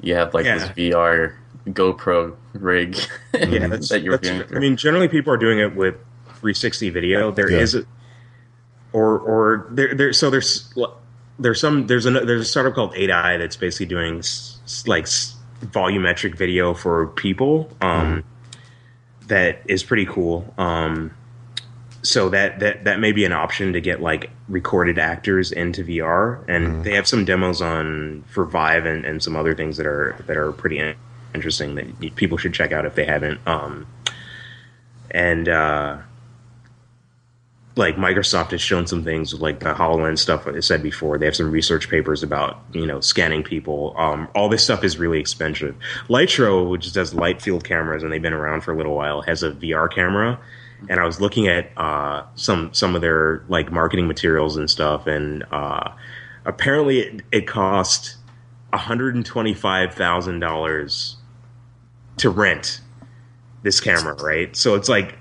you 0.00 0.14
have 0.14 0.34
like 0.34 0.44
yeah. 0.44 0.58
this 0.58 0.68
VR 0.70 1.34
GoPro 1.68 2.34
rig 2.54 2.96
yeah, 2.96 3.04
mm-hmm. 3.32 3.70
that 3.70 4.02
you're 4.02 4.18
viewing. 4.18 4.42
I 4.54 4.58
mean, 4.58 4.76
generally 4.76 5.08
people 5.08 5.32
are 5.32 5.38
doing 5.38 5.60
it 5.60 5.76
with 5.76 5.94
360 6.26 6.90
video. 6.90 7.30
There 7.30 7.50
is 7.50 7.74
a, 7.74 7.84
or 8.92 9.18
or 9.18 9.66
there 9.70 9.94
there 9.94 10.12
so 10.12 10.30
there's 10.30 10.72
there's 11.38 11.60
some 11.60 11.86
there's 11.86 12.06
a 12.06 12.10
there's 12.10 12.42
a 12.42 12.44
startup 12.44 12.74
called 12.74 12.94
8i 12.94 13.38
that's 13.38 13.56
basically 13.56 13.86
doing 13.86 14.22
like 14.86 15.06
volumetric 15.60 16.36
video 16.36 16.74
for 16.74 17.08
people 17.08 17.70
um, 17.80 18.24
mm. 18.52 18.58
that 19.28 19.62
is 19.66 19.82
pretty 19.82 20.06
cool 20.06 20.52
um, 20.58 21.12
so 22.02 22.28
that 22.28 22.60
that 22.60 22.84
that 22.84 23.00
may 23.00 23.12
be 23.12 23.24
an 23.24 23.32
option 23.32 23.72
to 23.72 23.80
get 23.80 24.00
like 24.00 24.30
recorded 24.48 24.98
actors 24.98 25.52
into 25.52 25.84
VR 25.84 26.44
and 26.48 26.66
mm. 26.66 26.84
they 26.84 26.94
have 26.94 27.06
some 27.06 27.24
demos 27.24 27.60
on 27.60 28.24
for 28.28 28.44
Vive 28.44 28.86
and, 28.86 29.04
and 29.04 29.22
some 29.22 29.36
other 29.36 29.54
things 29.54 29.76
that 29.76 29.86
are 29.86 30.16
that 30.26 30.36
are 30.36 30.52
pretty 30.52 30.94
interesting 31.34 31.74
that 31.74 32.16
people 32.16 32.38
should 32.38 32.54
check 32.54 32.72
out 32.72 32.86
if 32.86 32.94
they 32.94 33.04
haven't 33.04 33.40
um, 33.46 33.86
and 35.10 35.48
uh, 35.48 35.98
like 37.78 37.96
Microsoft 37.96 38.50
has 38.50 38.60
shown 38.60 38.86
some 38.86 39.04
things 39.04 39.32
like 39.34 39.60
the 39.60 39.72
HoloLens 39.72 40.18
stuff 40.18 40.46
I 40.46 40.58
said 40.60 40.82
before. 40.82 41.16
They 41.16 41.26
have 41.26 41.36
some 41.36 41.50
research 41.50 41.88
papers 41.88 42.22
about, 42.24 42.60
you 42.72 42.84
know, 42.84 43.00
scanning 43.00 43.44
people. 43.44 43.94
Um, 43.96 44.28
all 44.34 44.48
this 44.48 44.64
stuff 44.64 44.82
is 44.82 44.98
really 44.98 45.20
expensive. 45.20 45.76
Lytro, 46.08 46.68
which 46.68 46.92
does 46.92 47.14
light 47.14 47.40
field 47.40 47.64
cameras 47.64 48.02
and 48.02 48.12
they've 48.12 48.20
been 48.20 48.32
around 48.32 48.62
for 48.62 48.72
a 48.72 48.76
little 48.76 48.96
while, 48.96 49.22
has 49.22 49.44
a 49.44 49.52
VR 49.52 49.92
camera. 49.92 50.40
And 50.88 51.00
I 51.00 51.06
was 51.06 51.20
looking 51.20 51.48
at 51.48 51.70
uh, 51.76 52.24
some 52.34 52.72
some 52.74 52.94
of 52.94 53.00
their 53.00 53.44
like 53.48 53.72
marketing 53.72 54.06
materials 54.06 54.56
and 54.56 54.70
stuff, 54.70 55.08
and 55.08 55.44
uh, 55.50 55.90
apparently 56.44 57.00
it, 57.00 57.22
it 57.32 57.46
cost 57.48 58.16
hundred 58.72 59.16
and 59.16 59.26
twenty 59.26 59.54
five 59.54 59.92
thousand 59.94 60.38
dollars 60.38 61.16
to 62.18 62.30
rent 62.30 62.80
this 63.64 63.80
camera, 63.80 64.14
right? 64.22 64.54
So 64.54 64.76
it's 64.76 64.88
like 64.88 65.16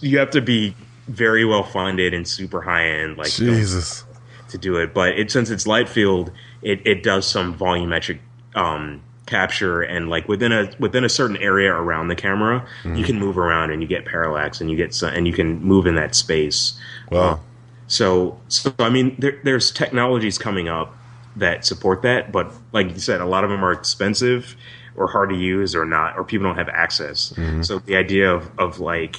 you 0.00 0.18
have 0.18 0.30
to 0.30 0.40
be 0.40 0.74
very 1.08 1.44
well 1.44 1.62
funded 1.62 2.14
and 2.14 2.26
super 2.26 2.62
high 2.62 2.86
end, 2.86 3.16
like 3.16 3.30
Jesus, 3.30 4.04
to 4.50 4.58
do 4.58 4.76
it. 4.76 4.94
But 4.94 5.18
it 5.18 5.30
since 5.30 5.50
it's 5.50 5.66
light 5.66 5.88
field, 5.88 6.30
it, 6.62 6.86
it 6.86 7.02
does 7.02 7.26
some 7.26 7.56
volumetric 7.56 8.20
um, 8.54 9.02
capture 9.26 9.82
and 9.82 10.08
like 10.08 10.28
within 10.28 10.52
a 10.52 10.70
within 10.78 11.04
a 11.04 11.08
certain 11.08 11.36
area 11.36 11.72
around 11.72 12.08
the 12.08 12.16
camera, 12.16 12.66
mm. 12.82 12.98
you 12.98 13.04
can 13.04 13.18
move 13.18 13.38
around 13.38 13.70
and 13.70 13.82
you 13.82 13.88
get 13.88 14.04
parallax 14.04 14.60
and 14.60 14.70
you 14.70 14.76
get 14.76 14.94
some, 14.94 15.12
and 15.12 15.26
you 15.26 15.32
can 15.32 15.60
move 15.62 15.86
in 15.86 15.94
that 15.96 16.14
space. 16.14 16.78
Wow. 17.10 17.40
So, 17.88 18.38
so 18.48 18.74
I 18.78 18.90
mean, 18.90 19.16
there, 19.18 19.40
there's 19.44 19.70
technologies 19.70 20.36
coming 20.36 20.68
up 20.68 20.94
that 21.36 21.64
support 21.64 22.02
that, 22.02 22.32
but 22.32 22.52
like 22.72 22.90
you 22.90 22.98
said, 22.98 23.20
a 23.20 23.26
lot 23.26 23.44
of 23.44 23.50
them 23.50 23.64
are 23.64 23.72
expensive 23.72 24.56
or 24.94 25.06
hard 25.06 25.30
to 25.30 25.36
use 25.36 25.74
or 25.74 25.84
not, 25.84 26.18
or 26.18 26.24
people 26.24 26.46
don't 26.46 26.56
have 26.56 26.68
access. 26.68 27.32
Mm-hmm. 27.32 27.62
So 27.62 27.78
the 27.78 27.96
idea 27.96 28.32
of, 28.32 28.50
of 28.58 28.80
like 28.80 29.16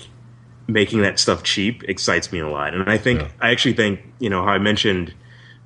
making 0.70 1.02
that 1.02 1.20
stuff 1.20 1.44
cheap 1.44 1.84
excites 1.84 2.32
me 2.32 2.40
a 2.40 2.48
lot. 2.48 2.74
And 2.74 2.90
I 2.90 2.98
think, 2.98 3.22
yeah. 3.22 3.30
I 3.42 3.52
actually 3.52 3.74
think, 3.74 4.02
you 4.20 4.30
know, 4.30 4.44
how 4.44 4.50
I 4.50 4.60
mentioned 4.60 5.14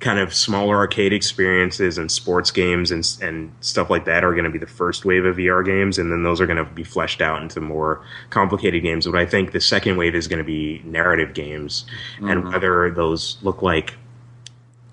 kind 0.00 0.18
of 0.18 0.34
smaller 0.34 0.76
arcade 0.76 1.12
experiences 1.12 1.98
and 1.98 2.10
sports 2.10 2.50
games 2.50 2.90
and, 2.90 3.06
and 3.22 3.52
stuff 3.60 3.90
like 3.90 4.04
that 4.06 4.24
are 4.24 4.32
going 4.32 4.44
to 4.44 4.50
be 4.50 4.58
the 4.58 4.66
first 4.66 5.04
wave 5.04 5.24
of 5.24 5.36
VR 5.36 5.64
games. 5.64 5.98
And 5.98 6.10
then 6.10 6.22
those 6.22 6.40
are 6.40 6.46
going 6.46 6.58
to 6.58 6.64
be 6.64 6.84
fleshed 6.84 7.20
out 7.20 7.40
into 7.42 7.60
more 7.60 8.04
complicated 8.30 8.82
games. 8.82 9.06
But 9.06 9.16
I 9.16 9.26
think 9.26 9.52
the 9.52 9.60
second 9.60 9.96
wave 9.96 10.14
is 10.14 10.26
going 10.26 10.38
to 10.38 10.44
be 10.44 10.82
narrative 10.84 11.32
games 11.34 11.84
mm-hmm. 12.16 12.28
and 12.28 12.44
whether 12.48 12.90
those 12.90 13.38
look 13.42 13.62
like 13.62 13.94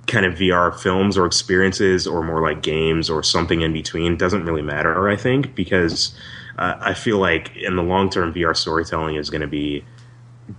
kind 0.08 0.26
of 0.26 0.36
VR 0.36 0.78
films 0.78 1.18
or 1.18 1.26
experiences 1.26 2.06
or 2.06 2.24
more 2.24 2.42
like 2.42 2.62
games 2.62 3.10
or 3.10 3.24
something 3.24 3.62
in 3.62 3.72
between 3.72 4.18
doesn't 4.18 4.46
really 4.46 4.62
matter, 4.62 5.10
I 5.10 5.16
think, 5.16 5.56
because 5.56 6.14
uh, 6.58 6.76
I 6.80 6.94
feel 6.94 7.18
like 7.18 7.56
in 7.56 7.76
the 7.76 7.84
long 7.84 8.10
term, 8.10 8.34
VR 8.34 8.56
storytelling 8.56 9.16
is 9.16 9.30
going 9.30 9.42
to 9.42 9.48
be 9.48 9.84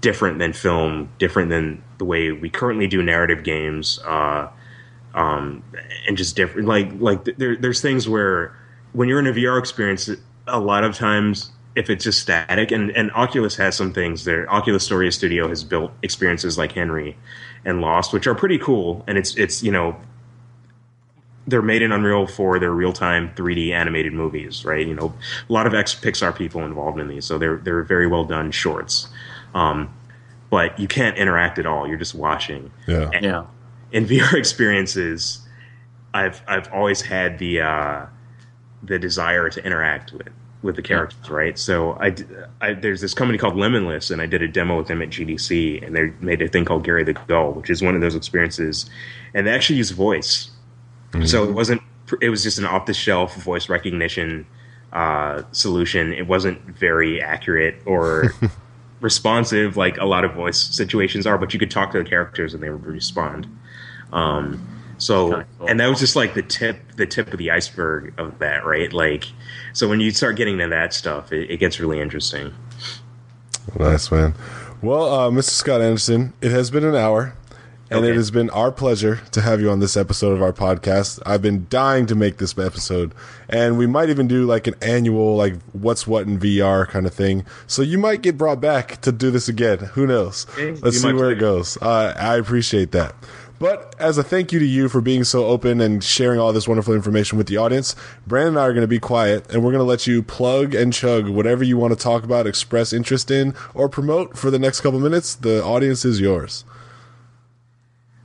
different 0.01 0.39
than 0.39 0.53
film, 0.53 1.11
different 1.19 1.51
than 1.51 1.83
the 1.99 2.05
way 2.05 2.33
we 2.33 2.49
currently 2.49 2.87
do 2.87 3.03
narrative 3.03 3.45
games, 3.45 3.99
uh, 4.07 4.49
um, 5.15 5.63
and 6.07 6.17
just 6.17 6.37
different. 6.37 6.69
Like 6.69 6.91
like 6.99 7.25
there, 7.25 7.57
there's 7.57 7.81
things 7.81 8.09
where 8.09 8.57
when 8.93 9.09
you're 9.09 9.19
in 9.19 9.27
a 9.27 9.33
VR 9.33 9.59
experience, 9.59 10.11
a 10.47 10.61
lot 10.61 10.85
of 10.85 10.97
times 10.97 11.51
if 11.75 11.89
it's 11.89 12.05
just 12.05 12.21
static, 12.21 12.71
and 12.71 12.91
and 12.91 13.11
Oculus 13.13 13.57
has 13.57 13.77
some 13.77 13.93
things 13.93 14.25
there. 14.25 14.51
Oculus 14.53 14.85
Story 14.85 15.11
Studio 15.13 15.49
has 15.49 15.65
built 15.65 15.93
experiences 16.03 16.59
like 16.59 16.73
Henry 16.73 17.17
and 17.65 17.81
Lost, 17.81 18.13
which 18.13 18.27
are 18.27 18.35
pretty 18.35 18.59
cool, 18.59 19.05
and 19.07 19.19
it's 19.19 19.35
it's 19.37 19.63
you 19.63 19.73
know 19.73 19.97
they're 21.47 21.63
made 21.63 21.83
in 21.83 21.91
Unreal 21.91 22.27
for 22.27 22.59
their 22.59 22.71
real 22.71 22.93
time 22.93 23.33
3D 23.35 23.73
animated 23.73 24.13
movies, 24.13 24.65
right? 24.65 24.87
You 24.87 24.95
know, 24.95 25.15
a 25.49 25.53
lot 25.53 25.67
of 25.67 25.75
ex 25.75 25.95
Pixar 25.95 26.37
people 26.37 26.63
involved 26.65 27.01
in 27.01 27.09
these, 27.09 27.25
so 27.25 27.39
they're 27.39 27.57
they're 27.57 27.83
very 27.83 28.07
well 28.07 28.25
done 28.25 28.51
shorts. 28.51 29.09
Um, 29.55 29.93
but 30.51 30.79
you 30.79 30.89
can't 30.89 31.17
interact 31.17 31.59
at 31.59 31.67
all; 31.67 31.89
you're 31.89 31.99
just 31.99 32.15
watching. 32.15 32.71
Yeah, 32.87 33.11
and 33.13 33.25
yeah. 33.25 33.45
In 33.91 34.07
VR 34.09 34.35
experiences, 34.35 35.41
I've 36.15 36.43
I've 36.47 36.71
always 36.73 37.03
had 37.03 37.39
the 37.39 37.63
uh, 37.63 38.07
the 38.83 38.99
desire 38.99 39.49
to 39.51 39.65
interact 39.65 40.13
with 40.13 40.29
with 40.63 40.77
the 40.77 40.83
characters, 40.83 41.19
yeah. 41.29 41.35
right? 41.35 41.59
So 41.59 41.93
I, 41.95 42.15
I, 42.61 42.75
there's 42.75 43.01
this 43.01 43.15
company 43.15 43.39
called 43.39 43.57
Limitless, 43.57 44.11
and 44.11 44.23
I 44.23 44.27
did 44.27 44.43
a 44.43 44.49
demo 44.49 44.77
with 44.77 44.87
them 44.87 45.03
at 45.03 45.11
GDC, 45.11 45.85
and 45.85 45.95
they 45.95 46.13
made 46.21 46.41
a 46.41 46.49
thing 46.49 46.65
called 46.65 46.85
Gary 46.85 47.03
the 47.03 47.15
Gull, 47.15 47.53
which 47.53 47.69
is 47.69 47.83
one 47.83 47.95
of 47.95 48.01
those 48.01 48.15
experiences, 48.15 48.89
and 49.35 49.47
they 49.47 49.51
actually 49.51 49.77
use 49.77 49.91
voice. 49.91 50.51
Mm-hmm. 51.13 51.27
So 51.27 51.45
it 51.45 51.53
wasn't. 51.53 51.83
It 52.21 52.29
was 52.29 52.43
just 52.43 52.59
an 52.59 52.65
off 52.65 52.87
the 52.87 52.95
shelf 52.95 53.35
voice 53.37 53.69
recognition 53.69 54.47
uh, 54.93 55.43
solution. 55.53 56.13
It 56.13 56.27
wasn't 56.27 56.61
very 56.67 57.23
accurate 57.23 57.83
or 57.87 58.35
responsive 59.03 59.77
like 59.77 59.99
a 59.99 60.05
lot 60.05 60.25
of 60.25 60.33
voice 60.35 60.59
situations 60.59 61.27
are, 61.27 61.37
but 61.37 61.53
you 61.53 61.61
could 61.61 61.71
talk 61.71 61.93
to 61.93 61.99
the 61.99 62.09
characters 62.09 62.55
and 62.55 62.63
they 62.63 62.71
would 62.71 62.87
respond. 62.87 63.47
Um, 64.13 64.67
so, 64.99 65.45
cool. 65.59 65.67
and 65.67 65.81
that 65.81 65.89
was 65.89 65.99
just 65.99 66.15
like 66.15 66.35
the 66.35 66.43
tip, 66.43 66.77
the 66.97 67.07
tip 67.07 67.33
of 67.33 67.39
the 67.39 67.51
iceberg 67.51 68.15
of 68.19 68.39
that, 68.39 68.65
right? 68.65 68.93
Like, 68.93 69.25
so 69.73 69.89
when 69.89 70.01
you 70.01 70.13
start 70.13 70.37
getting 70.37 70.59
to 70.59 70.69
that 70.69 70.95
stuff, 70.95 71.33
it, 71.33 71.51
it 71.51 71.57
gets 71.59 71.81
really 71.81 72.01
interesting. 72.01 72.55
Nice 73.79 74.11
man. 74.11 74.35
Well, 74.81 75.13
uh, 75.13 75.31
Mr. 75.31 75.51
Scott 75.51 75.81
Anderson, 75.81 76.33
it 76.41 76.51
has 76.51 76.71
been 76.71 76.85
an 76.85 76.95
hour. 76.95 77.35
And 77.93 78.07
okay. 78.07 78.13
it 78.13 78.17
has 78.17 78.31
been 78.31 78.49
our 78.51 78.73
pleasure 78.73 79.21
to 79.33 79.43
have 79.43 79.61
you 79.61 79.69
on 79.69 79.81
this 79.81 79.99
episode 79.99 80.33
of 80.33 80.41
our 80.41 80.55
podcast. 80.55 81.21
I've 81.27 81.43
been 81.43 81.67
dying 81.69 82.07
to 82.07 82.15
make 82.15 82.39
this 82.39 82.57
episode, 82.57 83.15
and 83.51 83.77
we 83.77 83.87
might 83.87 84.09
even 84.09 84.27
do 84.27 84.47
like 84.47 84.67
an 84.67 84.77
annual, 84.81 85.37
like 85.37 85.57
what's 85.73 86.07
what 86.07 86.27
in 86.27 86.39
VR 86.39 86.89
kind 86.89 87.05
of 87.05 87.13
thing. 87.13 87.45
So 87.67 87.83
you 87.83 87.99
might 87.99 88.23
get 88.23 88.39
brought 88.39 88.63
back 88.63 89.03
to 89.03 89.13
do 89.13 89.31
this 89.31 89.47
again. 89.47 89.79
Who 89.93 90.07
knows? 90.07 90.47
Okay. 90.53 90.73
Let's 90.81 91.03
see 91.03 91.13
where 91.13 91.33
it 91.33 91.39
goes. 91.39 91.77
Uh, 91.83 92.15
I 92.19 92.39
appreciate 92.39 92.93
that. 92.93 93.15
But 93.59 93.95
as 94.01 94.17
a 94.17 94.23
thank 94.23 94.53
you 94.53 94.59
to 94.59 94.65
you 94.65 94.89
for 94.89 95.03
being 95.03 95.23
so 95.23 95.45
open 95.45 95.83
and 95.83 96.03
sharing 96.03 96.41
all 96.41 96.55
this 96.55 96.67
wonderful 96.67 96.95
information 96.95 97.37
with 97.37 97.47
the 97.47 97.59
audience, 97.59 97.95
Brandon 98.27 98.55
and 98.55 98.59
I 98.59 98.63
are 98.63 98.73
going 98.73 98.81
to 98.81 98.89
be 98.89 98.99
quiet 98.99 99.53
and 99.53 99.63
we're 99.63 99.71
going 99.71 99.85
to 99.85 99.85
let 99.85 100.07
you 100.07 100.23
plug 100.23 100.75
and 100.75 100.95
chug 100.95 101.29
whatever 101.29 101.63
you 101.63 101.77
want 101.77 101.93
to 101.93 102.03
talk 102.03 102.25
about, 102.25 102.47
express 102.47 102.95
interest 102.95 103.31
in, 103.31 103.55
or 103.75 103.89
promote 103.89 104.39
for 104.39 104.51
the 104.51 104.59
next 104.59 104.81
couple 104.81 104.99
minutes. 104.99 105.35
The 105.35 105.63
audience 105.63 106.07
is 106.07 106.21
yours. 106.21 106.65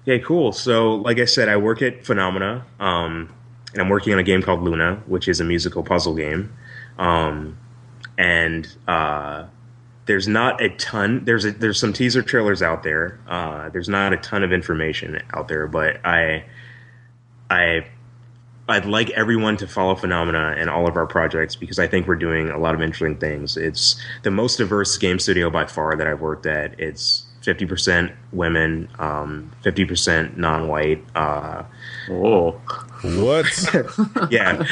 Okay, 0.08 0.24
cool. 0.24 0.54
So, 0.54 0.96
like 0.96 1.20
I 1.20 1.26
said, 1.26 1.50
I 1.50 1.58
work 1.58 1.82
at 1.82 2.06
Funomena, 2.06 2.64
um, 2.80 3.34
and 3.74 3.82
I'm 3.82 3.90
working 3.90 4.14
on 4.14 4.20
a 4.20 4.24
game 4.24 4.42
called 4.42 4.64
Luna, 4.64 5.04
which 5.06 5.28
is 5.28 5.42
a 5.42 5.44
musical 5.44 5.84
puzzle 5.84 6.16
game. 6.16 6.54
Um, 6.98 7.58
and 8.18 8.66
uh, 8.88 9.48
there's 10.06 10.26
not 10.26 10.62
a 10.62 10.70
ton. 10.70 11.26
There's 11.26 11.44
a, 11.44 11.52
there's 11.52 11.78
some 11.78 11.92
teaser 11.92 12.22
trailers 12.22 12.62
out 12.62 12.84
there. 12.84 13.20
Uh, 13.28 13.68
there's 13.68 13.90
not 13.90 14.14
a 14.14 14.18
ton 14.18 14.46
of 14.46 14.54
information 14.54 15.22
out 15.34 15.50
there, 15.50 15.68
but 15.68 16.00
I 16.06 16.46
I 17.50 17.86
I'd 18.70 18.86
like 18.86 19.10
everyone 19.10 19.58
to 19.58 19.68
follow 19.68 19.96
Funomena 19.96 20.56
and 20.58 20.70
all 20.70 20.88
of 20.88 20.96
our 20.96 21.06
projects 21.06 21.58
because 21.58 21.80
I 21.80 21.88
think 21.88 22.08
we're 22.08 22.16
doing 22.16 22.50
a 22.50 22.58
lot 22.58 22.76
of 22.76 22.82
interesting 22.82 23.18
things. 23.18 23.58
It's 23.58 24.02
the 24.24 24.32
most 24.32 24.56
diverse 24.56 24.98
game 24.98 25.20
studio 25.20 25.50
by 25.50 25.66
far 25.66 25.98
that 25.98 26.08
I've 26.08 26.22
worked 26.22 26.46
at. 26.46 26.80
It's 26.80 27.27
50% 27.48 28.14
women, 28.34 28.90
um, 29.00 29.52
50% 29.64 30.36
non-white. 30.36 31.04
Uh, 31.16 31.64
oh, 32.10 32.52
what? 33.04 33.48
yeah, 34.32 34.64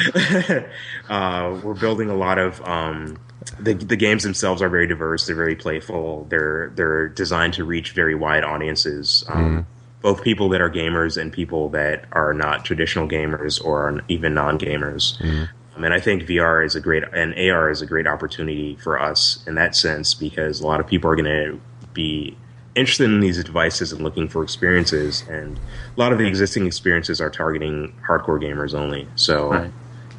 uh, 1.08 1.58
we're 1.62 1.74
building 1.74 2.10
a 2.10 2.14
lot 2.14 2.38
of 2.38 2.60
um, 2.66 3.16
the 3.58 3.72
the 3.72 3.96
games 3.96 4.24
themselves 4.24 4.60
are 4.60 4.68
very 4.68 4.86
diverse. 4.86 5.26
They're 5.26 5.36
very 5.36 5.56
playful. 5.56 6.26
They're 6.28 6.70
they're 6.74 7.08
designed 7.08 7.54
to 7.54 7.64
reach 7.64 7.92
very 7.92 8.14
wide 8.14 8.44
audiences. 8.44 9.24
Um, 9.28 9.58
mm. 9.58 9.66
Both 10.02 10.22
people 10.22 10.50
that 10.50 10.60
are 10.60 10.70
gamers 10.70 11.20
and 11.20 11.32
people 11.32 11.70
that 11.70 12.04
are 12.12 12.34
not 12.34 12.64
traditional 12.64 13.08
gamers 13.08 13.64
or 13.64 14.02
even 14.08 14.34
non 14.34 14.58
gamers. 14.58 15.18
Mm. 15.22 15.48
Um, 15.76 15.84
and 15.84 15.94
I 15.94 16.00
think 16.00 16.24
VR 16.24 16.64
is 16.64 16.74
a 16.74 16.80
great 16.80 17.04
and 17.12 17.34
AR 17.34 17.70
is 17.70 17.80
a 17.80 17.86
great 17.86 18.06
opportunity 18.06 18.76
for 18.76 19.00
us 19.00 19.42
in 19.46 19.54
that 19.54 19.74
sense 19.74 20.12
because 20.12 20.60
a 20.60 20.66
lot 20.66 20.80
of 20.80 20.86
people 20.86 21.10
are 21.10 21.16
going 21.16 21.24
to 21.24 21.60
be 21.94 22.36
interested 22.76 23.04
in 23.04 23.20
these 23.20 23.42
devices 23.42 23.90
and 23.90 24.02
looking 24.02 24.28
for 24.28 24.42
experiences. 24.42 25.24
And 25.28 25.58
a 25.58 26.00
lot 26.00 26.12
of 26.12 26.18
the 26.18 26.26
existing 26.26 26.66
experiences 26.66 27.20
are 27.20 27.30
targeting 27.30 27.92
hardcore 28.06 28.40
gamers 28.40 28.74
only. 28.74 29.08
So, 29.16 29.50
right. 29.50 29.72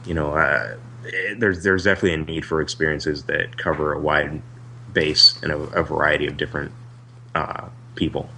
you 0.05 0.13
know, 0.13 0.33
uh, 0.33 0.75
there's 1.37 1.63
there's 1.63 1.83
definitely 1.83 2.13
a 2.15 2.25
need 2.25 2.45
for 2.45 2.59
experiences 2.61 3.23
that 3.23 3.57
cover 3.57 3.93
a 3.93 3.99
wide 3.99 4.41
base 4.91 5.39
and 5.43 5.51
a, 5.51 5.57
a 5.57 5.83
variety 5.83 6.27
of 6.27 6.35
different 6.35 6.71
uh, 7.35 7.69
people. 7.95 8.29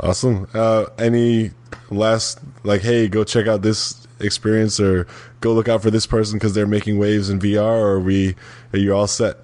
Awesome. 0.00 0.48
Uh, 0.52 0.86
any 0.98 1.52
last 1.90 2.40
like, 2.64 2.82
hey, 2.82 3.08
go 3.08 3.24
check 3.24 3.46
out 3.46 3.62
this 3.62 4.06
experience 4.20 4.80
or 4.80 5.06
go 5.40 5.52
look 5.52 5.68
out 5.68 5.82
for 5.82 5.90
this 5.90 6.06
person 6.06 6.38
because 6.38 6.54
they're 6.54 6.66
making 6.66 6.98
waves 6.98 7.30
in 7.30 7.38
VR? 7.38 7.60
Or 7.60 7.92
are 7.92 8.00
we 8.00 8.34
are 8.72 8.78
you 8.78 8.94
all 8.94 9.06
set? 9.06 9.36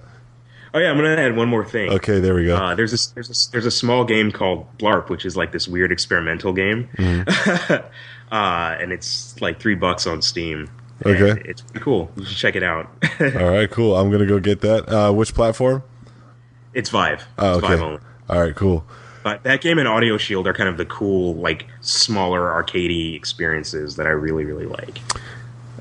Oh 0.75 0.79
yeah, 0.79 0.91
I'm 0.91 0.97
gonna 0.97 1.11
add 1.11 1.37
one 1.37 1.49
more 1.49 1.65
thing. 1.65 1.91
Okay, 1.91 2.19
there 2.21 2.35
we 2.35 2.47
go. 2.47 2.57
Uh, 2.57 2.75
there's 2.75 2.93
a 2.93 3.15
there's 3.15 3.29
a 3.29 3.53
there's 3.53 3.67
a 3.67 3.71
small 3.71 4.05
game 4.05 4.33
called 4.33 4.67
Blarp, 4.79 5.11
which 5.11 5.27
is 5.27 5.37
like 5.37 5.53
this 5.53 5.69
weird 5.69 5.93
experimental 5.93 6.53
game, 6.53 6.89
mm-hmm. 6.97 7.73
uh, 8.35 8.77
and 8.81 8.91
it's 8.91 9.39
like 9.43 9.61
three 9.61 9.75
bucks 9.75 10.07
on 10.07 10.23
Steam. 10.23 10.71
Okay, 11.05 11.43
it's 11.45 11.63
cool. 11.75 12.11
You 12.17 12.25
should 12.25 12.39
check 12.39 12.57
it 12.57 12.63
out. 12.63 12.87
All 13.21 13.51
right, 13.51 13.71
cool. 13.71 13.97
I'm 13.97 14.11
gonna 14.11 14.27
go 14.27 14.41
get 14.41 14.63
that. 14.63 14.89
Uh, 14.89 15.13
which 15.13 15.35
platform? 15.35 15.83
It's 16.73 16.89
Vive. 16.89 17.27
Oh, 17.39 17.59
okay. 17.59 17.77
Vive 17.77 18.01
All 18.31 18.41
right, 18.41 18.55
cool. 18.55 18.87
But 19.23 19.43
that 19.45 19.61
game 19.61 19.79
and 19.79 19.87
Audioshield 19.87 20.47
are 20.47 20.55
kind 20.55 20.69
of 20.69 20.79
the 20.79 20.87
cool, 20.87 21.35
like 21.35 21.67
smaller 21.81 22.41
arcadey 22.41 23.15
experiences 23.15 23.97
that 23.97 24.07
I 24.07 24.11
really, 24.11 24.45
really 24.45 24.67
like. 24.67 25.01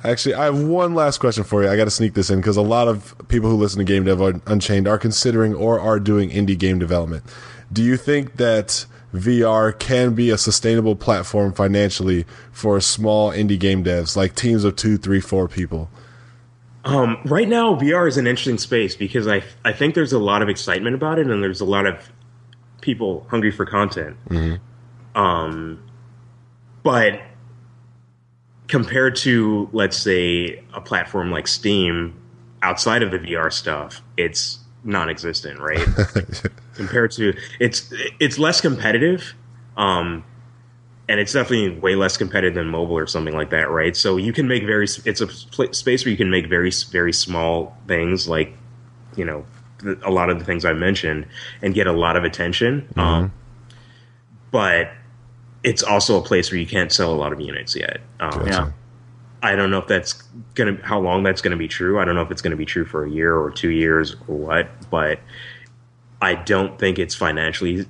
Actually, 0.03 0.35
I 0.35 0.45
have 0.45 0.59
one 0.59 0.95
last 0.95 1.19
question 1.19 1.43
for 1.43 1.63
you. 1.63 1.69
I 1.69 1.75
got 1.75 1.85
to 1.85 1.91
sneak 1.91 2.13
this 2.13 2.29
in 2.29 2.39
because 2.39 2.57
a 2.57 2.61
lot 2.61 2.87
of 2.87 3.15
people 3.27 3.49
who 3.49 3.55
listen 3.55 3.79
to 3.79 3.83
Game 3.83 4.03
Dev 4.03 4.19
Unchained 4.47 4.87
are 4.87 4.97
considering 4.97 5.53
or 5.53 5.79
are 5.79 5.99
doing 5.99 6.29
indie 6.29 6.57
game 6.57 6.79
development. 6.79 7.23
Do 7.71 7.83
you 7.83 7.97
think 7.97 8.37
that 8.37 8.85
VR 9.13 9.77
can 9.77 10.15
be 10.15 10.29
a 10.29 10.37
sustainable 10.37 10.95
platform 10.95 11.53
financially 11.53 12.25
for 12.51 12.79
small 12.81 13.31
indie 13.31 13.59
game 13.59 13.83
devs, 13.83 14.15
like 14.15 14.35
teams 14.35 14.63
of 14.63 14.75
two, 14.75 14.97
three, 14.97 15.21
four 15.21 15.47
people? 15.47 15.89
Um, 16.83 17.19
right 17.25 17.47
now, 17.47 17.75
VR 17.75 18.07
is 18.07 18.17
an 18.17 18.25
interesting 18.25 18.57
space 18.57 18.95
because 18.95 19.27
I 19.27 19.43
I 19.63 19.71
think 19.71 19.93
there's 19.93 20.13
a 20.13 20.19
lot 20.19 20.41
of 20.41 20.49
excitement 20.49 20.95
about 20.95 21.19
it, 21.19 21.27
and 21.27 21.43
there's 21.43 21.61
a 21.61 21.65
lot 21.65 21.85
of 21.85 22.09
people 22.81 23.27
hungry 23.29 23.51
for 23.51 23.65
content. 23.65 24.17
Mm-hmm. 24.29 25.19
Um, 25.19 25.83
but 26.83 27.21
compared 28.71 29.17
to 29.17 29.69
let's 29.73 29.97
say 29.97 30.63
a 30.73 30.79
platform 30.79 31.29
like 31.29 31.45
Steam, 31.45 32.17
outside 32.61 33.03
of 33.03 33.11
the 33.11 33.19
VR 33.19 33.51
stuff, 33.51 34.01
it's 34.15 34.59
non-existent, 34.85 35.59
right? 35.59 35.85
compared 36.75 37.11
to 37.11 37.37
it's 37.59 37.93
it's 38.19 38.39
less 38.39 38.61
competitive. 38.61 39.35
Um, 39.75 40.23
and 41.09 41.19
it's 41.19 41.33
definitely 41.33 41.77
way 41.79 41.95
less 41.95 42.15
competitive 42.15 42.55
than 42.55 42.67
mobile 42.67 42.97
or 42.97 43.05
something 43.05 43.35
like 43.35 43.49
that, 43.49 43.69
right? 43.69 43.95
So 43.95 44.15
you 44.15 44.31
can 44.31 44.47
make 44.47 44.63
very 44.63 44.87
it's 45.03 45.19
a 45.19 45.27
pl- 45.27 45.73
space 45.73 46.05
where 46.05 46.11
you 46.11 46.17
can 46.17 46.31
make 46.31 46.47
very 46.47 46.71
very 46.89 47.11
small 47.11 47.75
things 47.87 48.29
like 48.29 48.53
you 49.17 49.25
know 49.25 49.45
a 50.03 50.11
lot 50.11 50.29
of 50.29 50.39
the 50.39 50.45
things 50.45 50.63
I 50.63 50.71
mentioned 50.71 51.27
and 51.61 51.73
get 51.73 51.87
a 51.87 51.91
lot 51.91 52.15
of 52.15 52.23
attention. 52.23 52.87
Mm-hmm. 52.95 52.99
Um, 52.99 53.33
but 54.51 54.91
it's 55.63 55.83
also 55.83 56.19
a 56.19 56.21
place 56.21 56.51
where 56.51 56.59
you 56.59 56.65
can't 56.65 56.91
sell 56.91 57.13
a 57.13 57.15
lot 57.15 57.33
of 57.33 57.39
units 57.39 57.75
yet. 57.75 58.01
Um, 58.19 58.47
yeah. 58.47 58.71
I 59.43 59.55
don't 59.55 59.71
know 59.71 59.79
if 59.79 59.87
that's 59.87 60.13
gonna 60.53 60.77
how 60.83 60.99
long 60.99 61.23
that's 61.23 61.41
gonna 61.41 61.57
be 61.57 61.67
true. 61.67 61.99
I 61.99 62.05
don't 62.05 62.15
know 62.15 62.21
if 62.21 62.31
it's 62.31 62.41
gonna 62.41 62.55
be 62.55 62.65
true 62.65 62.85
for 62.85 63.05
a 63.05 63.09
year 63.09 63.35
or 63.35 63.49
two 63.49 63.69
years 63.69 64.15
or 64.27 64.35
what, 64.35 64.69
but 64.89 65.19
I 66.21 66.35
don't 66.35 66.77
think 66.77 66.99
it's 66.99 67.15
financially 67.15 67.87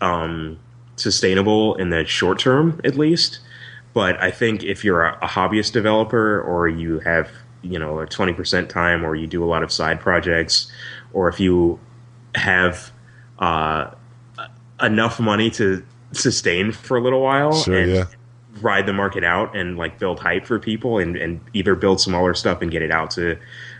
um, 0.00 0.58
sustainable 0.96 1.74
in 1.76 1.90
the 1.90 2.04
short 2.04 2.38
term, 2.38 2.80
at 2.84 2.96
least. 2.96 3.40
But 3.94 4.22
I 4.22 4.30
think 4.30 4.62
if 4.62 4.84
you're 4.84 5.04
a, 5.04 5.18
a 5.22 5.26
hobbyist 5.26 5.72
developer 5.72 6.42
or 6.42 6.68
you 6.68 6.98
have 7.00 7.30
you 7.62 7.78
know 7.78 8.00
a 8.00 8.06
20% 8.06 8.68
time 8.68 9.04
or 9.04 9.16
you 9.16 9.26
do 9.26 9.42
a 9.42 9.46
lot 9.46 9.62
of 9.62 9.72
side 9.72 10.00
projects 10.00 10.70
or 11.12 11.28
if 11.28 11.40
you 11.40 11.80
have 12.34 12.92
uh, 13.38 13.90
enough 14.80 15.18
money 15.18 15.50
to 15.50 15.84
sustain 16.12 16.72
for 16.72 16.96
a 16.96 17.00
little 17.00 17.20
while 17.20 17.52
sure, 17.52 17.78
and 17.78 17.92
yeah. 17.92 18.04
ride 18.60 18.86
the 18.86 18.92
market 18.92 19.24
out 19.24 19.56
and 19.56 19.76
like 19.76 19.98
build 19.98 20.18
hype 20.20 20.46
for 20.46 20.58
people 20.58 20.98
and, 20.98 21.16
and 21.16 21.40
either 21.52 21.74
build 21.74 22.00
smaller 22.00 22.34
stuff 22.34 22.62
and 22.62 22.70
get 22.70 22.82
it 22.82 22.90
out 22.90 23.10
to 23.10 23.38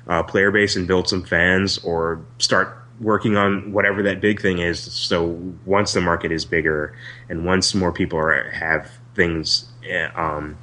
uh, 0.08 0.22
player 0.22 0.50
base 0.50 0.76
and 0.76 0.86
build 0.86 1.08
some 1.08 1.22
fans 1.22 1.78
or 1.78 2.24
start 2.38 2.78
working 3.00 3.36
on 3.36 3.72
whatever 3.72 4.02
that 4.02 4.20
big 4.20 4.40
thing 4.40 4.58
is. 4.58 4.80
So 4.80 5.26
once 5.64 5.92
the 5.92 6.00
market 6.00 6.32
is 6.32 6.44
bigger 6.44 6.96
and 7.28 7.44
once 7.44 7.74
more 7.74 7.92
people 7.92 8.18
are 8.18 8.50
have 8.50 8.90
things, 9.14 9.70
eh, 9.88 10.08
um, 10.14 10.56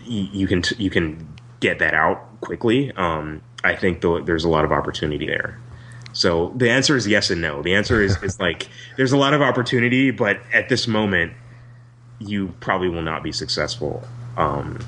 you, 0.00 0.28
you, 0.32 0.46
can 0.46 0.62
t- 0.62 0.76
you 0.82 0.90
can 0.90 1.28
get 1.60 1.78
that 1.78 1.94
out 1.94 2.40
quickly. 2.40 2.92
Um, 2.92 3.42
I 3.62 3.76
think 3.76 4.00
the, 4.00 4.22
there's 4.24 4.44
a 4.44 4.48
lot 4.48 4.64
of 4.64 4.72
opportunity 4.72 5.26
there. 5.26 5.58
So 6.20 6.52
the 6.54 6.68
answer 6.68 6.98
is 6.98 7.08
yes 7.08 7.30
and 7.30 7.40
no. 7.40 7.62
The 7.62 7.74
answer 7.74 8.02
is, 8.02 8.22
is 8.22 8.38
like 8.46 8.68
there's 8.98 9.12
a 9.12 9.16
lot 9.16 9.32
of 9.32 9.40
opportunity, 9.40 10.10
but 10.10 10.38
at 10.52 10.68
this 10.68 10.86
moment, 10.86 11.32
you 12.18 12.48
probably 12.60 12.90
will 12.90 13.00
not 13.00 13.22
be 13.22 13.32
successful. 13.32 14.06
Um, 14.36 14.78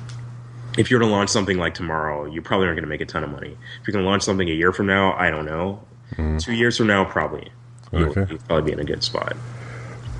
if 0.77 0.91
you're 0.91 0.99
to 0.99 1.07
launch 1.07 1.31
something 1.31 1.57
like 1.57 1.73
tomorrow, 1.73 2.25
you 2.25 2.43
probably 2.43 2.67
aren't 2.67 2.75
going 2.75 2.83
to 2.83 2.89
make 2.89 3.01
a 3.01 3.07
ton 3.07 3.23
of 3.23 3.31
money. 3.31 3.57
If 3.81 3.87
you're 3.87 3.93
going 3.93 4.05
to 4.05 4.09
launch 4.09 4.21
something 4.21 4.47
a 4.47 4.53
year 4.53 4.71
from 4.71 4.85
now, 4.85 5.13
I 5.13 5.31
don't 5.31 5.45
know. 5.45 5.83
Mm. 6.17 6.39
Two 6.39 6.53
years 6.53 6.77
from 6.77 6.85
now, 6.85 7.03
probably. 7.03 7.51
You'll, 7.91 8.13
you'll 8.13 8.37
probably 8.37 8.61
be 8.61 8.71
in 8.73 8.79
a 8.79 8.83
good 8.83 9.03
spot. 9.03 9.35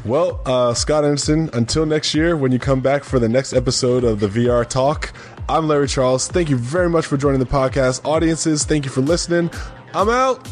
Well, 0.05 0.41
uh, 0.47 0.73
Scott 0.73 1.05
Anderson, 1.05 1.51
until 1.53 1.85
next 1.85 2.15
year 2.15 2.35
when 2.35 2.51
you 2.51 2.57
come 2.57 2.81
back 2.81 3.03
for 3.03 3.19
the 3.19 3.29
next 3.29 3.53
episode 3.53 4.03
of 4.03 4.19
the 4.19 4.27
VR 4.27 4.67
Talk, 4.67 5.13
I'm 5.47 5.67
Larry 5.67 5.87
Charles. 5.87 6.27
Thank 6.27 6.49
you 6.49 6.57
very 6.57 6.89
much 6.89 7.05
for 7.05 7.17
joining 7.17 7.39
the 7.39 7.45
podcast. 7.45 8.03
Audiences, 8.03 8.65
thank 8.65 8.83
you 8.85 8.89
for 8.89 9.01
listening. 9.01 9.51
I'm 9.93 10.09
out. 10.09 10.51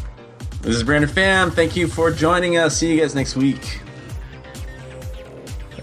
This 0.62 0.76
is 0.76 0.84
Brandon 0.84 1.10
Pham. 1.10 1.52
Thank 1.52 1.74
you 1.74 1.88
for 1.88 2.12
joining 2.12 2.56
us. 2.56 2.76
See 2.76 2.92
you 2.94 3.00
guys 3.00 3.16
next 3.16 3.34
week. 3.34 3.80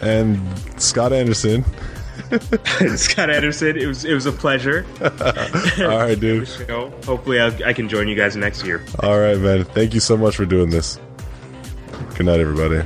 And 0.01 0.39
Scott 0.81 1.11
Anderson. 1.11 1.65
Scott 2.95 3.29
Anderson, 3.29 3.77
it 3.77 3.85
was 3.87 4.05
it 4.05 4.13
was 4.13 4.25
a 4.25 4.31
pleasure. 4.31 4.85
All 5.01 5.97
right, 5.97 6.17
dude. 6.17 6.47
Hopefully, 7.05 7.41
I'll, 7.41 7.63
I 7.65 7.73
can 7.73 7.89
join 7.89 8.07
you 8.07 8.15
guys 8.15 8.37
next 8.37 8.65
year. 8.65 8.85
All 9.03 9.19
right, 9.19 9.37
man. 9.37 9.65
Thank 9.65 9.93
you 9.93 9.99
so 9.99 10.15
much 10.15 10.37
for 10.37 10.45
doing 10.45 10.69
this. 10.69 10.97
Good 12.15 12.27
night, 12.27 12.39
everybody. 12.39 12.85